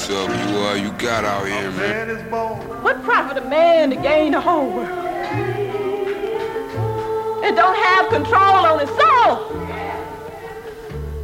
yourself. 0.09 0.51
You 0.51 0.59
are, 0.59 0.77
you 0.77 0.91
got 0.99 1.25
out 1.25 1.47
here, 1.47 1.71
man. 1.73 2.09
What 2.83 3.03
profit 3.03 3.43
a 3.43 3.49
man 3.49 3.91
to 3.91 3.97
gain 3.97 4.33
the 4.33 4.41
whole 4.41 4.71
world 4.71 4.89
and 7.45 7.57
don't 7.57 7.77
have 7.77 8.09
control 8.09 8.67
on 8.67 8.81
his 8.81 8.89
soul? 8.89 9.53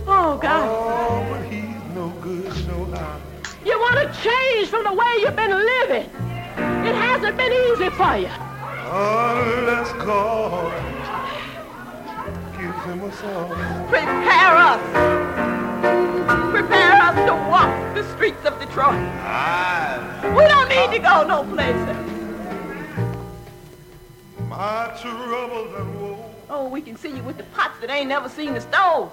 Oh 0.06 0.38
God! 0.40 0.66
You 3.64 3.78
want 3.78 3.94
to 3.94 4.20
change 4.22 4.68
from 4.68 4.84
the 4.84 4.92
way 4.92 5.18
you've 5.20 5.36
been 5.36 5.52
living? 5.52 6.10
It 6.84 6.94
hasn't 6.94 7.36
been 7.36 7.52
easy 7.52 7.90
for 7.90 8.16
you. 8.16 8.30
Prepare 13.88 14.56
us. 14.56 15.61
Prepare 16.26 16.92
us 16.92 17.14
to 17.26 17.34
walk 17.50 17.94
the 17.94 18.04
streets 18.14 18.44
of 18.44 18.58
Detroit. 18.60 18.94
We 20.36 20.44
don't 20.48 20.68
need 20.68 20.96
to 20.96 20.98
go 21.02 21.26
no 21.26 21.44
places. 21.52 21.96
Oh, 26.48 26.68
we 26.70 26.80
can 26.80 26.96
see 26.96 27.08
you 27.08 27.22
with 27.22 27.38
the 27.38 27.44
pots 27.54 27.80
that 27.80 27.90
ain't 27.90 28.08
never 28.08 28.28
seen 28.28 28.54
the 28.54 28.60
stove. 28.60 29.12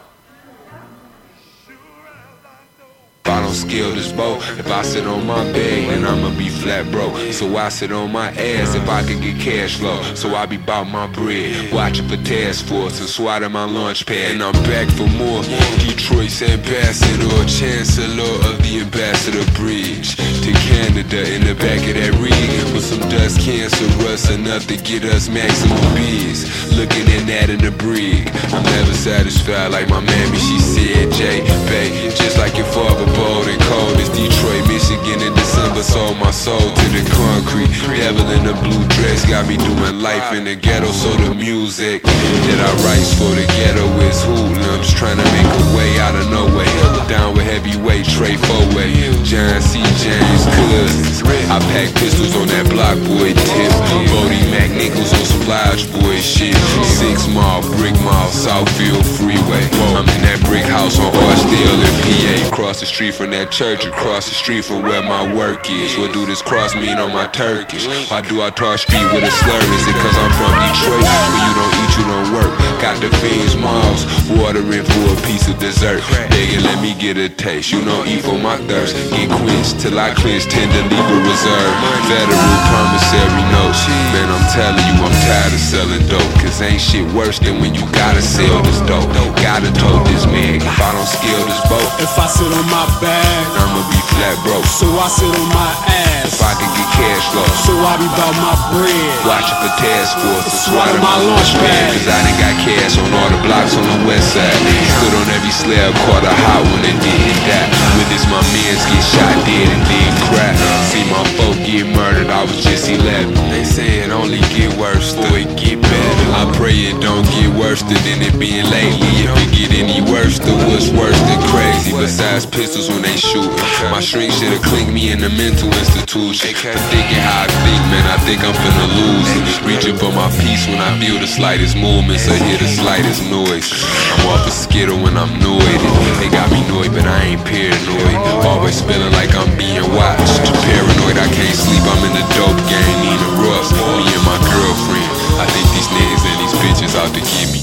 If 3.50 3.56
I 3.56 3.62
don't 3.62 3.70
scale 3.70 3.96
this 3.96 4.12
boat, 4.12 4.38
if 4.60 4.72
I 4.72 4.84
sit 4.84 5.08
on 5.08 5.26
my 5.26 5.44
bed, 5.52 5.90
then 5.90 6.06
I'ma 6.06 6.38
be 6.38 6.50
flat 6.50 6.92
broke. 6.92 7.18
So 7.34 7.58
I 7.58 7.70
sit 7.70 7.92
on 7.92 8.12
my 8.12 8.30
ass 8.30 8.76
if 8.76 8.88
I 8.88 9.02
can 9.02 9.20
get 9.22 9.42
cash 9.42 9.78
flow. 9.78 10.04
So 10.14 10.36
I 10.36 10.46
be 10.46 10.58
bout 10.58 10.84
my 10.84 11.08
bread, 11.08 11.74
watching 11.74 12.08
for 12.08 12.18
task 12.18 12.66
force 12.66 13.00
and 13.00 13.10
swatting 13.10 13.52
my 13.52 13.66
launch 13.66 14.06
pad. 14.06 14.34
And 14.34 14.44
I'm 14.44 14.54
back 14.70 14.88
for 14.90 15.08
more. 15.18 15.42
Detroit's 15.82 16.44
ambassador, 16.44 17.46
chancellor 17.50 18.36
of 18.46 18.62
the 18.62 18.82
ambassador 18.82 19.44
bridge 19.58 20.16
to 20.16 20.52
Canada 20.70 21.34
in 21.34 21.42
the 21.42 21.56
back 21.56 21.82
of 21.90 21.96
that 21.98 22.14
rig 22.22 22.74
with 22.74 22.86
some 22.86 23.02
dust 23.10 23.42
cancerous 23.42 24.30
enough 24.30 24.68
to 24.68 24.78
get 24.78 25.04
us 25.06 25.28
maximum 25.28 25.78
biz. 25.96 26.46
Looking 26.78 27.10
at 27.18 27.26
that 27.26 27.50
in 27.50 27.60
the 27.60 27.72
brig, 27.72 28.30
I'm 28.54 28.64
never 28.64 28.94
satisfied 28.94 29.72
like 29.72 29.90
my 29.90 30.02
mammy. 30.02 30.38
She 30.38 30.60
said, 30.60 31.12
J, 31.14 31.42
Bay, 31.66 32.10
just 32.14 32.38
like 32.38 32.56
your 32.56 32.68
father, 32.68 33.06
bold 33.18 33.39
and 33.48 33.62
cold. 33.70 33.96
It's 34.00 34.10
Detroit, 34.10 34.66
Michigan 34.68 35.22
in 35.22 35.34
December. 35.36 35.84
Sold 35.84 36.18
my 36.18 36.32
soul 36.32 36.60
to 36.60 36.86
the 36.92 37.04
concrete. 37.14 37.70
Devil 37.96 38.28
in 38.36 38.48
a 38.48 38.56
blue 38.64 38.84
dress 38.96 39.26
got 39.28 39.48
me 39.48 39.58
doing 39.58 40.02
life 40.02 40.34
in 40.34 40.44
the 40.44 40.56
ghetto. 40.56 40.92
So 40.92 41.12
the 41.16 41.36
music 41.36 42.04
that 42.04 42.60
I 42.60 42.72
write 42.84 43.08
for 43.20 43.32
the 43.36 43.46
ghetto 43.60 43.86
is 44.08 44.20
hoodlums 44.24 44.92
trying 44.94 45.18
to 45.18 45.28
make 45.36 45.48
a 45.48 45.66
way 45.78 46.00
out 46.00 46.16
of 46.16 46.26
nowhere. 46.32 46.68
Down 47.08 47.36
with 47.36 47.46
heavyweight, 47.46 48.06
Trey 48.06 48.36
Four-Way, 48.36 48.94
John 49.24 49.62
C. 49.62 49.80
James, 50.02 50.44
cousins. 50.46 51.22
I 51.50 51.58
pack 51.74 51.90
pistols 51.96 52.36
on 52.36 52.48
that 52.54 52.70
block 52.70 52.98
boy 53.10 53.34
tip. 53.34 53.72
Bodie 54.14 54.46
Mac 54.54 54.70
Nichols 54.72 55.14
on 55.14 55.26
some 55.26 55.46
Lodge 55.50 55.90
boy 55.92 56.18
shit. 56.22 56.54
Six 56.86 57.28
mile, 57.34 57.62
brick 57.78 57.98
mile, 58.06 58.30
Southfield 58.30 59.02
Freeway. 59.18 59.66
I'm 59.98 60.06
in 60.06 60.22
that 60.30 60.42
brick 60.46 60.66
house 60.66 61.00
on 61.00 61.10
Archdale 61.10 61.82
in 61.82 61.94
PA. 62.06 62.54
Across 62.54 62.82
the 62.82 62.86
street 62.86 63.16
from 63.16 63.29
that 63.32 63.52
church, 63.52 63.86
across 63.86 64.28
the 64.30 64.36
street 64.36 64.66
from 64.66 64.82
where 64.82 65.02
my 65.02 65.22
work 65.34 65.70
is. 65.70 65.98
What 65.98 66.14
do 66.14 66.26
this 66.26 66.42
cross 66.42 66.76
mean 66.76 66.98
on 66.98 67.12
my 67.14 67.28
Turkish? 67.28 67.86
Why 68.10 68.22
do 68.22 68.42
I 68.42 68.50
talk 68.50 68.80
street 68.80 69.06
with 69.14 69.24
a 69.24 69.32
slur? 69.32 69.64
Is 69.76 69.86
it 69.88 69.98
cause 70.00 70.18
I'm 70.18 70.32
from 70.38 70.54
Detroit? 70.66 71.04
Where 71.04 71.44
you 71.46 71.54
don't 71.58 71.74
eat, 71.82 71.92
you 72.00 72.06
don't 72.08 72.30
work. 72.34 72.52
Got 72.80 72.96
the 73.04 73.10
fiends 73.20 73.56
miles, 73.56 74.08
watering 74.40 74.86
for 74.88 75.06
a 75.12 75.18
piece 75.28 75.48
of 75.48 75.60
dessert. 75.60 76.00
Begging, 76.32 76.64
let 76.64 76.82
me 76.82 76.96
get 76.96 77.18
a 77.18 77.30
taste. 77.30 77.72
You 77.72 77.84
know, 77.84 78.06
eat 78.06 78.24
for 78.24 78.38
my 78.40 78.58
thirst. 78.66 78.96
Get 79.12 79.28
quenched 79.30 79.80
till 79.82 80.00
I 80.00 80.14
clinch 80.16 80.48
tender 80.48 80.84
legal 80.88 81.20
reserve. 81.22 81.74
Federal 82.08 82.58
promissory 82.72 83.46
notes. 83.52 83.82
Man, 84.16 84.28
I'm 84.32 84.46
telling 84.54 84.86
you, 84.86 84.96
I'm 85.04 85.16
tired 85.28 85.54
of 85.54 85.62
selling 85.62 86.06
dope. 86.08 86.34
Cause 86.40 86.62
ain't 86.62 86.82
shit 86.82 87.06
worse 87.14 87.38
than 87.40 87.60
when 87.60 87.76
you 87.76 87.84
gotta 87.92 88.22
sell 88.22 88.64
this 88.64 88.80
dope. 88.88 89.12
Gotta 89.44 89.70
tote 89.76 90.08
this 90.08 90.26
man. 90.26 90.64
If 90.64 90.80
I 90.80 90.92
don't 90.96 91.10
scale 91.10 91.44
this 91.46 91.62
boat, 91.68 91.90
If 92.00 92.16
I 92.18 92.28
sit 92.28 92.48
on 92.48 92.66
my 92.72 92.88
bag, 93.20 93.46
I'ma 93.60 93.82
be 93.92 94.00
flat 94.16 94.38
broke. 94.44 94.66
so 94.66 94.88
I 94.96 95.08
sit 95.12 95.28
on 95.28 95.50
my 95.52 95.72
ass. 95.88 96.10
If 96.30 96.46
I 96.46 96.54
can 96.56 96.70
get 96.78 96.90
cash 96.94 97.26
flow. 97.34 97.48
So 97.66 97.74
I 97.74 97.98
be 97.98 98.06
about 98.06 98.36
my 98.38 98.54
bread. 98.70 99.12
Watching 99.26 99.58
for 99.66 99.74
task 99.82 100.14
force 100.22 100.46
to 100.46 100.54
Swallow 100.54 100.94
swat 100.94 101.02
my 101.02 101.10
my 101.10 101.16
launch 101.26 101.58
launch 101.58 101.66
pad. 101.66 101.74
pad. 101.74 101.90
Cause 101.98 102.08
I 102.08 102.18
done 102.22 102.38
got 102.38 102.56
cash 102.62 102.94
on 103.02 103.10
all 103.18 103.30
the 103.34 103.42
blocks 103.42 103.74
on 103.74 103.86
the 103.90 104.00
west 104.06 104.38
side. 104.38 104.54
Stood 104.54 105.16
on 105.18 105.28
every 105.34 105.50
slab, 105.50 105.92
caught 106.06 106.22
a 106.22 106.34
hot 106.34 106.62
one 106.70 106.86
and 106.86 107.00
didn't 107.02 107.42
die. 107.50 107.68
When 107.98 108.08
this 108.14 108.26
my 108.30 108.42
mans 108.54 108.84
get 108.86 109.04
shot 109.10 109.36
dead 109.42 109.68
and 109.74 109.84
then 109.90 110.12
crack. 110.30 110.56
See 110.94 111.06
my 111.10 111.24
folk 111.34 111.58
get 111.66 111.90
murdered, 111.90 112.30
I 112.30 112.46
was 112.46 112.62
just 112.62 112.86
11. 112.86 113.34
They 113.50 113.66
say 113.66 114.06
it 114.06 114.12
only 114.14 114.42
get 114.54 114.70
worse, 114.78 115.18
though 115.18 115.34
it 115.34 115.50
get 115.58 115.82
better. 115.82 116.26
I 116.38 116.46
pray 116.54 116.78
it 116.94 117.02
don't 117.02 117.26
get 117.34 117.50
worse 117.58 117.82
than 117.82 118.22
it 118.22 118.38
been 118.38 118.70
lately. 118.70 119.12
If 119.26 119.34
it 119.34 119.50
get 119.58 119.72
any 119.74 120.06
worse, 120.06 120.38
then 120.38 120.58
what's 120.70 120.94
worse 120.94 121.18
than 121.26 121.42
crazy? 121.50 121.90
Besides 121.90 122.46
pistols 122.46 122.90
when 122.90 123.02
they 123.02 123.09
shoot. 123.18 123.50
My 123.90 124.04
shrink 124.04 124.34
should've 124.34 124.62
clinked 124.62 124.92
me 124.92 125.10
in 125.10 125.20
the 125.24 125.30
mental 125.30 125.72
institution. 125.72 126.54
For 126.54 126.78
thinking 126.92 127.22
how 127.24 127.46
I 127.46 127.48
think, 127.48 127.82
man, 127.90 128.06
I 128.12 128.18
think 128.28 128.44
I'm 128.44 128.54
finna 128.54 128.88
lose 129.00 129.30
it. 129.40 129.46
Reaching 129.66 129.96
for 129.96 130.12
my 130.12 130.30
peace 130.44 130.68
when 130.68 130.78
I 130.78 130.94
feel 131.00 131.18
the 131.18 131.28
slightest 131.28 131.78
movements 131.78 132.28
or 132.28 132.36
hear 132.36 132.58
the 132.60 132.68
slightest 132.68 133.24
noise. 133.32 133.72
I'm 134.14 134.28
off 134.30 134.46
a 134.46 134.52
skittle 134.52 135.00
when 135.02 135.18
I'm 135.18 135.32
annoyed. 135.40 135.80
They 136.20 136.30
got 136.30 136.52
me 136.52 136.62
annoyed, 136.68 136.92
but 136.92 137.08
I 137.08 137.34
ain't 137.34 137.44
paranoid. 137.48 138.20
Always 138.46 138.82
feeling 138.84 139.14
like 139.16 139.34
I'm 139.34 139.50
being 139.56 139.88
watched. 139.96 140.44
Paranoid, 140.68 141.18
I 141.18 141.28
can't 141.32 141.56
sleep, 141.56 141.84
I'm 141.88 142.02
in 142.04 142.14
the 142.14 142.26
dope 142.36 142.62
game. 142.68 142.98
Nina 143.00 143.30
Russ, 143.40 143.72
me 143.72 144.06
and 144.06 144.26
my 144.28 144.38
girlfriend. 144.52 145.10
I 145.40 145.48
think 145.48 145.66
these 145.72 145.88
niggas 145.96 146.19
these 146.50 146.60
bitches 146.62 146.96
out 146.98 147.14
to 147.14 147.22
get 147.22 147.48
me. 147.54 147.62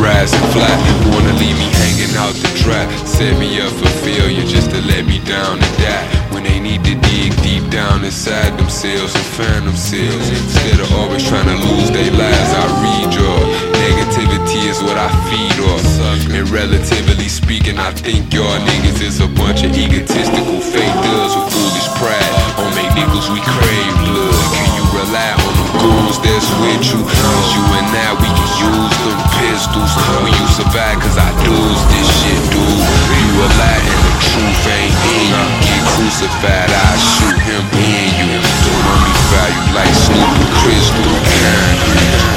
Rising 0.00 0.40
flat, 0.52 0.78
wanna 1.12 1.32
leave 1.36 1.56
me 1.58 1.68
hanging 1.84 2.14
out 2.16 2.32
the 2.34 2.48
trap. 2.56 2.88
Set 3.06 3.38
me 3.38 3.60
up 3.60 3.72
for 3.72 3.88
failure 4.04 4.44
just 4.46 4.70
to 4.70 4.80
let 4.82 5.06
me 5.06 5.18
down 5.24 5.58
and 5.58 5.76
die. 5.78 6.06
When 6.32 6.44
they 6.44 6.60
need 6.60 6.84
to 6.84 6.94
dig 6.94 7.36
deep 7.42 7.68
down 7.70 8.04
inside 8.04 8.58
themselves 8.58 9.14
and 9.14 9.24
find 9.36 9.66
themselves. 9.66 10.28
Instead 10.30 10.80
of 10.80 10.92
always 10.94 11.26
trying 11.28 11.46
to 11.46 11.56
lose 11.68 11.90
their 11.90 12.12
lives, 12.12 12.50
I 12.52 12.64
read 12.84 13.14
your 13.14 13.38
negativity 13.84 14.68
is 14.68 14.82
what 14.82 14.96
I 14.96 15.08
feed 15.28 15.58
off. 15.70 15.84
And 16.32 16.48
relatively 16.50 17.28
speaking, 17.28 17.78
I 17.78 17.92
think 17.92 18.32
y'all 18.32 18.60
niggas 18.60 19.00
is 19.02 19.20
a 19.20 19.28
bunch 19.28 19.62
of 19.64 19.76
egotistical 19.76 20.60
fake 20.60 20.96
thugs 21.04 21.34
with 21.36 21.48
foolish 21.52 21.88
pride. 21.96 22.32
On 22.60 22.74
make 22.74 22.92
nickels, 22.94 23.28
we 23.30 23.40
crave 23.40 23.94
blood. 24.04 24.65
Rely 25.06 25.38
on 25.38 25.54
goons 25.78 26.18
that's 26.18 26.50
with 26.58 26.82
you? 26.90 26.98
Cause 26.98 27.48
you 27.54 27.62
and 27.78 27.94
I, 27.94 28.10
we 28.18 28.26
can 28.26 28.50
use 28.58 28.96
them 29.06 29.20
pistols. 29.38 29.92
When 30.18 30.34
you 30.34 30.46
survive, 30.50 30.98
cause 30.98 31.14
I 31.14 31.30
do's 31.46 31.80
this 31.94 32.08
shit, 32.10 32.42
dude. 32.50 32.58
You 32.58 33.38
a 33.38 33.48
lie 33.54 33.86
and 33.86 34.02
the 34.02 34.14
truth 34.18 34.66
ain't 34.66 34.98
in 35.14 35.30
you. 35.30 35.46
Get 35.62 35.82
crucified, 35.94 36.70
I 36.74 36.98
shoot 36.98 37.38
him 37.38 37.64
in 37.78 38.10
you. 38.18 38.34
Let 38.34 38.98
me 39.06 39.12
fire 39.30 39.52
you 39.54 39.64
like 39.78 39.94
Snoop 39.94 40.38
Crystal. 40.58 41.14
Concrete. 41.38 42.35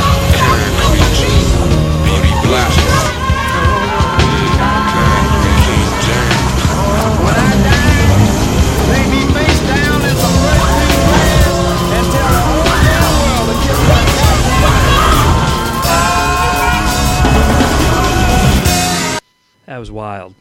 That 19.79 19.83
was 19.83 19.91
wild. 19.91 20.35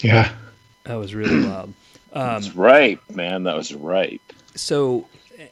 Yeah. 0.00 0.32
That 0.82 0.96
was 0.96 1.14
really 1.14 1.46
wild. 1.48 1.72
Um, 2.12 2.26
That's 2.26 2.52
right, 2.56 2.98
man. 3.14 3.44
That 3.44 3.54
was 3.54 3.72
right. 3.72 4.20
so 4.56 5.06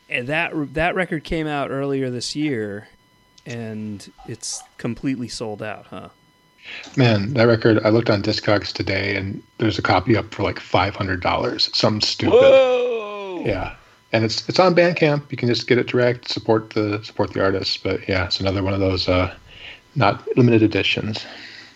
and 0.08 0.26
that 0.26 0.50
that 0.74 0.96
record 0.96 1.22
came 1.22 1.46
out 1.46 1.70
earlier 1.70 2.10
this 2.10 2.34
year, 2.34 2.88
and 3.46 4.10
it's 4.26 4.60
completely 4.78 5.28
sold 5.28 5.62
out, 5.62 5.86
huh? 5.86 6.08
Man, 6.96 7.34
that 7.34 7.44
record, 7.44 7.78
I 7.84 7.90
looked 7.90 8.10
on 8.10 8.20
Discogs 8.20 8.72
today 8.72 9.14
and 9.14 9.40
there's 9.58 9.78
a 9.78 9.82
copy 9.82 10.16
up 10.16 10.34
for 10.34 10.42
like 10.42 10.58
$500. 10.58 11.76
Some 11.76 12.00
stupid. 12.00 12.34
Whoa! 12.34 13.44
Yeah. 13.46 13.76
And 14.12 14.24
it's 14.24 14.48
it's 14.48 14.58
on 14.58 14.74
Bandcamp. 14.74 15.30
You 15.30 15.36
can 15.36 15.48
just 15.48 15.68
get 15.68 15.78
it 15.78 15.86
direct, 15.86 16.28
support 16.28 16.70
the 16.70 17.00
support 17.04 17.32
the 17.32 17.44
artists. 17.44 17.76
But 17.76 18.08
yeah, 18.08 18.24
it's 18.24 18.40
another 18.40 18.64
one 18.64 18.74
of 18.74 18.80
those 18.80 19.08
uh, 19.08 19.32
not 19.94 20.26
limited 20.36 20.64
editions. 20.64 21.24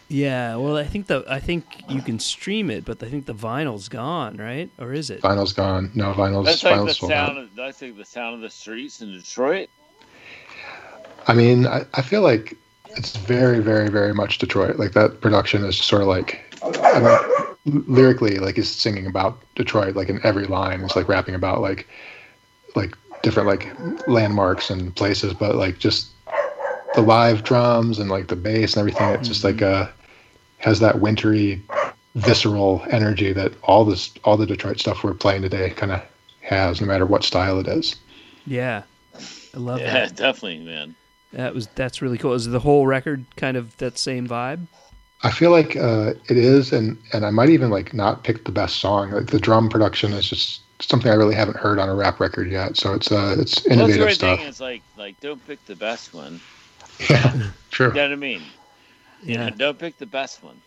Yeah. 0.09 0.56
Well, 0.56 0.76
I 0.76 0.85
think 0.85 1.06
the 1.06 1.24
I 1.28 1.40
think 1.40 1.64
you 1.89 2.02
can 2.02 2.18
stream 2.18 2.70
it, 2.70 2.85
but 2.85 3.02
I 3.02 3.09
think 3.09 3.26
the 3.26 3.35
vinyl's 3.35 3.89
gone, 3.89 4.36
right? 4.36 4.70
Or 4.78 4.93
is 4.93 5.10
it? 5.10 5.22
Vinyl's 5.22 5.52
gone. 5.52 5.90
No, 5.94 6.12
vinyl's 6.12 6.47
That's 6.47 6.62
like 6.62 6.76
the 6.76 6.82
vinyl's 6.82 6.98
sold 6.98 7.12
out. 7.12 7.28
sound. 7.28 7.39
Of, 7.39 7.55
that's 7.56 7.82
like 7.82 7.97
the 7.97 8.05
sound 8.05 8.35
of 8.36 8.40
the 8.40 8.51
streets 8.51 9.01
in 9.01 9.12
Detroit. 9.12 9.68
I 11.26 11.35
mean, 11.35 11.66
I, 11.66 11.85
I 11.94 12.02
feel 12.02 12.20
like 12.20 12.56
it's 12.97 13.16
very, 13.16 13.60
very, 13.60 13.89
very 13.89 14.14
much 14.14 14.39
Detroit. 14.39 14.76
Like 14.76 14.93
that 14.93 15.20
production 15.20 15.64
is 15.64 15.76
sort 15.78 16.02
of 16.02 16.09
like, 16.09 16.40
I 16.62 17.01
mean, 17.64 17.85
lyrically, 17.89 18.36
like 18.39 18.56
he's 18.56 18.68
singing 18.68 19.06
about 19.06 19.40
Detroit, 19.55 19.97
like 19.97 20.09
in 20.09 20.20
every 20.24 20.47
line. 20.47 20.81
It's 20.82 20.97
like 20.97 21.09
rapping 21.09 21.35
about 21.35 21.60
like, 21.60 21.89
like 22.74 22.97
different 23.22 23.48
like 23.48 23.68
landmarks 24.06 24.70
and 24.70 24.94
places, 24.94 25.32
but 25.32 25.55
like 25.55 25.78
just 25.78 26.09
the 26.95 27.03
live 27.03 27.43
drums 27.43 27.99
and 27.99 28.11
like 28.11 28.29
the 28.29 28.37
bass 28.37 28.75
and 28.75 28.81
everything. 28.81 29.09
It's 29.11 29.29
just 29.29 29.45
like 29.45 29.62
uh 29.62 29.89
has 30.59 30.81
that 30.81 31.01
wintry, 31.01 31.62
visceral 32.15 32.83
energy 32.91 33.33
that 33.33 33.53
all 33.65 33.85
this, 33.85 34.15
all 34.25 34.37
the 34.39 34.47
Detroit 34.47 34.81
stuff 34.81 35.05
we're 35.05 35.12
playing 35.12 35.43
today 35.43 35.71
kind 35.71 35.93
of 35.93 36.03
has, 36.41 36.81
no 36.81 36.87
matter 36.87 37.05
what 37.05 37.23
style 37.23 37.59
it 37.61 37.69
is. 37.69 37.97
Yeah. 38.47 38.85
I 39.55 39.59
love 39.59 39.81
that. 39.81 39.87
Yeah, 39.87 40.07
that. 40.07 40.16
definitely, 40.16 40.65
man. 40.65 40.95
That 41.33 41.55
was 41.55 41.66
that's 41.75 42.01
really 42.01 42.19
cool. 42.19 42.33
Is 42.33 42.47
the 42.47 42.61
whole 42.61 42.87
record 42.87 43.25
kind 43.37 43.57
of 43.57 43.77
that 43.79 43.99
same 43.99 44.27
vibe? 44.27 44.66
I 45.23 45.31
feel 45.31 45.51
like 45.51 45.75
uh, 45.77 46.15
it 46.29 46.37
is, 46.37 46.73
and 46.73 46.97
and 47.12 47.25
I 47.27 47.31
might 47.31 47.51
even 47.51 47.71
like 47.71 47.93
not 47.93 48.25
pick 48.25 48.45
the 48.45 48.53
best 48.53 48.77
song. 48.77 49.11
Like 49.11 49.27
the 49.29 49.41
drum 49.41 49.69
production 49.69 50.12
is 50.12 50.29
just 50.29 50.61
something 50.81 51.11
I 51.11 51.15
really 51.15 51.35
haven't 51.35 51.57
heard 51.57 51.79
on 51.79 51.89
a 51.89 51.95
rap 51.95 52.21
record 52.21 52.51
yet. 52.51 52.77
So 52.77 52.95
it's 52.95 53.11
uh 53.11 53.37
it's 53.39 53.65
Well, 53.66 53.77
that's 53.87 53.95
the 53.97 54.01
innovative 54.01 54.07
right 54.07 54.15
stuff. 54.15 54.39
thing. 54.39 54.49
It's 54.49 54.61
like 54.61 54.83
like 54.97 55.21
don't 55.21 55.45
pick 55.47 55.65
the 55.66 55.77
best 55.77 56.15
one. 56.15 56.41
Yeah, 57.11 57.43
true. 57.71 57.89
You 57.89 57.95
know 57.95 58.03
what 58.03 58.12
I 58.12 58.16
mean? 58.16 58.43
You 59.23 59.39
know, 59.39 59.45
Yeah. 59.45 59.51
don't 59.51 59.79
pick 59.79 59.99
the 59.99 60.07
best 60.07 60.43
one. 60.43 60.61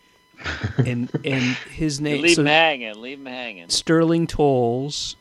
And 0.78 1.10
and 1.24 1.42
his 1.72 1.98
You 1.98 2.04
name 2.04 2.22
leave 2.22 2.36
so 2.36 2.42
him 2.42 2.46
hanging. 2.46 3.00
Leave 3.00 3.18
him 3.18 3.26
hanging. 3.26 3.68
Sterling 3.70 4.26
Toles. 4.26 5.16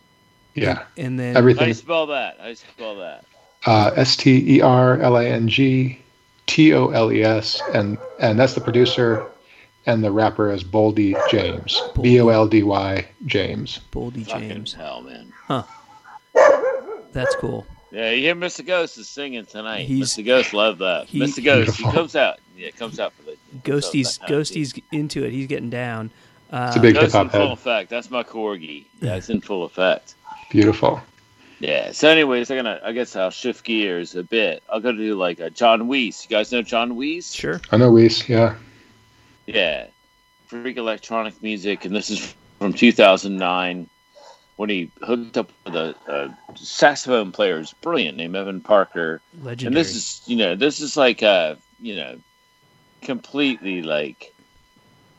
Yeah, 0.54 0.84
And 0.98 1.20
then 1.20 1.34
How 1.36 1.40
you 1.42 1.50
everything. 1.50 1.74
spell 1.76 2.08
that? 2.08 2.38
How 2.40 2.48
you 2.48 2.56
spell 2.56 2.96
that? 2.98 3.26
Uh, 3.66 3.92
S 3.96 4.16
T 4.16 4.58
E 4.58 4.62
R 4.62 5.00
L 5.00 5.18
A 5.18 5.24
N 5.26 5.48
G 5.48 6.00
T 6.48 6.74
O 6.74 6.88
L 6.90 7.12
E 7.12 7.22
S, 7.24 7.62
and 7.74 7.98
and 8.20 8.40
that's 8.40 8.54
the 8.54 8.62
producer, 8.62 9.24
and 9.86 10.04
the 10.04 10.12
rapper 10.12 10.52
is 10.52 10.64
Boldy 10.64 11.16
James. 11.30 11.80
B 12.02 12.20
O 12.22 12.30
L 12.30 12.48
D 12.48 12.64
Y 12.64 13.06
James. 13.28 13.82
Boldy 13.92 14.26
Fucking 14.26 14.50
James. 14.50 14.74
hell, 14.74 15.02
man. 15.02 15.32
Huh. 15.48 15.64
That's 17.14 17.36
cool. 17.36 17.66
Yeah, 17.92 18.12
you 18.12 18.22
hear 18.22 18.36
Mr. 18.36 18.66
Ghost 18.66 18.98
is 18.98 19.08
singing 19.08 19.46
tonight. 19.46 19.86
He's- 19.88 20.14
Mr. 20.18 20.26
Ghost 20.26 20.54
love 20.54 20.78
that. 20.80 21.08
he- 21.08 21.20
Mr. 21.20 21.44
Ghost, 21.44 21.78
he 21.78 21.84
comes 21.84 22.16
out. 22.16 22.40
Yeah, 22.58 22.72
comes 22.72 23.00
out 23.00 23.14
for 23.14 23.24
the. 23.24 23.38
Ghosty's 23.64 24.16
So 24.16 24.20
that 24.22 24.28
kind 24.28 24.30
Ghosty's 24.40 24.74
into 24.92 25.24
it. 25.26 25.32
He's 25.32 25.48
getting 25.48 25.70
down. 25.70 26.10
Uh, 26.52 26.66
It's 26.70 26.78
a 26.78 26.80
big 26.80 26.96
That's 26.96 27.14
hip 27.14 27.22
in 27.22 27.28
hop 27.30 27.32
full 27.42 27.52
effect. 27.54 27.90
That's 27.90 28.10
my 28.10 28.24
corgi. 28.24 28.86
Yeah, 29.02 29.16
it's 29.16 29.30
in 29.30 29.42
full 29.42 29.64
effect. 29.64 30.16
Beautiful. 30.50 31.02
Yeah. 31.60 31.92
So, 31.92 32.10
anyways, 32.10 32.50
I'm 32.52 32.58
gonna. 32.58 32.80
I 32.84 32.92
guess 32.94 33.16
I'll 33.16 33.30
shift 33.32 33.64
gears 33.64 34.16
a 34.16 34.24
bit. 34.24 34.64
I'll 34.72 34.80
go 34.80 34.92
to 34.92 34.98
do 34.98 35.16
like 35.16 35.40
a 35.40 35.50
John 35.50 35.88
Wiese. 35.88 36.24
You 36.26 36.36
guys 36.36 36.52
know 36.52 36.62
John 36.62 36.96
Wiese? 36.96 37.34
Sure. 37.34 37.62
I 37.72 37.78
know 37.78 37.92
Wiese. 37.92 38.28
Yeah. 38.28 38.56
Yeah. 39.46 39.88
Freak 40.48 40.78
electronic 40.78 41.42
music, 41.44 41.86
and 41.86 41.96
this 41.96 42.10
is 42.10 42.34
from 42.60 42.74
2009 42.74 43.90
when 44.58 44.70
he 44.70 44.92
hooked 45.02 45.38
up 45.38 45.52
with 45.66 45.76
a, 45.76 45.96
a 46.08 46.58
saxophone 46.58 47.32
player, 47.32 47.58
who's 47.58 47.74
brilliant, 47.74 48.18
named 48.18 48.36
Evan 48.36 48.60
Parker. 48.62 49.22
Legendary. 49.42 49.68
And 49.68 49.76
this 49.76 49.96
is, 49.96 50.22
you 50.26 50.36
know, 50.36 50.56
this 50.56 50.82
is 50.82 50.98
like 50.98 51.22
a, 51.22 51.58
you 51.80 51.96
know, 51.96 52.20
completely 53.02 53.84
like, 53.84 54.34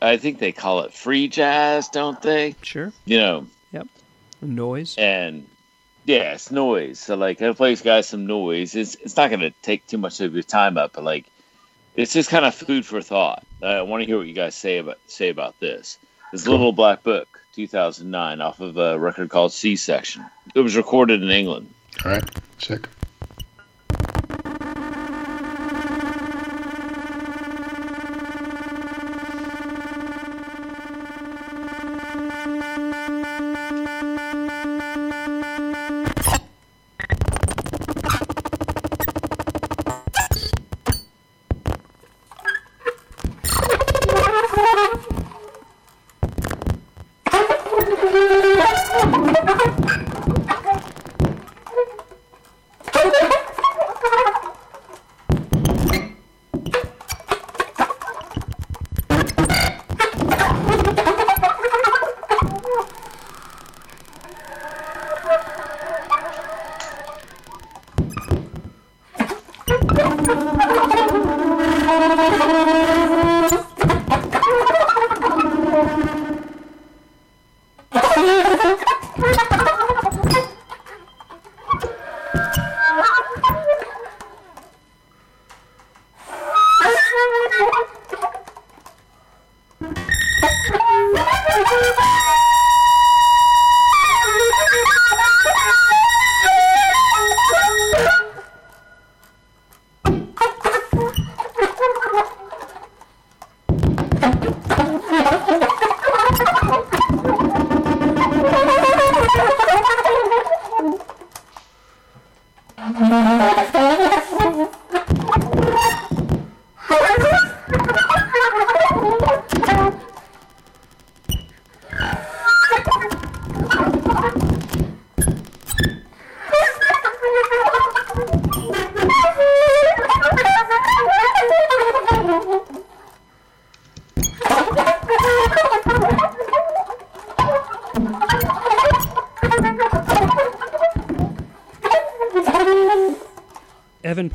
I 0.03 0.17
think 0.17 0.39
they 0.39 0.53
call 0.53 0.81
it 0.81 0.93
free 0.93 1.29
jazz, 1.29 1.89
don't 1.89 2.21
they? 2.21 2.55
sure. 2.63 2.93
You 3.07 3.19
know, 3.19 3.47
Yep. 3.73 3.87
Noise. 4.43 4.97
and 4.99 5.49
yeah, 6.05 6.33
it's 6.35 6.51
noise. 6.51 6.99
So 7.01 7.17
like, 7.17 7.41
it 7.41 7.57
plays 7.57 7.83
guys 7.83 8.09
some 8.09 8.27
noise. 8.27 8.75
It's 8.75 8.95
it's 8.97 9.17
not 9.17 9.31
going 9.31 9.41
to 9.41 9.51
take 9.63 9.87
too 9.87 9.99
much 9.99 10.21
of 10.21 10.33
your 10.35 10.43
time 10.43 10.79
up, 10.79 10.93
but 10.95 11.05
like, 11.05 11.27
it's 11.97 12.13
just 12.13 12.31
kind 12.31 12.45
of 12.45 12.55
food 12.55 12.87
for 12.87 13.03
thought. 13.03 13.45
I 13.63 13.83
want 13.83 14.03
to 14.03 14.07
hear 14.07 14.17
what 14.17 14.27
you 14.27 14.33
guys 14.35 14.55
say 14.55 14.79
about 14.79 14.99
say 15.07 15.29
about 15.29 15.59
this. 15.61 15.99
This 16.33 16.47
Little 16.47 16.73
Black 16.73 17.03
Book, 17.03 17.38
2009, 17.59 18.41
off 18.41 18.61
of 18.61 18.77
a 18.77 18.97
record 18.97 19.31
called 19.31 19.53
C 19.53 19.75
Section. 19.75 20.25
It 20.55 20.61
was 20.61 20.77
recorded 20.77 21.25
in 21.25 21.31
England. 21.31 21.75
All 22.05 22.13
right. 22.13 22.25
Sick. 22.59 22.89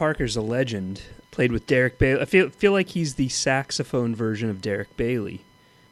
Parker's 0.03 0.35
a 0.35 0.41
legend. 0.41 1.01
Played 1.31 1.53
with 1.53 1.65
Derek 1.65 1.97
Bailey. 1.97 2.21
I 2.21 2.25
feel 2.25 2.49
feel 2.49 2.73
like 2.73 2.89
he's 2.89 3.15
the 3.15 3.29
saxophone 3.29 4.13
version 4.13 4.49
of 4.49 4.61
Derek 4.61 4.97
Bailey. 4.97 5.45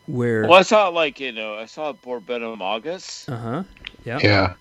Where 0.06 0.42
Well, 0.42 0.56
I 0.60 0.64
saw 0.64 0.90
like 0.90 1.22
you 1.22 1.32
know, 1.32 1.56
I 1.56 1.66
saw 1.66 1.94
Borbetomagus 1.94 3.30
uh 3.32 3.38
huh. 3.38 3.64
Yeah. 4.04 4.20
Yeah. 4.22 4.54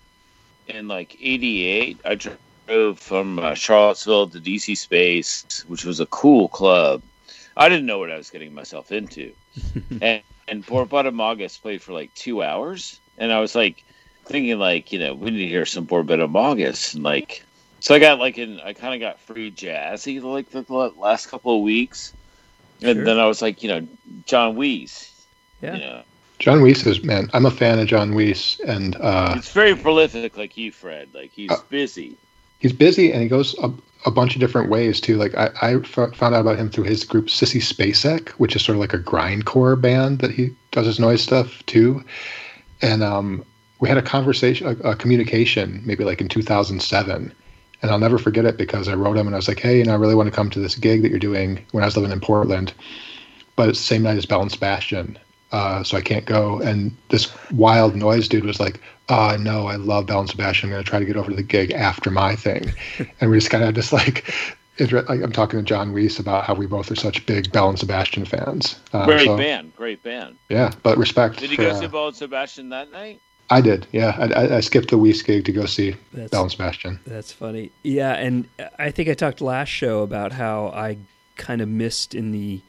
in 0.69 0.87
like 0.87 1.17
'88. 1.21 1.99
I 2.05 2.15
drove 2.15 3.01
from 3.01 3.41
uh, 3.41 3.55
Charlottesville 3.55 4.29
to 4.29 4.39
DC 4.39 4.77
Space, 4.77 5.65
which 5.67 5.85
was 5.85 5.99
a 5.99 6.07
cool 6.07 6.47
club. 6.47 7.03
I 7.57 7.69
didn't 7.69 7.87
know 7.87 7.99
what 7.99 8.13
I 8.13 8.19
was 8.19 8.31
getting 8.31 8.55
myself 8.55 8.93
into, 8.93 9.33
and 10.01 10.23
and 10.47 10.65
Borbetomagus 10.65 11.61
played 11.61 11.83
for 11.83 11.93
like 11.93 12.15
two 12.15 12.45
hours, 12.45 13.01
and 13.19 13.33
I 13.33 13.41
was 13.41 13.57
like 13.57 13.83
thinking 14.27 14.61
like 14.61 14.93
you 14.93 15.01
know 15.01 15.13
we 15.13 15.33
need 15.33 15.39
to 15.39 15.49
hear 15.49 15.67
some 15.67 15.89
Borbetomagus, 15.89 16.95
and 16.95 17.03
like 17.03 17.43
so 17.81 17.95
I 17.95 17.99
got 17.99 18.19
like 18.19 18.39
in 18.39 18.61
I 18.61 18.73
kind 18.73 18.95
of 18.95 19.01
got 19.01 19.21
free 19.21 19.51
jazzy 19.51 20.23
like 20.23 20.51
the 20.51 20.65
last 20.97 21.29
couple 21.29 21.57
of 21.57 21.63
weeks, 21.63 22.13
and 22.83 22.97
Sure. 22.97 23.05
then 23.05 23.19
I 23.19 23.27
was 23.27 23.43
like 23.43 23.63
you 23.63 23.69
know 23.69 23.87
John 24.27 24.55
Wiese, 24.57 25.11
Yeah. 25.63 25.75
you 25.75 25.81
know. 25.81 26.03
John 26.39 26.63
Wiese 26.63 26.87
is 26.87 27.05
man. 27.05 27.29
I'm 27.35 27.45
a 27.45 27.51
fan 27.51 27.79
of 27.79 27.87
John 27.87 28.15
Wiese, 28.15 28.61
and 28.67 28.97
uh, 28.97 29.35
It's 29.37 29.53
very 29.53 29.75
prolific, 29.75 30.39
like 30.39 30.57
you, 30.57 30.73
Fred. 30.73 31.09
Like 31.13 31.33
he's 31.33 31.51
Uh, 31.51 31.59
busy. 31.69 32.17
he's 32.61 32.73
busy 32.73 33.13
and 33.13 33.21
he 33.23 33.29
goes 33.29 33.55
a, 33.63 33.71
a 34.07 34.11
bunch 34.11 34.35
of 34.37 34.41
different 34.41 34.71
ways 34.71 35.01
too. 35.03 35.17
Like 35.19 35.35
I, 35.35 35.51
I 35.61 35.75
f- 35.77 35.91
found 36.15 36.35
out 36.35 36.41
about 36.41 36.59
him 36.59 36.71
through 36.71 36.85
his 36.85 37.05
group 37.05 37.27
Sissy 37.27 37.61
Spacek, 37.61 38.31
which 38.39 38.57
is 38.57 38.63
sort 38.65 38.77
of 38.77 38.81
like 38.81 38.95
a 38.95 38.99
grindcore 38.99 39.79
band 39.79 40.21
that 40.21 40.31
he 40.31 40.55
does 40.73 40.87
his 40.87 40.99
noise 40.99 41.21
stuff 41.23 41.63
too. 41.67 42.03
And 42.81 43.03
um, 43.03 43.45
we 43.79 43.91
had 43.91 43.99
a 43.99 44.03
conversation, 44.03 44.67
a, 44.67 44.91
a 44.91 44.97
communication, 44.97 45.83
maybe 45.85 46.05
like 46.05 46.23
in 46.23 46.29
2007. 46.29 47.35
And 47.83 47.91
I'll 47.91 47.99
never 47.99 48.19
forget 48.19 48.45
it 48.45 48.57
because 48.57 48.89
I 48.89 48.95
wrote 48.95 49.17
him 49.17 49.27
and 49.27 49.35
I 49.35 49.39
was 49.39 49.49
like, 49.49 49.61
hey, 49.61 49.79
you 49.79 49.85
know, 49.85 49.93
I 49.93 49.97
really 49.97 50.15
want 50.15 50.29
to 50.29 50.35
come 50.35 50.51
to 50.51 50.61
this 50.61 50.75
gig 50.75 51.03
that 51.03 51.11
you're 51.11 51.19
doing 51.19 51.65
when 51.73 51.83
I 51.83 51.87
was 51.87 51.97
living 51.97 52.13
in 52.13 52.21
Portland. 52.21 52.73
But 53.57 53.69
it's 53.69 53.79
the 53.79 53.85
same 53.85 54.03
night 54.03 54.17
as 54.17 54.27
Belle 54.27 54.43
and 54.43 54.53
Sebastian. 54.53 55.19
Uh, 55.53 55.83
so 55.83 55.97
I 55.97 56.01
can't 56.01 56.25
go. 56.25 56.61
And 56.61 56.97
this 57.09 57.33
wild 57.51 57.97
noise 57.97 58.29
dude 58.29 58.45
was 58.45 58.61
like, 58.61 58.81
"Oh 59.09 59.37
no, 59.39 59.67
I 59.67 59.77
love 59.77 60.07
Belle 60.07 60.21
and 60.21 60.31
Sebastian. 60.31 60.69
I'm 60.69 60.75
going 60.75 60.85
to 60.85 60.89
try 60.89 61.01
to 61.01 61.05
get 61.05 61.17
over 61.17 61.31
to 61.31 61.37
the 61.37 61.43
gig 61.43 61.73
after 61.73 62.11
my 62.11 62.37
thing." 62.37 62.73
and 63.21 63.31
we 63.31 63.39
just 63.39 63.51
kind 63.51 63.65
of 63.65 63.75
just 63.75 63.93
like, 63.93 64.33
like, 64.79 65.09
I'm 65.09 65.33
talking 65.33 65.59
to 65.59 65.65
John 65.65 65.93
Wiese 65.93 66.21
about 66.21 66.45
how 66.45 66.55
we 66.55 66.67
both 66.67 66.91
are 66.91 66.97
such 66.97 67.27
big 67.27 67.51
Belle 67.51 67.69
and 67.69 67.79
Sebastian 67.79 68.25
fans. 68.25 68.79
Um, 68.93 69.07
Great 69.07 69.27
so, 69.27 69.37
band, 69.37 69.75
great 69.75 70.03
band. 70.05 70.39
Yeah, 70.49 70.73
but 70.85 70.97
respect. 70.97 71.39
Did 71.39 71.51
you 71.51 71.57
for, 71.57 71.63
go 71.63 71.71
uh, 71.71 71.81
see 71.81 71.87
Belle 71.89 72.09
and 72.09 72.17
Sebastian 72.17 72.69
that 72.69 72.93
night? 72.93 73.21
I 73.51 73.61
did. 73.61 73.87
Yeah, 73.93 74.17
I, 74.19 74.45
I, 74.45 74.57
I 74.57 74.61
skipped 74.61 74.91
the 74.91 74.99
Wiese 74.99 75.23
gig 75.23 75.45
to 75.45 75.53
go 75.53 75.67
see 75.67 75.97
That's- 76.13 76.31
Belle 76.31 76.43
and 76.43 76.51
Sebastian. 76.53 77.01
That's 77.07 77.33
funny. 77.33 77.73
Yeah, 77.83 78.13
and 78.13 78.49
I 78.79 78.91
think 78.91 79.09
I 79.09 79.15
talked 79.15 79.41
last 79.41 79.69
show 79.69 80.03
about 80.03 80.33
how 80.33 80.69
I 80.69 80.99
kind 81.37 81.61
of 81.61 81.69
missed 81.69 82.15
in 82.15 82.31
the 82.33 82.61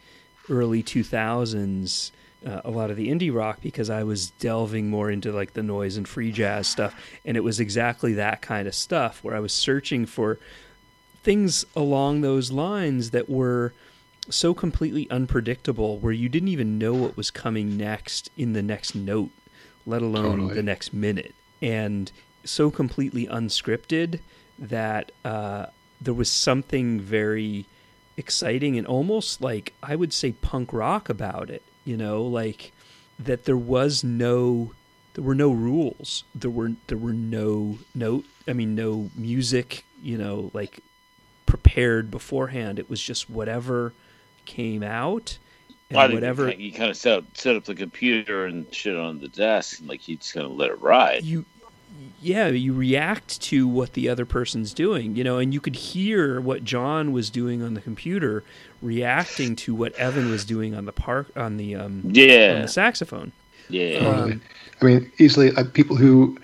early 0.49 0.81
2000s 0.81 2.11
uh, 2.45 2.61
a 2.65 2.71
lot 2.71 2.89
of 2.89 2.97
the 2.97 3.09
indie 3.09 3.33
rock 3.33 3.59
because 3.61 3.89
I 3.89 4.03
was 4.03 4.31
delving 4.31 4.89
more 4.89 5.11
into 5.11 5.31
like 5.31 5.53
the 5.53 5.61
noise 5.61 5.97
and 5.97 6.07
free 6.07 6.31
jazz 6.31 6.67
stuff 6.67 6.95
and 7.23 7.37
it 7.37 7.41
was 7.41 7.59
exactly 7.59 8.13
that 8.13 8.41
kind 8.41 8.67
of 8.67 8.73
stuff 8.73 9.23
where 9.23 9.35
I 9.35 9.39
was 9.39 9.53
searching 9.53 10.05
for 10.07 10.39
things 11.21 11.65
along 11.75 12.21
those 12.21 12.51
lines 12.51 13.11
that 13.11 13.29
were 13.29 13.73
so 14.29 14.53
completely 14.55 15.07
unpredictable 15.11 15.99
where 15.99 16.13
you 16.13 16.29
didn't 16.29 16.49
even 16.49 16.79
know 16.79 16.93
what 16.93 17.15
was 17.15 17.29
coming 17.29 17.77
next 17.77 18.31
in 18.37 18.53
the 18.53 18.63
next 18.63 18.95
note 18.95 19.29
let 19.85 20.01
alone 20.01 20.37
Totally. 20.37 20.55
the 20.55 20.63
next 20.63 20.93
minute 20.93 21.33
and 21.61 22.11
so 22.43 22.71
completely 22.71 23.27
unscripted 23.27 24.19
that 24.57 25.11
uh, 25.23 25.67
there 25.99 26.13
was 26.13 26.31
something 26.31 26.99
very 26.99 27.65
exciting 28.17 28.77
and 28.77 28.87
almost 28.87 29.41
like 29.41 29.73
I 29.81 29.95
would 29.95 30.13
say 30.13 30.33
punk 30.33 30.73
rock 30.73 31.09
about 31.09 31.49
it. 31.49 31.63
You 31.85 31.97
know, 31.97 32.23
like 32.23 32.71
that 33.19 33.45
there 33.45 33.57
was 33.57 34.03
no 34.03 34.73
there 35.13 35.23
were 35.23 35.35
no 35.35 35.51
rules. 35.51 36.23
There 36.33 36.51
were 36.51 36.73
there 36.87 36.97
were 36.97 37.13
no 37.13 37.79
note. 37.93 38.25
I 38.47 38.53
mean, 38.53 38.75
no 38.75 39.09
music. 39.15 39.85
You 40.01 40.17
know, 40.17 40.51
like 40.53 40.79
prepared 41.45 42.09
beforehand. 42.09 42.79
It 42.79 42.89
was 42.89 43.01
just 43.01 43.29
whatever 43.29 43.93
came 44.45 44.81
out 44.83 45.37
and 45.91 45.99
I 45.99 46.07
think 46.07 46.15
whatever 46.15 46.49
you, 46.49 46.57
you 46.57 46.71
kind 46.73 46.89
of 46.89 46.97
set 46.97 47.17
up 47.17 47.25
set 47.33 47.55
up 47.55 47.65
the 47.65 47.75
computer 47.75 48.45
and 48.45 48.73
shit 48.73 48.95
on 48.95 49.19
the 49.19 49.27
desk, 49.27 49.79
and 49.79 49.87
like 49.87 50.07
you 50.07 50.17
just 50.17 50.33
kind 50.33 50.45
of 50.45 50.53
let 50.53 50.69
it 50.69 50.81
ride. 50.81 51.23
you 51.23 51.45
yeah 52.21 52.47
you 52.47 52.73
react 52.73 53.41
to 53.41 53.67
what 53.67 53.93
the 53.93 54.07
other 54.07 54.25
person's 54.25 54.73
doing 54.73 55.15
you 55.15 55.23
know 55.23 55.37
and 55.39 55.53
you 55.53 55.59
could 55.59 55.75
hear 55.75 56.39
what 56.39 56.63
john 56.63 57.11
was 57.11 57.29
doing 57.29 57.61
on 57.61 57.73
the 57.73 57.81
computer 57.81 58.43
reacting 58.81 59.55
to 59.57 59.75
what 59.75 59.93
evan 59.95 60.31
was 60.31 60.45
doing 60.45 60.73
on 60.73 60.85
the 60.85 60.91
park 60.93 61.29
on 61.35 61.57
the 61.57 61.75
um 61.75 62.01
on 62.05 62.15
Yeah, 62.15 62.61
the 62.61 62.67
saxophone 62.67 63.33
yeah. 63.71 63.99
Um, 63.99 64.41
I 64.81 64.85
mean, 64.85 65.11
easily 65.17 65.55
uh, 65.55 65.63
people 65.73 65.95
who 65.95 66.37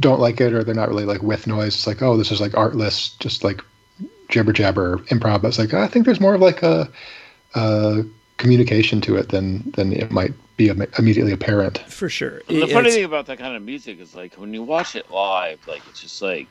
don't 0.00 0.20
like 0.20 0.40
it 0.40 0.52
or 0.52 0.64
they're 0.64 0.74
not 0.74 0.88
really 0.88 1.04
like 1.04 1.22
with 1.22 1.46
noise. 1.46 1.74
It's 1.74 1.86
like, 1.86 2.02
oh, 2.02 2.16
this 2.16 2.32
is 2.32 2.40
like 2.40 2.56
artless, 2.56 3.10
just 3.18 3.44
like 3.44 3.62
jibber 4.28 4.52
jabber 4.52 4.98
improv. 5.10 5.42
But 5.42 5.48
it's 5.48 5.58
like 5.58 5.74
I 5.74 5.86
think 5.86 6.06
there's 6.06 6.20
more 6.20 6.34
of 6.34 6.40
like 6.40 6.62
a, 6.62 6.90
a 7.54 8.04
communication 8.36 9.00
to 9.02 9.16
it 9.16 9.28
than 9.30 9.70
than 9.72 9.92
it 9.92 10.10
might 10.10 10.32
be 10.56 10.68
immediately 10.68 11.32
apparent. 11.32 11.78
for 11.88 12.08
sure 12.08 12.40
the 12.48 12.62
It- 12.64 12.70
funny 12.72 12.90
thing 12.90 13.04
about 13.04 13.26
that 13.26 13.38
kind 13.38 13.54
of 13.56 13.62
music 13.62 14.00
is 14.00 14.14
like 14.14 14.34
when 14.34 14.52
you 14.54 14.62
watch 14.62 14.96
it 14.96 15.10
live, 15.10 15.58
like 15.66 15.82
it's 15.88 16.00
just 16.00 16.20
like 16.22 16.48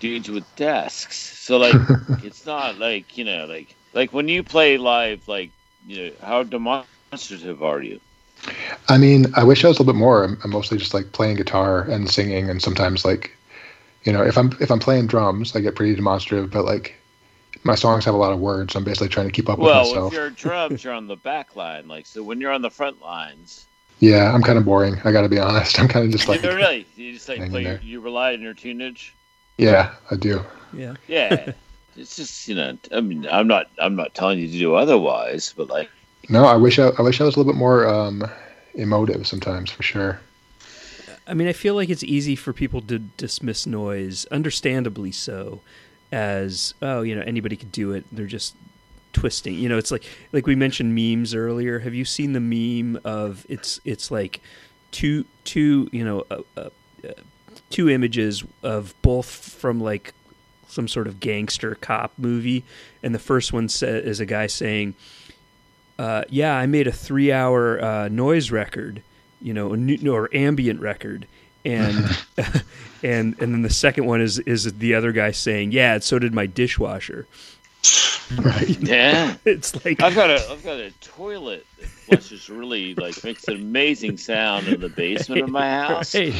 dudes 0.00 0.28
with 0.30 0.44
desks. 0.56 1.16
So 1.38 1.58
like 1.58 1.74
it's 2.22 2.46
not 2.46 2.78
like 2.78 3.16
you 3.18 3.24
know 3.24 3.46
like 3.46 3.74
like 3.92 4.12
when 4.12 4.28
you 4.28 4.42
play 4.42 4.78
live, 4.78 5.26
like 5.28 5.50
you 5.86 5.96
know 6.06 6.10
how 6.22 6.42
demonstrative 6.44 7.62
are 7.62 7.82
you? 7.82 8.00
I 8.88 8.96
mean, 8.98 9.26
I 9.36 9.44
wish 9.44 9.64
I 9.64 9.68
was 9.68 9.78
a 9.78 9.82
little 9.82 9.92
bit 9.92 9.98
more. 9.98 10.24
I'm, 10.24 10.38
I'm 10.44 10.50
mostly 10.50 10.78
just 10.78 10.94
like 10.94 11.12
playing 11.12 11.36
guitar 11.36 11.82
and 11.82 12.08
singing, 12.10 12.48
and 12.48 12.62
sometimes 12.62 13.04
like, 13.04 13.36
you 14.04 14.12
know, 14.12 14.22
if 14.22 14.38
I'm 14.38 14.56
if 14.60 14.70
I'm 14.70 14.78
playing 14.80 15.08
drums, 15.08 15.54
I 15.54 15.60
get 15.60 15.74
pretty 15.76 15.94
demonstrative. 15.94 16.50
But 16.50 16.64
like, 16.64 16.94
my 17.64 17.74
songs 17.74 18.04
have 18.04 18.14
a 18.14 18.18
lot 18.18 18.32
of 18.32 18.40
words. 18.40 18.72
So 18.72 18.78
I'm 18.78 18.84
basically 18.84 19.08
trying 19.08 19.26
to 19.26 19.32
keep 19.32 19.48
up 19.48 19.60
with 19.60 19.66
Well, 19.66 19.84
myself. 19.86 20.12
if 20.12 20.12
you're 20.12 20.30
drums, 20.30 20.84
you're 20.84 20.92
on 20.94 21.06
the 21.06 21.16
back 21.16 21.56
line. 21.56 21.88
Like 21.88 22.06
so, 22.06 22.22
when 22.22 22.40
you're 22.40 22.52
on 22.52 22.62
the 22.62 22.70
front 22.70 23.00
lines, 23.00 23.66
Yeah, 23.98 24.32
I'm 24.32 24.42
kind 24.42 24.58
of 24.58 24.64
boring. 24.64 24.96
I 25.04 25.12
got 25.12 25.22
to 25.22 25.28
be 25.28 25.38
honest. 25.38 25.78
I'm 25.80 25.88
kind 25.88 26.06
of 26.06 26.12
just 26.12 26.28
like, 26.28 26.42
you're 26.42 26.56
really 26.56 26.86
you 26.96 27.12
just 27.12 27.28
like 27.28 27.46
play. 27.50 27.78
You 27.82 28.00
rely 28.00 28.32
on 28.32 28.40
your 28.42 28.54
tunage. 28.54 29.10
yeah, 29.58 29.94
I 30.10 30.16
do. 30.16 30.42
yeah 30.72 30.94
Yeah, 31.06 31.52
it's 31.96 32.16
just 32.16 32.48
you 32.48 32.54
know. 32.54 32.78
I 32.92 33.00
mean, 33.00 33.26
I'm 33.30 33.46
not 33.46 33.70
I'm 33.78 33.96
not 33.96 34.14
telling 34.14 34.38
you 34.38 34.46
to 34.48 34.58
do 34.58 34.74
otherwise, 34.74 35.52
but 35.56 35.68
like 35.68 35.90
No, 36.28 36.44
I 36.44 36.56
wish 36.56 36.78
I, 36.78 36.88
I 36.98 37.02
wish 37.02 37.20
I 37.20 37.24
was 37.24 37.36
a 37.36 37.38
little 37.38 37.52
bit 37.52 37.58
more 37.58 37.86
um, 37.86 38.24
emotive 38.74 39.26
sometimes, 39.26 39.70
for 39.70 39.82
sure. 39.82 40.20
I 41.26 41.34
mean, 41.34 41.46
I 41.48 41.52
feel 41.52 41.74
like 41.74 41.88
it's 41.90 42.02
easy 42.02 42.34
for 42.34 42.52
people 42.52 42.80
to 42.82 42.98
dismiss 42.98 43.66
noise, 43.66 44.26
understandably 44.26 45.12
so, 45.12 45.60
as 46.12 46.74
oh, 46.82 47.02
you 47.02 47.14
know, 47.14 47.22
anybody 47.22 47.56
could 47.56 47.72
do 47.72 47.92
it. 47.92 48.04
They're 48.12 48.26
just 48.26 48.54
twisting. 49.12 49.54
You 49.54 49.68
know, 49.68 49.78
it's 49.78 49.90
like 49.90 50.04
like 50.32 50.46
we 50.46 50.54
mentioned 50.54 50.94
memes 50.94 51.34
earlier. 51.34 51.80
Have 51.80 51.94
you 51.94 52.04
seen 52.04 52.32
the 52.32 52.40
meme 52.40 53.00
of 53.04 53.46
it's 53.48 53.80
it's 53.84 54.10
like 54.10 54.40
two 54.90 55.24
two 55.44 55.88
you 55.92 56.04
know 56.04 56.24
uh, 56.30 56.42
uh, 56.56 56.70
uh, 57.08 57.12
two 57.70 57.88
images 57.88 58.44
of 58.62 58.94
both 59.02 59.28
from 59.28 59.80
like 59.80 60.14
some 60.68 60.86
sort 60.86 61.06
of 61.06 61.20
gangster 61.20 61.74
cop 61.74 62.12
movie, 62.16 62.64
and 63.02 63.14
the 63.14 63.18
first 63.18 63.52
one 63.52 63.68
sa- 63.68 63.86
is 63.86 64.20
a 64.20 64.26
guy 64.26 64.46
saying, 64.46 64.94
uh, 65.98 66.22
"Yeah, 66.28 66.56
I 66.56 66.66
made 66.66 66.86
a 66.86 66.92
three-hour 66.92 67.82
uh, 67.82 68.08
noise 68.08 68.50
record, 68.50 69.02
you 69.40 69.52
know, 69.52 69.74
new, 69.74 70.12
or 70.12 70.28
ambient 70.32 70.80
record," 70.80 71.26
and 71.64 71.96
and 73.02 73.40
and 73.40 73.54
then 73.54 73.62
the 73.62 73.70
second 73.70 74.06
one 74.06 74.20
is 74.20 74.38
is 74.40 74.64
the 74.78 74.94
other 74.94 75.12
guy 75.12 75.30
saying, 75.30 75.72
"Yeah, 75.72 75.98
so 75.98 76.18
did 76.18 76.34
my 76.34 76.46
dishwasher." 76.46 77.26
Right. 78.38 78.68
yeah. 78.80 79.36
It's 79.44 79.84
like 79.84 80.00
I've 80.02 80.14
got 80.14 80.30
a 80.30 80.50
I've 80.50 80.62
got 80.62 80.78
a 80.78 80.92
toilet 81.00 81.66
that 81.78 81.88
flushes 81.88 82.48
really 82.48 82.94
like 82.94 83.22
makes 83.24 83.48
an 83.48 83.54
amazing 83.56 84.18
sound 84.18 84.68
in 84.68 84.80
the 84.80 84.88
basement 84.88 85.42
of 85.42 85.48
my 85.48 85.68
house. 85.68 86.14
Right, 86.14 86.32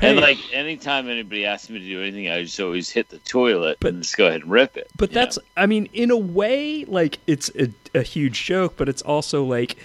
And 0.00 0.18
like 0.18 0.38
anytime 0.52 1.08
anybody 1.08 1.44
asks 1.46 1.70
me 1.70 1.78
to 1.78 1.84
do 1.84 2.02
anything, 2.02 2.28
I 2.28 2.42
just 2.42 2.58
always 2.58 2.90
hit 2.90 3.10
the 3.10 3.18
toilet 3.18 3.76
But- 3.80 3.94
and 3.94 4.02
just 4.02 4.16
go 4.16 4.26
ahead 4.26 4.42
and 4.42 4.50
rip 4.50 4.76
it. 4.76 4.88
But 4.96 5.10
you 5.10 5.14
know? 5.16 5.20
that's, 5.20 5.38
I 5.56 5.66
mean, 5.66 5.88
in 5.92 6.10
a 6.10 6.16
way, 6.16 6.84
like 6.86 7.18
it's 7.26 7.50
a, 7.56 7.68
a 7.94 8.02
huge 8.02 8.44
joke, 8.44 8.74
but 8.76 8.88
it's 8.88 9.02
also 9.02 9.44
like 9.44 9.76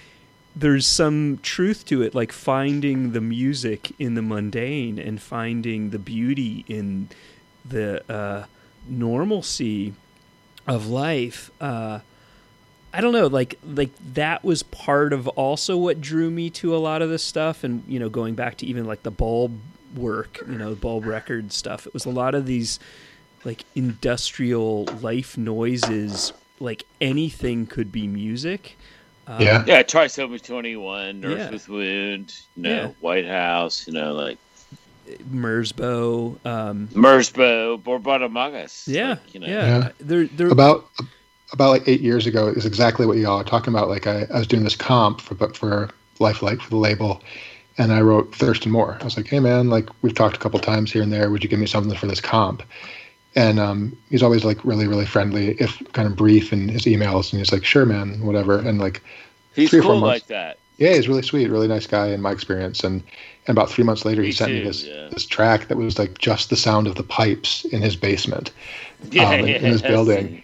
there's 0.56 0.88
some 0.88 1.40
truth 1.42 1.86
to 1.86 2.02
it, 2.02 2.16
like 2.16 2.32
finding 2.32 3.12
the 3.12 3.22
music 3.22 3.92
in 4.00 4.16
the 4.16 4.22
mundane 4.22 4.98
and 4.98 5.22
finding 5.22 5.90
the 5.90 6.00
beauty 6.00 6.64
in 6.68 7.10
the 7.66 8.10
uh, 8.12 8.46
normalcy 8.88 9.94
of 10.66 10.88
life. 10.88 11.52
Uh, 11.60 12.00
I 12.94 13.02
don't 13.02 13.12
know, 13.12 13.28
like 13.28 13.60
like 13.66 13.92
that 14.14 14.46
was 14.46 14.64
part 14.64 15.12
of 15.12 15.28
also 15.28 15.76
what 15.76 16.00
drew 16.00 16.32
me 16.32 16.50
to 16.52 16.74
a 16.74 16.78
lot 16.78 17.02
of 17.02 17.10
this 17.10 17.24
stuff, 17.24 17.66
and 17.66 17.84
you 17.88 18.00
know, 18.00 18.08
going 18.08 18.36
back 18.36 18.58
to 18.58 18.66
even 18.66 18.86
like 18.86 19.04
the 19.04 19.12
bulb 19.12 19.60
work, 19.98 20.42
you 20.48 20.58
know, 20.58 20.76
bulb 20.76 21.06
record 21.06 21.52
stuff. 21.52 21.86
It 21.86 21.94
was 21.94 22.06
a 22.06 22.10
lot 22.10 22.36
of 22.36 22.46
these 22.46 22.80
like 23.44 23.66
industrial 23.76 24.86
life 25.02 25.38
noises. 25.38 26.32
Like 26.62 26.86
anything 27.02 27.66
could 27.66 27.92
be 27.92 28.08
music. 28.08 28.78
Um, 29.28 29.42
Yeah. 29.42 29.64
yeah, 29.66 29.84
Trisomy 29.84 30.42
twenty 30.44 30.76
one, 30.76 31.20
Nurse 31.22 31.40
Yeah. 31.40 31.50
with 31.52 31.68
Wound, 31.70 32.34
you 32.56 32.64
know, 32.64 32.70
Yeah. 32.70 32.88
Whitehouse, 33.02 33.88
you 33.88 33.94
know, 33.94 34.14
like 34.14 34.38
Merzbow. 35.32 36.44
Um, 36.46 36.88
Merzbow, 36.90 37.82
Borbetomagus. 37.82 38.88
yeah, 38.88 39.10
like, 39.10 39.34
you 39.34 39.40
know. 39.40 39.48
yeah. 39.48 39.68
Yeah. 39.68 39.90
They're, 40.00 40.26
they're, 40.28 40.48
About 40.50 40.86
about 41.54 41.70
like 41.70 41.88
eight 41.88 42.02
years 42.02 42.26
ago 42.26 42.48
is 42.48 42.66
exactly 42.66 43.06
what 43.06 43.18
y'all 43.18 43.40
are 43.40 43.44
talking 43.44 43.74
about. 43.74 43.88
Like 43.88 44.08
I, 44.08 44.26
I 44.34 44.40
was 44.40 44.48
doing 44.48 44.64
this 44.64 44.76
comp 44.76 45.22
for 45.22 45.36
but 45.36 45.56
for 45.56 45.90
Lifelike 46.20 46.62
for 46.62 46.70
the 46.70 46.78
label, 46.78 47.22
and 47.78 47.92
I 47.94 48.02
wrote 48.02 48.34
Thurston 48.36 48.72
Moore. 48.72 48.98
I 49.00 49.04
was 49.04 49.16
like, 49.18 49.28
hey 49.28 49.40
man, 49.40 49.70
like 49.70 49.90
we've 50.02 50.14
talked 50.16 50.36
a 50.36 50.40
couple 50.40 50.60
times 50.60 50.92
here 50.92 51.04
and 51.04 51.12
there. 51.14 51.30
Would 51.30 51.44
you 51.44 51.50
give 51.50 51.60
me 51.60 51.68
something 51.68 51.96
for 51.98 52.08
this 52.08 52.22
comp? 52.22 52.64
And 53.36 53.60
um, 53.60 53.98
he's 54.10 54.24
always 54.24 54.46
like 54.46 54.64
really 54.64 54.88
really 54.88 55.06
friendly, 55.06 55.52
if 55.60 55.82
kind 55.94 56.08
of 56.08 56.16
brief 56.16 56.54
in 56.54 56.70
his 56.70 56.84
emails. 56.84 57.32
And 57.32 57.40
he's 57.40 57.52
like, 57.52 57.66
sure 57.66 57.86
man, 57.86 58.26
whatever. 58.26 58.60
And 58.60 58.80
like 58.80 59.02
He's 59.56 59.70
Three 59.70 59.80
or 59.80 59.84
four 59.84 59.92
cool 59.94 60.02
months. 60.02 60.22
like 60.24 60.28
that. 60.28 60.58
Yeah, 60.78 60.94
he's 60.94 61.08
really 61.08 61.22
sweet, 61.22 61.50
really 61.50 61.70
nice 61.70 61.88
guy 61.88 62.08
in 62.08 62.22
my 62.22 62.32
experience. 62.32 62.84
And 62.84 63.02
and 63.48 63.58
about 63.58 63.70
three 63.70 63.84
months 63.84 64.04
later, 64.04 64.22
Me 64.22 64.28
he 64.28 64.34
sent 64.34 64.52
me 64.52 64.60
too, 64.60 64.66
this 64.66 64.84
yeah. 64.86 65.08
this 65.12 65.26
track 65.26 65.68
that 65.70 65.78
was 65.78 65.98
like 65.98 66.18
just 66.18 66.50
the 66.50 66.58
sound 66.58 66.88
of 66.88 66.96
the 66.96 67.04
pipes 67.04 67.64
in 67.66 67.82
his 67.82 67.96
basement, 67.96 68.52
Yeah, 69.12 69.30
um, 69.30 69.40
in, 69.42 69.48
in 69.48 69.64
his 69.64 69.82
building. 69.82 70.44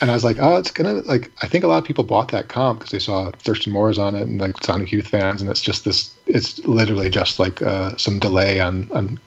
And 0.00 0.10
I 0.10 0.14
was 0.14 0.24
like, 0.24 0.38
oh, 0.40 0.56
it's 0.56 0.70
gonna 0.70 0.94
like. 1.02 1.30
I 1.42 1.46
think 1.46 1.62
a 1.62 1.66
lot 1.66 1.76
of 1.76 1.84
people 1.84 2.04
bought 2.04 2.30
that 2.30 2.48
comp 2.48 2.78
because 2.78 2.92
they 2.92 2.98
saw 2.98 3.30
Thurston 3.32 3.74
Moore's 3.74 3.98
on 3.98 4.14
it 4.14 4.22
and 4.22 4.40
like 4.40 4.62
Sonic 4.64 4.90
Youth 4.90 5.08
fans, 5.08 5.42
and 5.42 5.50
it's 5.50 5.60
just 5.60 5.84
this. 5.84 6.14
It's 6.26 6.58
literally 6.60 7.10
just 7.10 7.38
like 7.38 7.60
uh, 7.60 7.94
some 7.98 8.18
delay 8.18 8.60
on 8.60 8.90
on 8.92 9.20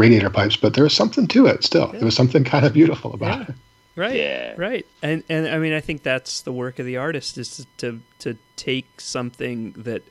radiator 0.00 0.30
pipes, 0.30 0.56
but 0.56 0.74
there 0.74 0.84
was 0.84 0.94
something 0.94 1.26
to 1.28 1.46
it. 1.46 1.62
Still, 1.64 1.88
there 1.92 2.04
was 2.04 2.16
something 2.16 2.42
kind 2.44 2.64
of 2.66 2.72
beautiful 2.72 3.12
about 3.14 3.38
Yeah. 3.40 3.46
it. 3.48 3.54
right, 3.96 4.16
Yeah. 4.16 4.54
right. 4.56 4.86
And 5.02 5.22
and 5.28 5.46
I 5.48 5.58
mean, 5.58 5.72
I 5.72 5.80
think 5.80 6.02
that's 6.02 6.40
the 6.40 6.52
work 6.52 6.78
of 6.78 6.86
the 6.86 6.96
artist 6.96 7.38
is 7.38 7.56
to 7.56 7.66
to, 7.78 8.00
to 8.20 8.38
take 8.56 9.00
something 9.00 9.72
that 9.72 10.02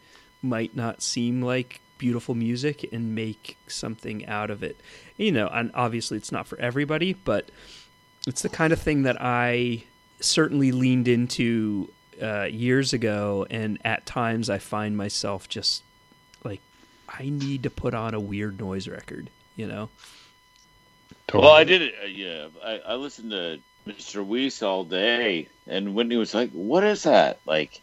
might 0.42 0.76
not 0.76 1.02
seem 1.02 1.42
like 1.42 1.82
beautiful 1.98 2.34
music 2.36 2.88
and 2.94 3.14
make 3.14 3.58
something 3.68 4.26
out 4.26 4.50
of 4.50 4.64
it. 4.64 4.78
You 5.18 5.32
know, 5.34 5.48
and 5.52 5.72
obviously 5.74 6.18
it's 6.18 6.32
not 6.32 6.48
for 6.48 6.58
everybody, 6.60 7.14
but 7.14 7.50
it's 8.28 8.42
the 8.42 8.50
kind 8.50 8.72
of 8.72 8.80
thing 8.80 9.04
that 9.04 9.18
I 9.20 9.84
certainly 10.22 10.72
leaned 10.72 11.08
into 11.08 11.90
uh, 12.22 12.44
years 12.44 12.92
ago, 12.94 13.46
and 13.50 13.78
at 13.86 14.06
times 14.06 14.50
I 14.50 14.58
find 14.60 14.96
myself 14.98 15.48
just 15.50 15.84
like 16.44 16.62
I 17.08 17.30
need 17.30 17.64
to 17.64 17.70
put 17.70 17.94
on 17.94 18.14
a 18.14 18.20
weird 18.20 18.60
noise 18.60 18.88
record. 18.88 19.30
You 19.60 19.68
know, 19.68 19.90
Totally. 21.28 21.44
Well, 21.44 21.54
I 21.54 21.66
did 21.66 21.82
it. 21.82 21.94
Uh, 22.02 22.08
yeah, 22.08 22.48
I, 22.64 22.94
I 22.94 22.96
listened 22.96 23.32
to 23.32 23.60
Mr. 23.86 24.26
Wiese 24.26 24.64
all 24.64 24.86
day, 24.86 25.50
and 25.68 25.94
Whitney 25.94 26.16
was 26.16 26.34
like, 26.34 26.50
"What 26.52 26.86
is 26.86 27.04
that?" 27.04 27.40
Like, 27.46 27.82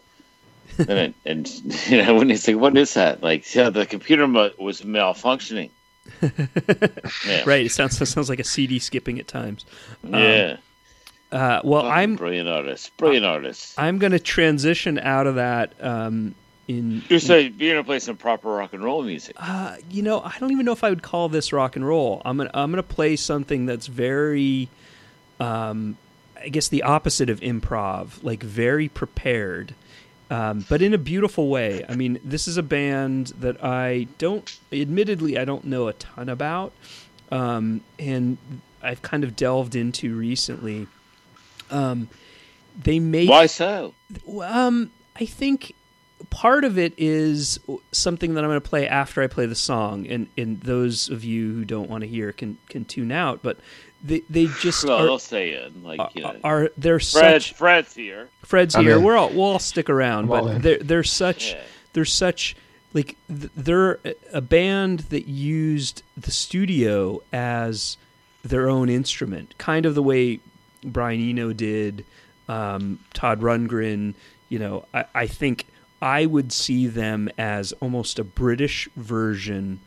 and 0.78 0.90
it, 0.90 1.14
and 1.26 1.46
you 1.86 2.02
know, 2.02 2.14
Whitney's 2.14 2.48
like, 2.48 2.56
"What 2.56 2.78
is 2.78 2.94
that?" 2.94 3.22
Like, 3.22 3.54
yeah, 3.54 3.68
the 3.68 3.84
computer 3.84 4.26
mu- 4.26 4.56
was 4.58 4.80
malfunctioning. 4.80 5.68
Yeah. 7.26 7.42
right? 7.44 7.66
It 7.66 7.72
sounds 7.72 8.00
it 8.00 8.06
sounds 8.14 8.30
like 8.30 8.40
a 8.40 8.44
CD 8.44 8.78
skipping 8.78 9.18
at 9.20 9.28
times. 9.28 9.66
Um, 10.02 10.14
Yeah. 10.14 10.56
Uh, 11.30 11.60
well, 11.62 11.82
Fucking 11.82 11.92
I'm 11.92 12.16
brilliant 12.16 12.48
artist. 12.48 12.96
Brilliant 12.96 13.26
artist. 13.26 13.74
I'm 13.76 13.98
going 13.98 14.12
to 14.12 14.18
transition 14.20 14.98
out 14.98 15.26
of 15.26 15.34
that. 15.34 15.74
Um, 15.80 16.34
in 16.68 17.02
You're 17.08 17.20
saying 17.20 17.54
you're 17.58 17.74
gonna 17.74 17.84
play 17.84 17.98
some 17.98 18.16
proper 18.16 18.48
rock 18.48 18.72
and 18.72 18.82
roll 18.82 19.02
music. 19.02 19.36
uh, 19.38 19.76
you 19.90 20.02
know, 20.02 20.20
I 20.20 20.36
don't 20.40 20.50
even 20.52 20.66
know 20.66 20.72
if 20.72 20.82
I 20.82 20.90
would 20.90 21.02
call 21.02 21.28
this 21.28 21.52
rock 21.52 21.76
and 21.76 21.86
roll. 21.86 22.22
I'm 22.24 22.36
gonna 22.36 22.50
I'm 22.54 22.70
gonna 22.70 22.82
play 22.82 23.16
something 23.16 23.66
that's 23.66 23.86
very, 23.86 24.68
um, 25.38 25.96
I 26.42 26.48
guess 26.48 26.68
the 26.68 26.82
opposite 26.82 27.30
of 27.30 27.40
improv, 27.40 28.22
like 28.22 28.42
very 28.42 28.88
prepared, 28.88 29.74
um, 30.30 30.66
but 30.68 30.82
in 30.82 30.92
a 30.92 30.98
beautiful 30.98 31.48
way. 31.48 31.84
I 31.88 31.94
mean, 31.94 32.18
this 32.24 32.48
is 32.48 32.56
a 32.56 32.62
band 32.62 33.28
that 33.38 33.62
I 33.62 34.08
don't, 34.18 34.58
admittedly, 34.72 35.38
I 35.38 35.44
don't 35.44 35.64
know 35.64 35.86
a 35.86 35.92
ton 35.92 36.28
about, 36.28 36.72
um, 37.30 37.80
and 37.98 38.38
I've 38.82 39.02
kind 39.02 39.22
of 39.22 39.36
delved 39.36 39.76
into 39.76 40.16
recently. 40.16 40.88
Um, 41.70 42.08
they 42.80 42.98
make 42.98 43.30
Why 43.30 43.46
so? 43.46 43.94
um, 44.42 44.90
I 45.18 45.24
think 45.26 45.74
part 46.30 46.64
of 46.64 46.78
it 46.78 46.94
is 46.96 47.58
something 47.92 48.34
that 48.34 48.44
I'm 48.44 48.50
going 48.50 48.60
to 48.60 48.68
play 48.68 48.88
after 48.88 49.22
I 49.22 49.26
play 49.26 49.46
the 49.46 49.54
song, 49.54 50.06
and, 50.06 50.28
and 50.36 50.60
those 50.60 51.08
of 51.08 51.24
you 51.24 51.52
who 51.52 51.64
don't 51.64 51.88
want 51.90 52.02
to 52.02 52.08
hear 52.08 52.32
can 52.32 52.58
can 52.68 52.84
tune 52.84 53.12
out. 53.12 53.42
But 53.42 53.58
they 54.02 54.20
they 54.30 54.46
just 54.60 54.84
Well, 54.84 54.98
are, 54.98 55.02
they'll 55.04 55.18
say 55.18 55.50
it. 55.50 55.82
Like, 55.82 56.00
you 56.14 56.22
know, 56.22 56.36
are 56.44 56.70
they're 56.76 57.00
Fred, 57.00 57.42
such 57.42 57.52
Fred's 57.54 57.94
here. 57.94 58.28
Fred's 58.44 58.74
I'm 58.74 58.84
here. 58.84 58.96
in. 58.96 59.02
We're 59.04 59.16
all 59.16 59.30
we'll 59.30 59.44
all 59.44 59.58
stick 59.58 59.88
around, 59.90 60.24
I'm 60.24 60.28
but 60.28 60.46
in. 60.56 60.62
they're 60.62 60.78
they're 60.78 61.04
such 61.04 61.52
Yeah. 61.52 61.60
they're 61.92 62.04
such 62.04 62.56
like 62.92 63.16
th- 63.28 63.50
they're 63.56 63.98
a 64.32 64.40
band 64.40 65.00
that 65.10 65.26
used 65.28 66.02
the 66.16 66.30
studio 66.30 67.22
as 67.32 67.96
their 68.42 68.68
own 68.70 68.88
instrument, 68.88 69.56
kind 69.58 69.84
of 69.86 69.94
the 69.94 70.02
way 70.02 70.40
Brian 70.84 71.20
Eno 71.20 71.52
did, 71.52 72.04
um, 72.48 73.00
Todd 73.12 73.40
Rundgren. 73.40 74.14
You 74.48 74.60
know, 74.60 74.84
I, 74.94 75.04
I 75.14 75.26
think 75.26 75.66
I 76.06 76.24
would 76.24 76.52
see 76.52 76.86
them 76.86 77.28
as 77.36 77.72
almost 77.80 78.20
a 78.20 78.24
British 78.24 78.88
version, 78.94 79.80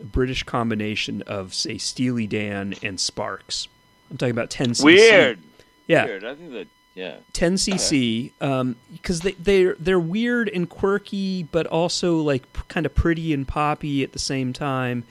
a 0.00 0.04
British 0.04 0.44
combination 0.44 1.22
of 1.22 1.52
say 1.52 1.78
Steely 1.78 2.28
Dan 2.28 2.74
and 2.80 3.00
Sparks. 3.00 3.66
I'm 4.08 4.16
talking 4.16 4.30
about 4.30 4.50
10cc. 4.50 4.84
Weird. 4.84 5.40
Yeah. 5.88 6.04
Weird. 6.04 6.24
I 6.24 6.36
think 6.36 6.52
that, 6.52 6.68
yeah. 6.94 7.16
10cc 7.32 8.76
because 8.92 9.20
they 9.22 9.32
they're 9.32 9.74
they're 9.80 9.98
weird 9.98 10.48
and 10.48 10.68
quirky 10.68 11.42
but 11.42 11.66
also 11.66 12.18
like 12.18 12.52
p- 12.52 12.62
kind 12.68 12.86
of 12.86 12.94
pretty 12.94 13.34
and 13.34 13.48
poppy 13.48 14.04
at 14.04 14.12
the 14.12 14.20
same 14.20 14.52
time 14.52 15.02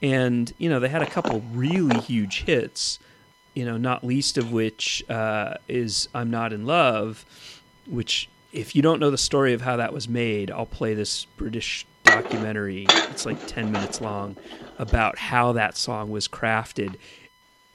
and 0.00 0.52
you 0.58 0.70
know 0.70 0.78
they 0.78 0.88
had 0.88 1.02
a 1.02 1.06
couple 1.06 1.42
really 1.52 1.98
huge 1.98 2.44
hits 2.44 3.00
you 3.54 3.64
know 3.64 3.76
not 3.76 4.04
least 4.04 4.38
of 4.38 4.52
which 4.52 5.02
uh, 5.10 5.54
is 5.66 6.08
i'm 6.14 6.30
not 6.30 6.52
in 6.52 6.64
love 6.64 7.24
which 7.88 8.28
if 8.52 8.76
you 8.76 8.82
don't 8.82 9.00
know 9.00 9.10
the 9.10 9.18
story 9.18 9.52
of 9.54 9.60
how 9.60 9.76
that 9.76 9.92
was 9.92 10.08
made 10.08 10.50
i'll 10.50 10.66
play 10.66 10.94
this 10.94 11.24
british 11.36 11.86
documentary 12.04 12.86
it's 13.10 13.24
like 13.26 13.44
10 13.46 13.72
minutes 13.72 14.00
long 14.00 14.36
about 14.78 15.16
how 15.18 15.52
that 15.52 15.76
song 15.76 16.10
was 16.10 16.28
crafted 16.28 16.96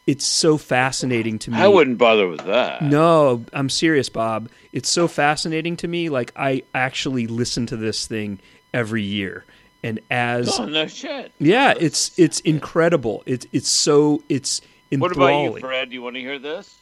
it's 0.06 0.26
so 0.26 0.58
fascinating 0.58 1.38
to 1.40 1.52
me 1.52 1.58
I 1.58 1.68
wouldn't 1.68 1.98
bother 1.98 2.28
with 2.30 2.46
that. 2.46 2.82
no, 2.82 3.44
I'm 3.52 3.70
serious, 3.70 4.08
Bob. 4.08 4.48
It's 4.72 4.88
so 4.88 5.06
fascinating 5.10 5.76
to 5.78 5.88
me. 5.90 6.08
Like 6.08 6.32
I 6.34 6.64
actually 6.74 7.28
listen 7.28 7.66
to 7.66 7.76
this 7.76 8.08
thing 8.08 8.40
every 8.74 9.04
year, 9.04 9.44
and 9.84 10.00
as 10.10 10.58
Oh, 10.62 10.64
no 10.66 10.88
shit. 10.88 11.34
yeah, 11.40 11.74
it's 11.78 12.18
it's 12.18 12.40
incredible. 12.40 13.22
It's 13.26 13.46
it's 13.52 13.68
so 13.68 14.24
it's 14.30 14.62
What 14.92 15.12
about 15.12 15.42
you, 15.42 15.60
Fred? 15.60 15.90
Do 15.90 15.96
you 15.96 16.02
want 16.02 16.16
to 16.16 16.22
hear 16.22 16.40
this? 16.40 16.77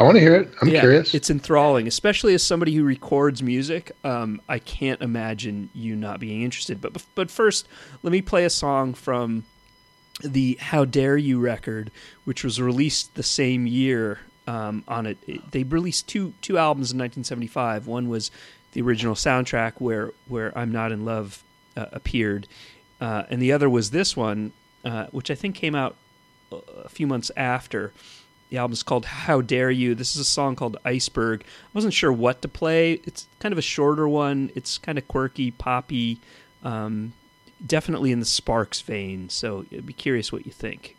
I 0.00 0.02
want 0.02 0.16
to 0.16 0.20
hear 0.20 0.34
it. 0.34 0.48
I'm 0.62 0.68
yeah, 0.68 0.80
curious. 0.80 1.14
It's 1.14 1.28
enthralling, 1.28 1.86
especially 1.86 2.32
as 2.32 2.42
somebody 2.42 2.74
who 2.74 2.84
records 2.84 3.42
music. 3.42 3.92
Um, 4.02 4.40
I 4.48 4.58
can't 4.58 5.00
imagine 5.02 5.68
you 5.74 5.94
not 5.94 6.20
being 6.20 6.40
interested. 6.40 6.80
But 6.80 7.04
but 7.14 7.30
first, 7.30 7.68
let 8.02 8.10
me 8.10 8.22
play 8.22 8.46
a 8.46 8.50
song 8.50 8.94
from 8.94 9.44
the 10.24 10.56
"How 10.58 10.86
Dare 10.86 11.18
You" 11.18 11.38
record, 11.38 11.90
which 12.24 12.42
was 12.42 12.60
released 12.60 13.14
the 13.14 13.22
same 13.22 13.66
year. 13.66 14.20
Um, 14.46 14.84
on 14.88 15.04
it, 15.06 15.18
it- 15.26 15.52
they 15.52 15.64
released 15.64 16.08
two 16.08 16.32
two 16.40 16.56
albums 16.56 16.92
in 16.92 16.98
1975. 16.98 17.86
One 17.86 18.08
was 18.08 18.30
the 18.72 18.80
original 18.80 19.14
soundtrack 19.14 19.74
where 19.80 20.12
where 20.28 20.56
"I'm 20.58 20.72
Not 20.72 20.92
in 20.92 21.04
Love" 21.04 21.44
uh, 21.76 21.86
appeared, 21.92 22.48
uh, 23.02 23.24
and 23.28 23.40
the 23.42 23.52
other 23.52 23.68
was 23.68 23.90
this 23.90 24.16
one, 24.16 24.52
uh, 24.82 25.08
which 25.10 25.30
I 25.30 25.34
think 25.34 25.56
came 25.56 25.74
out 25.74 25.94
a- 26.50 26.56
a 26.84 26.88
few 26.88 27.06
months 27.06 27.30
after. 27.36 27.92
The 28.50 28.58
album's 28.58 28.82
called 28.82 29.06
How 29.06 29.40
Dare 29.40 29.70
You. 29.70 29.94
This 29.94 30.14
is 30.14 30.20
a 30.20 30.24
song 30.24 30.56
called 30.56 30.76
Iceberg. 30.84 31.42
I 31.42 31.68
wasn't 31.72 31.94
sure 31.94 32.12
what 32.12 32.42
to 32.42 32.48
play. 32.48 33.00
It's 33.04 33.28
kind 33.38 33.52
of 33.52 33.58
a 33.58 33.62
shorter 33.62 34.08
one. 34.08 34.50
It's 34.56 34.76
kind 34.76 34.98
of 34.98 35.06
quirky, 35.06 35.52
poppy, 35.52 36.18
um, 36.64 37.12
definitely 37.64 38.10
in 38.10 38.18
the 38.18 38.26
Sparks 38.26 38.80
vein. 38.80 39.28
So 39.28 39.64
I'd 39.72 39.86
be 39.86 39.92
curious 39.92 40.32
what 40.32 40.46
you 40.46 40.52
think. 40.52 40.96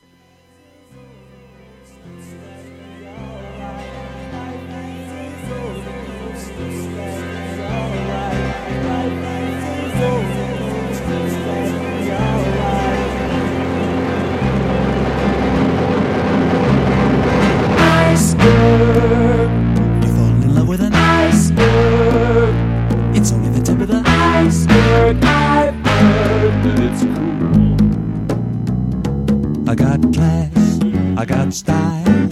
I 29.68 29.76
got 29.76 30.02
class, 30.14 30.80
I 31.18 31.26
got 31.26 31.54
style. 31.54 32.28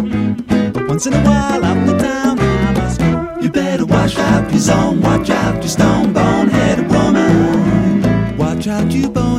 But 0.74 0.88
once 0.88 1.08
in 1.08 1.14
a 1.14 1.24
while, 1.24 1.64
I'm 1.64 1.88
the 1.88 1.98
town, 1.98 2.40
I 2.40 2.74
must 2.74 3.00
go. 3.00 3.38
You 3.42 3.50
better 3.50 3.86
watch 3.86 4.18
out 4.18 4.52
your 4.52 4.60
zone, 4.60 5.02
watch 5.02 5.30
out 5.30 5.56
your 5.56 5.70
stone 5.70 6.14
boneheaded 6.14 6.88
woman. 6.90 8.38
Watch 8.38 8.68
out, 8.68 8.92
you 8.92 9.10
boneheaded 9.10 9.39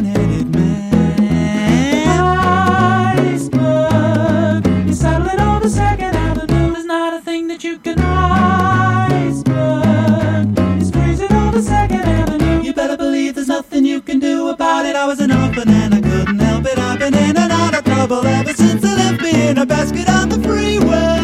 trouble 18.10 18.28
ever 18.28 18.52
since 18.52 18.82
they 18.82 18.88
left 18.88 19.22
me 19.22 19.48
in 19.48 19.58
a 19.58 19.64
basket 19.66 20.08
on 20.08 20.28
the 20.28 20.38
freeway. 20.40 21.18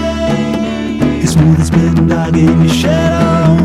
It's 1.21 1.33
smooth 1.33 1.61
as 1.61 1.71
been 1.71 2.07
dog 2.07 2.37
in 2.37 2.61
your 2.61 2.73
shadow. 2.73 3.57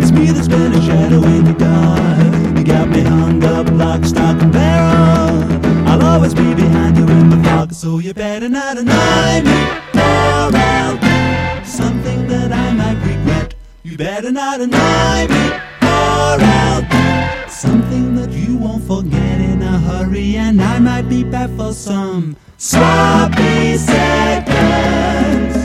It's 0.00 0.12
me 0.12 0.26
that's 0.26 0.46
been 0.46 0.72
a 0.72 0.80
shadow 0.80 1.22
in 1.24 1.46
your 1.46 1.58
dark. 1.58 2.58
You 2.58 2.64
got 2.64 2.88
me 2.88 3.00
hung 3.02 3.42
up, 3.42 3.68
lock, 3.72 4.04
stock, 4.04 4.40
and 4.40 4.52
barrel. 4.52 5.42
I'll 5.88 6.02
always 6.02 6.32
be 6.32 6.54
behind 6.54 6.96
you 6.96 7.08
in 7.08 7.30
the 7.30 7.42
fog, 7.48 7.72
so 7.72 7.98
you 7.98 8.14
better 8.14 8.48
not 8.48 8.78
annoy 8.78 9.42
me 9.48 9.60
or 9.94 10.50
I'll 10.70 11.64
something 11.64 12.28
that 12.28 12.52
I 12.52 12.72
might 12.72 12.98
regret. 13.04 13.54
You 13.82 13.96
better 13.96 14.30
not 14.30 14.60
annoy 14.60 15.26
me 15.34 15.44
or 15.82 16.36
I'll 16.62 17.48
something 17.48 18.14
that 18.14 18.30
you 18.30 18.56
won't 18.56 18.84
forget 18.84 19.40
in 19.40 19.60
a 19.60 19.78
hurry, 19.80 20.36
and 20.36 20.62
I 20.62 20.78
might 20.78 21.08
be 21.08 21.24
back 21.24 21.50
for 21.56 21.72
some 21.72 22.36
sloppy 22.60 23.78
seconds. 23.78 25.56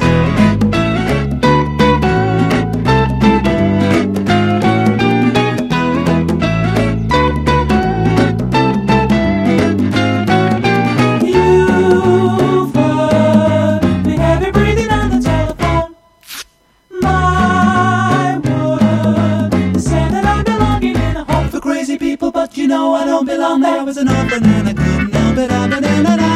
Heard 12.74 14.06
me 14.06 14.16
heavy 14.16 14.52
breathing 14.52 14.90
on 14.90 15.10
the 15.10 15.20
telephone. 15.22 15.96
My 17.02 18.40
say 19.78 20.08
that 20.10 20.26
I'm 20.26 20.82
in 20.84 21.18
a 21.18 21.26
home 21.26 21.50
for 21.50 21.60
crazy 21.60 21.98
people, 21.98 22.32
but 22.32 22.56
you 22.56 22.68
know 22.68 22.94
I 22.96 23.04
don't 23.04 23.26
belong 23.26 23.60
there. 23.60 23.84
Was 23.84 23.98
an 23.98 24.08
orphan 24.08 24.46
and 24.46 24.78
couldn't 24.78 25.14
it. 25.14 25.36
Been 25.36 26.35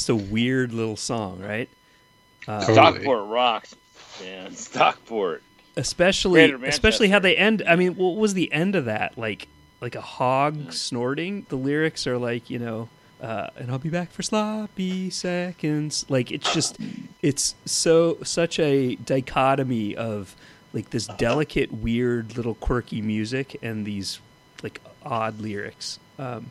just 0.00 0.08
a 0.08 0.16
weird 0.16 0.72
little 0.72 0.96
song, 0.96 1.40
right? 1.40 1.68
Uh, 2.48 2.60
Stockport 2.60 3.28
rocks, 3.28 3.74
man. 4.22 4.54
Stockport. 4.54 5.42
especially 5.76 6.50
especially 6.64 7.08
how 7.08 7.18
they 7.20 7.36
end 7.36 7.62
i 7.68 7.76
mean 7.76 7.94
what 7.94 8.16
was 8.16 8.34
the 8.34 8.52
end 8.52 8.74
of 8.74 8.86
that? 8.86 9.16
Like 9.16 9.46
like 9.80 9.94
a 9.94 10.00
hog 10.00 10.72
snorting? 10.72 11.46
The 11.48 11.56
lyrics 11.56 12.06
are 12.06 12.18
like 12.18 12.48
you 12.50 12.58
know 12.58 12.88
uh, 13.22 13.48
and 13.56 13.70
i'll 13.70 13.78
be 13.78 13.90
back 13.90 14.10
for 14.10 14.22
sloppy 14.22 15.10
seconds. 15.10 16.06
Like 16.08 16.32
it's 16.32 16.52
just 16.54 16.78
it's 17.20 17.54
so 17.66 18.16
such 18.22 18.58
a 18.58 18.94
dichotomy 18.96 19.94
of 19.96 20.34
like 20.72 20.90
this 20.90 21.06
delicate 21.06 21.70
weird 21.72 22.36
little 22.36 22.54
quirky 22.54 23.02
music 23.02 23.58
and 23.62 23.84
these 23.84 24.18
like 24.62 24.80
odd 25.04 25.40
lyrics. 25.40 25.98
Um 26.18 26.46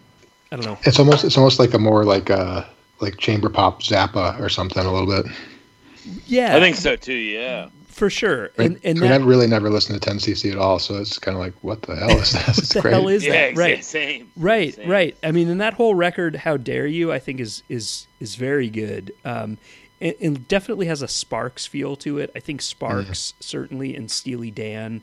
i 0.52 0.56
don't 0.56 0.66
know. 0.66 0.78
It's 0.84 1.00
almost 1.00 1.26
it's 1.26 1.38
almost 1.38 1.58
like 1.60 1.74
a 1.74 1.80
more 1.80 2.06
like 2.06 2.30
uh 2.30 2.64
like 3.02 3.18
chamber 3.18 3.50
pop 3.50 3.82
Zappa 3.82 4.40
or 4.40 4.50
something 4.50 4.86
a 4.86 4.92
little 4.92 5.08
bit. 5.24 5.32
yeah 6.28 6.56
I 6.56 6.60
think 6.60 6.76
so 6.76 6.96
too. 6.96 7.14
Yeah. 7.14 7.70
for 7.88 8.10
sure 8.10 8.52
I, 8.58 8.64
and, 8.64 8.80
and 8.84 8.98
I 9.00 9.02
mean, 9.02 9.12
I've 9.12 9.26
really 9.26 9.48
never 9.48 9.70
listened 9.70 10.02
to 10.02 10.10
10cc 10.10 10.52
at 10.52 10.58
all, 10.58 10.80
so 10.80 10.96
it's 10.96 11.20
kind 11.20 11.36
of 11.36 11.42
like, 11.44 11.54
what 11.62 11.82
the 11.84 11.96
hell 11.96 12.12
is 12.18 12.32
this? 12.46 12.58
It's 12.58 12.74
the 12.74 12.82
great. 12.82 12.94
hell 12.94 13.08
is 13.08 13.26
yeah, 13.26 13.32
that 13.34 13.54
exa- 13.54 13.58
right 13.58 13.84
Same. 13.86 14.32
Right, 14.38 14.74
Same. 14.74 14.90
right. 14.90 15.18
I 15.24 15.32
mean, 15.32 15.50
and 15.50 15.60
that 15.62 15.74
whole 15.74 15.96
record, 15.96 16.36
"How 16.38 16.56
Dare 16.58 16.88
You," 16.88 17.12
I 17.12 17.20
think 17.20 17.40
is 17.40 17.64
is 17.70 18.08
is 18.20 18.36
very 18.36 18.70
good. 18.70 19.12
Um, 19.26 19.58
and, 20.02 20.16
and 20.22 20.48
definitely 20.48 20.86
has 20.88 21.02
a 21.02 21.08
Sparks 21.10 21.66
feel 21.66 21.98
to 21.98 22.20
it. 22.20 22.32
I 22.36 22.40
think 22.40 22.62
Sparks 22.62 23.34
certainly 23.42 23.96
and 23.98 24.10
Steely 24.10 24.50
Dan 24.50 25.02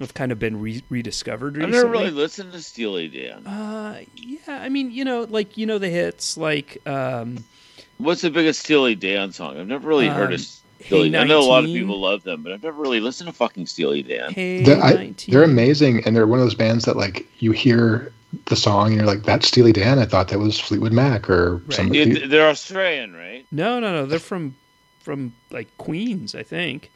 have 0.00 0.14
kind 0.14 0.32
of 0.32 0.38
been 0.38 0.60
re- 0.60 0.82
rediscovered 0.88 1.62
I've 1.62 1.70
never 1.70 1.86
really 1.88 2.10
listened 2.10 2.52
to 2.52 2.62
Steely 2.62 3.08
Dan. 3.08 3.46
Uh, 3.46 4.00
yeah, 4.16 4.38
I 4.48 4.68
mean, 4.68 4.90
you 4.90 5.04
know, 5.04 5.22
like 5.28 5.56
you 5.56 5.66
know 5.66 5.78
the 5.78 5.88
hits, 5.88 6.36
like 6.36 6.78
um, 6.86 7.44
What's 7.98 8.22
the 8.22 8.30
biggest 8.30 8.60
Steely 8.60 8.94
Dan 8.94 9.32
song? 9.32 9.58
I've 9.58 9.66
never 9.66 9.86
really 9.86 10.08
heard 10.08 10.28
Um, 10.28 10.34
of 10.34 10.40
Steely. 10.40 10.56
Hey 11.10 11.18
I 11.18 11.24
know 11.24 11.40
a 11.40 11.42
lot 11.42 11.64
of 11.64 11.70
people 11.70 12.00
love 12.00 12.22
them, 12.22 12.42
but 12.42 12.52
I've 12.52 12.62
never 12.62 12.80
really 12.80 13.00
listened 13.00 13.28
to 13.28 13.34
fucking 13.34 13.66
Steely 13.66 14.02
Dan. 14.02 14.32
Hey 14.32 14.64
They're, 14.64 14.82
I, 14.82 15.14
they're 15.28 15.42
amazing, 15.42 16.02
and 16.06 16.16
they're 16.16 16.26
one 16.26 16.38
of 16.38 16.44
those 16.46 16.54
bands 16.54 16.86
that 16.86 16.96
like 16.96 17.26
you 17.40 17.52
hear 17.52 18.10
the 18.46 18.56
song 18.56 18.86
and 18.88 18.96
you're 18.96 19.04
like, 19.06 19.24
"That's 19.24 19.46
Steely 19.48 19.72
Dan." 19.72 19.98
I 19.98 20.06
thought 20.06 20.28
that 20.28 20.38
was 20.38 20.58
Fleetwood 20.58 20.92
Mac 20.94 21.28
or 21.28 21.56
Right. 21.56 21.72
somebody. 21.74 21.98
Yeah, 22.20 22.26
they're 22.28 22.48
Australian, 22.48 23.14
right? 23.14 23.44
No, 23.52 23.78
no, 23.78 23.92
no. 23.92 24.06
They're 24.06 24.18
from 24.18 24.54
from 25.00 25.34
like 25.50 25.68
Queens, 25.76 26.34
I 26.34 26.42
think. 26.44 26.90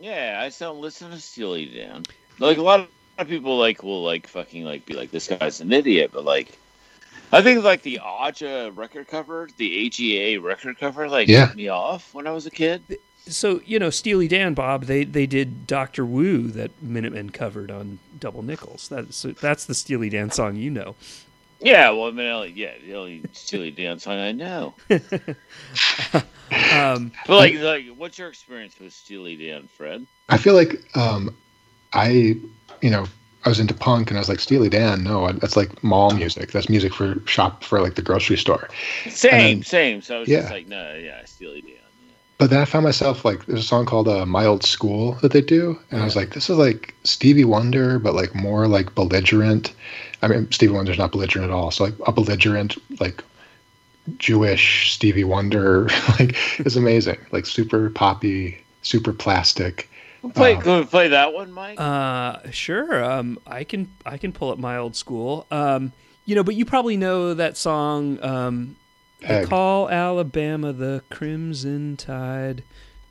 Yeah, 0.00 0.40
I 0.42 0.48
just 0.48 0.58
don't 0.58 0.80
listen 0.80 1.10
to 1.12 1.20
Steely 1.20 1.66
Dan. 1.66 2.02
Like 2.46 2.58
a 2.58 2.62
lot 2.62 2.88
of 3.18 3.28
people, 3.28 3.58
like 3.58 3.82
will 3.82 4.02
like 4.02 4.26
fucking 4.26 4.64
like 4.64 4.84
be 4.86 4.94
like, 4.94 5.10
this 5.10 5.28
guy's 5.28 5.60
an 5.60 5.72
idiot, 5.72 6.10
but 6.12 6.24
like, 6.24 6.58
I 7.32 7.40
think 7.42 7.64
like 7.64 7.82
the 7.82 7.98
Aja 8.00 8.70
record 8.74 9.08
cover, 9.08 9.48
the 9.56 9.86
Aja 9.86 10.40
record 10.40 10.78
cover, 10.78 11.08
like 11.08 11.28
Yeah. 11.28 11.48
set 11.48 11.56
me 11.56 11.68
off 11.68 12.12
when 12.14 12.26
I 12.26 12.30
was 12.32 12.46
a 12.46 12.50
kid. 12.50 12.82
So 13.26 13.60
you 13.64 13.78
know, 13.78 13.90
Steely 13.90 14.26
Dan, 14.28 14.52
Bob, 14.54 14.84
they 14.84 15.04
they 15.04 15.26
did 15.26 15.66
Doctor 15.66 16.04
Wu 16.04 16.48
that 16.48 16.70
Minutemen 16.82 17.30
covered 17.30 17.70
on 17.70 18.00
Double 18.18 18.42
Nickels. 18.42 18.88
That's 18.88 19.22
that's 19.40 19.64
the 19.66 19.74
Steely 19.74 20.10
Dan 20.10 20.30
song 20.32 20.56
you 20.56 20.70
know. 20.70 20.96
Yeah, 21.60 21.90
well, 21.90 22.08
I 22.08 22.10
mean, 22.10 22.26
I 22.26 22.30
only- 22.30 22.50
yeah, 22.50 22.72
the 22.84 22.94
only 22.96 23.22
Steely 23.32 23.70
Dan 23.70 24.00
song 24.00 24.18
I 24.18 24.32
know. 24.32 24.74
Um, 26.74 27.12
But 27.26 27.36
like, 27.36 27.54
like, 27.60 27.86
what's 27.96 28.18
your 28.18 28.28
experience 28.28 28.78
with 28.78 28.92
Steely 28.92 29.36
Dan, 29.36 29.68
Fred? 29.68 30.06
I 30.28 30.36
feel 30.36 30.54
like 30.54 30.82
um, 30.96 31.34
I, 31.92 32.36
you 32.80 32.90
know, 32.90 33.06
I 33.44 33.48
was 33.48 33.58
into 33.58 33.74
punk 33.74 34.10
and 34.10 34.18
I 34.18 34.20
was 34.20 34.28
like 34.28 34.40
Steely 34.40 34.68
Dan. 34.68 35.02
No, 35.02 35.30
that's 35.32 35.56
like 35.56 35.82
mall 35.82 36.12
music. 36.12 36.52
That's 36.52 36.68
music 36.68 36.94
for 36.94 37.16
shop 37.26 37.64
for 37.64 37.80
like 37.80 37.96
the 37.96 38.02
grocery 38.02 38.36
store. 38.36 38.68
Same, 39.08 39.58
then- 39.58 39.62
same. 39.64 40.02
So 40.02 40.16
I 40.16 40.20
was 40.20 40.28
yeah. 40.28 40.40
just 40.40 40.52
like, 40.52 40.68
no, 40.68 40.94
yeah, 40.94 41.24
Steely 41.24 41.60
Dan. 41.62 41.72
But 42.38 42.50
then 42.50 42.60
I 42.60 42.64
found 42.64 42.84
myself 42.84 43.24
like 43.24 43.46
there's 43.46 43.60
a 43.60 43.62
song 43.62 43.86
called 43.86 44.08
uh, 44.08 44.26
"My 44.26 44.46
Old 44.46 44.64
School" 44.64 45.12
that 45.22 45.30
they 45.30 45.40
do, 45.40 45.78
and 45.92 46.02
I 46.02 46.04
was 46.04 46.16
like, 46.16 46.34
this 46.34 46.50
is 46.50 46.58
like 46.58 46.92
Stevie 47.04 47.44
Wonder, 47.44 48.00
but 48.00 48.16
like 48.16 48.34
more 48.34 48.66
like 48.66 48.96
belligerent. 48.96 49.72
I 50.22 50.26
mean, 50.28 50.50
Stevie 50.50 50.72
Wonder's 50.72 50.98
not 50.98 51.12
belligerent 51.12 51.48
at 51.48 51.54
all. 51.54 51.70
So 51.70 51.84
like 51.84 51.94
a 52.04 52.10
belligerent, 52.10 52.78
like 53.00 53.22
Jewish 54.18 54.92
Stevie 54.92 55.22
Wonder, 55.22 55.88
like 56.18 56.36
is 56.58 56.76
amazing. 56.76 57.18
Like 57.30 57.46
super 57.46 57.90
poppy, 57.90 58.58
super 58.82 59.12
plastic. 59.12 59.88
Play, 60.34 60.54
Um, 60.54 60.62
can 60.62 60.78
we 60.78 60.84
play 60.84 61.08
that 61.08 61.32
one, 61.34 61.50
Mike? 61.52 61.80
uh, 61.80 62.38
sure. 62.50 63.02
Um, 63.04 63.38
I 63.46 63.64
can 63.64 63.90
I 64.06 64.18
can 64.18 64.32
pull 64.32 64.50
up 64.50 64.58
my 64.58 64.76
old 64.78 64.94
school. 64.94 65.46
Um, 65.50 65.92
you 66.24 66.36
know, 66.36 66.44
but 66.44 66.54
you 66.54 66.64
probably 66.64 66.96
know 66.96 67.34
that 67.34 67.56
song. 67.56 68.22
Um, 68.22 68.76
they 69.20 69.44
call 69.46 69.88
Alabama 69.90 70.72
the 70.72 71.02
Crimson 71.10 71.96
Tide, 71.96 72.62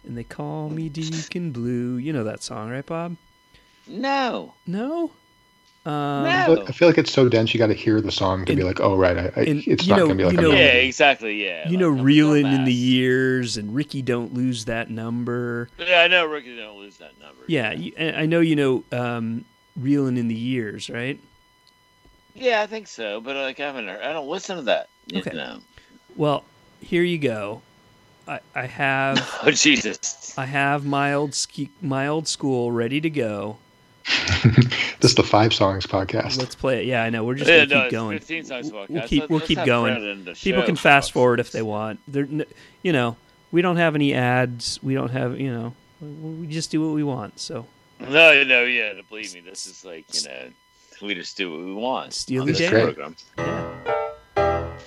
and 0.05 0.17
they 0.17 0.23
call 0.23 0.69
me 0.69 0.87
Deacon 0.89 1.51
Blue. 1.51 1.97
You 1.97 2.13
know 2.13 2.23
that 2.23 2.41
song, 2.43 2.69
right, 2.69 2.85
Bob? 2.85 3.17
no, 3.87 4.53
No. 4.65 5.11
Um, 5.83 6.23
no. 6.25 6.45
But 6.47 6.69
I 6.69 6.71
feel 6.73 6.87
like 6.87 6.99
it's 6.99 7.11
so 7.11 7.27
dense. 7.27 7.53
You 7.53 7.57
got 7.57 7.67
to 7.67 7.73
hear 7.73 8.01
the 8.01 8.11
song 8.11 8.45
to 8.45 8.55
be 8.55 8.61
like, 8.63 8.79
oh 8.79 8.95
right, 8.95 9.17
I, 9.17 9.21
I, 9.35 9.41
and, 9.45 9.63
it's 9.65 9.85
you 9.87 9.89
not 9.89 9.97
know- 9.97 10.05
going 10.07 10.17
to 10.19 10.23
be 10.23 10.23
like 10.25 10.33
you 10.33 10.39
a 10.39 10.41
know- 10.41 10.51
yeah, 10.51 10.73
exactly. 10.73 11.43
Yeah, 11.43 11.67
you 11.67 11.77
know, 11.77 11.89
like, 11.89 11.99
I'm 11.99 12.05
reeling 12.05 12.45
in 12.45 12.65
the 12.65 12.73
years, 12.73 13.57
and 13.57 13.73
Ricky, 13.73 14.03
don't 14.03 14.31
lose 14.33 14.65
that 14.65 14.91
number. 14.91 15.69
Yeah, 15.79 16.01
I 16.01 16.07
know 16.07 16.25
Ricky 16.27 16.55
don't 16.55 16.77
lose 16.77 16.97
that 16.97 17.19
number. 17.19 17.43
Yeah, 17.47 17.71
you, 17.73 17.93
I 17.97 18.27
know 18.27 18.41
you 18.41 18.55
know 18.55 18.83
um, 18.91 19.43
reeling 19.75 20.17
in 20.17 20.27
the 20.27 20.35
years, 20.35 20.89
right? 20.89 21.19
yeah, 22.35 22.61
I 22.61 22.67
think 22.67 22.87
so. 22.87 23.19
But 23.19 23.35
like, 23.35 23.59
I 23.59 23.65
haven't. 23.65 23.87
Heard, 23.87 24.01
I 24.03 24.13
don't 24.13 24.29
listen 24.29 24.57
to 24.57 24.63
that. 24.63 24.87
You 25.07 25.19
Okay. 25.21 25.35
know. 25.35 25.59
Well, 26.15 26.43
here 26.79 27.03
you 27.03 27.17
go. 27.17 27.61
I, 28.27 28.39
I 28.53 28.67
have 28.67 29.39
Oh 29.43 29.49
Jesus. 29.51 30.35
I 30.37 30.45
have 30.45 30.85
my 30.85 31.13
old 31.15 31.33
ski, 31.33 31.69
my 31.81 32.07
old 32.07 32.27
school 32.27 32.71
ready 32.71 33.01
to 33.01 33.09
go. 33.09 33.57
This 34.99 35.11
is 35.11 35.15
the 35.15 35.23
Five 35.23 35.53
Songs 35.53 35.85
podcast. 35.85 36.37
Let's 36.37 36.55
play 36.55 36.81
it. 36.81 36.85
Yeah, 36.87 37.03
I 37.03 37.09
know. 37.09 37.23
We're 37.23 37.35
just 37.35 37.49
Yeah, 37.49 37.65
gonna 37.65 37.67
no, 37.67 37.75
keep 37.79 37.85
it's 37.85 37.91
going. 37.93 38.19
15 38.19 38.43
songs 38.45 38.71
We'll- 38.71 38.85
podcast. 38.85 38.89
We'll 38.89 39.07
keep 39.07 39.29
we'll 39.29 39.39
keep 39.41 39.65
going. 39.65 39.93
Fred 39.95 40.07
end 40.09 40.25
the 40.25 40.33
People 40.33 40.63
can 40.63 40.75
fast 40.75 41.09
fuck's 41.09 41.13
forward 41.13 41.39
if 41.39 41.51
they 41.51 41.61
want. 41.61 41.99
They're, 42.07 42.23
n- 42.23 42.45
you 42.83 42.93
know, 42.93 43.17
we 43.51 43.61
don't 43.61 43.77
have 43.77 43.95
any 43.95 44.13
ads. 44.13 44.79
We 44.81 44.93
don't 44.93 45.11
have, 45.11 45.39
you 45.39 45.51
know, 45.51 45.73
we 46.01 46.47
just 46.47 46.71
do 46.71 46.81
what 46.85 46.93
we 46.95 47.03
want. 47.03 47.39
So 47.39 47.65
No, 47.99 48.43
no, 48.43 48.63
yeah. 48.63 48.93
Believe 49.09 49.33
me, 49.33 49.41
this 49.41 49.67
is 49.67 49.83
like 49.85 50.05
you 50.13 50.29
know, 50.29 50.49
we 51.01 51.15
just 51.15 51.37
do 51.37 51.51
what 51.51 51.59
we 51.59 51.73
want. 51.73 52.13
Steely 52.13 52.39
on 52.41 52.47
this 52.47 52.57
Dan. 52.59 52.71
program. 52.71 53.15
I 53.37 54.77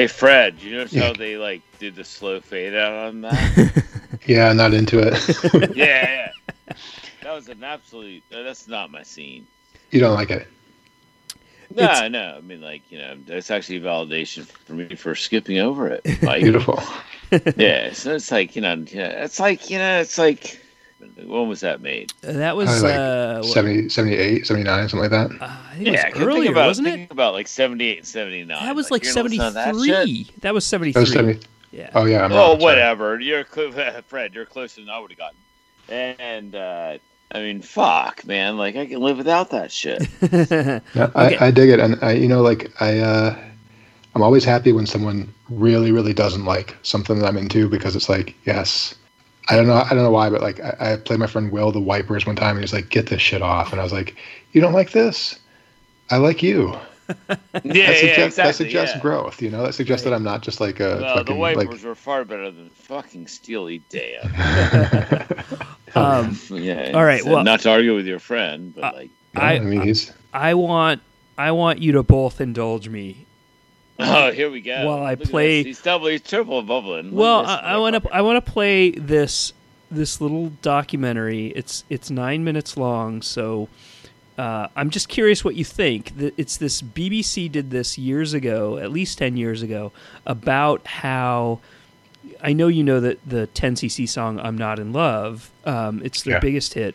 Hey 0.00 0.06
Fred, 0.06 0.62
you 0.62 0.76
notice 0.76 0.94
Yeah. 0.94 1.08
how 1.08 1.12
they 1.12 1.36
like 1.36 1.60
did 1.78 1.94
the 1.94 2.04
slow 2.04 2.40
fade 2.40 2.74
out 2.74 2.94
on 3.08 3.20
that? 3.20 3.84
Yeah, 4.26 4.50
not 4.54 4.72
into 4.72 4.98
it. 4.98 5.12
yeah, 5.76 6.30
yeah. 6.66 6.74
That 7.22 7.34
was 7.34 7.50
an 7.50 7.62
absolute. 7.62 8.22
uh, 8.34 8.42
That's 8.42 8.66
not 8.66 8.90
my 8.90 9.02
scene. 9.02 9.46
you 9.90 10.00
don't 10.00 10.14
like 10.14 10.30
it. 10.30 10.48
No, 11.76 11.84
It's- 11.84 12.10
no. 12.10 12.34
I 12.38 12.40
mean, 12.40 12.62
like 12.62 12.80
you 12.90 12.96
know, 12.96 13.18
that's 13.26 13.50
actually 13.50 13.78
validation 13.80 14.46
for 14.46 14.72
me 14.72 14.94
for 14.94 15.14
skipping 15.14 15.58
over 15.58 15.88
it. 15.88 16.22
Like, 16.22 16.44
Beautiful. 16.44 16.82
yeah. 17.56 17.92
So 17.92 18.14
it's 18.14 18.30
like 18.30 18.56
you 18.56 18.62
know, 18.62 18.82
yeah, 18.88 19.22
it's 19.24 19.38
like 19.38 19.68
you 19.68 19.76
know, 19.76 20.00
it's 20.00 20.16
like 20.16 20.58
when 21.26 21.46
was 21.46 21.60
that 21.60 21.82
made? 21.82 22.14
That 22.22 22.56
was 22.56 22.70
Probably 22.70 22.88
like 22.88 22.98
uh, 22.98 23.42
70, 23.42 23.88
78, 23.90 24.46
79, 24.46 24.88
something 24.88 25.10
like 25.10 25.10
that. 25.10 25.42
uh, 25.42 25.56
I 25.80 25.84
think 25.84 25.96
it 25.96 25.98
Yeah, 26.14 26.18
was 26.18 26.28
earlier, 26.28 26.50
about, 26.52 26.66
wasn't 26.66 26.88
it? 26.88 27.10
about 27.10 27.32
like 27.34 27.48
seventy 27.48 27.86
eight 27.88 27.98
and 27.98 28.06
seventy 28.06 28.44
nine. 28.44 28.64
That 28.64 28.74
was 28.76 28.90
like, 28.90 29.02
you're 29.04 29.12
gonna 29.14 29.28
seventy 29.30 29.38
listen 29.38 29.50
to 29.52 29.54
that. 29.54 30.40
That 30.42 30.54
was 30.54 30.64
seventy 30.64 30.92
That 30.92 31.00
was 31.00 31.12
70. 31.12 31.40
Yeah. 31.72 31.90
Oh, 31.94 32.04
yeah. 32.04 32.24
I'm 32.24 32.32
Oh, 32.32 32.36
wrong, 32.36 32.50
sorry. 32.50 32.62
whatever. 32.62 33.20
You're 33.20 33.44
clo- 33.44 33.70
Fred. 34.08 34.34
You're 34.34 34.44
closer 34.46 34.80
than 34.80 34.90
I 34.90 34.98
would 34.98 35.10
have 35.12 35.18
gotten. 35.18 35.36
And 35.88 36.54
uh, 36.54 36.98
I 37.32 37.38
mean, 37.40 37.62
fuck, 37.62 38.24
man. 38.26 38.56
Like 38.58 38.76
I 38.76 38.86
can 38.86 39.00
live 39.00 39.18
without 39.18 39.50
that 39.50 39.72
shit. 39.72 40.06
Yeah, 40.20 40.80
Okay. 40.96 41.36
I, 41.38 41.46
I 41.46 41.50
dig 41.50 41.70
it, 41.70 41.80
and 41.80 41.98
I, 42.02 42.12
you 42.12 42.28
know, 42.28 42.42
like 42.42 42.70
I, 42.80 42.98
uh, 42.98 43.36
I'm 44.14 44.22
always 44.22 44.44
happy 44.44 44.72
when 44.72 44.86
someone 44.86 45.32
really, 45.48 45.92
really 45.92 46.12
doesn't 46.12 46.44
like 46.44 46.76
something 46.82 47.18
that 47.18 47.26
I'm 47.26 47.36
into 47.36 47.68
because 47.68 47.94
it's 47.96 48.08
like, 48.08 48.34
yes, 48.44 48.94
I 49.48 49.56
don't 49.56 49.66
know, 49.66 49.74
I 49.74 49.88
don't 49.90 50.02
know 50.04 50.10
why, 50.12 50.30
but 50.30 50.40
like 50.42 50.60
I, 50.60 50.76
I 50.92 50.96
played 50.96 51.18
my 51.18 51.26
friend 51.26 51.50
Will 51.50 51.72
the 51.72 51.80
Wipers 51.80 52.26
one 52.26 52.36
time, 52.36 52.54
and 52.56 52.60
he's 52.64 52.72
like, 52.72 52.88
"Get 52.88 53.06
this 53.08 53.20
shit 53.22 53.42
off," 53.42 53.72
and 53.72 53.80
I 53.80 53.84
was 53.84 53.92
like, 53.92 54.14
"You 54.52 54.60
don't 54.60 54.72
like 54.72 54.92
this? 54.92 55.39
I 56.10 56.16
like 56.18 56.42
you." 56.42 56.76
yeah, 57.08 57.16
that 57.28 57.64
yeah, 57.64 57.94
suggests, 57.94 58.36
that 58.36 58.48
exactly. 58.48 58.52
suggests 58.52 58.94
yeah. 58.94 59.00
growth, 59.02 59.42
you 59.42 59.50
know. 59.50 59.64
That 59.64 59.74
suggests 59.74 60.04
that 60.04 60.12
I'm 60.12 60.22
not 60.22 60.42
just 60.42 60.60
like 60.60 60.80
a 60.80 60.84
Well, 60.84 60.98
the 60.98 61.20
fucking 61.20 61.38
wipers 61.38 61.66
like. 61.66 61.82
were 61.82 61.94
far 61.94 62.24
better 62.24 62.50
than 62.50 62.70
fucking 62.70 63.26
Steely 63.26 63.82
Dan. 63.88 64.30
Um, 65.94 66.38
yeah. 66.50 66.92
All 66.94 67.04
right, 67.04 67.24
well- 67.24 67.42
not 67.42 67.60
to 67.60 67.70
argue 67.70 67.94
with 67.96 68.06
your 68.06 68.20
friend, 68.20 68.72
but 68.74 68.94
like, 68.94 69.10
I, 69.34 69.54
I 69.56 69.58
mean, 69.58 69.82
he's 69.82 70.12
I 70.32 70.54
want 70.54 71.02
I 71.36 71.50
want 71.52 71.80
you 71.80 71.92
to 71.92 72.02
both 72.02 72.40
indulge 72.40 72.88
me. 72.88 73.26
oh, 73.98 74.30
here 74.30 74.50
we 74.50 74.60
go. 74.60 74.86
While 74.86 75.02
I 75.02 75.14
Look 75.14 75.28
play- 75.28 75.64
he's 75.64 75.82
double, 75.82 76.06
he's 76.06 76.22
triple 76.22 76.62
bubbling. 76.62 77.12
Well, 77.12 77.44
I 77.44 77.76
want 77.78 78.02
to 78.02 78.14
I 78.14 78.22
want 78.22 78.44
to 78.44 78.52
play 78.52 78.92
this 78.92 79.52
this 79.90 80.20
little 80.20 80.50
documentary. 80.62 81.48
It's 81.48 81.84
it's 81.90 82.10
nine 82.10 82.44
minutes 82.44 82.76
long, 82.76 83.20
so 83.22 83.68
uh, 84.40 84.68
I'm 84.74 84.90
just 84.90 85.08
curious 85.08 85.44
what 85.44 85.54
you 85.54 85.64
think. 85.64 86.16
Th- 86.18 86.34
It's 86.36 86.56
this 86.56 86.80
BBC 86.82 87.50
did 87.52 87.70
this 87.70 87.98
years 87.98 88.32
ago, 88.34 88.78
at 88.78 88.90
least 88.90 89.18
ten 89.18 89.36
years 89.36 89.62
ago, 89.62 89.92
about 90.26 90.86
how. 90.86 91.60
I 92.42 92.52
know 92.52 92.68
you 92.68 92.84
know 92.84 93.00
that 93.00 93.18
the 93.26 93.48
10cc 93.54 94.08
song 94.08 94.38
"I'm 94.40 94.56
Not 94.56 94.78
in 94.78 94.92
Love." 94.92 95.50
Um, 95.64 96.00
it's 96.04 96.22
their 96.22 96.34
Yeah. 96.34 96.40
biggest 96.40 96.74
hit. 96.74 96.94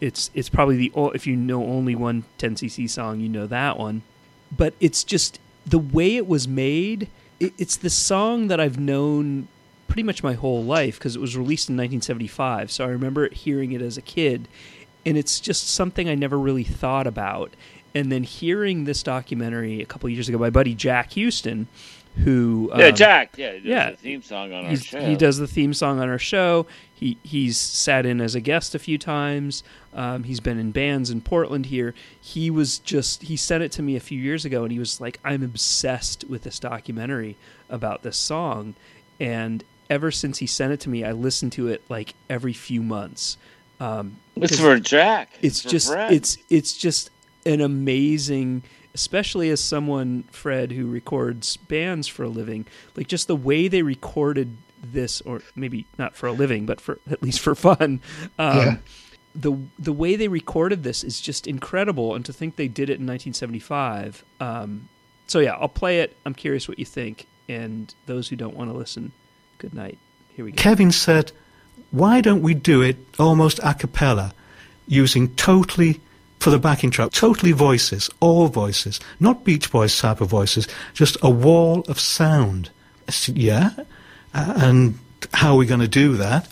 It's 0.00 0.30
it's 0.34 0.48
probably 0.48 0.76
the 0.76 0.92
if 1.14 1.26
you 1.26 1.36
know 1.36 1.64
only 1.64 1.94
one 1.94 2.24
10cc 2.38 2.88
song, 2.88 3.20
you 3.20 3.28
know 3.28 3.46
that 3.46 3.78
one. 3.78 4.02
But 4.56 4.72
it's 4.80 5.02
just 5.04 5.38
the 5.66 5.78
way 5.78 6.16
it 6.16 6.26
was 6.26 6.46
made. 6.48 7.08
It, 7.38 7.52
it's 7.58 7.76
the 7.76 7.90
song 7.90 8.48
that 8.48 8.60
I've 8.60 8.78
known 8.78 9.48
pretty 9.88 10.02
much 10.04 10.22
my 10.22 10.34
whole 10.34 10.62
life 10.62 10.98
because 10.98 11.16
it 11.16 11.20
was 11.20 11.36
released 11.36 11.68
in 11.68 11.76
1975. 11.76 12.70
So 12.70 12.84
I 12.84 12.88
remember 12.88 13.28
hearing 13.30 13.72
it 13.72 13.82
as 13.82 13.96
a 13.98 14.02
kid, 14.02 14.46
and 15.04 15.16
it's 15.16 15.40
just 15.40 15.68
something 15.68 16.08
I 16.08 16.14
never 16.14 16.38
really 16.38 16.64
thought 16.64 17.06
about. 17.06 17.54
And 17.94 18.12
then 18.12 18.22
hearing 18.22 18.84
this 18.84 19.02
documentary 19.02 19.82
a 19.82 19.86
couple 19.86 20.08
years 20.08 20.28
ago 20.28 20.38
by 20.38 20.50
buddy 20.50 20.74
Jack 20.74 21.12
Houston, 21.12 21.66
who 22.16 22.70
Yeah, 22.76 22.86
um, 22.86 22.94
Jack. 22.94 23.34
Yeah, 23.36 23.52
yeah. 23.62 23.90
the 23.90 23.96
theme 23.96 24.22
song 24.22 24.52
on 24.52 24.66
our 24.66 24.76
show. 24.76 25.00
He 25.00 25.16
does 25.16 25.38
the 25.38 25.46
theme 25.46 25.74
song 25.74 26.00
on 26.00 26.08
our 26.08 26.18
show. 26.18 26.66
He 26.92 27.16
he's 27.22 27.56
sat 27.56 28.04
in 28.06 28.20
as 28.20 28.34
a 28.34 28.40
guest 28.40 28.74
a 28.74 28.78
few 28.78 28.98
times. 28.98 29.62
Um, 29.94 30.24
he's 30.24 30.40
been 30.40 30.58
in 30.58 30.70
bands 30.70 31.10
in 31.10 31.20
Portland 31.20 31.66
here. 31.66 31.94
He 32.20 32.50
was 32.50 32.78
just 32.78 33.22
he 33.22 33.36
sent 33.36 33.62
it 33.62 33.72
to 33.72 33.82
me 33.82 33.96
a 33.96 34.00
few 34.00 34.20
years 34.20 34.44
ago, 34.44 34.62
and 34.62 34.72
he 34.72 34.78
was 34.78 35.00
like, 35.00 35.18
"I'm 35.24 35.42
obsessed 35.42 36.24
with 36.28 36.42
this 36.42 36.58
documentary 36.58 37.36
about 37.68 38.02
this 38.02 38.16
song." 38.16 38.74
And 39.18 39.64
ever 39.88 40.10
since 40.10 40.38
he 40.38 40.46
sent 40.46 40.72
it 40.72 40.80
to 40.80 40.88
me, 40.88 41.04
I 41.04 41.12
listen 41.12 41.50
to 41.50 41.68
it 41.68 41.82
like 41.88 42.14
every 42.28 42.52
few 42.52 42.82
months. 42.82 43.36
Um, 43.80 44.16
It's 44.36 44.52
'cause 44.52 44.60
for 44.60 44.78
Jack. 44.78 45.30
It's 45.42 45.62
for 45.62 45.68
just 45.68 45.88
Fred. 45.92 46.12
it's 46.12 46.38
it's 46.50 46.76
just 46.76 47.10
an 47.46 47.60
amazing 47.60 48.62
especially 48.94 49.50
as 49.50 49.60
someone 49.62 50.24
fred 50.32 50.72
who 50.72 50.86
records 50.86 51.56
bands 51.56 52.06
for 52.08 52.24
a 52.24 52.28
living 52.28 52.66
like 52.96 53.06
just 53.06 53.28
the 53.28 53.36
way 53.36 53.68
they 53.68 53.82
recorded 53.82 54.56
this 54.82 55.20
or 55.22 55.40
maybe 55.54 55.86
not 55.96 56.14
for 56.16 56.26
a 56.26 56.32
living 56.32 56.66
but 56.66 56.80
for 56.80 56.98
at 57.10 57.22
least 57.22 57.38
for 57.40 57.54
fun 57.54 58.00
um, 58.38 58.56
Yeah. 58.58 58.76
the 59.34 59.56
the 59.78 59.92
way 59.92 60.16
they 60.16 60.26
recorded 60.28 60.82
this 60.82 61.02
is 61.04 61.20
just 61.20 61.46
incredible 61.46 62.14
and 62.16 62.24
to 62.26 62.32
think 62.32 62.56
they 62.56 62.66
did 62.68 62.90
it 62.90 62.98
in 62.98 63.06
1975 63.06 64.24
um, 64.40 64.88
so 65.28 65.38
yeah 65.38 65.52
i'll 65.54 65.68
play 65.68 66.00
it 66.00 66.16
i'm 66.26 66.34
curious 66.34 66.68
what 66.68 66.78
you 66.78 66.84
think 66.84 67.26
and 67.48 67.94
those 68.06 68.28
who 68.28 68.36
don't 68.36 68.56
want 68.56 68.70
to 68.70 68.76
listen 68.76 69.12
good 69.58 69.72
night 69.72 69.98
here 70.34 70.44
we 70.44 70.50
go 70.52 70.56
Kevin 70.60 70.90
said, 70.92 71.32
why 71.90 72.20
don't 72.20 72.42
we 72.42 72.54
do 72.54 72.82
it 72.82 72.96
almost 73.18 73.60
a 73.62 73.74
cappella, 73.74 74.32
using 74.86 75.34
totally, 75.34 76.00
for 76.38 76.50
the 76.50 76.58
backing 76.58 76.90
track, 76.90 77.12
totally 77.12 77.52
voices, 77.52 78.08
all 78.20 78.48
voices, 78.48 79.00
not 79.18 79.44
Beach 79.44 79.70
Boys 79.70 79.98
type 79.98 80.20
of 80.20 80.28
voices, 80.28 80.66
just 80.94 81.16
a 81.22 81.30
wall 81.30 81.80
of 81.88 81.98
sound. 81.98 82.70
Said, 83.08 83.38
yeah, 83.38 83.70
uh, 84.34 84.54
and 84.56 84.98
how 85.34 85.54
are 85.54 85.56
we 85.56 85.66
going 85.66 85.80
to 85.80 85.88
do 85.88 86.16
that? 86.16 86.48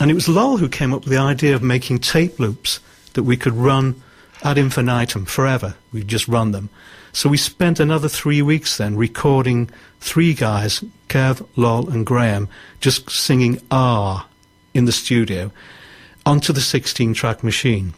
And 0.00 0.10
it 0.10 0.14
was 0.14 0.28
Lol 0.28 0.58
who 0.58 0.68
came 0.68 0.92
up 0.92 1.04
with 1.04 1.12
the 1.12 1.18
idea 1.18 1.54
of 1.54 1.62
making 1.62 2.00
tape 2.00 2.38
loops 2.38 2.80
that 3.14 3.22
we 3.22 3.36
could 3.36 3.54
run 3.54 4.00
ad 4.44 4.58
infinitum 4.58 5.24
forever. 5.24 5.74
We'd 5.92 6.08
just 6.08 6.28
run 6.28 6.52
them. 6.52 6.68
So 7.12 7.28
we 7.28 7.38
spent 7.38 7.80
another 7.80 8.08
three 8.08 8.42
weeks 8.42 8.76
then 8.76 8.96
recording 8.96 9.70
three 9.98 10.34
guys, 10.34 10.84
Kev, 11.08 11.44
Lol, 11.56 11.88
and 11.88 12.04
Graham, 12.04 12.48
just 12.80 13.10
singing 13.10 13.60
R 13.70 14.26
in 14.74 14.84
the 14.84 14.92
studio 14.92 15.50
onto 16.26 16.52
the 16.52 16.60
16 16.60 17.14
track 17.14 17.42
machine. 17.42 17.94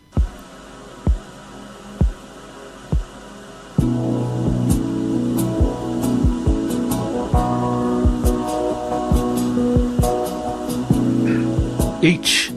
Each 12.03 12.51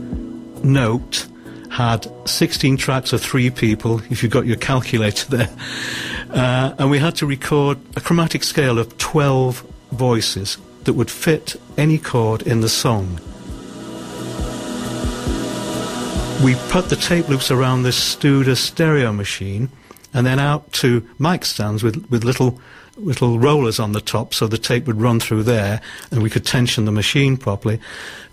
note 0.64 1.28
had 1.70 2.08
16 2.26 2.78
tracks 2.78 3.12
of 3.12 3.22
three 3.22 3.50
people, 3.50 4.00
if 4.10 4.24
you've 4.24 4.32
got 4.32 4.46
your 4.46 4.56
calculator 4.58 5.28
there. 5.36 5.50
Uh, 6.30 6.76
and 6.78 6.90
we 6.90 7.00
had 7.00 7.16
to 7.16 7.26
record 7.26 7.78
a 7.98 8.00
chromatic 8.00 8.44
scale 8.44 8.80
of 8.80 8.98
12 9.00 9.66
voices 9.92 10.58
that 10.84 10.94
would 10.94 11.12
fit 11.12 11.56
any 11.78 11.98
chord 11.98 12.44
in 12.44 12.62
the 12.62 12.70
song. 12.70 13.20
We 16.42 16.56
put 16.70 16.90
the 16.90 16.96
tape 16.96 17.30
loops 17.30 17.52
around 17.52 17.84
this 17.84 18.16
Studer 18.16 18.58
stereo 18.58 19.12
machine 19.14 19.70
and 20.14 20.26
then 20.26 20.40
out 20.40 20.72
to 20.74 21.08
mic 21.20 21.46
stands 21.46 21.84
with, 21.84 22.10
with 22.10 22.24
little 22.24 22.60
little 22.98 23.40
rollers 23.40 23.80
on 23.80 23.92
the 23.92 24.02
top 24.02 24.34
so 24.34 24.48
the 24.48 24.58
tape 24.58 24.86
would 24.86 25.02
run 25.02 25.20
through 25.20 25.44
there 25.44 25.82
and 26.12 26.22
we 26.22 26.30
could 26.30 26.46
tension 26.46 26.86
the 26.86 26.92
machine 26.92 27.38
properly. 27.38 27.80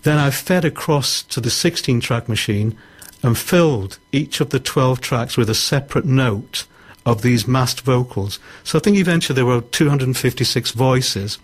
Then 0.03 0.17
I 0.17 0.29
fed 0.29 0.65
across 0.65 1.23
to 1.23 1.41
the 1.41 1.49
16 1.49 1.99
track 1.99 2.29
machine 2.29 2.77
and 3.23 3.37
filled 3.37 3.97
each 4.11 4.39
of 4.39 4.49
the 4.49 4.59
12 4.59 5.01
tracks 5.01 5.37
with 5.37 5.49
a 5.49 5.55
separate 5.55 6.05
note 6.05 6.65
of 7.05 7.21
these 7.21 7.47
masked 7.47 7.81
vocals. 7.81 8.39
So 8.63 8.77
I 8.77 8.81
think 8.81 8.97
eventually 8.97 9.35
there 9.35 9.45
were 9.45 9.61
256 9.61 10.71
voices 10.71 11.39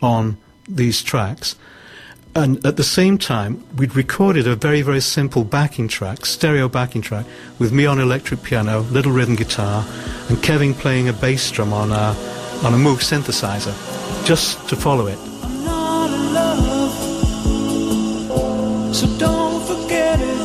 on 0.00 0.36
these 0.68 1.02
tracks. 1.02 1.56
And 2.36 2.64
at 2.66 2.76
the 2.76 2.84
same 2.84 3.16
time, 3.16 3.64
we'd 3.78 3.96
recorded 3.96 4.46
a 4.46 4.54
very, 4.54 4.82
very 4.82 5.00
simple 5.00 5.42
backing 5.42 5.88
track, 5.88 6.26
stereo 6.26 6.68
backing 6.68 7.00
track, 7.00 7.24
with 7.58 7.72
me 7.72 7.86
on 7.86 7.98
electric 7.98 8.42
piano, 8.42 8.80
little 8.90 9.10
rhythm 9.10 9.36
guitar, 9.36 9.86
and 10.28 10.42
Kevin 10.42 10.74
playing 10.74 11.08
a 11.08 11.14
bass 11.14 11.50
drum 11.50 11.72
on 11.72 11.92
a, 11.92 12.14
on 12.62 12.74
a 12.74 12.76
Moog 12.76 13.00
synthesizer, 13.00 13.72
just 14.26 14.68
to 14.68 14.76
follow 14.76 15.06
it. 15.06 15.16
love. 15.64 16.92
So 18.94 19.06
don't 19.18 19.64
forget 19.66 20.20
it. 20.20 20.38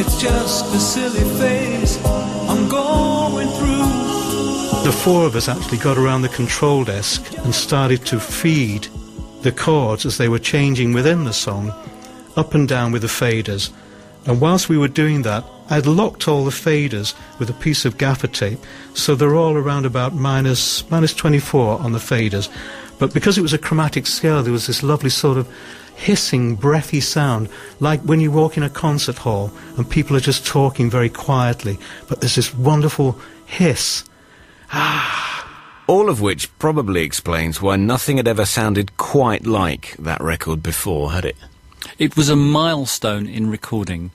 It's 0.00 0.20
just 0.20 0.74
a 0.74 0.80
silly 0.80 1.22
phase 1.38 2.04
I'm 2.50 2.68
going 2.68 3.46
through. 3.50 4.82
The 4.82 4.92
four 4.92 5.26
of 5.26 5.36
us 5.36 5.48
actually 5.48 5.78
got 5.78 5.96
around 5.96 6.22
the 6.22 6.28
control 6.28 6.82
desk 6.82 7.38
and 7.38 7.54
started 7.54 8.04
to 8.06 8.18
feed 8.18 8.88
the 9.46 9.52
chords 9.52 10.04
as 10.04 10.18
they 10.18 10.28
were 10.28 10.40
changing 10.40 10.92
within 10.92 11.22
the 11.22 11.32
song, 11.32 11.72
up 12.34 12.52
and 12.52 12.66
down 12.66 12.90
with 12.90 13.02
the 13.02 13.08
faders. 13.08 13.70
And 14.26 14.40
whilst 14.40 14.68
we 14.68 14.76
were 14.76 14.88
doing 14.88 15.22
that, 15.22 15.44
I'd 15.70 15.86
locked 15.86 16.26
all 16.26 16.44
the 16.44 16.50
faders 16.50 17.14
with 17.38 17.48
a 17.48 17.52
piece 17.52 17.84
of 17.84 17.96
gaffer 17.96 18.26
tape, 18.26 18.58
so 18.92 19.14
they're 19.14 19.36
all 19.36 19.54
around 19.54 19.86
about 19.86 20.14
minus, 20.14 20.90
minus 20.90 21.14
24 21.14 21.78
on 21.78 21.92
the 21.92 22.00
faders. 22.00 22.48
But 22.98 23.14
because 23.14 23.38
it 23.38 23.42
was 23.42 23.52
a 23.52 23.58
chromatic 23.58 24.08
scale, 24.08 24.42
there 24.42 24.52
was 24.52 24.66
this 24.66 24.82
lovely 24.82 25.10
sort 25.10 25.38
of 25.38 25.48
hissing, 25.94 26.56
breathy 26.56 27.00
sound, 27.00 27.48
like 27.78 28.00
when 28.00 28.18
you 28.18 28.32
walk 28.32 28.56
in 28.56 28.64
a 28.64 28.68
concert 28.68 29.18
hall 29.18 29.52
and 29.76 29.88
people 29.88 30.16
are 30.16 30.20
just 30.20 30.44
talking 30.44 30.90
very 30.90 31.08
quietly, 31.08 31.78
but 32.08 32.20
there's 32.20 32.34
this 32.34 32.52
wonderful 32.52 33.16
hiss. 33.46 34.02
Ah, 34.72 35.35
All 35.88 36.08
of 36.08 36.20
which 36.20 36.56
probably 36.58 37.02
explains 37.02 37.62
why 37.62 37.76
nothing 37.76 38.16
had 38.16 38.26
ever 38.26 38.44
sounded 38.44 38.96
quite 38.96 39.46
like 39.46 39.96
that 39.98 40.20
record 40.20 40.60
before, 40.60 41.12
had 41.12 41.24
it? 41.24 41.36
It 41.96 42.16
was 42.16 42.28
a 42.28 42.34
milestone 42.34 43.28
in 43.28 43.48
recording. 43.48 44.10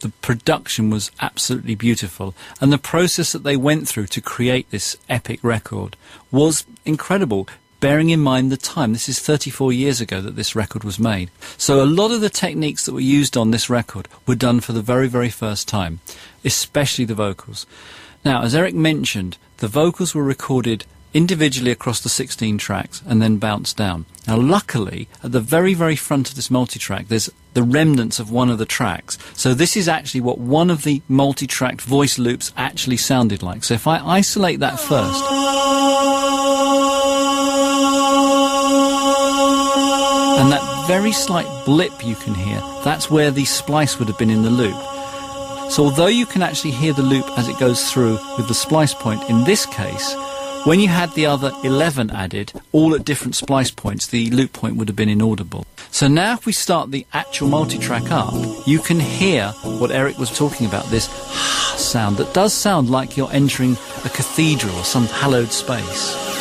The 0.00 0.08
production 0.08 0.90
was 0.90 1.12
absolutely 1.20 1.76
beautiful, 1.76 2.34
and 2.60 2.72
the 2.72 2.78
process 2.78 3.30
that 3.30 3.44
they 3.44 3.56
went 3.56 3.86
through 3.86 4.08
to 4.08 4.20
create 4.20 4.68
this 4.70 4.96
epic 5.08 5.38
record 5.44 5.96
was 6.32 6.66
incredible. 6.84 7.46
Bearing 7.78 8.10
in 8.10 8.18
mind 8.18 8.50
the 8.50 8.56
time, 8.56 8.92
this 8.92 9.08
is 9.08 9.20
34 9.20 9.72
years 9.72 10.00
ago 10.00 10.20
that 10.20 10.34
this 10.34 10.56
record 10.56 10.82
was 10.82 10.98
made. 10.98 11.30
So 11.56 11.80
a 11.80 11.86
lot 11.86 12.10
of 12.10 12.20
the 12.20 12.30
techniques 12.30 12.84
that 12.84 12.94
were 12.94 13.00
used 13.00 13.36
on 13.36 13.52
this 13.52 13.70
record 13.70 14.08
were 14.26 14.34
done 14.34 14.58
for 14.58 14.72
the 14.72 14.82
very, 14.82 15.06
very 15.06 15.30
first 15.30 15.68
time, 15.68 16.00
especially 16.44 17.04
the 17.04 17.14
vocals. 17.14 17.64
Now, 18.24 18.42
as 18.42 18.56
Eric 18.56 18.74
mentioned, 18.74 19.36
the 19.58 19.68
vocals 19.68 20.16
were 20.16 20.24
recorded 20.24 20.84
individually 21.14 21.70
across 21.70 22.00
the 22.00 22.08
16 22.08 22.58
tracks 22.58 23.02
and 23.06 23.20
then 23.20 23.38
bounce 23.38 23.72
down. 23.72 24.06
Now, 24.26 24.36
luckily, 24.36 25.08
at 25.22 25.32
the 25.32 25.40
very, 25.40 25.74
very 25.74 25.96
front 25.96 26.28
of 26.28 26.36
this 26.36 26.50
multi-track, 26.50 27.08
there's 27.08 27.30
the 27.54 27.62
remnants 27.62 28.18
of 28.18 28.30
one 28.30 28.50
of 28.50 28.58
the 28.58 28.66
tracks. 28.66 29.18
So 29.34 29.52
this 29.52 29.76
is 29.76 29.88
actually 29.88 30.22
what 30.22 30.38
one 30.38 30.70
of 30.70 30.84
the 30.84 31.02
multi-tracked 31.08 31.82
voice 31.82 32.18
loops 32.18 32.52
actually 32.56 32.96
sounded 32.96 33.42
like. 33.42 33.64
So 33.64 33.74
if 33.74 33.86
I 33.86 33.98
isolate 33.98 34.60
that 34.60 34.78
first, 34.78 35.22
and 40.40 40.50
that 40.50 40.84
very 40.86 41.12
slight 41.12 41.46
blip 41.64 42.06
you 42.06 42.14
can 42.14 42.34
hear, 42.34 42.60
that's 42.84 43.10
where 43.10 43.30
the 43.30 43.44
splice 43.44 43.98
would 43.98 44.08
have 44.08 44.18
been 44.18 44.30
in 44.30 44.42
the 44.42 44.50
loop. 44.50 44.80
So 45.70 45.84
although 45.84 46.06
you 46.06 46.26
can 46.26 46.42
actually 46.42 46.72
hear 46.72 46.92
the 46.92 47.02
loop 47.02 47.26
as 47.38 47.48
it 47.48 47.58
goes 47.58 47.90
through 47.90 48.18
with 48.36 48.46
the 48.48 48.54
splice 48.54 48.94
point, 48.94 49.22
in 49.30 49.44
this 49.44 49.66
case, 49.66 50.14
when 50.64 50.80
you 50.80 50.88
had 50.88 51.12
the 51.14 51.26
other 51.26 51.52
11 51.64 52.10
added, 52.10 52.52
all 52.72 52.94
at 52.94 53.04
different 53.04 53.34
splice 53.34 53.70
points, 53.70 54.06
the 54.06 54.30
loop 54.30 54.52
point 54.52 54.76
would 54.76 54.88
have 54.88 54.96
been 54.96 55.08
inaudible. 55.08 55.66
So 55.90 56.08
now 56.08 56.34
if 56.34 56.46
we 56.46 56.52
start 56.52 56.90
the 56.90 57.06
actual 57.12 57.48
multi-track 57.48 58.10
up, 58.10 58.32
you 58.66 58.78
can 58.78 59.00
hear 59.00 59.48
what 59.62 59.90
Eric 59.90 60.18
was 60.18 60.36
talking 60.36 60.66
about, 60.66 60.86
this 60.86 61.06
sound 61.76 62.16
that 62.18 62.32
does 62.32 62.52
sound 62.52 62.90
like 62.90 63.16
you're 63.16 63.32
entering 63.32 63.72
a 64.04 64.08
cathedral 64.08 64.76
or 64.76 64.84
some 64.84 65.06
hallowed 65.06 65.50
space. 65.50 66.31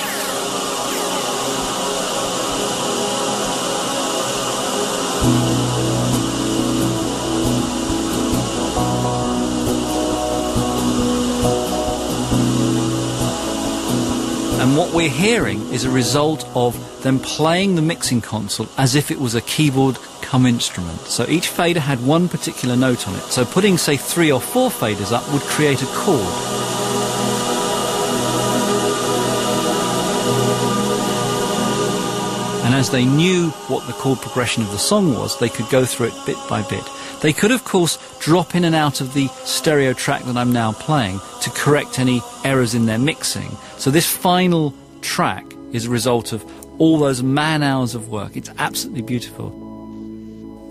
What 14.82 14.96
we're 14.96 15.10
hearing 15.10 15.62
is 15.72 15.86
a 15.86 15.92
result 15.92 16.44
of 16.56 17.04
them 17.04 17.20
playing 17.20 17.76
the 17.76 17.84
mixing 17.84 18.20
console 18.20 18.68
as 18.80 18.96
if 18.96 19.12
it 19.12 19.20
was 19.20 19.36
a 19.36 19.42
keyboard 19.42 19.96
come 20.24 20.48
instrument. 20.48 20.98
So 21.02 21.24
each 21.28 21.50
fader 21.50 21.80
had 21.80 22.04
one 22.04 22.28
particular 22.28 22.76
note 22.76 23.08
on 23.08 23.14
it. 23.14 23.22
So 23.26 23.46
putting, 23.46 23.78
say, 23.78 23.96
three 23.96 24.32
or 24.32 24.42
four 24.42 24.72
faders 24.72 25.12
up 25.12 25.32
would 25.32 25.44
create 25.44 25.84
a 25.84 25.86
chord. 25.86 26.26
And 32.66 32.74
as 32.74 32.90
they 32.90 33.06
knew 33.06 33.50
what 33.70 33.86
the 33.86 33.94
chord 33.94 34.18
progression 34.18 34.64
of 34.64 34.72
the 34.72 34.80
song 34.80 35.14
was, 35.14 35.38
they 35.38 35.50
could 35.50 35.70
go 35.70 35.86
through 35.86 36.08
it 36.08 36.26
bit 36.26 36.38
by 36.50 36.64
bit. 36.64 36.90
They 37.22 37.34
could, 37.34 37.52
of 37.52 37.64
course, 37.64 37.98
drop 38.20 38.56
in 38.56 38.64
and 38.64 38.74
out 38.74 39.00
of 39.00 39.14
the 39.14 39.28
stereo 39.46 39.94
track 39.94 40.24
that 40.24 40.38
I'm 40.38 40.52
now 40.52 40.74
playing 40.74 41.20
to 41.42 41.50
correct 41.52 42.00
any 42.00 42.22
errors 42.44 42.74
in 42.74 42.88
their 42.88 42.98
mixing. 42.98 43.52
So 43.78 43.92
this 43.92 44.08
final 44.12 44.74
track 45.02 45.46
is 45.72 45.86
a 45.86 45.90
result 45.90 46.34
of 46.34 46.44
all 46.80 46.98
those 46.98 47.22
man 47.22 47.62
hours 47.62 47.94
of 47.94 48.10
work. 48.10 48.36
It's 48.36 48.50
absolutely 48.58 49.04
beautiful. 49.04 49.50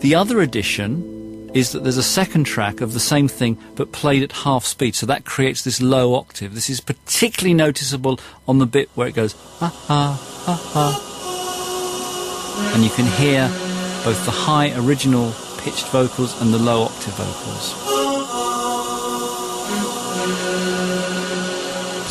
The 0.01 0.15
other 0.17 0.41
addition 0.41 1.51
is 1.55 1.73
that 1.73 1.83
there's 1.83 1.97
a 1.97 2.03
second 2.03 2.45
track 2.45 2.81
of 2.81 2.95
the 2.95 3.01
same 3.01 3.29
thing 3.29 3.59
but 3.75 3.93
played 3.93 4.23
at 4.23 4.33
half 4.33 4.65
speed. 4.65 4.95
So 4.95 5.07
that 5.07 5.25
creates 5.25 5.63
this 5.63 5.81
low 5.81 6.15
octave. 6.15 6.55
This 6.55 6.71
is 6.71 6.81
particularly 6.81 7.55
noticeable 7.55 8.19
on 8.49 8.59
the 8.59 8.67
bit 8.67 8.89
where 8.95 9.09
it 9.09 9.15
goes 9.15 9.35
ah 9.61 9.73
ah 9.89 10.45
ah 10.47 10.73
ah. 10.75 11.07
And 12.75 12.83
you 12.85 12.91
can 12.91 13.07
hear 13.07 13.49
both 14.05 14.25
the 14.25 14.31
high 14.31 14.73
original 14.79 15.33
pitched 15.63 15.89
vocals 15.89 16.41
and 16.41 16.53
the 16.53 16.59
low 16.59 16.83
octave 16.83 17.15
vocals. 17.15 18.01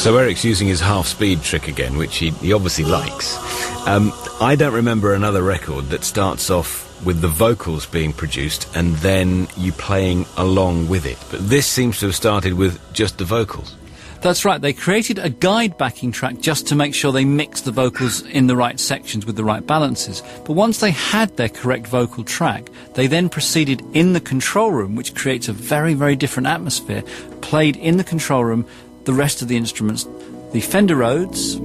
So 0.01 0.15
Eric's 0.15 0.45
using 0.45 0.67
his 0.67 0.79
half 0.79 1.07
speed 1.07 1.41
trick 1.41 1.67
again, 1.67 1.97
which 1.97 2.17
he, 2.17 2.29
he 2.29 2.53
obviously 2.53 2.85
likes. 2.85 3.37
Um, 3.85 4.13
I 4.39 4.55
don't 4.55 4.73
remember 4.73 5.13
another 5.13 5.43
record 5.43 5.85
that 5.89 6.05
starts 6.05 6.49
off 6.49 6.85
with 7.05 7.21
the 7.21 7.27
vocals 7.27 7.85
being 7.85 8.13
produced 8.13 8.69
and 8.75 8.95
then 8.97 9.47
you 9.57 9.71
playing 9.73 10.25
along 10.37 10.87
with 10.87 11.05
it. 11.05 11.17
But 11.29 11.49
this 11.49 11.67
seems 11.67 11.99
to 11.99 12.07
have 12.07 12.15
started 12.15 12.53
with 12.53 12.79
just 12.93 13.17
the 13.17 13.25
vocals. 13.25 13.75
That's 14.21 14.43
right, 14.43 14.59
they 14.59 14.73
created 14.73 15.17
a 15.17 15.29
guide 15.29 15.77
backing 15.77 16.11
track 16.11 16.41
just 16.41 16.67
to 16.67 16.75
make 16.75 16.93
sure 16.93 17.13
they 17.13 17.23
mixed 17.23 17.63
the 17.63 17.71
vocals 17.71 18.21
in 18.21 18.47
the 18.47 18.55
right 18.55 18.77
sections 18.77 19.25
with 19.25 19.37
the 19.37 19.45
right 19.45 19.65
balances. 19.65 20.21
But 20.45 20.53
once 20.53 20.79
they 20.79 20.91
had 20.91 21.37
their 21.37 21.47
correct 21.47 21.87
vocal 21.87 22.25
track, 22.25 22.69
they 22.95 23.07
then 23.07 23.29
proceeded 23.29 23.81
in 23.93 24.11
the 24.11 24.19
control 24.19 24.71
room, 24.71 24.95
which 24.95 25.15
creates 25.15 25.47
a 25.47 25.53
very, 25.53 25.93
very 25.93 26.17
different 26.17 26.47
atmosphere, 26.47 27.01
played 27.39 27.77
in 27.77 27.95
the 27.95 28.03
control 28.03 28.43
room 28.43 28.67
the 29.05 29.13
rest 29.13 29.41
of 29.41 29.47
the 29.47 29.55
instruments, 29.55 30.05
the 30.51 30.59
Fender 30.59 30.97
Rhodes, 30.97 31.55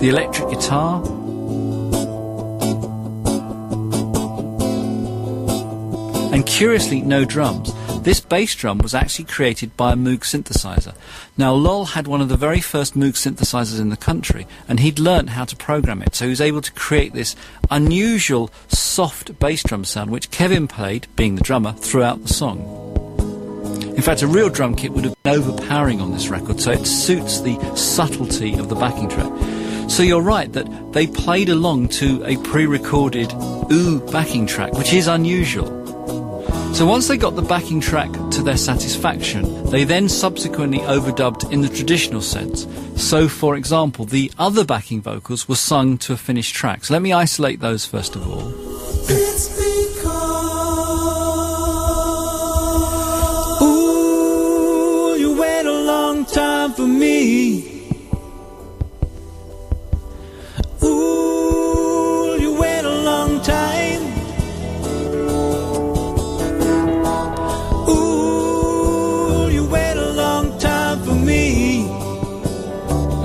the 0.00 0.08
electric 0.08 0.50
guitar, 0.50 1.00
and 6.42 6.50
curiously, 6.50 7.00
no 7.00 7.24
drums. 7.24 7.72
This 8.02 8.18
bass 8.18 8.52
drum 8.56 8.78
was 8.78 8.96
actually 8.96 9.26
created 9.26 9.76
by 9.76 9.92
a 9.92 9.96
Moog 9.96 10.22
synthesizer. 10.22 10.92
Now, 11.36 11.52
Lol 11.54 11.84
had 11.84 12.08
one 12.08 12.20
of 12.20 12.28
the 12.28 12.36
very 12.36 12.60
first 12.60 12.94
Moog 12.94 13.12
synthesizers 13.12 13.80
in 13.80 13.90
the 13.90 13.96
country, 13.96 14.48
and 14.66 14.80
he'd 14.80 14.98
learnt 14.98 15.30
how 15.30 15.44
to 15.44 15.54
program 15.54 16.02
it, 16.02 16.16
so 16.16 16.24
he 16.24 16.30
was 16.30 16.40
able 16.40 16.60
to 16.60 16.72
create 16.72 17.12
this 17.12 17.36
unusual, 17.70 18.50
soft 18.66 19.38
bass 19.38 19.62
drum 19.62 19.84
sound, 19.84 20.10
which 20.10 20.32
Kevin 20.32 20.66
played, 20.66 21.06
being 21.14 21.36
the 21.36 21.42
drummer, 21.42 21.74
throughout 21.74 22.20
the 22.24 22.34
song. 22.34 22.58
In 23.94 24.02
fact, 24.02 24.22
a 24.22 24.26
real 24.26 24.48
drum 24.48 24.74
kit 24.74 24.90
would 24.90 25.04
have 25.04 25.22
been 25.22 25.34
overpowering 25.38 26.00
on 26.00 26.10
this 26.10 26.26
record, 26.26 26.58
so 26.58 26.72
it 26.72 26.86
suits 26.86 27.40
the 27.42 27.56
subtlety 27.76 28.54
of 28.54 28.68
the 28.68 28.74
backing 28.74 29.08
track. 29.08 29.30
So 29.88 30.02
you're 30.02 30.20
right 30.20 30.52
that 30.54 30.92
they 30.92 31.06
played 31.06 31.50
along 31.50 31.90
to 31.90 32.24
a 32.24 32.36
pre-recorded 32.38 33.32
ooh 33.70 34.00
backing 34.10 34.48
track, 34.48 34.72
which 34.72 34.92
is 34.92 35.06
unusual. 35.06 35.81
So 36.74 36.86
once 36.86 37.06
they 37.06 37.18
got 37.18 37.36
the 37.36 37.42
backing 37.42 37.80
track 37.80 38.10
to 38.30 38.42
their 38.42 38.56
satisfaction, 38.56 39.70
they 39.70 39.84
then 39.84 40.08
subsequently 40.08 40.78
overdubbed 40.78 41.52
in 41.52 41.60
the 41.60 41.68
traditional 41.68 42.22
sense. 42.22 42.66
So, 42.96 43.28
for 43.28 43.56
example, 43.56 44.06
the 44.06 44.32
other 44.38 44.64
backing 44.64 45.02
vocals 45.02 45.46
were 45.48 45.54
sung 45.54 45.98
to 45.98 46.14
a 46.14 46.16
finished 46.16 46.54
track. 46.54 46.84
So 46.84 46.94
let 46.94 47.02
me 47.02 47.12
isolate 47.12 47.60
those 47.60 47.84
first 47.84 48.16
of 48.16 48.26
all. 48.26 48.48
Ooh, 53.62 55.16
you 55.18 55.36
wait 55.38 55.66
a 55.66 55.72
long 55.72 56.24
time 56.24 56.72
for 56.72 56.86
me. 56.86 57.71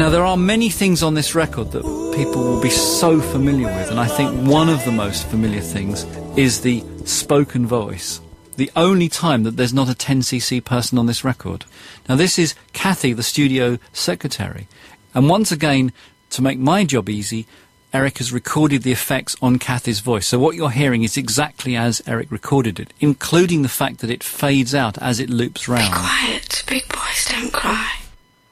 Now, 0.08 0.12
there 0.12 0.26
are 0.26 0.38
many 0.38 0.70
things 0.70 1.04
on 1.04 1.16
this 1.16 1.36
record 1.36 1.74
that 1.74 1.84
people 2.16 2.42
will 2.42 2.62
be 2.62 2.70
so 2.70 3.20
familiar 3.20 3.68
with, 3.68 3.92
and 3.92 4.00
I 4.00 4.08
think 4.08 4.48
one 4.48 4.70
of 4.70 4.86
the 4.86 4.92
most 4.94 5.28
familiar 5.28 5.60
things 5.60 6.06
is 6.38 6.62
the 6.62 6.82
spoken 7.04 7.68
voice. 7.68 8.22
The 8.56 8.72
only 8.74 9.10
time 9.10 9.44
that 9.44 9.58
there's 9.58 9.74
not 9.74 9.90
a 9.90 9.94
10cc 9.94 10.64
person 10.64 10.98
on 10.98 11.08
this 11.08 11.26
record. 11.26 11.66
Now, 12.08 12.16
this 12.16 12.40
is 12.40 12.56
Kathy, 12.72 13.12
the 13.12 13.22
studio 13.22 13.80
secretary. 13.92 14.70
And 15.14 15.30
once 15.30 15.52
again, 15.52 15.92
to 16.30 16.42
make 16.42 16.58
my 16.58 16.86
job 16.86 17.10
easy, 17.10 17.46
Eric 17.92 18.20
has 18.20 18.32
recorded 18.32 18.84
the 18.84 18.94
effects 18.94 19.36
on 19.42 19.60
Kathy's 19.60 20.00
voice. 20.00 20.28
So 20.28 20.40
what 20.40 20.56
you're 20.56 20.70
hearing 20.70 21.04
is 21.04 21.18
exactly 21.18 21.76
as 21.76 22.02
Eric 22.08 22.32
recorded 22.32 22.80
it, 22.80 22.94
including 23.02 23.62
the 23.62 23.68
fact 23.68 24.00
that 24.00 24.10
it 24.10 24.24
fades 24.24 24.74
out 24.74 24.98
as 25.00 25.20
it 25.20 25.30
loops 25.30 25.68
round. 25.68 25.94
Be 25.94 26.00
Quiet, 26.00 26.64
big 26.66 26.88
boys 26.88 27.26
don't 27.28 27.52
cry. 27.52 27.92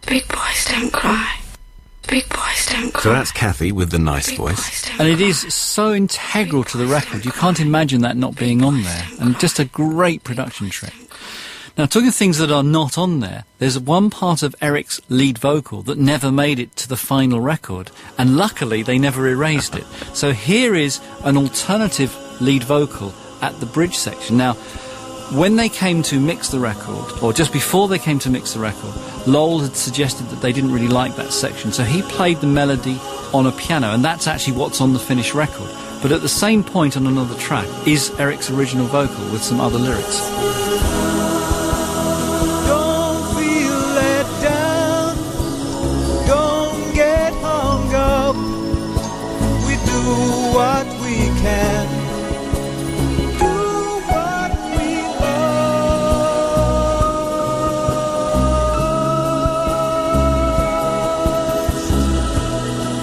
Big 0.05 0.27
boys 0.27 0.65
don't 0.65 0.91
cry. 0.91 1.43
Big 2.07 2.27
boys 2.29 2.65
don't 2.67 2.93
cry. 2.93 3.01
So 3.01 3.13
that's 3.13 3.31
Kathy 3.31 3.71
with 3.71 3.89
the 3.91 3.99
nice 3.99 4.31
voice. 4.31 4.89
And 4.99 5.07
it 5.07 5.19
is 5.19 5.53
so 5.53 5.93
integral 5.93 6.63
to 6.65 6.77
the 6.77 6.85
record, 6.85 7.25
you 7.25 7.31
can't 7.31 7.59
imagine 7.59 8.01
that 8.01 8.15
not 8.15 8.35
being 8.37 8.63
on 8.63 8.83
there. 8.83 9.07
And 9.19 9.39
just 9.39 9.59
a 9.59 9.65
great 9.65 10.23
production 10.23 10.69
trick. 10.69 10.93
Now, 11.77 11.85
talking 11.85 12.07
of 12.07 12.15
things 12.15 12.37
that 12.37 12.51
are 12.51 12.63
not 12.63 12.97
on 12.97 13.19
there, 13.19 13.43
there's 13.57 13.77
one 13.77 14.09
part 14.09 14.43
of 14.43 14.55
Eric's 14.61 15.01
lead 15.09 15.37
vocal 15.37 15.81
that 15.83 15.97
never 15.97 16.31
made 16.31 16.57
it 16.57 16.73
to 16.77 16.87
the 16.87 16.95
final 16.95 17.41
record, 17.41 17.91
and 18.17 18.37
luckily 18.37 18.81
they 18.81 18.97
never 18.97 19.27
erased 19.27 19.75
it. 19.75 19.83
So 20.13 20.31
here 20.31 20.73
is 20.73 21.01
an 21.25 21.35
alternative 21.35 22.15
lead 22.39 22.63
vocal 22.63 23.13
at 23.41 23.59
the 23.59 23.65
bridge 23.65 23.97
section. 23.97 24.37
Now, 24.37 24.55
when 25.31 25.55
they 25.55 25.69
came 25.69 26.03
to 26.03 26.19
mix 26.19 26.49
the 26.49 26.59
record, 26.59 27.11
or 27.21 27.33
just 27.33 27.51
before 27.51 27.87
they 27.87 27.99
came 27.99 28.19
to 28.19 28.29
mix 28.29 28.53
the 28.53 28.59
record, 28.59 28.93
Lol 29.27 29.59
had 29.59 29.75
suggested 29.75 30.27
that 30.29 30.41
they 30.41 30.51
didn't 30.51 30.71
really 30.71 30.87
like 30.87 31.15
that 31.15 31.33
section, 31.33 31.71
so 31.71 31.83
he 31.83 32.01
played 32.03 32.41
the 32.41 32.47
melody 32.47 32.99
on 33.33 33.47
a 33.47 33.51
piano, 33.51 33.91
and 33.91 34.05
that's 34.05 34.27
actually 34.27 34.57
what's 34.57 34.81
on 34.81 34.93
the 34.93 34.99
finished 34.99 35.33
record. 35.33 35.69
But 36.01 36.11
at 36.11 36.21
the 36.21 36.29
same 36.29 36.63
point 36.63 36.95
on 36.95 37.07
another 37.07 37.35
track 37.37 37.67
is 37.87 38.11
Eric's 38.19 38.51
original 38.51 38.85
vocal 38.85 39.31
with 39.31 39.43
some 39.43 39.59
other 39.59 39.79
lyrics. 39.79 41.04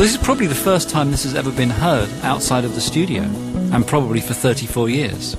This 0.03 0.17
is 0.17 0.21
probably 0.21 0.49
the 0.49 0.55
first 0.57 0.91
time 0.91 1.13
this 1.13 1.23
has 1.23 1.37
ever 1.37 1.53
been 1.53 1.71
heard 1.71 2.11
outside 2.25 2.65
of 2.65 2.75
the 2.75 2.81
studio, 2.81 3.23
and 3.23 3.87
probably 3.87 4.21
for 4.21 4.35
34 4.35 4.89
years. 4.89 5.37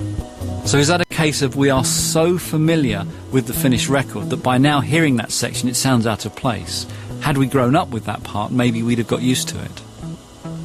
So 0.64 0.78
is 0.78 0.88
that 0.88 1.02
a 1.02 1.14
case 1.14 1.42
of 1.42 1.54
we 1.54 1.68
are 1.68 1.84
so 1.84 2.38
familiar 2.38 3.04
with 3.30 3.46
the 3.46 3.52
finished 3.52 3.90
record 3.90 4.30
that 4.30 4.42
by 4.42 4.56
now 4.56 4.80
hearing 4.80 5.16
that 5.16 5.32
section 5.32 5.68
it 5.68 5.76
sounds 5.76 6.06
out 6.06 6.24
of 6.24 6.34
place? 6.34 6.86
Had 7.20 7.36
we 7.36 7.46
grown 7.46 7.76
up 7.76 7.90
with 7.90 8.06
that 8.06 8.24
part, 8.24 8.52
maybe 8.52 8.82
we'd 8.82 8.96
have 8.96 9.06
got 9.06 9.20
used 9.20 9.48
to 9.48 9.62
it. 9.62 9.82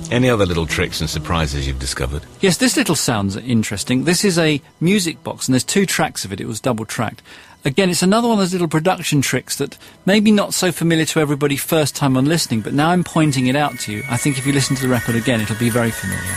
Any 0.10 0.30
other 0.30 0.46
little 0.46 0.66
tricks 0.66 1.02
and 1.02 1.10
surprises 1.10 1.68
you've 1.68 1.78
discovered? 1.78 2.24
Yes, 2.40 2.56
this 2.56 2.78
little 2.78 2.96
sounds 2.96 3.36
interesting. 3.36 4.06
This 4.06 4.24
is 4.24 4.40
a 4.40 4.62
music 4.80 5.22
box, 5.26 5.50
and 5.50 5.54
there's 5.54 5.66
two 5.66 5.86
tracks 5.86 6.24
of 6.24 6.32
it. 6.32 6.40
It 6.40 6.48
was 6.48 6.62
double 6.62 6.86
tracked. 6.86 7.22
Again, 7.66 7.90
it's 7.90 8.02
another 8.02 8.30
one 8.30 8.38
of 8.38 8.40
those 8.40 8.54
little 8.54 8.70
production 8.70 9.22
tricks 9.22 9.58
that 9.58 9.78
maybe 10.06 10.32
not 10.32 10.54
so 10.54 10.72
familiar 10.72 11.06
to 11.06 11.20
everybody 11.20 11.58
first 11.58 11.94
time 11.94 12.16
on 12.16 12.24
listening, 12.24 12.62
but 12.62 12.74
now 12.74 12.90
I'm 12.90 13.04
pointing 13.04 13.48
it 13.48 13.56
out 13.56 13.78
to 13.80 13.92
you. 13.92 14.04
I 14.10 14.16
think 14.16 14.38
if 14.38 14.48
you 14.48 14.54
listen 14.54 14.78
to 14.78 14.82
the 14.82 14.88
record 14.88 15.16
again, 15.16 15.42
it'll 15.42 15.58
be 15.58 15.70
very 15.70 15.92
familiar. 15.92 16.36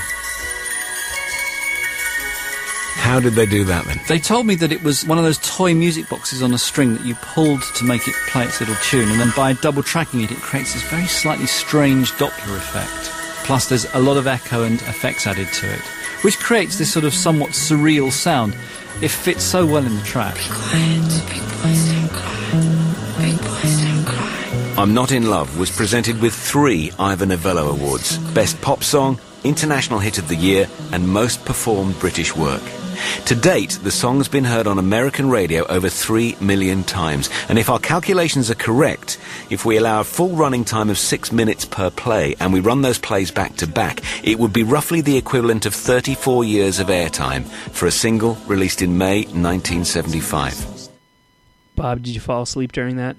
How 2.97 3.21
did 3.21 3.35
they 3.35 3.47
do 3.47 3.63
that 3.65 3.85
then? 3.85 4.01
They 4.09 4.19
told 4.19 4.47
me 4.47 4.57
that 4.57 4.73
it 4.73 4.83
was 4.83 5.05
one 5.05 5.19
of 5.19 5.25
those 5.25 5.39
toy 5.39 5.75
music 5.75 6.09
boxes 6.09 6.43
on 6.43 6.55
a 6.55 6.59
string 6.59 6.95
that 6.95 7.05
you 7.05 7.15
pulled 7.17 7.63
to 7.77 7.85
make 7.85 8.09
it 8.09 8.15
play 8.27 8.45
its 8.45 8.59
little 8.59 8.75
tune, 8.83 9.09
and 9.09 9.21
then 9.21 9.33
by 9.37 9.53
double 9.53 9.83
tracking 9.83 10.23
it, 10.23 10.33
it 10.33 10.39
creates 10.39 10.75
this 10.75 10.83
very 10.85 11.07
slightly 11.07 11.47
strange 11.47 12.11
Doppler 12.13 12.57
effect. 12.57 13.11
Plus, 13.45 13.69
there's 13.69 13.93
a 13.95 14.01
lot 14.01 14.17
of 14.17 14.27
echo 14.27 14.65
and 14.65 14.81
effects 14.83 15.27
added 15.27 15.49
to 15.49 15.73
it, 15.73 15.81
which 16.23 16.39
creates 16.39 16.79
this 16.79 16.93
sort 16.93 17.05
of 17.05 17.15
somewhat 17.15 17.51
surreal 17.51 18.11
sound. 18.11 18.57
It 19.01 19.11
fits 19.11 19.43
so 19.43 19.65
well 19.65 19.85
in 19.85 19.95
the 19.95 20.03
track. 20.03 20.37
I'm 24.79 24.95
Not 24.95 25.13
in 25.13 25.29
Love 25.29 25.59
was 25.59 25.71
presented 25.71 26.21
with 26.21 26.35
three 26.35 26.93
Ivor 26.99 27.27
Novello 27.27 27.71
Awards 27.71 28.19
Best 28.35 28.61
Pop 28.61 28.83
Song, 28.83 29.19
International 29.45 29.99
Hit 29.99 30.19
of 30.19 30.29
the 30.29 30.37
Year, 30.37 30.69
and 30.93 31.09
Most 31.09 31.45
Performed 31.45 31.99
British 31.99 32.35
Work. 32.37 32.63
To 33.27 33.35
date, 33.35 33.79
the 33.83 33.91
song's 33.91 34.29
been 34.29 34.45
heard 34.45 34.67
on 34.67 34.79
American 34.79 35.31
radio 35.31 35.67
over 35.67 35.89
3 35.89 36.37
million 36.41 36.85
times, 36.85 37.31
and 37.49 37.59
if 37.59 37.71
our 37.71 37.79
calculations 37.79 38.51
are 38.51 38.57
correct, 38.57 39.19
if 39.51 39.65
we 39.65 39.77
allow 39.77 40.01
a 40.01 40.05
full 40.05 40.37
running 40.37 40.65
time 40.65 40.91
of 40.91 40.99
6 40.99 41.33
minutes 41.33 41.65
per 41.65 41.91
play 41.91 42.35
and 42.41 42.53
we 42.53 42.61
run 42.61 42.83
those 42.83 42.99
plays 42.99 43.31
back 43.31 43.57
to 43.57 43.67
back, 43.67 44.01
it 44.25 44.39
would 44.39 44.53
be 44.53 44.63
roughly 44.63 45.01
the 45.01 45.17
equivalent 45.17 45.67
of 45.67 45.75
34 45.75 46.45
years 46.45 46.79
of 46.79 46.89
airtime 46.89 47.45
for 47.71 47.87
a 47.87 47.91
single 47.91 48.37
released 48.47 48.83
in 48.83 48.99
May 48.99 49.23
1975. 49.25 50.89
Bob, 51.75 52.03
did 52.03 52.15
you 52.15 52.21
fall 52.21 52.43
asleep 52.43 52.73
during 52.73 52.97
that? 52.97 53.17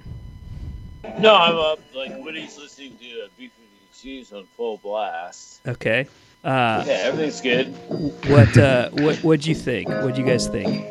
No, 1.19 1.35
I'm 1.35 1.55
up. 1.55 1.79
Like 1.95 2.17
when 2.23 2.35
he's 2.35 2.57
listening 2.57 2.97
to 2.97 3.23
uh, 3.23 3.27
Beef 3.37 3.51
and 3.57 3.67
Cheese 3.93 4.31
on 4.33 4.45
full 4.57 4.77
blast. 4.77 5.59
Okay. 5.67 6.07
Uh, 6.43 6.83
yeah, 6.85 6.93
everything's 7.03 7.39
good. 7.39 7.67
What 8.29 8.57
uh, 8.57 8.89
what 8.89 9.17
what'd 9.17 9.45
you 9.45 9.55
think? 9.55 9.87
What'd 9.87 10.17
you 10.17 10.25
guys 10.25 10.47
think? 10.47 10.85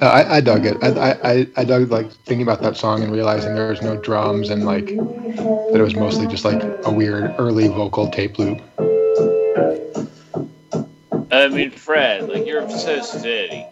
Uh, 0.00 0.06
I, 0.06 0.36
I 0.36 0.40
dug 0.40 0.64
it. 0.64 0.78
I, 0.82 1.12
I, 1.22 1.46
I 1.58 1.64
dug 1.64 1.90
like 1.90 2.10
thinking 2.10 2.42
about 2.42 2.62
that 2.62 2.78
song 2.78 3.02
and 3.02 3.12
realizing 3.12 3.54
there 3.54 3.68
was 3.68 3.82
no 3.82 3.98
drums 3.98 4.48
and 4.48 4.64
like 4.64 4.86
that 4.86 5.74
it 5.74 5.82
was 5.82 5.94
mostly 5.94 6.26
just 6.26 6.42
like 6.42 6.62
a 6.84 6.90
weird 6.90 7.34
early 7.38 7.68
vocal 7.68 8.08
tape 8.08 8.38
loop. 8.38 8.62
I 11.30 11.48
mean, 11.48 11.70
Fred, 11.70 12.30
like 12.30 12.46
you're 12.46 12.66
so 12.70 13.02
steady. 13.02 13.66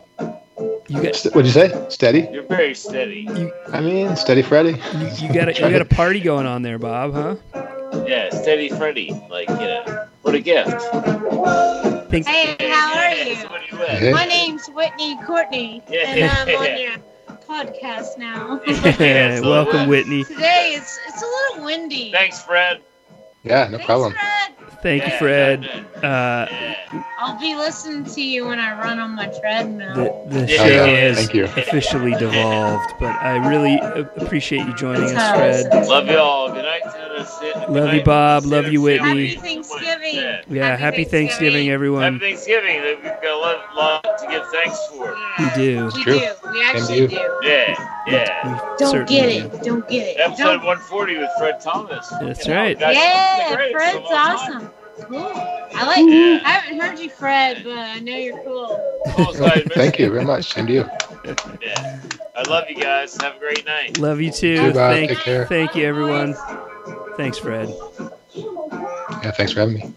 You 0.88 1.02
got 1.02 1.16
St- 1.16 1.34
what'd 1.34 1.46
you 1.46 1.52
say? 1.52 1.86
Steady? 1.88 2.28
You're 2.30 2.42
very 2.42 2.74
steady. 2.74 3.26
I 3.72 3.80
mean, 3.80 4.14
steady 4.16 4.42
Freddy. 4.42 4.80
You 5.16 5.32
got 5.32 5.48
a, 5.48 5.54
you 5.54 5.70
got 5.70 5.80
a 5.80 5.86
party 5.86 6.20
going 6.20 6.44
on 6.44 6.60
there, 6.60 6.78
Bob? 6.78 7.14
Huh? 7.14 7.77
Yeah, 8.06 8.30
steady 8.30 8.68
Freddy. 8.68 9.10
Like 9.30 9.48
you 9.48 9.56
know, 9.56 10.06
what 10.22 10.34
a 10.34 10.40
gift. 10.40 10.70
Thanks. 12.10 12.26
Hey, 12.26 12.56
how 12.70 12.96
are 12.96 13.12
you? 13.14 13.34
Hey. 13.86 14.12
My 14.12 14.24
name's 14.24 14.66
Whitney 14.68 15.18
Courtney, 15.26 15.82
and 15.88 16.24
I'm 16.30 16.48
on 16.56 16.80
your 16.80 16.92
podcast 17.46 18.18
now. 18.18 18.60
yeah, 19.00 19.40
Welcome, 19.42 19.88
Whitney. 19.88 20.24
Today 20.24 20.72
it's 20.76 20.98
it's 21.08 21.22
a 21.22 21.26
little 21.26 21.64
windy. 21.66 22.12
Thanks, 22.12 22.42
Fred. 22.42 22.82
Yeah, 23.44 23.68
no 23.68 23.78
problem. 23.78 24.12
Fred. 24.12 24.54
Thank 24.82 25.04
you, 25.04 25.10
Fred. 25.18 25.64
Uh, 26.04 26.46
I'll 27.18 27.38
be 27.40 27.56
listening 27.56 28.04
to 28.14 28.20
you 28.22 28.46
when 28.46 28.60
I 28.60 28.78
run 28.80 29.00
on 29.00 29.16
my 29.16 29.26
treadmill. 29.40 30.24
the, 30.28 30.40
the 30.40 30.52
Yeah. 30.52 30.56
show 30.56 30.62
Okay, 30.82 31.00
has 31.00 31.16
thank 31.16 31.34
you. 31.34 31.44
officially 31.44 32.12
devolved, 32.14 32.92
but 33.00 33.12
I 33.16 33.36
really 33.48 33.80
uh, 33.80 34.04
appreciate 34.18 34.64
you 34.66 34.74
joining 34.74 35.16
us, 35.16 35.66
Fred. 35.66 35.86
Love 35.88 36.06
y'all. 36.06 36.52
Good 36.52 36.62
night, 36.64 36.82
Tennessee. 36.84 36.98
Good 37.00 37.07
Love 37.68 37.94
you, 37.94 38.02
Bob. 38.02 38.44
Love 38.44 38.68
you, 38.68 38.80
Whitney. 38.82 39.34
Happy 39.34 39.36
Thanksgiving. 39.36 40.16
Yeah, 40.48 40.76
happy 40.76 41.04
Thanksgiving, 41.04 41.70
everyone. 41.70 42.14
Happy 42.14 42.18
Thanksgiving. 42.32 42.82
We've 42.82 43.02
got 43.02 43.24
a 43.24 43.36
lot, 43.36 43.74
lot 43.76 44.18
to 44.18 44.26
give 44.28 44.46
thanks 44.48 44.78
for. 44.86 45.14
We 45.38 45.50
do. 45.54 45.90
We 45.94 46.04
do. 46.04 46.30
We 46.52 46.64
actually 46.64 47.06
do. 47.08 47.16
Yeah, 47.42 48.02
yeah. 48.06 48.74
Don't 48.78 48.90
Certainly 48.90 49.06
get 49.06 49.28
it. 49.54 49.62
Don't 49.62 49.88
get 49.88 50.06
it. 50.08 50.20
Episode 50.20 50.44
Don't- 50.44 50.64
140 50.64 51.18
with 51.18 51.30
Fred 51.38 51.60
Thomas. 51.60 52.08
That's 52.20 52.46
You 52.46 52.54
know, 52.54 52.60
right. 52.60 52.78
Yeah. 52.78 53.70
Fred's 53.70 53.98
It's 53.98 54.08
time. 54.10 54.36
awesome. 54.36 54.70
Cool. 55.02 55.30
I 55.74 55.86
like. 55.86 56.12
Yeah. 56.12 56.40
I 56.44 56.50
haven't 56.58 56.80
heard 56.80 56.98
you, 56.98 57.08
Fred, 57.08 57.62
but 57.62 57.78
I 57.78 58.00
know 58.00 58.16
you're 58.16 58.42
cool. 58.42 58.80
Thank 59.74 59.98
you 60.00 60.10
very 60.10 60.24
much. 60.24 60.52
Same 60.52 60.66
to 60.66 60.72
you. 60.72 60.90
Yeah. 61.62 62.00
I 62.36 62.42
love 62.48 62.64
you 62.68 62.74
guys. 62.76 63.16
Have 63.20 63.36
a 63.36 63.38
great 63.38 63.64
night. 63.64 63.98
Love 63.98 64.20
you 64.20 64.32
too. 64.32 64.56
Too, 64.56 64.72
Bob. 64.72 64.92
Thank, 64.92 65.10
Take 65.10 65.18
care. 65.20 65.46
thank 65.46 65.74
you, 65.76 65.84
everyone. 65.86 66.34
Thanks, 67.18 67.36
Fred. 67.36 67.68
Yeah, 68.36 69.32
thanks 69.32 69.50
for 69.52 69.58
having 69.58 69.74
me. 69.74 69.92